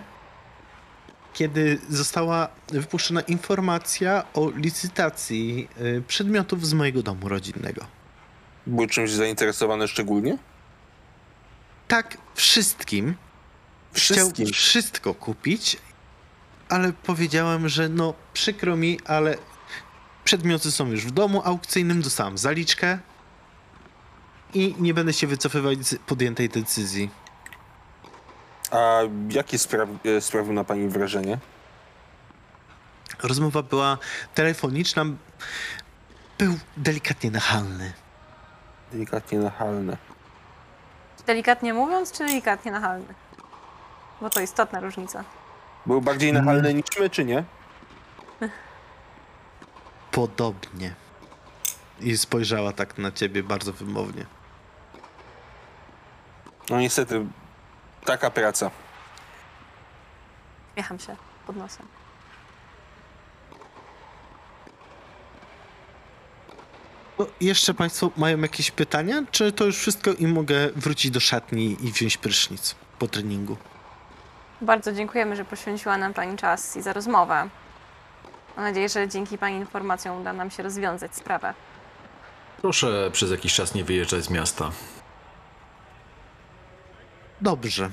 kiedy 1.34 1.80
została 1.90 2.48
wypuszczona 2.68 3.22
informacja 3.22 4.24
o 4.34 4.49
licytacji 4.56 5.68
y, 5.82 6.03
przedmiotów 6.08 6.68
z 6.68 6.74
mojego 6.74 7.03
domu 7.03 7.30
rodzinnego. 7.30 7.86
Był 8.67 8.88
czymś 8.88 9.11
zainteresowany 9.11 9.88
szczególnie? 9.88 10.38
Tak, 11.88 12.17
wszystkim. 12.35 13.15
Wszystkim. 13.93 14.45
Chciał 14.45 14.53
wszystko 14.53 15.13
kupić, 15.13 15.77
ale 16.69 16.93
powiedziałem, 16.93 17.69
że 17.69 17.89
no 17.89 18.13
przykro 18.33 18.75
mi, 18.75 18.99
ale 19.05 19.38
przedmioty 20.23 20.71
są 20.71 20.88
już 20.88 21.05
w 21.05 21.11
domu 21.11 21.41
aukcyjnym, 21.45 22.01
dostałem 22.01 22.38
zaliczkę 22.38 22.99
i 24.53 24.75
nie 24.79 24.93
będę 24.93 25.13
się 25.13 25.27
wycofywać 25.27 25.88
z 25.88 25.95
podjętej 25.95 26.49
decyzji. 26.49 27.09
A 28.71 28.99
jakie 29.29 29.57
spraw, 29.57 29.89
e, 30.05 30.21
sprawił 30.21 30.53
na 30.53 30.63
pani 30.63 30.88
wrażenie? 30.88 31.38
Rozmowa 33.23 33.63
była 33.63 33.97
telefoniczna. 34.35 35.05
Był 36.38 36.59
delikatnie 36.77 37.31
nachalny. 37.31 37.93
Delikatnie 38.91 39.39
nachalne. 39.39 39.97
Delikatnie 41.26 41.73
mówiąc, 41.73 42.11
czy 42.11 42.26
delikatnie 42.26 42.72
nachalny? 42.72 43.13
Bo 44.22 44.30
to 44.30 44.41
istotna 44.41 44.80
różnica. 44.80 45.23
Był 45.85 46.01
bardziej 46.01 46.30
Mm. 46.30 46.45
nachalny 46.45 46.73
niż 46.73 46.85
my, 46.99 47.09
czy 47.09 47.26
nie? 47.26 47.43
Podobnie. 50.11 50.93
I 51.99 52.18
spojrzała 52.18 52.72
tak 52.73 52.97
na 52.97 53.11
ciebie 53.11 53.43
bardzo 53.43 53.73
wymownie. 53.73 54.26
No 56.69 56.80
niestety, 56.80 57.26
taka 58.05 58.31
praca. 58.31 58.72
Śmiecham 60.73 60.99
się. 60.99 61.15
pod 61.47 61.55
nosem. 61.55 61.85
No, 67.22 67.27
jeszcze 67.41 67.73
Państwo 67.73 68.11
mają 68.18 68.41
jakieś 68.41 68.72
pytania? 68.72 69.23
Czy 69.31 69.52
to 69.52 69.65
już 69.65 69.77
wszystko 69.77 70.14
i 70.14 70.27
mogę 70.27 70.69
wrócić 70.76 71.11
do 71.11 71.19
szatni 71.19 71.77
i 71.81 71.91
wziąć 71.91 72.18
prysznic 72.18 72.76
po 72.99 73.07
treningu? 73.07 73.57
Bardzo 74.61 74.93
dziękujemy, 74.93 75.35
że 75.35 75.45
poświęciła 75.45 75.98
nam 75.98 76.14
Pani 76.14 76.38
czas 76.38 76.77
i 76.77 76.81
za 76.81 76.93
rozmowę. 76.93 77.49
Mam 78.57 78.65
nadzieję, 78.65 78.89
że 78.89 79.07
dzięki 79.07 79.38
Pani 79.38 79.56
informacjom 79.56 80.22
uda 80.22 80.34
nam 80.34 80.52
się 80.52 80.64
rozwiązać 80.64 81.15
sprawę. 81.15 81.53
Proszę 82.61 83.10
przez 83.14 83.31
jakiś 83.31 83.53
czas 83.53 83.73
nie 83.73 83.84
wyjeżdżać 83.84 84.23
z 84.23 84.30
miasta. 84.30 84.72
Dobrze. 87.41 87.89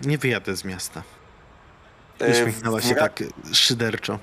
Nie 0.00 0.18
wyjadę 0.18 0.56
z 0.56 0.64
miasta. 0.64 1.02
E, 2.20 2.30
Uśmiechnęła 2.30 2.82
się 2.82 2.94
tak 2.94 3.22
szyderczo. 3.52 4.18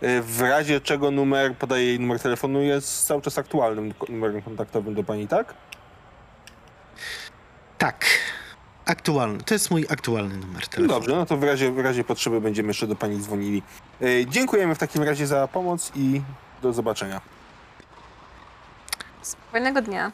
E, 0.00 0.22
W 0.22 0.40
razie 0.40 0.80
czego 0.80 1.10
numer, 1.10 1.56
podaję 1.56 1.84
jej 1.86 2.00
numer 2.00 2.20
telefonu, 2.20 2.62
jest 2.62 3.06
cały 3.06 3.22
czas 3.22 3.38
aktualnym 3.38 3.94
numerem 4.08 4.42
kontaktowym 4.42 4.94
do 4.94 5.04
pani, 5.04 5.28
tak? 5.28 5.54
Tak. 7.78 8.04
Aktualny. 8.84 9.38
To 9.44 9.54
jest 9.54 9.70
mój 9.70 9.86
aktualny 9.90 10.36
numer 10.36 10.68
telefonu. 10.68 11.00
Dobrze, 11.00 11.16
no 11.16 11.26
to 11.26 11.36
w 11.36 11.42
razie, 11.44 11.72
w 11.72 11.78
razie 11.78 12.04
potrzeby 12.04 12.40
będziemy 12.40 12.68
jeszcze 12.68 12.86
do 12.86 12.96
pani 12.96 13.20
dzwonili. 13.20 13.62
E, 14.02 14.26
Dziękujemy 14.26 14.74
w 14.74 14.78
takim 14.78 15.02
razie 15.02 15.26
za 15.26 15.48
pomoc 15.48 15.92
i 15.94 16.22
do 16.62 16.72
zobaczenia. 16.72 17.20
Spokojnego 19.22 19.82
dnia. 19.82 20.12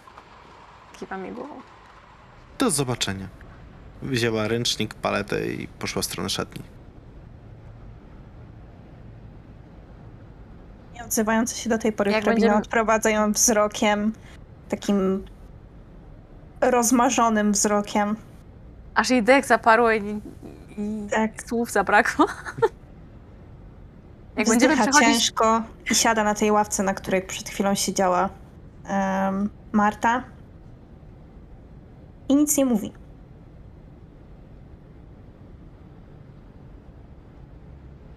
Kiwam 1.00 1.24
jej 1.24 1.32
głową. 1.34 1.54
Do 2.58 2.70
zobaczenia. 2.70 3.28
Wzięła 4.02 4.48
ręcznik, 4.48 4.94
paletę 4.94 5.46
i 5.46 5.68
poszła 5.68 6.02
w 6.02 6.04
stronę 6.04 6.30
szatni. 6.30 6.62
Odzywająca 11.10 11.54
się 11.56 11.70
do 11.70 11.78
tej 11.78 11.92
pory 11.92 12.10
Jak 12.10 12.22
hrabina 12.24 12.40
będziemy- 12.46 12.62
odprowadza 12.62 13.10
ją 13.10 13.32
wzrokiem, 13.32 14.12
takim 14.68 15.24
rozmarzonym 16.60 17.52
wzrokiem. 17.52 18.16
Aż 18.94 19.10
jej 19.10 19.22
dech 19.22 19.46
zaparło 19.46 19.92
i, 19.92 20.20
i 20.78 21.06
Tak. 21.10 21.30
słów 21.48 21.70
zabrakło. 21.72 22.26
Jak 24.36 24.48
będziemy 24.48 24.74
Wzdycha 24.74 24.90
przechodzić... 24.90 25.14
ciężko 25.24 25.62
i 25.90 25.94
siada 25.94 26.24
na 26.24 26.34
tej 26.34 26.50
ławce, 26.50 26.82
na 26.82 26.94
której 26.94 27.22
przed 27.22 27.48
chwilą 27.48 27.74
siedziała 27.74 28.28
em, 28.88 29.50
Marta. 29.72 30.22
I 32.28 32.36
nic 32.36 32.56
nie 32.56 32.64
mówi. 32.64 32.92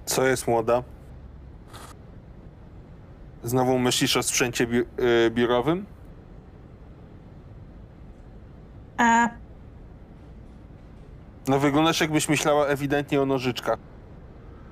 Co 0.05 0.27
jest 0.27 0.47
młoda? 0.47 0.83
Znowu 3.43 3.79
myślisz 3.79 4.17
o 4.17 4.23
sprzęcie 4.23 4.67
bi- 4.67 4.85
y, 5.27 5.31
biurowym? 5.31 5.85
A 8.97 9.29
No 11.47 11.59
wyglądasz 11.59 12.01
jakbyś 12.01 12.29
myślała 12.29 12.65
ewidentnie 12.67 13.21
o 13.21 13.25
nożyczkach. 13.25 13.79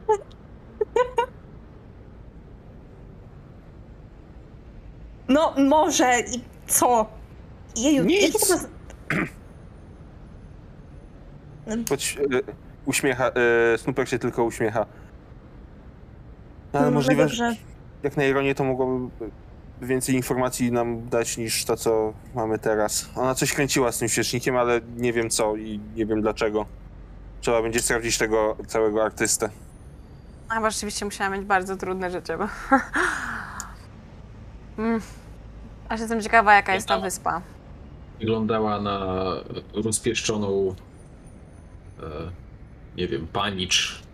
no 5.30 5.53
może 5.57 6.19
i 6.19 6.41
co? 6.68 7.06
Jeju, 7.76 8.03
Nic. 8.03 8.57
Choć 11.89 12.18
y, 12.34 12.41
uśmiecha, 12.85 13.31
y, 13.73 13.77
Snooper 13.77 14.10
się 14.10 14.19
tylko 14.19 14.44
uśmiecha. 14.44 14.85
Ale 16.73 16.85
No, 16.85 16.91
możliwe, 16.91 17.30
że 17.30 17.56
jak 18.08 18.18
na 18.18 18.26
ironię 18.26 18.56
to 18.56 18.64
mogłoby 18.64 19.10
więcej 19.82 20.16
informacji 20.16 20.72
nam 20.72 21.10
dać 21.10 21.38
niż 21.38 21.66
to, 21.66 21.78
co 21.78 22.14
mamy 22.36 22.60
teraz. 22.60 23.10
Ona 23.16 23.36
coś 23.36 23.54
kręciła 23.54 23.92
z 23.92 23.98
tym 23.98 24.10
świecznikiem, 24.10 24.58
ale 24.58 24.82
nie 24.98 25.14
wiem 25.14 25.30
co 25.30 25.56
i 25.56 25.80
nie 25.96 26.06
wiem 26.06 26.22
dlaczego. 26.22 26.66
Trzeba 27.42 27.62
będzie 27.62 27.80
sprawdzić 27.80 28.18
tego 28.18 28.58
całego 28.68 29.04
artystę. 29.04 29.50
A 30.50 30.62
bo 30.62 30.72
rzeczywiście 30.72 31.06
musiała 31.06 31.30
mieć 31.30 31.46
bardzo 31.46 31.78
trudne 31.78 32.12
życie, 32.12 32.38
bo... 32.38 32.48
mm. 34.84 35.02
Aż 35.90 36.00
jestem 36.00 36.22
ciekawa, 36.22 36.54
jaka 36.54 36.76
jest 36.76 36.88
ta 36.88 37.00
wyspa. 37.00 37.42
Wyglądała 38.20 38.82
na 38.82 39.06
rozpieszczoną, 39.74 40.76
e, 42.00 42.04
nie 42.98 43.08
wiem, 43.08 43.28
panicz. 43.34 44.07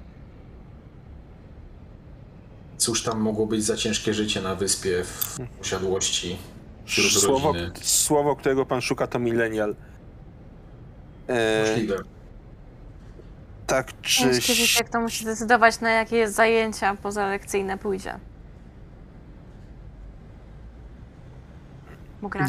Cóż 2.78 3.04
tam 3.04 3.20
mogło 3.20 3.48
być 3.48 3.64
za 3.64 3.78
ciężkie 3.78 4.14
życie 4.14 4.42
na 4.42 4.56
wyspie 4.56 5.04
w 5.04 5.38
posiadłości 5.58 6.38
wśród 6.86 7.24
Słowo, 7.24 7.48
rodziny? 7.54 7.72
słowo, 7.82 8.36
którego 8.36 8.66
pan 8.66 8.82
szuka, 8.82 9.08
to 9.08 9.20
millennial. 9.20 9.76
E, 11.28 11.70
Możliwe. 11.70 11.98
tak 13.68 14.02
czy... 14.02 14.24
Ciężkie 14.24 14.54
życie, 14.54 14.80
jak 14.80 14.90
to 14.90 15.02
musi 15.02 15.26
decydować, 15.26 15.80
na 15.82 15.92
jakie 15.92 16.30
zajęcia 16.30 16.96
pozalekcyjne 16.96 17.78
pójdzie. 17.78 18.20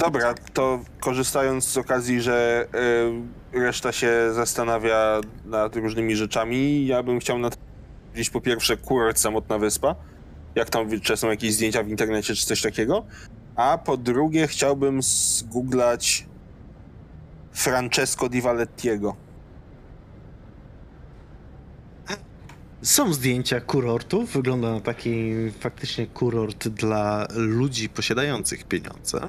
Dobra, 0.01 0.35
to 0.53 0.81
korzystając 1.01 1.65
z 1.65 1.79
okazji, 1.79 2.21
że 2.21 2.67
y, 3.55 3.61
reszta 3.61 3.93
się 3.93 4.33
zastanawia 4.33 5.21
nad 5.45 5.77
różnymi 5.77 6.17
rzeczami, 6.17 6.87
ja 6.87 7.03
bym 7.03 7.21
chciał 7.21 7.39
gdzieś 8.15 8.31
po 8.31 8.41
pierwsze 8.41 8.77
kurort 8.77 9.19
samotna 9.19 9.59
wyspa, 9.59 9.95
jak 10.55 10.71
tam 10.71 11.01
czy 11.01 11.17
są 11.17 11.31
jakieś 11.31 11.55
zdjęcia 11.55 11.83
w 11.83 11.89
internecie 11.89 12.35
czy 12.35 12.47
coś 12.47 12.63
takiego, 12.63 13.05
a 13.57 13.79
po 13.79 13.97
drugie 13.97 14.47
chciałbym 14.47 15.03
zgooglać 15.03 16.27
Francesco 17.53 18.29
Di 18.29 18.41
Valettiego. 18.41 19.17
Są 22.83 23.13
zdjęcia 23.13 23.61
kurortów. 23.61 24.33
Wygląda 24.33 24.73
na 24.73 24.81
taki 24.81 25.33
faktycznie 25.61 26.07
kurort 26.07 26.69
dla 26.69 27.27
ludzi 27.35 27.89
posiadających 27.89 28.65
pieniądze. 28.65 29.29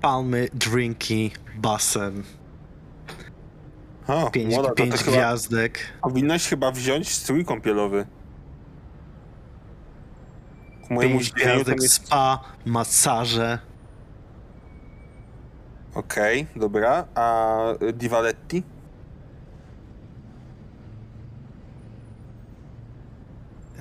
Palmy, 0.00 0.48
drinki, 0.54 1.30
basen, 1.56 2.22
O, 4.06 4.30
pięć, 4.30 4.54
młoda, 4.54 4.70
pięć 4.70 4.94
chyba, 4.94 5.16
gwiazdek. 5.16 5.78
powinnaś 6.02 6.48
chyba 6.48 6.70
wziąć 6.70 7.08
strój 7.08 7.44
kąpielowy. 7.44 8.06
Ku 10.88 10.94
mojemu 10.94 11.14
Pięć 11.18 11.30
zdziwieniu 11.30 11.64
tam 11.64 11.74
jest 11.82 11.94
spa, 11.94 12.40
masaże. 12.66 13.58
Okej, 15.94 16.46
dobra. 16.56 17.04
A 17.14 17.58
Di 17.94 18.08
Valetti? 18.08 18.62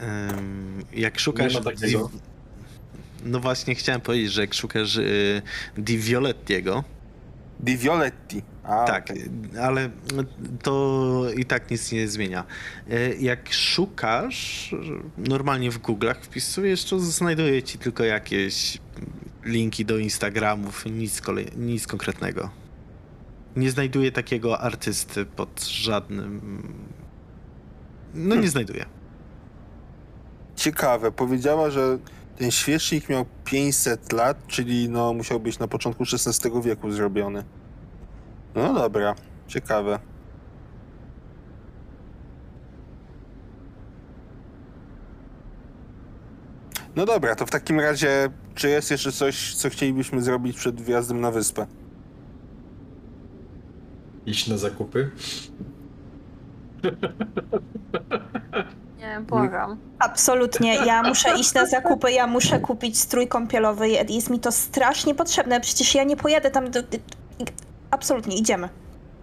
Ym, 0.03 0.83
jak 0.93 1.19
szukasz. 1.19 1.53
Nie 1.53 1.59
ma 1.59 1.65
takiego. 1.65 2.09
Di- 2.13 2.19
No 3.25 3.39
właśnie, 3.39 3.75
chciałem 3.75 4.01
powiedzieć, 4.01 4.31
że 4.31 4.41
jak 4.41 4.53
szukasz 4.53 4.95
y, 4.95 5.41
Di 5.77 5.97
Violettiego, 5.97 6.83
Di 7.59 7.77
Violetti. 7.77 8.41
A, 8.67 8.85
tak, 8.85 9.03
okej. 9.03 9.29
ale 9.61 9.89
to 10.63 11.25
i 11.37 11.45
tak 11.45 11.71
nic 11.71 11.91
nie 11.91 12.07
zmienia. 12.07 12.43
Y, 12.91 13.17
Jak 13.19 13.53
szukasz, 13.53 14.75
normalnie 15.17 15.71
w 15.71 15.79
Google'ach 15.81 16.15
wpisujesz, 16.21 16.85
to 16.85 16.99
znajduje 16.99 17.63
ci 17.63 17.77
tylko 17.77 18.03
jakieś 18.03 18.77
linki 19.43 19.85
do 19.85 19.97
Instagramów, 19.97 20.85
nic, 20.85 21.21
kolej, 21.21 21.47
nic 21.57 21.87
konkretnego. 21.87 22.49
Nie 23.55 23.71
znajduję 23.71 24.11
takiego 24.11 24.59
artysty 24.61 25.25
pod 25.25 25.63
żadnym. 25.63 26.41
No 28.13 28.35
nie 28.35 28.49
znajduję. 28.49 28.85
Ciekawe, 30.55 31.11
powiedziała, 31.11 31.69
że 31.69 31.97
ten 32.37 32.51
świecznik 32.51 33.09
miał 33.09 33.25
500 33.45 34.13
lat, 34.13 34.47
czyli 34.47 34.89
no 34.89 35.13
musiał 35.13 35.39
być 35.39 35.59
na 35.59 35.67
początku 35.67 36.03
XVI 36.03 36.61
wieku 36.61 36.91
zrobiony. 36.91 37.43
No 38.55 38.73
dobra, 38.73 39.15
ciekawe. 39.47 39.99
No 46.95 47.05
dobra, 47.05 47.35
to 47.35 47.45
w 47.45 47.49
takim 47.49 47.79
razie, 47.79 48.29
czy 48.55 48.69
jest 48.69 48.91
jeszcze 48.91 49.11
coś, 49.11 49.55
co 49.55 49.69
chcielibyśmy 49.69 50.21
zrobić 50.21 50.57
przed 50.57 50.81
wjazdem 50.81 51.21
na 51.21 51.31
wyspę? 51.31 51.67
Iść 54.25 54.47
na 54.47 54.57
zakupy? 54.57 55.11
Nie, 58.97 59.21
błagam. 59.27 59.77
Absolutnie. 59.99 60.75
Ja 60.75 61.03
muszę 61.03 61.39
iść 61.39 61.53
na 61.53 61.65
zakupy, 61.65 62.11
ja 62.11 62.27
muszę 62.27 62.59
kupić 62.59 62.99
strój 62.99 63.27
kąpielowy. 63.27 63.89
Jest 63.89 64.29
mi 64.29 64.39
to 64.39 64.51
strasznie 64.51 65.15
potrzebne. 65.15 65.61
Przecież 65.61 65.95
ja 65.95 66.03
nie 66.03 66.17
pojadę 66.17 66.51
tam. 66.51 66.71
Do... 66.71 66.79
Absolutnie, 67.91 68.37
idziemy. 68.37 68.69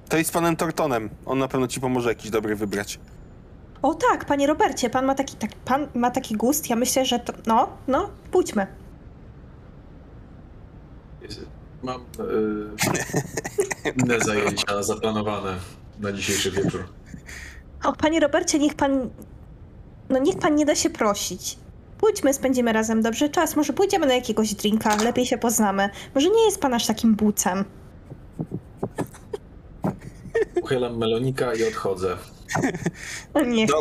To 0.09 0.17
i 0.19 0.25
z 0.25 0.31
panem 0.31 0.57
Tortonem. 0.57 1.11
On 1.27 1.39
na 1.39 1.49
pewno 1.49 1.69
ci 1.69 1.81
pomoże 1.81 2.09
jakiś 2.09 2.31
dobry 2.31 2.57
wybrać. 2.57 3.01
O 3.83 3.95
tak, 3.95 4.25
panie 4.25 4.47
Robercie, 4.47 4.91
pan 4.91 5.05
ma 5.05 5.15
taki, 5.15 5.37
tak, 5.37 5.51
pan 5.65 5.87
ma 5.95 6.11
taki 6.11 6.37
gust. 6.37 6.71
Ja 6.71 6.77
myślę, 6.77 7.05
że 7.05 7.19
to. 7.19 7.33
No, 7.47 7.69
no, 7.89 8.11
pójdźmy. 8.31 8.67
Mam 11.83 12.01
e, 12.01 13.91
inne 14.03 14.21
zajęcia 14.27 14.83
zaplanowane 14.83 15.57
na 16.01 16.13
dzisiejszy 16.13 16.51
wieczór. 16.51 16.85
O, 17.85 17.93
panie 17.93 18.21
Robercie, 18.21 18.59
niech 18.59 18.75
pan. 18.75 19.11
No, 20.09 20.19
niech 20.19 20.39
pan 20.39 20.55
nie 20.55 20.67
da 20.67 20.75
się 20.75 20.91
prosić. 20.91 21.59
Pójdźmy, 21.99 22.35
spędzimy 22.35 22.73
razem 22.73 23.03
dobrze 23.03 23.29
czas. 23.29 23.57
Może 23.57 23.73
pójdziemy 23.73 24.07
na 24.07 24.15
jakiegoś 24.15 24.55
drinka, 24.55 24.97
lepiej 24.97 25.27
się 25.27 25.39
poznamy. 25.39 25.91
Może 26.15 26.29
nie 26.29 26.45
jest 26.45 26.61
pan 26.61 26.75
aż 26.75 26.87
takim 26.87 27.15
bucem. 27.15 27.65
Uchylam 30.63 30.99
melonika 30.99 31.55
i 31.55 31.65
odchodzę. 31.65 32.17
Niech 33.47 33.71
to. 33.71 33.81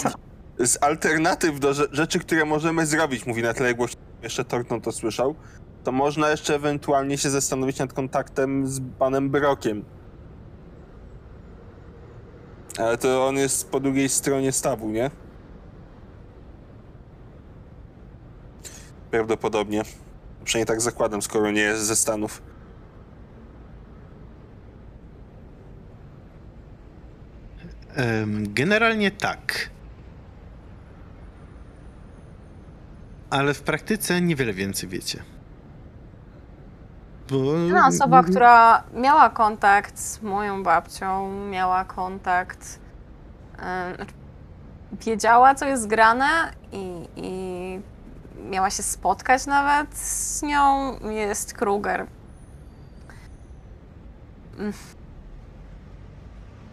Z 0.65 0.83
alternatyw 0.83 1.59
do 1.59 1.69
rze- 1.73 1.87
rzeczy, 1.91 2.19
które 2.19 2.45
możemy 2.45 2.85
zrobić, 2.85 3.25
mówi 3.25 3.41
na 3.43 3.53
tle 3.53 3.75
głośno, 3.75 4.01
jeszcze 4.23 4.45
Torton 4.45 4.81
to 4.81 4.91
słyszał, 4.91 5.35
to 5.83 5.91
można 5.91 6.29
jeszcze 6.29 6.55
ewentualnie 6.55 7.17
się 7.17 7.29
zastanowić 7.29 7.79
nad 7.79 7.93
kontaktem 7.93 8.67
z 8.67 8.81
panem 8.99 9.29
Brokiem. 9.29 9.85
Ale 12.77 12.97
to 12.97 13.27
on 13.27 13.35
jest 13.37 13.69
po 13.69 13.79
drugiej 13.79 14.09
stronie 14.09 14.51
stawu, 14.51 14.89
nie? 14.89 15.11
Prawdopodobnie. 19.11 19.81
Przynajmniej 20.43 20.65
tak 20.67 20.81
zakładam, 20.81 21.21
skoro 21.21 21.51
nie 21.51 21.61
jest 21.61 21.83
ze 21.83 21.95
Stanów. 21.95 22.41
Generalnie 28.41 29.11
tak. 29.11 29.69
Ale 33.29 33.53
w 33.53 33.61
praktyce 33.61 34.21
niewiele 34.21 34.53
więcej 34.53 34.89
wiecie. 34.89 35.23
Bo... 37.29 37.53
Jedna 37.57 37.87
osoba, 37.87 38.23
która 38.23 38.83
miała 38.93 39.29
kontakt 39.29 39.99
z 39.99 40.21
moją 40.21 40.63
babcią, 40.63 41.31
miała 41.49 41.85
kontakt, 41.85 42.79
znaczy, 43.95 44.13
wiedziała, 44.91 45.55
co 45.55 45.65
jest 45.65 45.87
grane 45.87 46.53
i, 46.71 47.07
i 47.15 47.79
miała 48.49 48.69
się 48.69 48.83
spotkać 48.83 49.45
nawet 49.45 49.97
z 49.97 50.41
nią, 50.43 50.95
jest 51.09 51.53
Kruger. 51.53 52.07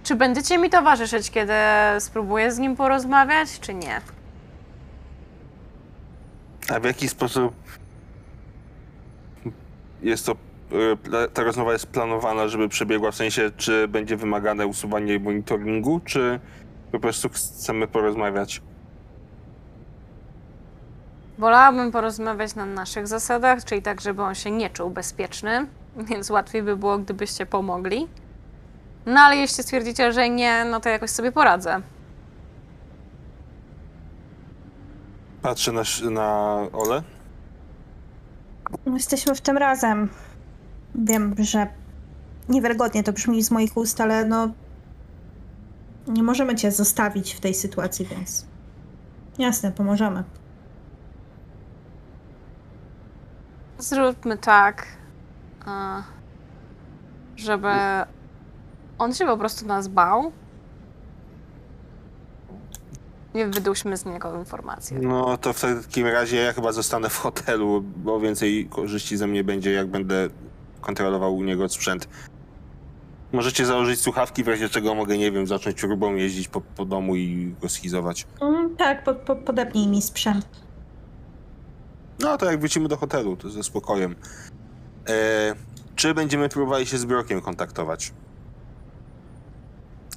Czy 0.08 0.16
będziecie 0.16 0.58
mi 0.58 0.70
towarzyszyć, 0.70 1.30
kiedy 1.30 1.52
spróbuję 1.98 2.52
z 2.52 2.58
nim 2.58 2.76
porozmawiać, 2.76 3.60
czy 3.60 3.74
nie? 3.74 4.00
A 6.74 6.80
w 6.80 6.84
jaki 6.84 7.08
sposób 7.08 7.54
jest 10.02 10.26
to, 10.26 10.32
e, 11.12 11.28
ta 11.28 11.42
rozmowa 11.42 11.72
jest 11.72 11.86
planowana, 11.86 12.48
żeby 12.48 12.68
przebiegła, 12.68 13.10
w 13.10 13.14
sensie, 13.14 13.50
czy 13.56 13.88
będzie 13.88 14.16
wymagane 14.16 14.66
usuwanie 14.66 15.18
monitoringu, 15.18 16.00
czy 16.04 16.40
po 16.92 17.00
prostu 17.00 17.28
chcemy 17.28 17.86
porozmawiać? 17.86 18.62
Wolałabym 21.38 21.92
porozmawiać 21.92 22.54
na 22.54 22.66
naszych 22.66 23.06
zasadach, 23.06 23.64
czyli 23.64 23.82
tak, 23.82 24.00
żeby 24.00 24.22
on 24.22 24.34
się 24.34 24.50
nie 24.50 24.70
czuł 24.70 24.90
bezpieczny, 24.90 25.66
więc 25.96 26.30
łatwiej 26.30 26.62
by 26.62 26.76
było, 26.76 26.98
gdybyście 26.98 27.46
pomogli. 27.46 28.08
No 29.06 29.20
ale 29.20 29.36
jeśli 29.36 29.62
stwierdzicie, 29.64 30.12
że 30.12 30.28
nie, 30.30 30.64
no 30.64 30.80
to 30.80 30.88
jakoś 30.88 31.10
sobie 31.10 31.32
poradzę. 31.32 31.80
Patrzę 35.42 35.72
na, 35.72 35.80
sz- 35.80 36.10
na 36.10 36.56
Ole. 36.72 37.02
Jesteśmy 38.86 39.34
w 39.34 39.40
tym 39.40 39.56
razem. 39.56 40.08
Wiem, 40.94 41.34
że 41.38 41.66
niewiarygodnie 42.48 43.02
to 43.02 43.12
brzmi 43.12 43.42
z 43.42 43.50
moich 43.50 43.76
ust, 43.76 44.00
ale 44.00 44.24
no. 44.24 44.48
Nie 46.06 46.22
możemy 46.22 46.54
cię 46.54 46.70
zostawić 46.72 47.34
w 47.34 47.40
tej 47.40 47.54
sytuacji, 47.54 48.06
więc. 48.06 48.46
Jasne, 49.38 49.72
pomożemy. 49.72 50.24
Zróbmy 53.78 54.38
tak, 54.38 54.86
a, 55.66 56.02
żeby 57.36 57.68
on 58.98 59.14
się 59.14 59.26
po 59.26 59.36
prostu 59.38 59.66
nas 59.66 59.88
bał. 59.88 60.32
Nie 63.34 63.46
wyduśmy 63.46 63.96
z 63.96 64.04
niego 64.04 64.38
informacji. 64.38 64.96
No 64.96 65.36
to 65.36 65.52
w 65.52 65.60
takim 65.60 66.06
razie 66.06 66.36
ja 66.36 66.52
chyba 66.52 66.72
zostanę 66.72 67.08
w 67.08 67.16
hotelu, 67.16 67.84
bo 67.96 68.20
więcej 68.20 68.66
korzyści 68.70 69.16
ze 69.16 69.26
mnie 69.26 69.44
będzie, 69.44 69.72
jak 69.72 69.86
będę 69.86 70.28
kontrolował 70.80 71.36
u 71.36 71.44
niego 71.44 71.68
sprzęt. 71.68 72.08
Możecie 73.32 73.66
założyć 73.66 74.00
słuchawki, 74.00 74.44
w 74.44 74.48
razie 74.48 74.68
czego 74.68 74.94
mogę, 74.94 75.18
nie 75.18 75.32
wiem, 75.32 75.46
zacząć 75.46 75.80
próbą 75.80 76.14
jeździć 76.14 76.48
po, 76.48 76.60
po 76.60 76.84
domu 76.84 77.16
i 77.16 77.54
go 77.62 77.68
schizować. 77.68 78.26
Mm, 78.40 78.76
tak, 78.76 79.04
po, 79.04 79.14
po, 79.14 79.36
podepnij 79.36 79.86
mi 79.86 80.02
sprzęt. 80.02 80.48
No 82.20 82.38
to 82.38 82.46
jak 82.46 82.60
wrócimy 82.60 82.88
do 82.88 82.96
hotelu, 82.96 83.36
to 83.36 83.50
ze 83.50 83.62
spokojem. 83.62 84.14
E, 85.08 85.54
czy 85.96 86.14
będziemy 86.14 86.48
próbowali 86.48 86.86
się 86.86 86.98
z 86.98 87.04
Brokiem 87.04 87.40
kontaktować? 87.40 88.12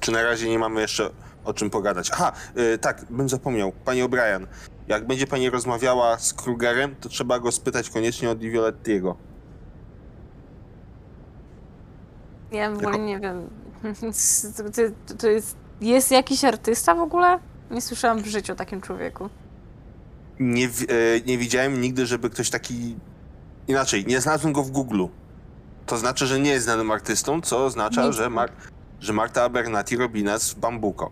Czy 0.02 0.12
na 0.12 0.22
razie 0.22 0.48
nie 0.48 0.58
mamy 0.58 0.80
jeszcze 0.80 1.10
o 1.44 1.54
czym 1.54 1.70
pogadać? 1.70 2.10
Aha, 2.12 2.32
e, 2.54 2.78
tak, 2.78 3.04
bym 3.10 3.28
zapomniał. 3.28 3.72
Pani 3.84 4.02
O'Brien, 4.02 4.46
jak 4.88 5.06
będzie 5.06 5.26
pani 5.26 5.50
rozmawiała 5.50 6.18
z 6.18 6.34
Krugerem, 6.34 6.94
to 7.00 7.08
trzeba 7.08 7.38
go 7.38 7.52
spytać 7.52 7.90
koniecznie 7.90 8.30
od 8.30 8.38
Violettiego. 8.38 9.16
Ja 12.52 12.70
w 12.70 12.78
ogóle 12.78 12.98
nie 12.98 13.20
wiem. 13.20 13.50
To, 14.56 14.62
to, 15.06 15.14
to 15.14 15.28
jest, 15.28 15.56
jest 15.80 16.10
jakiś 16.10 16.44
artysta 16.44 16.94
w 16.94 17.00
ogóle? 17.00 17.38
Nie 17.70 17.80
słyszałam 17.80 18.22
w 18.22 18.26
życiu 18.26 18.52
o 18.52 18.56
takim 18.56 18.80
człowieku. 18.80 19.28
Nie, 20.40 20.66
e, 20.66 20.70
nie 21.26 21.38
widziałem 21.38 21.80
nigdy, 21.80 22.06
żeby 22.06 22.30
ktoś 22.30 22.50
taki... 22.50 22.96
Inaczej, 23.68 24.06
nie 24.06 24.20
znalazłem 24.20 24.52
go 24.52 24.62
w 24.62 24.70
Google. 24.70 25.04
To 25.86 25.98
znaczy, 25.98 26.26
że 26.26 26.40
nie 26.40 26.50
jest 26.50 26.64
znanym 26.64 26.90
artystą, 26.90 27.40
co 27.40 27.64
oznacza, 27.64 28.06
Nic. 28.06 28.16
że, 28.16 28.30
Mar- 28.30 28.52
że 29.02 29.12
Marta 29.12 29.42
Abernathy 29.44 29.96
robi 29.96 30.24
nas 30.24 30.50
w 30.54 30.58
Bambuko. 30.58 31.10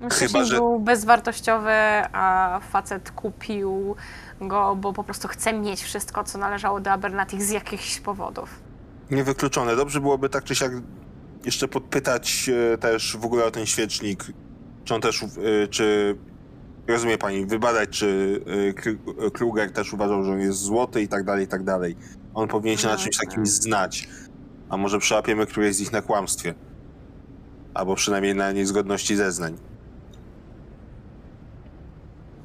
No, 0.00 0.08
Chyba, 0.12 0.44
że- 0.44 0.56
był 0.56 0.80
bezwartościowy, 0.80 1.70
a 2.12 2.60
facet 2.70 3.10
kupił 3.10 3.94
go, 4.40 4.76
bo 4.76 4.92
po 4.92 5.04
prostu 5.04 5.28
chce 5.28 5.52
mieć 5.52 5.82
wszystko, 5.82 6.24
co 6.24 6.38
należało 6.38 6.80
do 6.80 6.90
Abernathy 6.92 7.44
z 7.44 7.50
jakichś 7.50 8.00
powodów. 8.00 8.60
Niewykluczone. 9.10 9.76
Dobrze 9.76 10.00
byłoby 10.00 10.28
tak 10.28 10.44
czy 10.44 10.54
siak 10.54 10.72
jeszcze 11.44 11.68
podpytać 11.68 12.50
e, 12.74 12.78
też 12.78 13.16
w 13.16 13.24
ogóle 13.24 13.44
o 13.44 13.50
ten 13.50 13.66
świecznik. 13.66 14.24
Czy 14.84 14.94
on 14.94 15.00
też, 15.00 15.22
e, 15.22 15.26
czy 15.70 16.16
rozumie 16.88 17.18
pani, 17.18 17.46
wybadać, 17.46 17.88
czy 17.90 18.40
e, 19.26 19.30
Kruger 19.30 19.72
też 19.72 19.92
uważał, 19.92 20.24
że 20.24 20.32
on 20.32 20.40
jest 20.40 20.58
złoty 20.58 21.02
i 21.02 21.08
tak 21.08 21.24
dalej, 21.24 21.44
i 21.44 21.48
tak 21.48 21.62
dalej. 21.64 21.96
On 22.34 22.48
powinien 22.48 22.78
się 22.78 22.86
na 22.86 22.92
No, 22.94 22.98
czymś 23.00 23.16
tak. 23.16 23.26
takim 23.28 23.46
znać. 23.46 24.08
A 24.68 24.76
może 24.76 24.98
przełapiemy 24.98 25.46
któreś 25.46 25.76
z 25.76 25.80
nich 25.80 25.92
na 25.92 26.02
kłamstwie. 26.02 26.54
Albo 27.74 27.94
przynajmniej 27.94 28.34
na 28.34 28.52
niezgodności 28.52 29.16
zeznań. 29.16 29.56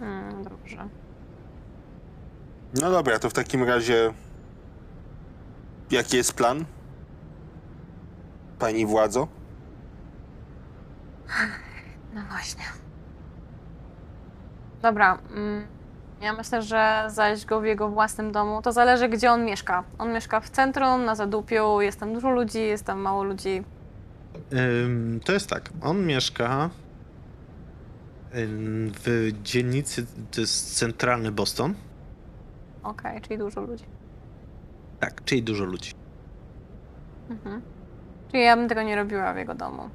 Mm, 0.02 0.44
dobrze. 0.44 0.90
No 2.82 2.92
dobra, 2.92 3.20
to 3.20 3.30
w 3.30 3.34
takim 3.34 3.64
razie 3.64 4.14
jaki 5.92 6.18
jest 6.18 6.34
plan? 6.34 6.66
Pani 8.60 8.86
władzo? 8.86 9.28
No 12.14 12.22
właśnie. 12.30 12.64
Dobra. 14.82 15.18
Mm, 15.32 15.68
ja 16.22 16.34
myślę, 16.34 16.62
że 16.62 17.04
zajść 17.08 17.46
go 17.46 17.62
w 17.62 17.66
jego 17.66 17.90
własnym 17.90 18.32
domu. 18.32 18.62
To 18.62 18.72
zależy, 18.72 19.10
gdzie 19.10 19.32
on 19.32 19.46
mieszka. 19.46 19.84
On 19.98 20.14
mieszka 20.14 20.40
w 20.40 20.50
centrum, 20.50 21.06
na 21.06 21.16
zadupiu, 21.16 21.82
jest 21.82 22.00
tam 22.00 22.14
dużo 22.14 22.30
ludzi, 22.30 22.60
jest 22.62 22.86
tam 22.86 23.00
mało 23.00 23.24
ludzi. 23.24 23.64
Ym, 24.54 25.20
To 25.26 25.34
jest 25.34 25.50
tak, 25.50 25.70
on 25.82 26.06
mieszka 26.06 26.70
ym, 28.36 28.92
w 29.04 29.32
dzielnicy, 29.44 30.06
to 30.32 30.42
jest 30.42 30.78
centralny 30.78 31.32
Boston. 31.32 31.74
Okej, 32.84 33.22
czyli 33.22 33.38
dużo 33.38 33.62
ludzi. 33.62 33.86
Tak, 35.00 35.24
czyli 35.24 35.44
dużo 35.44 35.66
ludzi. 35.66 35.92
Mhm. 37.30 37.62
Czyli 38.32 38.44
ja 38.44 38.56
bym 38.58 38.70
tego 38.70 38.82
nie 38.84 38.96
robiła 38.96 39.34
w 39.34 39.38
jego 39.38 39.56
domu. 39.56 39.90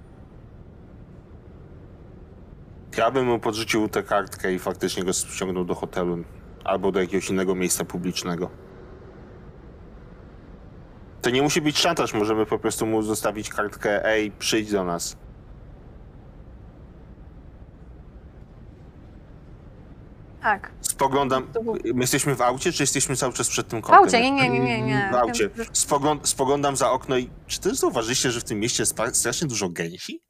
Ja 2.96 3.10
bym 3.10 3.26
mu 3.26 3.38
podrzucił 3.38 3.88
tę 3.88 4.02
kartkę 4.02 4.52
i 4.52 4.58
faktycznie 4.58 5.04
go 5.04 5.12
ściągnął 5.12 5.64
do 5.64 5.74
hotelu 5.74 6.24
albo 6.64 6.92
do 6.92 7.00
jakiegoś 7.00 7.30
innego 7.30 7.54
miejsca 7.54 7.84
publicznego. 7.84 8.50
To 11.22 11.30
nie 11.30 11.42
musi 11.42 11.60
być 11.60 11.78
szantaż, 11.78 12.14
możemy 12.14 12.46
po 12.46 12.58
prostu 12.58 12.86
mu 12.86 13.02
zostawić 13.02 13.48
kartkę 13.48 14.04
Ej, 14.04 14.30
przyjdź 14.30 14.70
do 14.70 14.84
nas. 14.84 15.16
Tak. 20.42 20.70
Spoglądam. 20.80 21.46
My 21.94 22.00
jesteśmy 22.00 22.34
w 22.34 22.40
aucie, 22.40 22.72
czy 22.72 22.82
jesteśmy 22.82 23.16
cały 23.16 23.32
czas 23.32 23.48
przed 23.48 23.68
tym 23.68 23.82
kątem? 23.82 24.02
W 24.02 24.04
aucie, 24.04 24.30
nie, 24.30 24.32
nie, 24.32 24.48
nie, 24.48 24.60
nie. 24.60 24.82
nie. 24.82 25.08
W 25.12 25.14
aucie. 25.14 25.50
Spoglądam 26.22 26.76
za 26.76 26.90
okno 26.90 27.18
i 27.18 27.30
czy 27.46 27.60
też 27.60 27.76
zauważyliście, 27.76 28.30
że 28.30 28.40
w 28.40 28.44
tym 28.44 28.60
mieście 28.60 28.82
jest 28.82 28.96
strasznie 29.12 29.48
dużo 29.48 29.68
gęsi? 29.68 30.25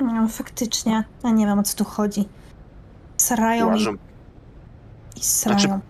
No, 0.00 0.28
faktycznie. 0.28 1.04
Ja 1.24 1.30
nie 1.30 1.46
wiem, 1.46 1.58
o 1.58 1.62
co 1.62 1.76
tu 1.76 1.84
chodzi. 1.84 2.28
Srają 3.16 3.64
i, 3.64 3.68
Uważam. 3.68 3.98
i 5.16 5.20
srają. 5.20 5.58
Znaczy- 5.60 5.80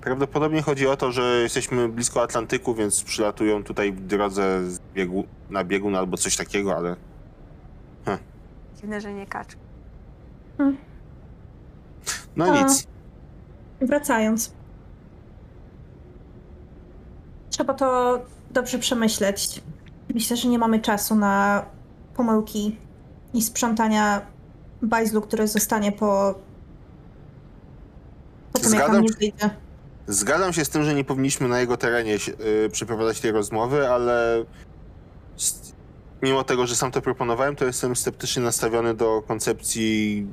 Prawdopodobnie 0.00 0.62
chodzi 0.62 0.86
o 0.86 0.96
to, 0.96 1.12
że 1.12 1.22
jesteśmy 1.42 1.88
blisko 1.88 2.22
Atlantyku, 2.22 2.74
więc 2.74 3.02
przylatują 3.04 3.64
tutaj 3.64 3.92
w 3.92 4.06
drodze 4.06 4.70
z 4.70 4.78
biegu, 4.94 5.24
na 5.50 5.64
biegun 5.64 5.96
albo 5.96 6.16
coś 6.16 6.36
takiego, 6.36 6.76
ale 6.76 6.96
Dziwne, 8.76 9.00
że 9.00 9.12
nie 9.12 9.26
kacz. 9.26 9.48
no 12.36 12.44
A. 12.44 12.62
nic. 12.62 12.86
Wracając. 13.80 14.52
Trzeba 17.50 17.74
to 17.74 18.18
dobrze 18.50 18.78
przemyśleć. 18.78 19.62
Myślę, 20.14 20.36
że 20.36 20.48
nie 20.48 20.58
mamy 20.58 20.80
czasu 20.80 21.14
na 21.14 21.64
pomyłki 22.16 22.76
i 23.34 23.42
sprzątania 23.42 24.26
bajzlu, 24.82 25.20
który 25.22 25.48
zostanie 25.48 25.92
po, 25.92 26.34
po 28.52 28.58
tym, 28.58 28.72
jak 28.72 28.78
Zgadzam 28.82 28.92
nam 28.94 29.02
nie 29.02 29.08
się. 29.08 29.14
wyjdzie. 29.18 29.50
Zgadzam 30.06 30.52
się 30.52 30.64
z 30.64 30.68
tym, 30.68 30.84
że 30.84 30.94
nie 30.94 31.04
powinniśmy 31.04 31.48
na 31.48 31.60
jego 31.60 31.76
terenie 31.76 32.18
się- 32.18 32.32
y, 32.66 32.68
przeprowadzać 32.72 33.20
tej 33.20 33.32
rozmowy, 33.32 33.88
ale 33.88 34.44
mimo 36.22 36.44
tego, 36.44 36.66
że 36.66 36.76
sam 36.76 36.90
to 36.90 37.02
proponowałem, 37.02 37.56
to 37.56 37.64
jestem 37.64 37.96
sceptycznie 37.96 38.42
nastawiony 38.42 38.94
do 38.94 39.22
koncepcji 39.28 40.26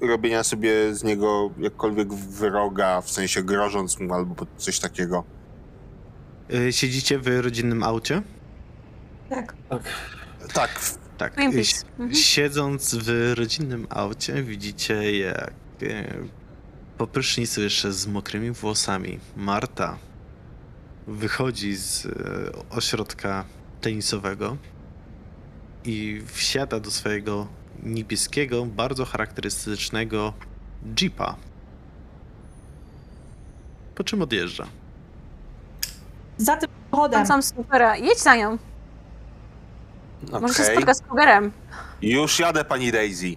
robienia 0.00 0.44
sobie 0.44 0.94
z 0.94 1.04
niego 1.04 1.50
jakkolwiek 1.58 2.12
wroga, 2.14 3.00
w 3.00 3.10
sensie 3.10 3.42
grożąc 3.42 4.00
mu 4.00 4.14
albo 4.14 4.46
coś 4.56 4.78
takiego. 4.80 5.24
Y, 6.54 6.72
Siedzicie 6.72 7.18
w 7.18 7.40
rodzinnym 7.40 7.82
aucie? 7.82 8.22
Tak. 9.30 9.54
Tak, 10.54 10.70
w- 10.70 10.98
Tak. 11.20 11.38
Mhm. 11.38 11.64
Siedząc 12.14 12.94
w 12.94 13.32
rodzinnym 13.36 13.86
aucie, 13.90 14.42
widzicie 14.42 15.18
jak 15.18 15.52
e, 15.82 16.14
po 16.98 17.06
prysznicu 17.06 17.62
jeszcze 17.62 17.92
z 17.92 18.06
mokrymi 18.06 18.50
włosami 18.50 19.18
Marta 19.36 19.98
wychodzi 21.06 21.76
z 21.76 22.06
e, 22.06 22.10
ośrodka 22.70 23.44
tenisowego 23.80 24.56
i 25.84 26.22
wsiada 26.26 26.80
do 26.80 26.90
swojego 26.90 27.46
niebieskiego, 27.82 28.66
bardzo 28.66 29.04
charakterystycznego 29.04 30.32
jeepa. 31.00 31.36
Po 33.94 34.04
czym 34.04 34.22
odjeżdża. 34.22 34.66
Za 36.36 36.56
tym. 36.56 36.68
Tam 37.10 37.26
sam 37.26 37.42
supera. 37.42 37.96
Jedź 37.96 38.18
za 38.18 38.36
nią. 38.36 38.69
Może 40.40 40.54
się 40.54 40.62
spotka 40.64 40.94
z 40.94 41.00
Krugerem. 41.02 41.52
Już 42.02 42.38
jadę, 42.38 42.64
pani 42.64 42.92
Daisy. 42.92 43.36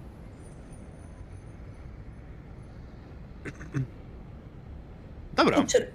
Dobra. 5.35 5.57
I 5.57 5.65
czy, 5.67 5.87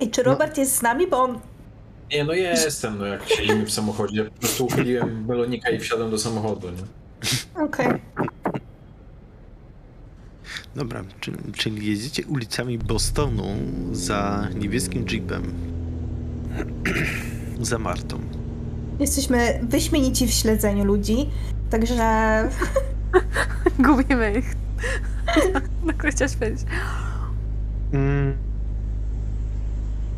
I 0.00 0.10
czy 0.10 0.22
Robert 0.22 0.58
jest 0.58 0.76
z 0.76 0.82
nami, 0.82 1.06
bo 1.06 1.22
on 1.22 1.40
Nie, 2.10 2.24
no 2.24 2.32
jestem, 2.32 2.98
no 2.98 3.06
jak 3.06 3.28
siedzimy 3.28 3.66
w 3.66 3.70
samochodzie. 3.70 4.24
Po 4.24 4.30
prostu 4.40 4.64
uchyliłem 4.64 5.26
melonika 5.26 5.70
i 5.70 5.78
wsiadłem 5.78 6.10
do 6.10 6.18
samochodu, 6.18 6.68
nie? 6.70 7.62
Okej. 7.64 8.00
Dobra, 10.76 11.04
czyli, 11.20 11.38
czyli 11.52 11.86
jedziecie 11.86 12.26
ulicami 12.26 12.78
Bostonu 12.78 13.46
za 13.92 14.48
niebieskim 14.54 15.04
jeepem. 15.10 15.54
Za 17.60 17.78
Martą. 17.78 18.20
Jesteśmy 19.00 19.60
wyśmienici 19.62 20.26
w 20.26 20.30
śledzeniu 20.30 20.84
ludzi, 20.84 21.30
także 21.70 22.48
Gubimy 23.78 24.38
ich. 24.38 24.54
No, 25.84 25.92
chciałaś 26.10 26.36
powiedzieć. 26.36 26.66
Mm. 27.92 28.36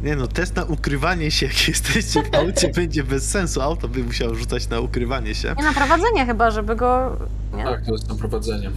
Nie 0.02 0.16
no, 0.16 0.26
test 0.26 0.56
na 0.56 0.64
ukrywanie 0.64 1.30
się, 1.30 1.46
jak 1.46 1.68
jesteście 1.68 2.22
w 2.22 2.34
aucie, 2.34 2.68
będzie 2.76 3.04
bez 3.04 3.30
sensu. 3.30 3.60
Auto 3.60 3.88
by 3.88 4.04
musiało 4.04 4.34
rzucać 4.34 4.68
na 4.68 4.80
ukrywanie 4.80 5.34
się. 5.34 5.54
Nie 5.58 5.64
na 5.64 5.72
prowadzenie 5.72 6.26
chyba, 6.26 6.50
żeby 6.50 6.76
go... 6.76 7.16
Nie? 7.54 7.64
Tak, 7.64 7.86
to 7.86 7.92
jest 7.92 8.08
na 8.08 8.14
prowadzenie. 8.14 8.70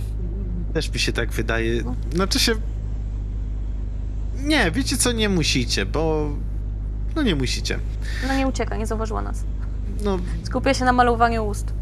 Też 0.74 0.94
mi 0.94 1.00
się 1.00 1.14
tak 1.14 1.32
wydaje. 1.32 1.84
Znaczy 2.14 2.40
się... 2.40 2.56
Nie, 4.44 4.72
wiecie 4.72 4.98
co, 4.98 5.12
nie 5.12 5.30
musicie, 5.30 5.86
bo... 5.86 6.30
No 7.16 7.24
nie 7.24 7.36
musicie. 7.36 7.80
No 8.28 8.36
nie 8.36 8.48
ucieka, 8.48 8.78
nie 8.78 8.88
zauważyła 8.88 9.22
nas. 9.22 9.44
No 10.04 10.20
Skupia 10.44 10.74
się 10.74 10.86
na 10.86 10.94
malowaniu 10.94 11.46
ust. 11.48 11.74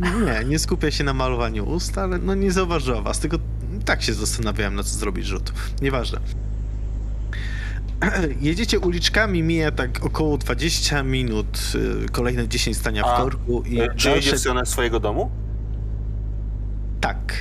nie, 0.00 0.44
nie 0.44 0.58
skupia 0.58 0.90
się 0.90 1.04
na 1.04 1.14
malowaniu 1.14 1.64
ust, 1.68 1.98
ale 1.98 2.18
no 2.18 2.34
nie 2.34 2.52
zauważyła 2.52 3.02
was, 3.02 3.18
tylko 3.18 3.38
tak 3.84 4.02
się 4.02 4.14
zastanawiałem, 4.14 4.74
na 4.74 4.82
co 4.82 4.98
zrobić 4.98 5.26
rzut. 5.26 5.52
Nieważne. 5.82 6.20
Jedziecie 8.40 8.78
uliczkami, 8.80 9.42
mija 9.42 9.70
tak 9.70 10.04
około 10.04 10.38
20 10.38 11.02
minut, 11.02 11.72
y, 12.04 12.08
kolejne 12.08 12.48
10 12.48 12.76
stania 12.76 13.02
w 13.02 13.06
A, 13.06 13.16
korku 13.16 13.62
i 13.66 13.80
E, 13.80 13.94
Czy 13.96 14.10
jedzie 14.10 14.32
w 14.36 14.38
stronę 14.38 14.66
swojego 14.66 15.00
domu? 15.00 15.30
Tak. 17.00 17.34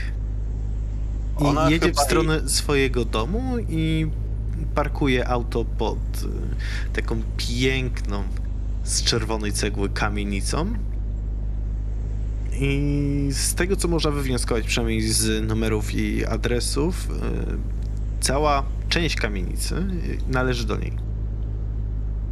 I 1.42 1.44
Ona 1.44 1.70
jedzie 1.70 1.92
w 1.94 2.00
stronę 2.00 2.50
swojego 2.50 3.06
domu 3.06 3.56
i 3.70 4.08
parkuje 4.76 5.28
auto 5.28 5.66
pod 5.66 5.98
y, 5.98 6.94
taką 6.94 7.22
piękną 7.38 8.24
z 8.88 9.04
czerwonej 9.04 9.52
cegły 9.54 9.90
kamienicą. 9.90 10.74
I 12.60 13.28
z 13.32 13.56
tego, 13.56 13.76
co 13.76 13.88
można 13.88 14.12
wywnioskować, 14.12 14.68
przynajmniej 14.68 15.02
z 15.02 15.48
numerów 15.48 15.94
i 15.94 16.26
adresów, 16.26 17.10
y, 17.10 17.14
cała 18.20 18.64
część 18.90 19.16
kamienicy 19.16 19.76
y, 19.76 20.18
należy 20.28 20.66
do 20.68 20.78
niej. 20.78 20.94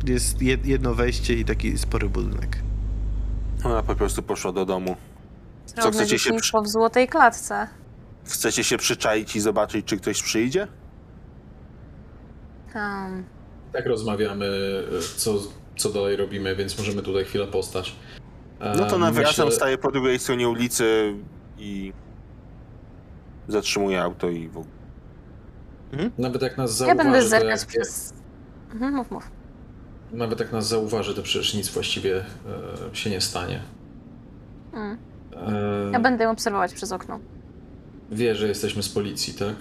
Jest 0.08 0.38
jed- 0.38 0.66
jedno 0.66 0.94
wejście 0.96 1.34
i 1.34 1.46
taki 1.46 1.78
spory 1.78 2.10
budynek. 2.10 2.58
Ona 3.64 3.84
po 3.84 3.96
prostu 3.96 4.24
poszła 4.24 4.52
do 4.52 4.66
domu. 4.66 4.96
Drobne 5.76 5.92
chcecie 5.92 6.20
się 6.20 6.24
dzieciństwo 6.30 6.62
w 6.62 6.68
złotej 6.68 7.08
klatce. 7.08 7.68
Chcecie 8.26 8.64
się 8.64 8.78
przyczaić 8.78 9.36
i 9.36 9.40
zobaczyć, 9.42 9.86
czy 9.86 9.98
ktoś 9.98 10.24
przyjdzie? 10.24 10.68
Hmm. 12.74 13.24
Tak 13.74 13.86
rozmawiamy, 13.86 14.48
co, 15.18 15.34
co 15.78 15.90
dalej 15.90 16.16
robimy, 16.16 16.56
więc 16.56 16.78
możemy 16.78 17.02
tutaj 17.02 17.26
chwilę 17.26 17.48
postać. 17.48 17.96
No 18.60 18.86
to 18.86 18.98
nawracam, 18.98 19.46
myślę- 19.46 19.52
staję 19.52 19.78
po 19.78 19.92
drugiej 19.92 20.20
stronie 20.20 20.50
ulicy 20.50 21.14
i 21.58 21.94
zatrzymuję 23.48 24.02
auto 24.02 24.30
i 24.30 24.48
w 24.50 24.58
ogóle. 24.58 24.76
Nawet 26.18 26.42
jak 26.42 26.58
nas 26.58 26.72
Ja 26.72 26.76
zauważy, 26.86 26.98
będę 27.04 27.22
to 27.22 27.28
zerkać 27.28 27.60
jak, 27.62 27.70
przez... 27.70 28.14
Mhm, 28.74 28.94
mów, 28.94 29.12
mów. 29.12 29.32
Nawet 30.12 30.40
jak 30.40 30.52
nas 30.52 30.68
zauważy, 30.68 31.16
to 31.16 31.22
przecież 31.22 31.54
nic 31.54 31.70
właściwie 31.70 32.18
e, 32.92 32.96
się 32.96 33.10
nie 33.10 33.22
stanie. 33.22 33.62
Mm. 34.74 34.98
E, 35.36 35.92
Ja 35.92 36.00
będę 36.00 36.24
ją 36.24 36.32
obserwować 36.32 36.74
przez 36.74 36.92
okno. 36.92 37.20
Wie, 38.12 38.36
że 38.36 38.48
jesteśmy 38.48 38.84
z 38.84 38.90
policji, 38.90 39.34
tak? 39.34 39.56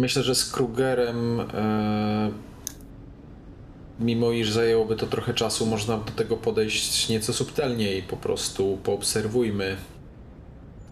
Myślę, 0.00 0.22
że 0.22 0.34
z 0.34 0.52
Krugerem, 0.52 1.40
e, 1.40 2.30
mimo 4.00 4.30
iż 4.32 4.52
zajęłoby 4.52 4.96
to 4.96 5.06
trochę 5.06 5.34
czasu, 5.34 5.66
można 5.66 5.96
do 5.96 6.12
tego 6.12 6.36
podejść 6.36 7.08
nieco 7.08 7.32
subtelniej. 7.32 8.02
Po 8.02 8.16
prostu 8.16 8.78
poobserwujmy 8.84 9.76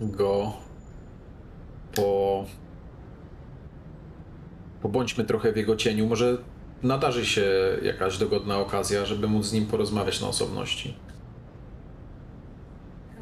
go, 0.00 0.52
po... 1.94 2.44
pobądźmy 4.82 5.24
trochę 5.24 5.52
w 5.52 5.56
jego 5.56 5.76
cieniu. 5.76 6.06
Może 6.06 6.38
nadarzy 6.82 7.26
się 7.26 7.46
jakaś 7.82 8.18
dogodna 8.18 8.58
okazja, 8.58 9.06
żeby 9.06 9.28
móc 9.28 9.46
z 9.46 9.52
nim 9.52 9.66
porozmawiać 9.66 10.20
na 10.20 10.28
osobności. 10.28 10.94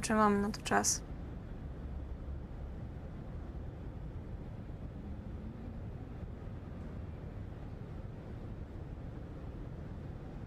Czy 0.03 0.15
mam 0.15 0.41
na 0.41 0.51
to 0.51 0.61
czas? 0.63 1.06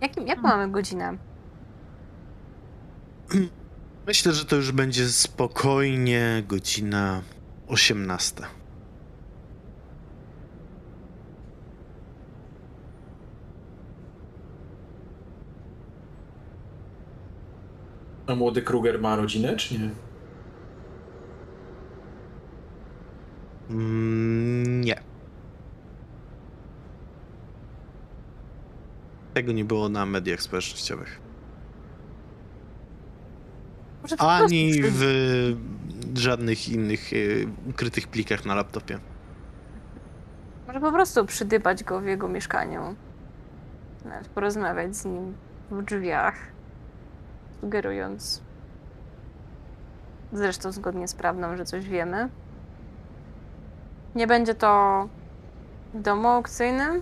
Jakim, 0.02 0.28
jaką 0.28 0.42
mamy 0.42 0.72
godzinę? 0.72 1.18
Myślę, 4.08 4.34
że 4.34 4.46
to 4.46 4.56
już 4.56 4.72
będzie 4.72 5.08
spokojnie 5.10 6.44
godzina 6.48 7.22
18. 7.68 8.44
A 18.28 18.36
młody 18.36 18.62
Kruger 18.62 19.02
ma 19.02 19.16
rodzinę, 19.16 19.56
czy 19.56 19.80
nie? 19.80 19.90
Mm, 23.70 24.82
nie. 24.82 25.09
Tego 29.40 29.52
nie 29.52 29.66
było 29.66 29.90
na 29.90 30.06
mediach 30.06 30.42
społecznościowych. 30.42 31.20
Ani 34.18 34.74
w 34.82 35.56
żadnych 36.14 36.70
innych 36.70 37.14
y, 37.14 37.48
ukrytych 37.70 38.08
plikach 38.08 38.46
na 38.46 38.56
laptopie. 38.56 39.00
Może 40.68 40.80
po 40.80 40.92
prostu 40.92 41.26
przydybać 41.26 41.84
go 41.84 42.00
w 42.00 42.06
jego 42.06 42.28
mieszkaniu. 42.28 42.96
Nawet 44.06 44.28
porozmawiać 44.28 44.96
z 44.96 45.06
nim 45.06 45.34
w 45.72 45.84
drzwiach. 45.84 46.36
Sugerując. 47.62 48.42
Zresztą 50.34 50.72
zgodnie 50.72 51.08
z 51.08 51.14
prawdą, 51.14 51.58
że 51.58 51.66
coś 51.66 51.86
wiemy. 51.86 52.30
Nie 54.16 54.28
będzie 54.28 54.56
to 54.56 55.08
w 55.94 56.02
domu 56.02 56.28
aukcyjnym, 56.28 57.02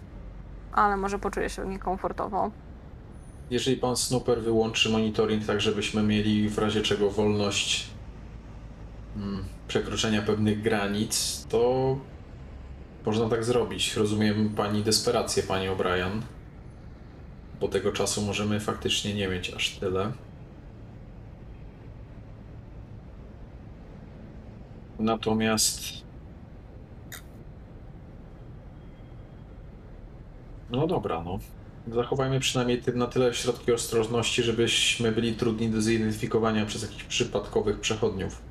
ale 0.71 0.97
może 0.97 1.19
poczuje 1.19 1.49
się 1.49 1.67
niekomfortowo. 1.67 2.51
Jeżeli 3.49 3.77
pan 3.77 3.95
Snooper 3.95 4.41
wyłączy 4.41 4.89
monitoring 4.89 5.45
tak, 5.45 5.61
żebyśmy 5.61 6.03
mieli 6.03 6.49
w 6.49 6.57
razie 6.57 6.81
czego 6.81 7.11
wolność 7.11 7.87
mm, 9.15 9.45
przekroczenia 9.67 10.21
pewnych 10.21 10.61
granic, 10.61 11.45
to 11.49 11.97
można 13.05 13.29
tak 13.29 13.43
zrobić. 13.43 13.95
Rozumiem 13.95 14.49
pani 14.49 14.83
desperację, 14.83 15.43
pani 15.43 15.67
O'Brien. 15.69 16.21
Bo 17.59 17.67
tego 17.67 17.91
czasu 17.91 18.21
możemy 18.21 18.59
faktycznie 18.59 19.13
nie 19.13 19.27
mieć 19.27 19.53
aż 19.53 19.69
tyle. 19.69 20.11
Natomiast 24.99 26.06
No 30.71 30.87
dobra, 30.87 31.23
no. 31.23 31.39
Zachowajmy 31.87 32.39
przynajmniej 32.39 32.83
na 32.93 33.07
tyle 33.07 33.33
środki 33.33 33.71
ostrożności, 33.71 34.43
żebyśmy 34.43 35.11
byli 35.11 35.33
trudni 35.35 35.69
do 35.69 35.81
zidentyfikowania 35.81 36.65
przez 36.65 36.81
jakichś 36.81 37.03
przypadkowych 37.03 37.79
przechodniów. 37.79 38.41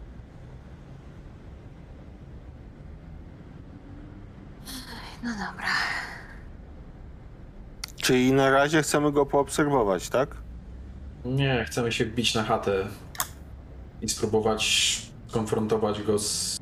No 5.22 5.30
dobra. 5.30 5.68
Czyli 7.96 8.32
na 8.32 8.50
razie 8.50 8.82
chcemy 8.82 9.12
go 9.12 9.26
poobserwować, 9.26 10.08
tak? 10.08 10.36
Nie, 11.24 11.64
chcemy 11.64 11.92
się 11.92 12.04
wbić 12.04 12.34
na 12.34 12.42
chatę 12.42 12.86
i 14.02 14.08
spróbować 14.08 15.02
konfrontować 15.32 16.02
go 16.02 16.18
z. 16.18 16.58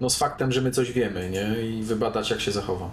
No, 0.00 0.10
z 0.10 0.18
faktem, 0.18 0.52
że 0.52 0.60
my 0.60 0.70
coś 0.70 0.92
wiemy, 0.92 1.30
nie? 1.30 1.62
I 1.62 1.82
wybadać, 1.82 2.30
jak 2.30 2.40
się 2.40 2.52
zachowa. 2.52 2.90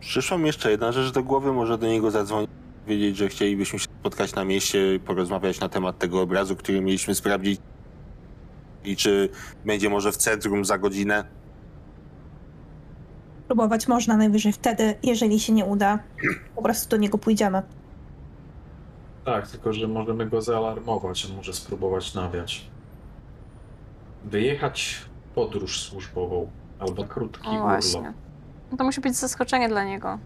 Przyszła 0.00 0.38
mi 0.38 0.46
jeszcze 0.46 0.70
jedna 0.70 0.92
rzecz 0.92 1.12
do 1.12 1.22
głowy, 1.22 1.52
może 1.52 1.78
do 1.78 1.86
niego 1.86 2.10
zadzwonić, 2.10 2.50
wiedzieć, 2.86 3.16
że 3.16 3.28
chcielibyśmy 3.28 3.78
się 3.78 3.84
spotkać 4.00 4.34
na 4.34 4.44
mieście, 4.44 4.78
porozmawiać 5.06 5.60
na 5.60 5.68
temat 5.68 5.98
tego 5.98 6.20
obrazu, 6.20 6.56
który 6.56 6.80
mieliśmy 6.80 7.14
sprawdzić. 7.14 7.60
I 8.84 8.96
czy 8.96 9.28
będzie 9.64 9.90
może 9.90 10.12
w 10.12 10.16
centrum 10.16 10.64
za 10.64 10.78
godzinę. 10.78 11.24
Próbować 13.46 13.88
można 13.88 14.16
najwyżej 14.16 14.52
wtedy, 14.52 14.94
jeżeli 15.02 15.40
się 15.40 15.52
nie 15.52 15.64
uda. 15.64 15.98
Po 16.56 16.62
prostu 16.62 16.88
do 16.88 16.96
niego 16.96 17.18
pójdziemy. 17.18 17.62
Tak, 19.24 19.50
tylko 19.50 19.72
że 19.72 19.88
możemy 19.88 20.26
go 20.26 20.42
zaalarmować, 20.42 21.26
on 21.26 21.36
może 21.36 21.52
spróbować 21.52 22.14
nawiać. 22.14 22.66
Wyjechać 24.24 24.96
podróż 25.34 25.80
służbową 25.80 26.50
albo 26.78 27.04
krótki 27.04 27.46
O 27.48 27.50
urlop. 27.50 27.62
właśnie. 27.64 28.12
No 28.72 28.76
to 28.78 28.84
musi 28.84 29.00
być 29.00 29.16
zaskoczenie 29.16 29.68
dla 29.68 29.84
niego. 29.84 30.18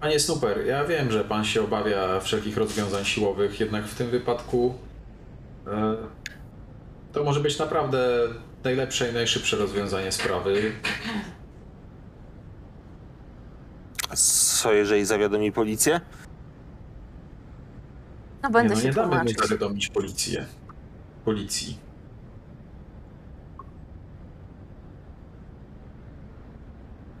Panie 0.00 0.20
Snooper, 0.20 0.66
ja 0.66 0.84
wiem, 0.84 1.10
że 1.10 1.24
pan 1.24 1.44
się 1.44 1.64
obawia 1.64 2.20
wszelkich 2.20 2.56
rozwiązań 2.56 3.04
siłowych, 3.04 3.60
jednak 3.60 3.84
w 3.86 3.94
tym 3.94 4.10
wypadku 4.10 4.74
e, 5.66 5.96
to 7.12 7.24
może 7.24 7.40
być 7.40 7.58
naprawdę 7.58 8.08
najlepsze 8.64 9.10
i 9.10 9.14
najszybsze 9.14 9.56
rozwiązanie 9.56 10.12
sprawy. 10.12 10.72
Co 14.14 14.72
jeżeli 14.72 15.04
zawiadomi 15.04 15.52
policję? 15.52 16.00
No 18.46 18.50
Nie, 18.50 18.52
będę 18.52 18.74
no, 18.74 18.80
się 18.80 18.86
nie 18.86 18.92
damy 18.94 19.08
tłumaczyć. 19.08 19.38
zawiadomić 19.38 19.88
policję. 19.88 20.46
Policji. 21.24 21.78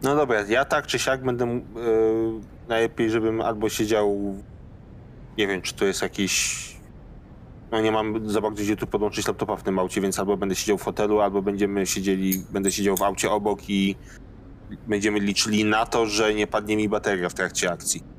No 0.02 0.16
dobra, 0.16 0.42
ja 0.48 0.64
tak 0.64 0.86
czy 0.86 0.98
siak 0.98 1.24
będę. 1.24 1.44
Yy, 1.46 1.60
najlepiej, 2.68 3.10
żebym 3.10 3.40
albo 3.40 3.68
siedział. 3.68 4.34
Nie 5.38 5.46
wiem, 5.46 5.62
czy 5.62 5.74
to 5.74 5.84
jest 5.84 6.02
jakiś. 6.02 6.66
No 7.72 7.80
nie 7.80 7.92
mam 7.92 8.30
za 8.30 8.40
bardzo 8.40 8.62
gdzie 8.62 8.76
tu 8.76 8.86
podłączyć 8.86 9.26
laptopa 9.26 9.56
w 9.56 9.62
tym 9.62 9.78
aucie, 9.78 10.00
więc 10.00 10.18
albo 10.18 10.36
będę 10.36 10.54
siedział 10.54 10.78
w 10.78 10.82
fotelu, 10.82 11.20
albo 11.20 11.42
będziemy 11.42 11.86
siedzieli, 11.86 12.42
będę 12.50 12.72
siedział 12.72 12.96
w 12.96 13.02
aucie 13.02 13.30
obok 13.30 13.70
i 13.70 13.96
będziemy 14.86 15.20
liczyli 15.20 15.64
na 15.64 15.86
to, 15.86 16.06
że 16.06 16.34
nie 16.34 16.46
padnie 16.46 16.76
mi 16.76 16.88
bateria 16.88 17.28
w 17.28 17.34
trakcie 17.34 17.72
akcji. 17.72 18.15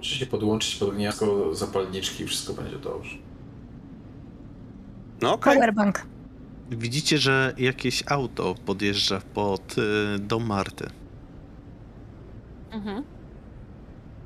Proszę 0.00 0.14
się 0.16 0.26
podłączyć 0.26 0.76
pod 0.76 0.94
gniazdko 0.94 1.54
zapalniczki 1.54 2.24
i 2.24 2.26
wszystko 2.26 2.52
będzie 2.52 2.78
dobrze. 2.78 3.16
No 5.22 5.32
okej. 5.32 5.54
Powerbank. 5.54 6.06
Widzicie, 6.70 7.18
że 7.18 7.54
jakieś 7.58 8.02
auto 8.06 8.54
podjeżdża 8.66 9.20
pod 9.34 9.78
y, 9.78 10.18
dom 10.18 10.46
Marty. 10.46 10.90
Mhm. 12.70 13.04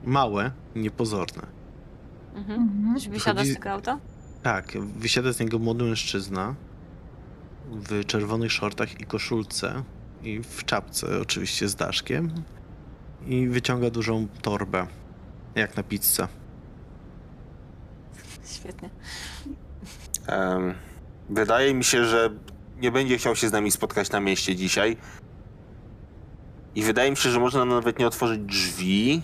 Małe, 0.05 0.51
niepozorne. 0.77 1.43
Mhm. 2.35 2.63
Mhm. 2.63 3.13
Wysiada 3.13 3.45
z 3.45 3.55
tego 3.55 3.71
auta? 3.71 3.99
Tak, 4.43 4.73
wysiada 4.97 5.33
z 5.33 5.41
niego 5.41 5.59
młody 5.59 5.85
mężczyzna 5.85 6.55
w 7.71 8.05
czerwonych 8.07 8.53
shortach 8.53 9.01
i 9.01 9.05
koszulce 9.05 9.83
i 10.23 10.41
w 10.43 10.65
czapce 10.65 11.21
oczywiście 11.21 11.69
z 11.69 11.75
daszkiem 11.75 12.31
i 13.27 13.49
wyciąga 13.49 13.91
dużą 13.91 14.29
torbę, 14.43 14.87
jak 15.55 15.77
na 15.77 15.83
pizzę. 15.83 16.29
Świetnie. 18.47 18.91
Em, 20.27 20.75
wydaje 21.31 21.75
mi 21.75 21.85
się, 21.85 22.05
że 22.05 22.31
nie 22.77 22.93
będzie 22.93 23.19
chciał 23.19 23.37
się 23.37 23.49
z 23.49 23.53
nami 23.53 23.71
spotkać 23.71 24.11
na 24.11 24.21
mieście 24.21 24.57
dzisiaj. 24.57 24.97
I 26.75 26.83
wydaje 26.83 27.11
mi 27.11 27.17
się, 27.17 27.31
że 27.31 27.41
można 27.41 27.65
nawet 27.65 27.99
nie 27.99 28.07
otworzyć 28.07 28.41
drzwi. 28.41 29.23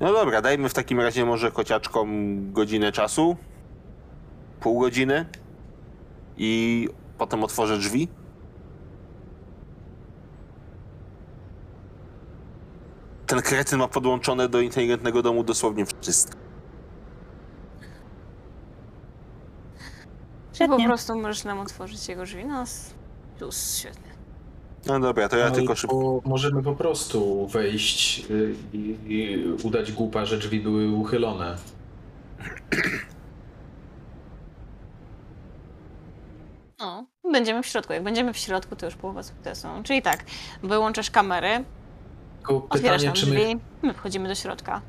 No 0.00 0.12
dobra, 0.12 0.42
dajmy 0.42 0.68
w 0.68 0.74
takim 0.74 1.00
razie 1.00 1.24
może 1.24 1.50
kociaczkom 1.50 2.36
godzinę 2.52 2.92
czasu. 2.92 3.36
Pół 4.60 4.80
godziny. 4.80 5.26
I 6.36 6.88
potem 7.18 7.44
otworzę 7.44 7.78
drzwi. 7.78 8.08
Ten 13.26 13.42
kretyn 13.42 13.78
ma 13.78 13.88
podłączone 13.88 14.48
do 14.48 14.60
inteligentnego 14.60 15.22
domu 15.22 15.44
dosłownie 15.44 15.84
wszystko. 16.00 16.36
Czy 20.52 20.58
po 20.58 20.64
Świetnie. 20.74 20.86
prostu 20.86 21.16
możesz 21.18 21.44
nam 21.44 21.60
otworzyć 21.60 22.08
jego 22.08 22.24
drzwi? 22.24 22.44
No, 22.44 22.64
plus, 23.38 23.76
świetnie. 23.76 24.10
No 24.86 25.00
dobra, 25.00 25.28
to 25.28 25.36
ja 25.36 25.50
tylko 25.50 25.60
Albo 25.60 25.74
szybko. 25.74 26.20
Możemy 26.24 26.62
po 26.62 26.74
prostu 26.74 27.46
wejść 27.46 28.26
y, 28.30 28.54
i, 28.72 28.96
i 29.06 29.44
udać 29.62 29.92
głupa, 29.92 30.24
że 30.24 30.38
drzwi 30.38 30.60
były 30.60 30.92
uchylone. 30.92 31.56
No, 36.78 37.06
będziemy 37.32 37.62
w 37.62 37.66
środku. 37.66 37.92
Jak 37.92 38.02
będziemy 38.02 38.32
w 38.32 38.38
środku, 38.38 38.76
to 38.76 38.86
już 38.86 38.94
połowa 38.94 39.22
sukcesu. 39.22 39.68
Czyli 39.84 40.02
tak, 40.02 40.24
wyłączasz 40.62 41.10
kamery, 41.10 41.64
Tylko 42.48 42.66
otwierasz 42.70 42.82
pytanie, 43.02 43.04
nam 43.06 43.14
czy 43.14 43.26
my 43.26 43.36
drzwi, 43.36 43.56
my 43.82 43.94
wchodzimy 43.94 44.28
do 44.28 44.34
środka. 44.34 44.82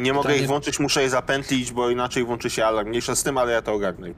Nie 0.00 0.12
mogę 0.12 0.22
Pytanie- 0.28 0.42
ich 0.42 0.48
włączyć, 0.48 0.80
muszę 0.80 1.02
je 1.02 1.10
zapętlić, 1.10 1.72
bo 1.72 1.90
inaczej 1.90 2.24
włączy 2.24 2.50
się 2.50 2.66
alarm. 2.66 2.88
Mniejsza 2.88 3.14
z 3.16 3.22
tym, 3.22 3.38
ale 3.38 3.52
ja 3.52 3.62
to 3.62 3.72
ogarnę. 3.72 4.08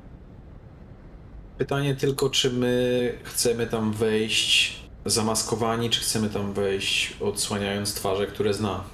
Pytanie 1.59 1.95
tylko, 1.97 2.31
czy 2.31 2.51
my 2.51 3.15
chcemy 3.25 3.67
tam 3.67 3.93
wejść 3.93 4.81
zamaskowani, 5.07 5.91
czy 5.91 6.01
chcemy 6.01 6.29
tam 6.31 6.53
wejść 6.53 7.17
odsłaniając 7.21 7.95
twarze, 7.95 8.27
które 8.27 8.55
zna. 8.55 8.85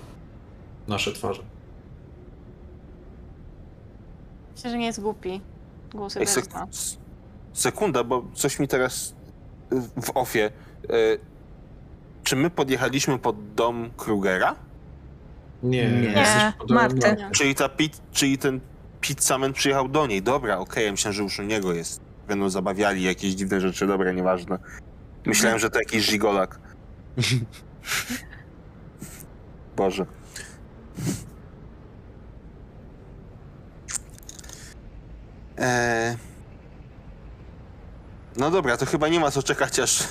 Nasze 0.88 1.12
twarze. 1.12 1.42
Myślę, 4.56 4.70
że 4.70 4.78
nie 4.78 4.86
jest 4.86 5.00
głupi. 5.00 5.40
Głosy 5.94 6.20
Ej, 6.20 6.26
sek 6.26 6.44
s- 6.70 6.98
sekunda, 7.52 8.04
bo 8.04 8.24
coś 8.34 8.58
mi 8.58 8.68
teraz 8.68 9.14
y, 9.72 9.80
w 10.02 10.10
ofie. 10.14 10.50
y, 10.90 11.18
czy 12.26 12.36
my 12.36 12.50
podjechaliśmy 12.50 13.18
pod 13.18 13.54
dom 13.54 13.90
Krugera? 13.96 14.54
Nie, 15.62 15.90
Nie. 15.90 16.14
Marty. 16.68 16.74
Marty. 16.74 17.16
Czyli, 17.32 17.54
ta 17.54 17.68
pit, 17.68 18.00
czyli 18.12 18.38
ten 18.38 18.60
pizzaman 19.00 19.52
przyjechał 19.52 19.88
do 19.88 20.06
niej. 20.06 20.22
Dobra, 20.22 20.58
okej, 20.58 20.86
ja 20.86 20.90
myślałem, 20.90 21.16
że 21.16 21.22
już 21.22 21.38
u 21.38 21.42
niego 21.42 21.72
jest. 21.72 22.00
Będą 22.28 22.50
zabawiali 22.50 23.02
jakieś 23.02 23.34
dziwne 23.34 23.60
rzeczy, 23.60 23.86
dobra, 23.86 24.12
nieważne. 24.12 24.58
Myślałem, 25.26 25.58
że 25.58 25.70
to 25.70 25.78
jakiś 25.78 26.04
żigolak. 26.04 26.58
Boże. 29.76 30.06
Eee... 35.58 36.16
No 38.36 38.50
dobra, 38.50 38.76
to 38.76 38.86
chyba 38.86 39.08
nie 39.08 39.20
ma 39.20 39.30
co 39.30 39.42
czekać, 39.42 39.78
aż 39.78 40.02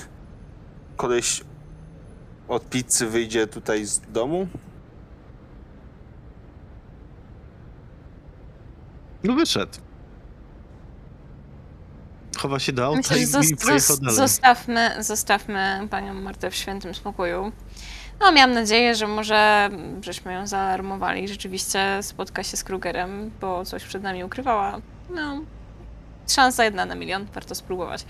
koleś 0.97 1.43
od 2.47 2.69
pizzy 2.69 3.07
wyjdzie 3.07 3.47
tutaj 3.47 3.85
z 3.85 3.99
domu. 3.99 4.47
No 9.23 9.33
wyszedł. 9.33 9.73
Chowa 12.37 12.59
się 12.59 12.73
do 12.73 12.85
auta 12.85 12.97
Myślę, 12.97 13.19
i, 13.19 13.25
zos- 13.25 13.51
i 13.51 13.55
pojechał 13.57 13.95
zos- 13.95 13.99
dalej. 13.99 14.15
zostawmy, 14.15 14.91
zostawmy 15.03 15.87
panią 15.89 16.13
Martę 16.13 16.51
w 16.51 16.55
świętym 16.55 16.95
spokoju. 16.95 17.51
No, 18.19 18.31
miałam 18.31 18.51
nadzieję, 18.51 18.95
że 18.95 19.07
może 19.07 19.69
żeśmy 20.01 20.33
ją 20.33 20.47
zaalarmowali 20.47 21.23
i 21.23 21.27
rzeczywiście 21.27 21.99
spotka 22.01 22.43
się 22.43 22.57
z 22.57 22.63
Krugerem, 22.63 23.31
bo 23.41 23.65
coś 23.65 23.83
przed 23.83 24.03
nami 24.03 24.23
ukrywała. 24.23 24.81
No, 25.15 25.41
szansa 26.29 26.63
jedna 26.63 26.85
na 26.85 26.95
milion, 26.95 27.25
warto 27.33 27.55
spróbować. 27.55 28.05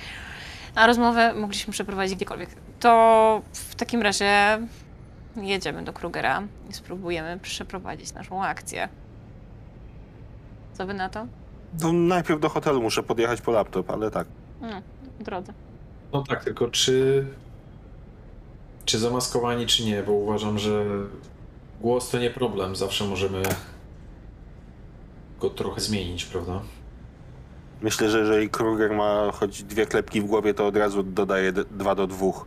A 0.75 0.87
rozmowę 0.87 1.33
mogliśmy 1.33 1.73
przeprowadzić 1.73 2.15
gdziekolwiek. 2.15 2.49
To 2.79 3.41
w 3.53 3.75
takim 3.75 4.01
razie 4.01 4.59
jedziemy 5.35 5.83
do 5.83 5.93
Krugera 5.93 6.43
i 6.69 6.73
spróbujemy 6.73 7.39
przeprowadzić 7.39 8.13
naszą 8.13 8.43
akcję. 8.43 8.89
Co 10.73 10.85
wy 10.85 10.93
na 10.93 11.09
to? 11.09 11.27
No, 11.81 11.93
najpierw 11.93 12.39
do 12.39 12.49
hotelu 12.49 12.81
muszę 12.81 13.03
podjechać 13.03 13.41
po 13.41 13.51
laptop, 13.51 13.89
ale 13.89 14.11
tak. 14.11 14.27
Mm, 14.61 14.81
w 15.19 15.23
drodze. 15.23 15.53
No 16.13 16.23
tak, 16.23 16.43
tylko 16.43 16.67
czy. 16.67 17.25
Czy 18.85 18.99
zamaskowani, 18.99 19.65
czy 19.67 19.85
nie, 19.85 20.03
bo 20.03 20.11
uważam, 20.11 20.59
że 20.59 20.85
głos 21.81 22.09
to 22.09 22.19
nie 22.19 22.29
problem. 22.29 22.75
Zawsze 22.75 23.05
możemy 23.05 23.41
go 25.39 25.49
trochę 25.49 25.81
zmienić, 25.81 26.25
prawda? 26.25 26.61
Myślę, 27.81 28.09
że 28.09 28.19
jeżeli 28.19 28.49
Kruger 28.49 28.93
ma 28.93 29.31
choć 29.31 29.63
dwie 29.63 29.85
klepki 29.85 30.21
w 30.21 30.25
głowie, 30.25 30.53
to 30.53 30.67
od 30.67 30.77
razu 30.77 31.03
dodaje 31.03 31.51
d- 31.51 31.65
dwa 31.71 31.95
do 31.95 32.07
dwóch. 32.07 32.45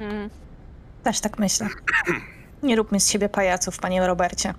Mm. 0.00 0.30
Też 1.02 1.20
tak 1.20 1.38
myślę. 1.38 1.68
Nie 2.62 2.76
róbmy 2.76 3.00
z 3.00 3.10
siebie 3.10 3.28
pajaców, 3.28 3.78
panie 3.78 4.06
Robercie. 4.06 4.54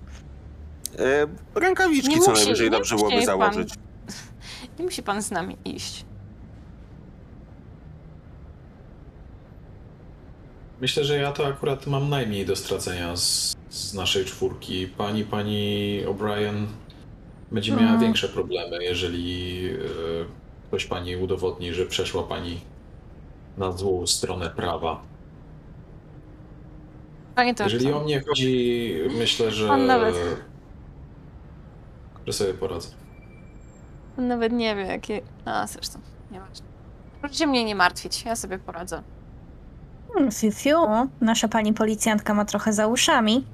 E, 0.98 1.26
rękawiczki 1.60 2.08
Nie 2.14 2.20
co 2.20 2.30
musi- 2.30 2.42
najwyżej 2.42 2.66
nie 2.66 2.70
dobrze 2.76 2.94
musi 2.94 3.04
byłoby 3.04 3.16
pan. 3.16 3.26
założyć. 3.26 3.74
Nie 4.78 4.84
musi 4.84 5.02
pan 5.02 5.22
z 5.22 5.30
nami 5.30 5.56
iść. 5.64 6.04
Myślę, 10.80 11.04
że 11.04 11.16
ja 11.16 11.32
to 11.32 11.46
akurat 11.46 11.86
mam 11.86 12.08
najmniej 12.08 12.46
do 12.46 12.56
stracenia 12.56 13.16
z, 13.16 13.56
z 13.70 13.94
naszej 13.94 14.24
czwórki. 14.24 14.86
Pani, 14.86 15.24
pani 15.24 16.00
O'Brien 16.06 16.66
będzie 17.52 17.70
miała 17.72 17.82
Mhm. 17.82 18.00
większe 18.00 18.28
problemy, 18.28 18.84
jeżeli 18.84 19.66
e, 19.66 19.78
ktoś 20.68 20.86
pani 20.86 21.16
udowodni, 21.16 21.74
że 21.74 21.86
przeszła 21.86 22.22
pani 22.22 22.60
na 23.58 23.72
złą 23.72 24.06
stronę 24.06 24.50
prawa. 24.50 25.00
Panie 27.34 27.54
to 27.54 27.64
Jeżeli 27.64 27.92
o 27.92 28.00
mnie 28.00 28.20
chodzi, 28.28 28.94
myślę, 29.18 29.50
że. 29.50 29.70
On 29.72 29.86
nawet- 29.86 30.14
że 32.26 32.32
sobie 32.32 32.54
poradzę. 32.54 32.88
On 34.18 34.26
nawet 34.28 34.52
nie 34.52 34.76
wie, 34.76 34.82
jakie. 34.82 35.20
A 35.44 35.66
zresztą, 35.66 35.98
nieważne. 36.30 36.66
Proszę 37.20 37.46
mnie 37.46 37.64
nie 37.64 37.74
martwić, 37.74 38.24
ja 38.24 38.36
sobie 38.36 38.58
poradzę. 38.58 39.02
Hmm, 40.14 40.32
Fiu, 40.32 40.52
fiu. 40.52 40.76
Nasza 41.20 41.48
pani 41.48 41.72
policjantka 41.72 42.34
ma 42.34 42.44
trochę 42.44 42.72
za 42.72 42.86
uszami. 42.86 43.44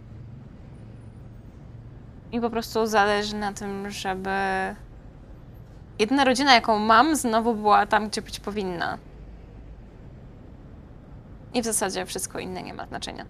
Mi 2.33 2.41
po 2.41 2.51
prostu 2.51 2.87
zależy 2.87 3.37
na 3.37 3.53
tym, 3.53 3.91
żeby. 3.91 4.31
Jedna 5.99 6.25
rodzina, 6.25 6.55
jaką 6.55 6.79
mam, 6.79 7.17
znowu 7.17 7.55
była 7.55 7.87
tam, 7.87 8.09
gdzie 8.09 8.23
być 8.23 8.41
powinna. 8.41 8.99
I 11.55 11.63
w 11.63 11.65
zasadzie 11.65 12.07
wszystko 12.07 12.39
inne 12.39 12.63
nie 12.63 12.75
ma 12.75 12.87
znaczenia. 12.87 13.27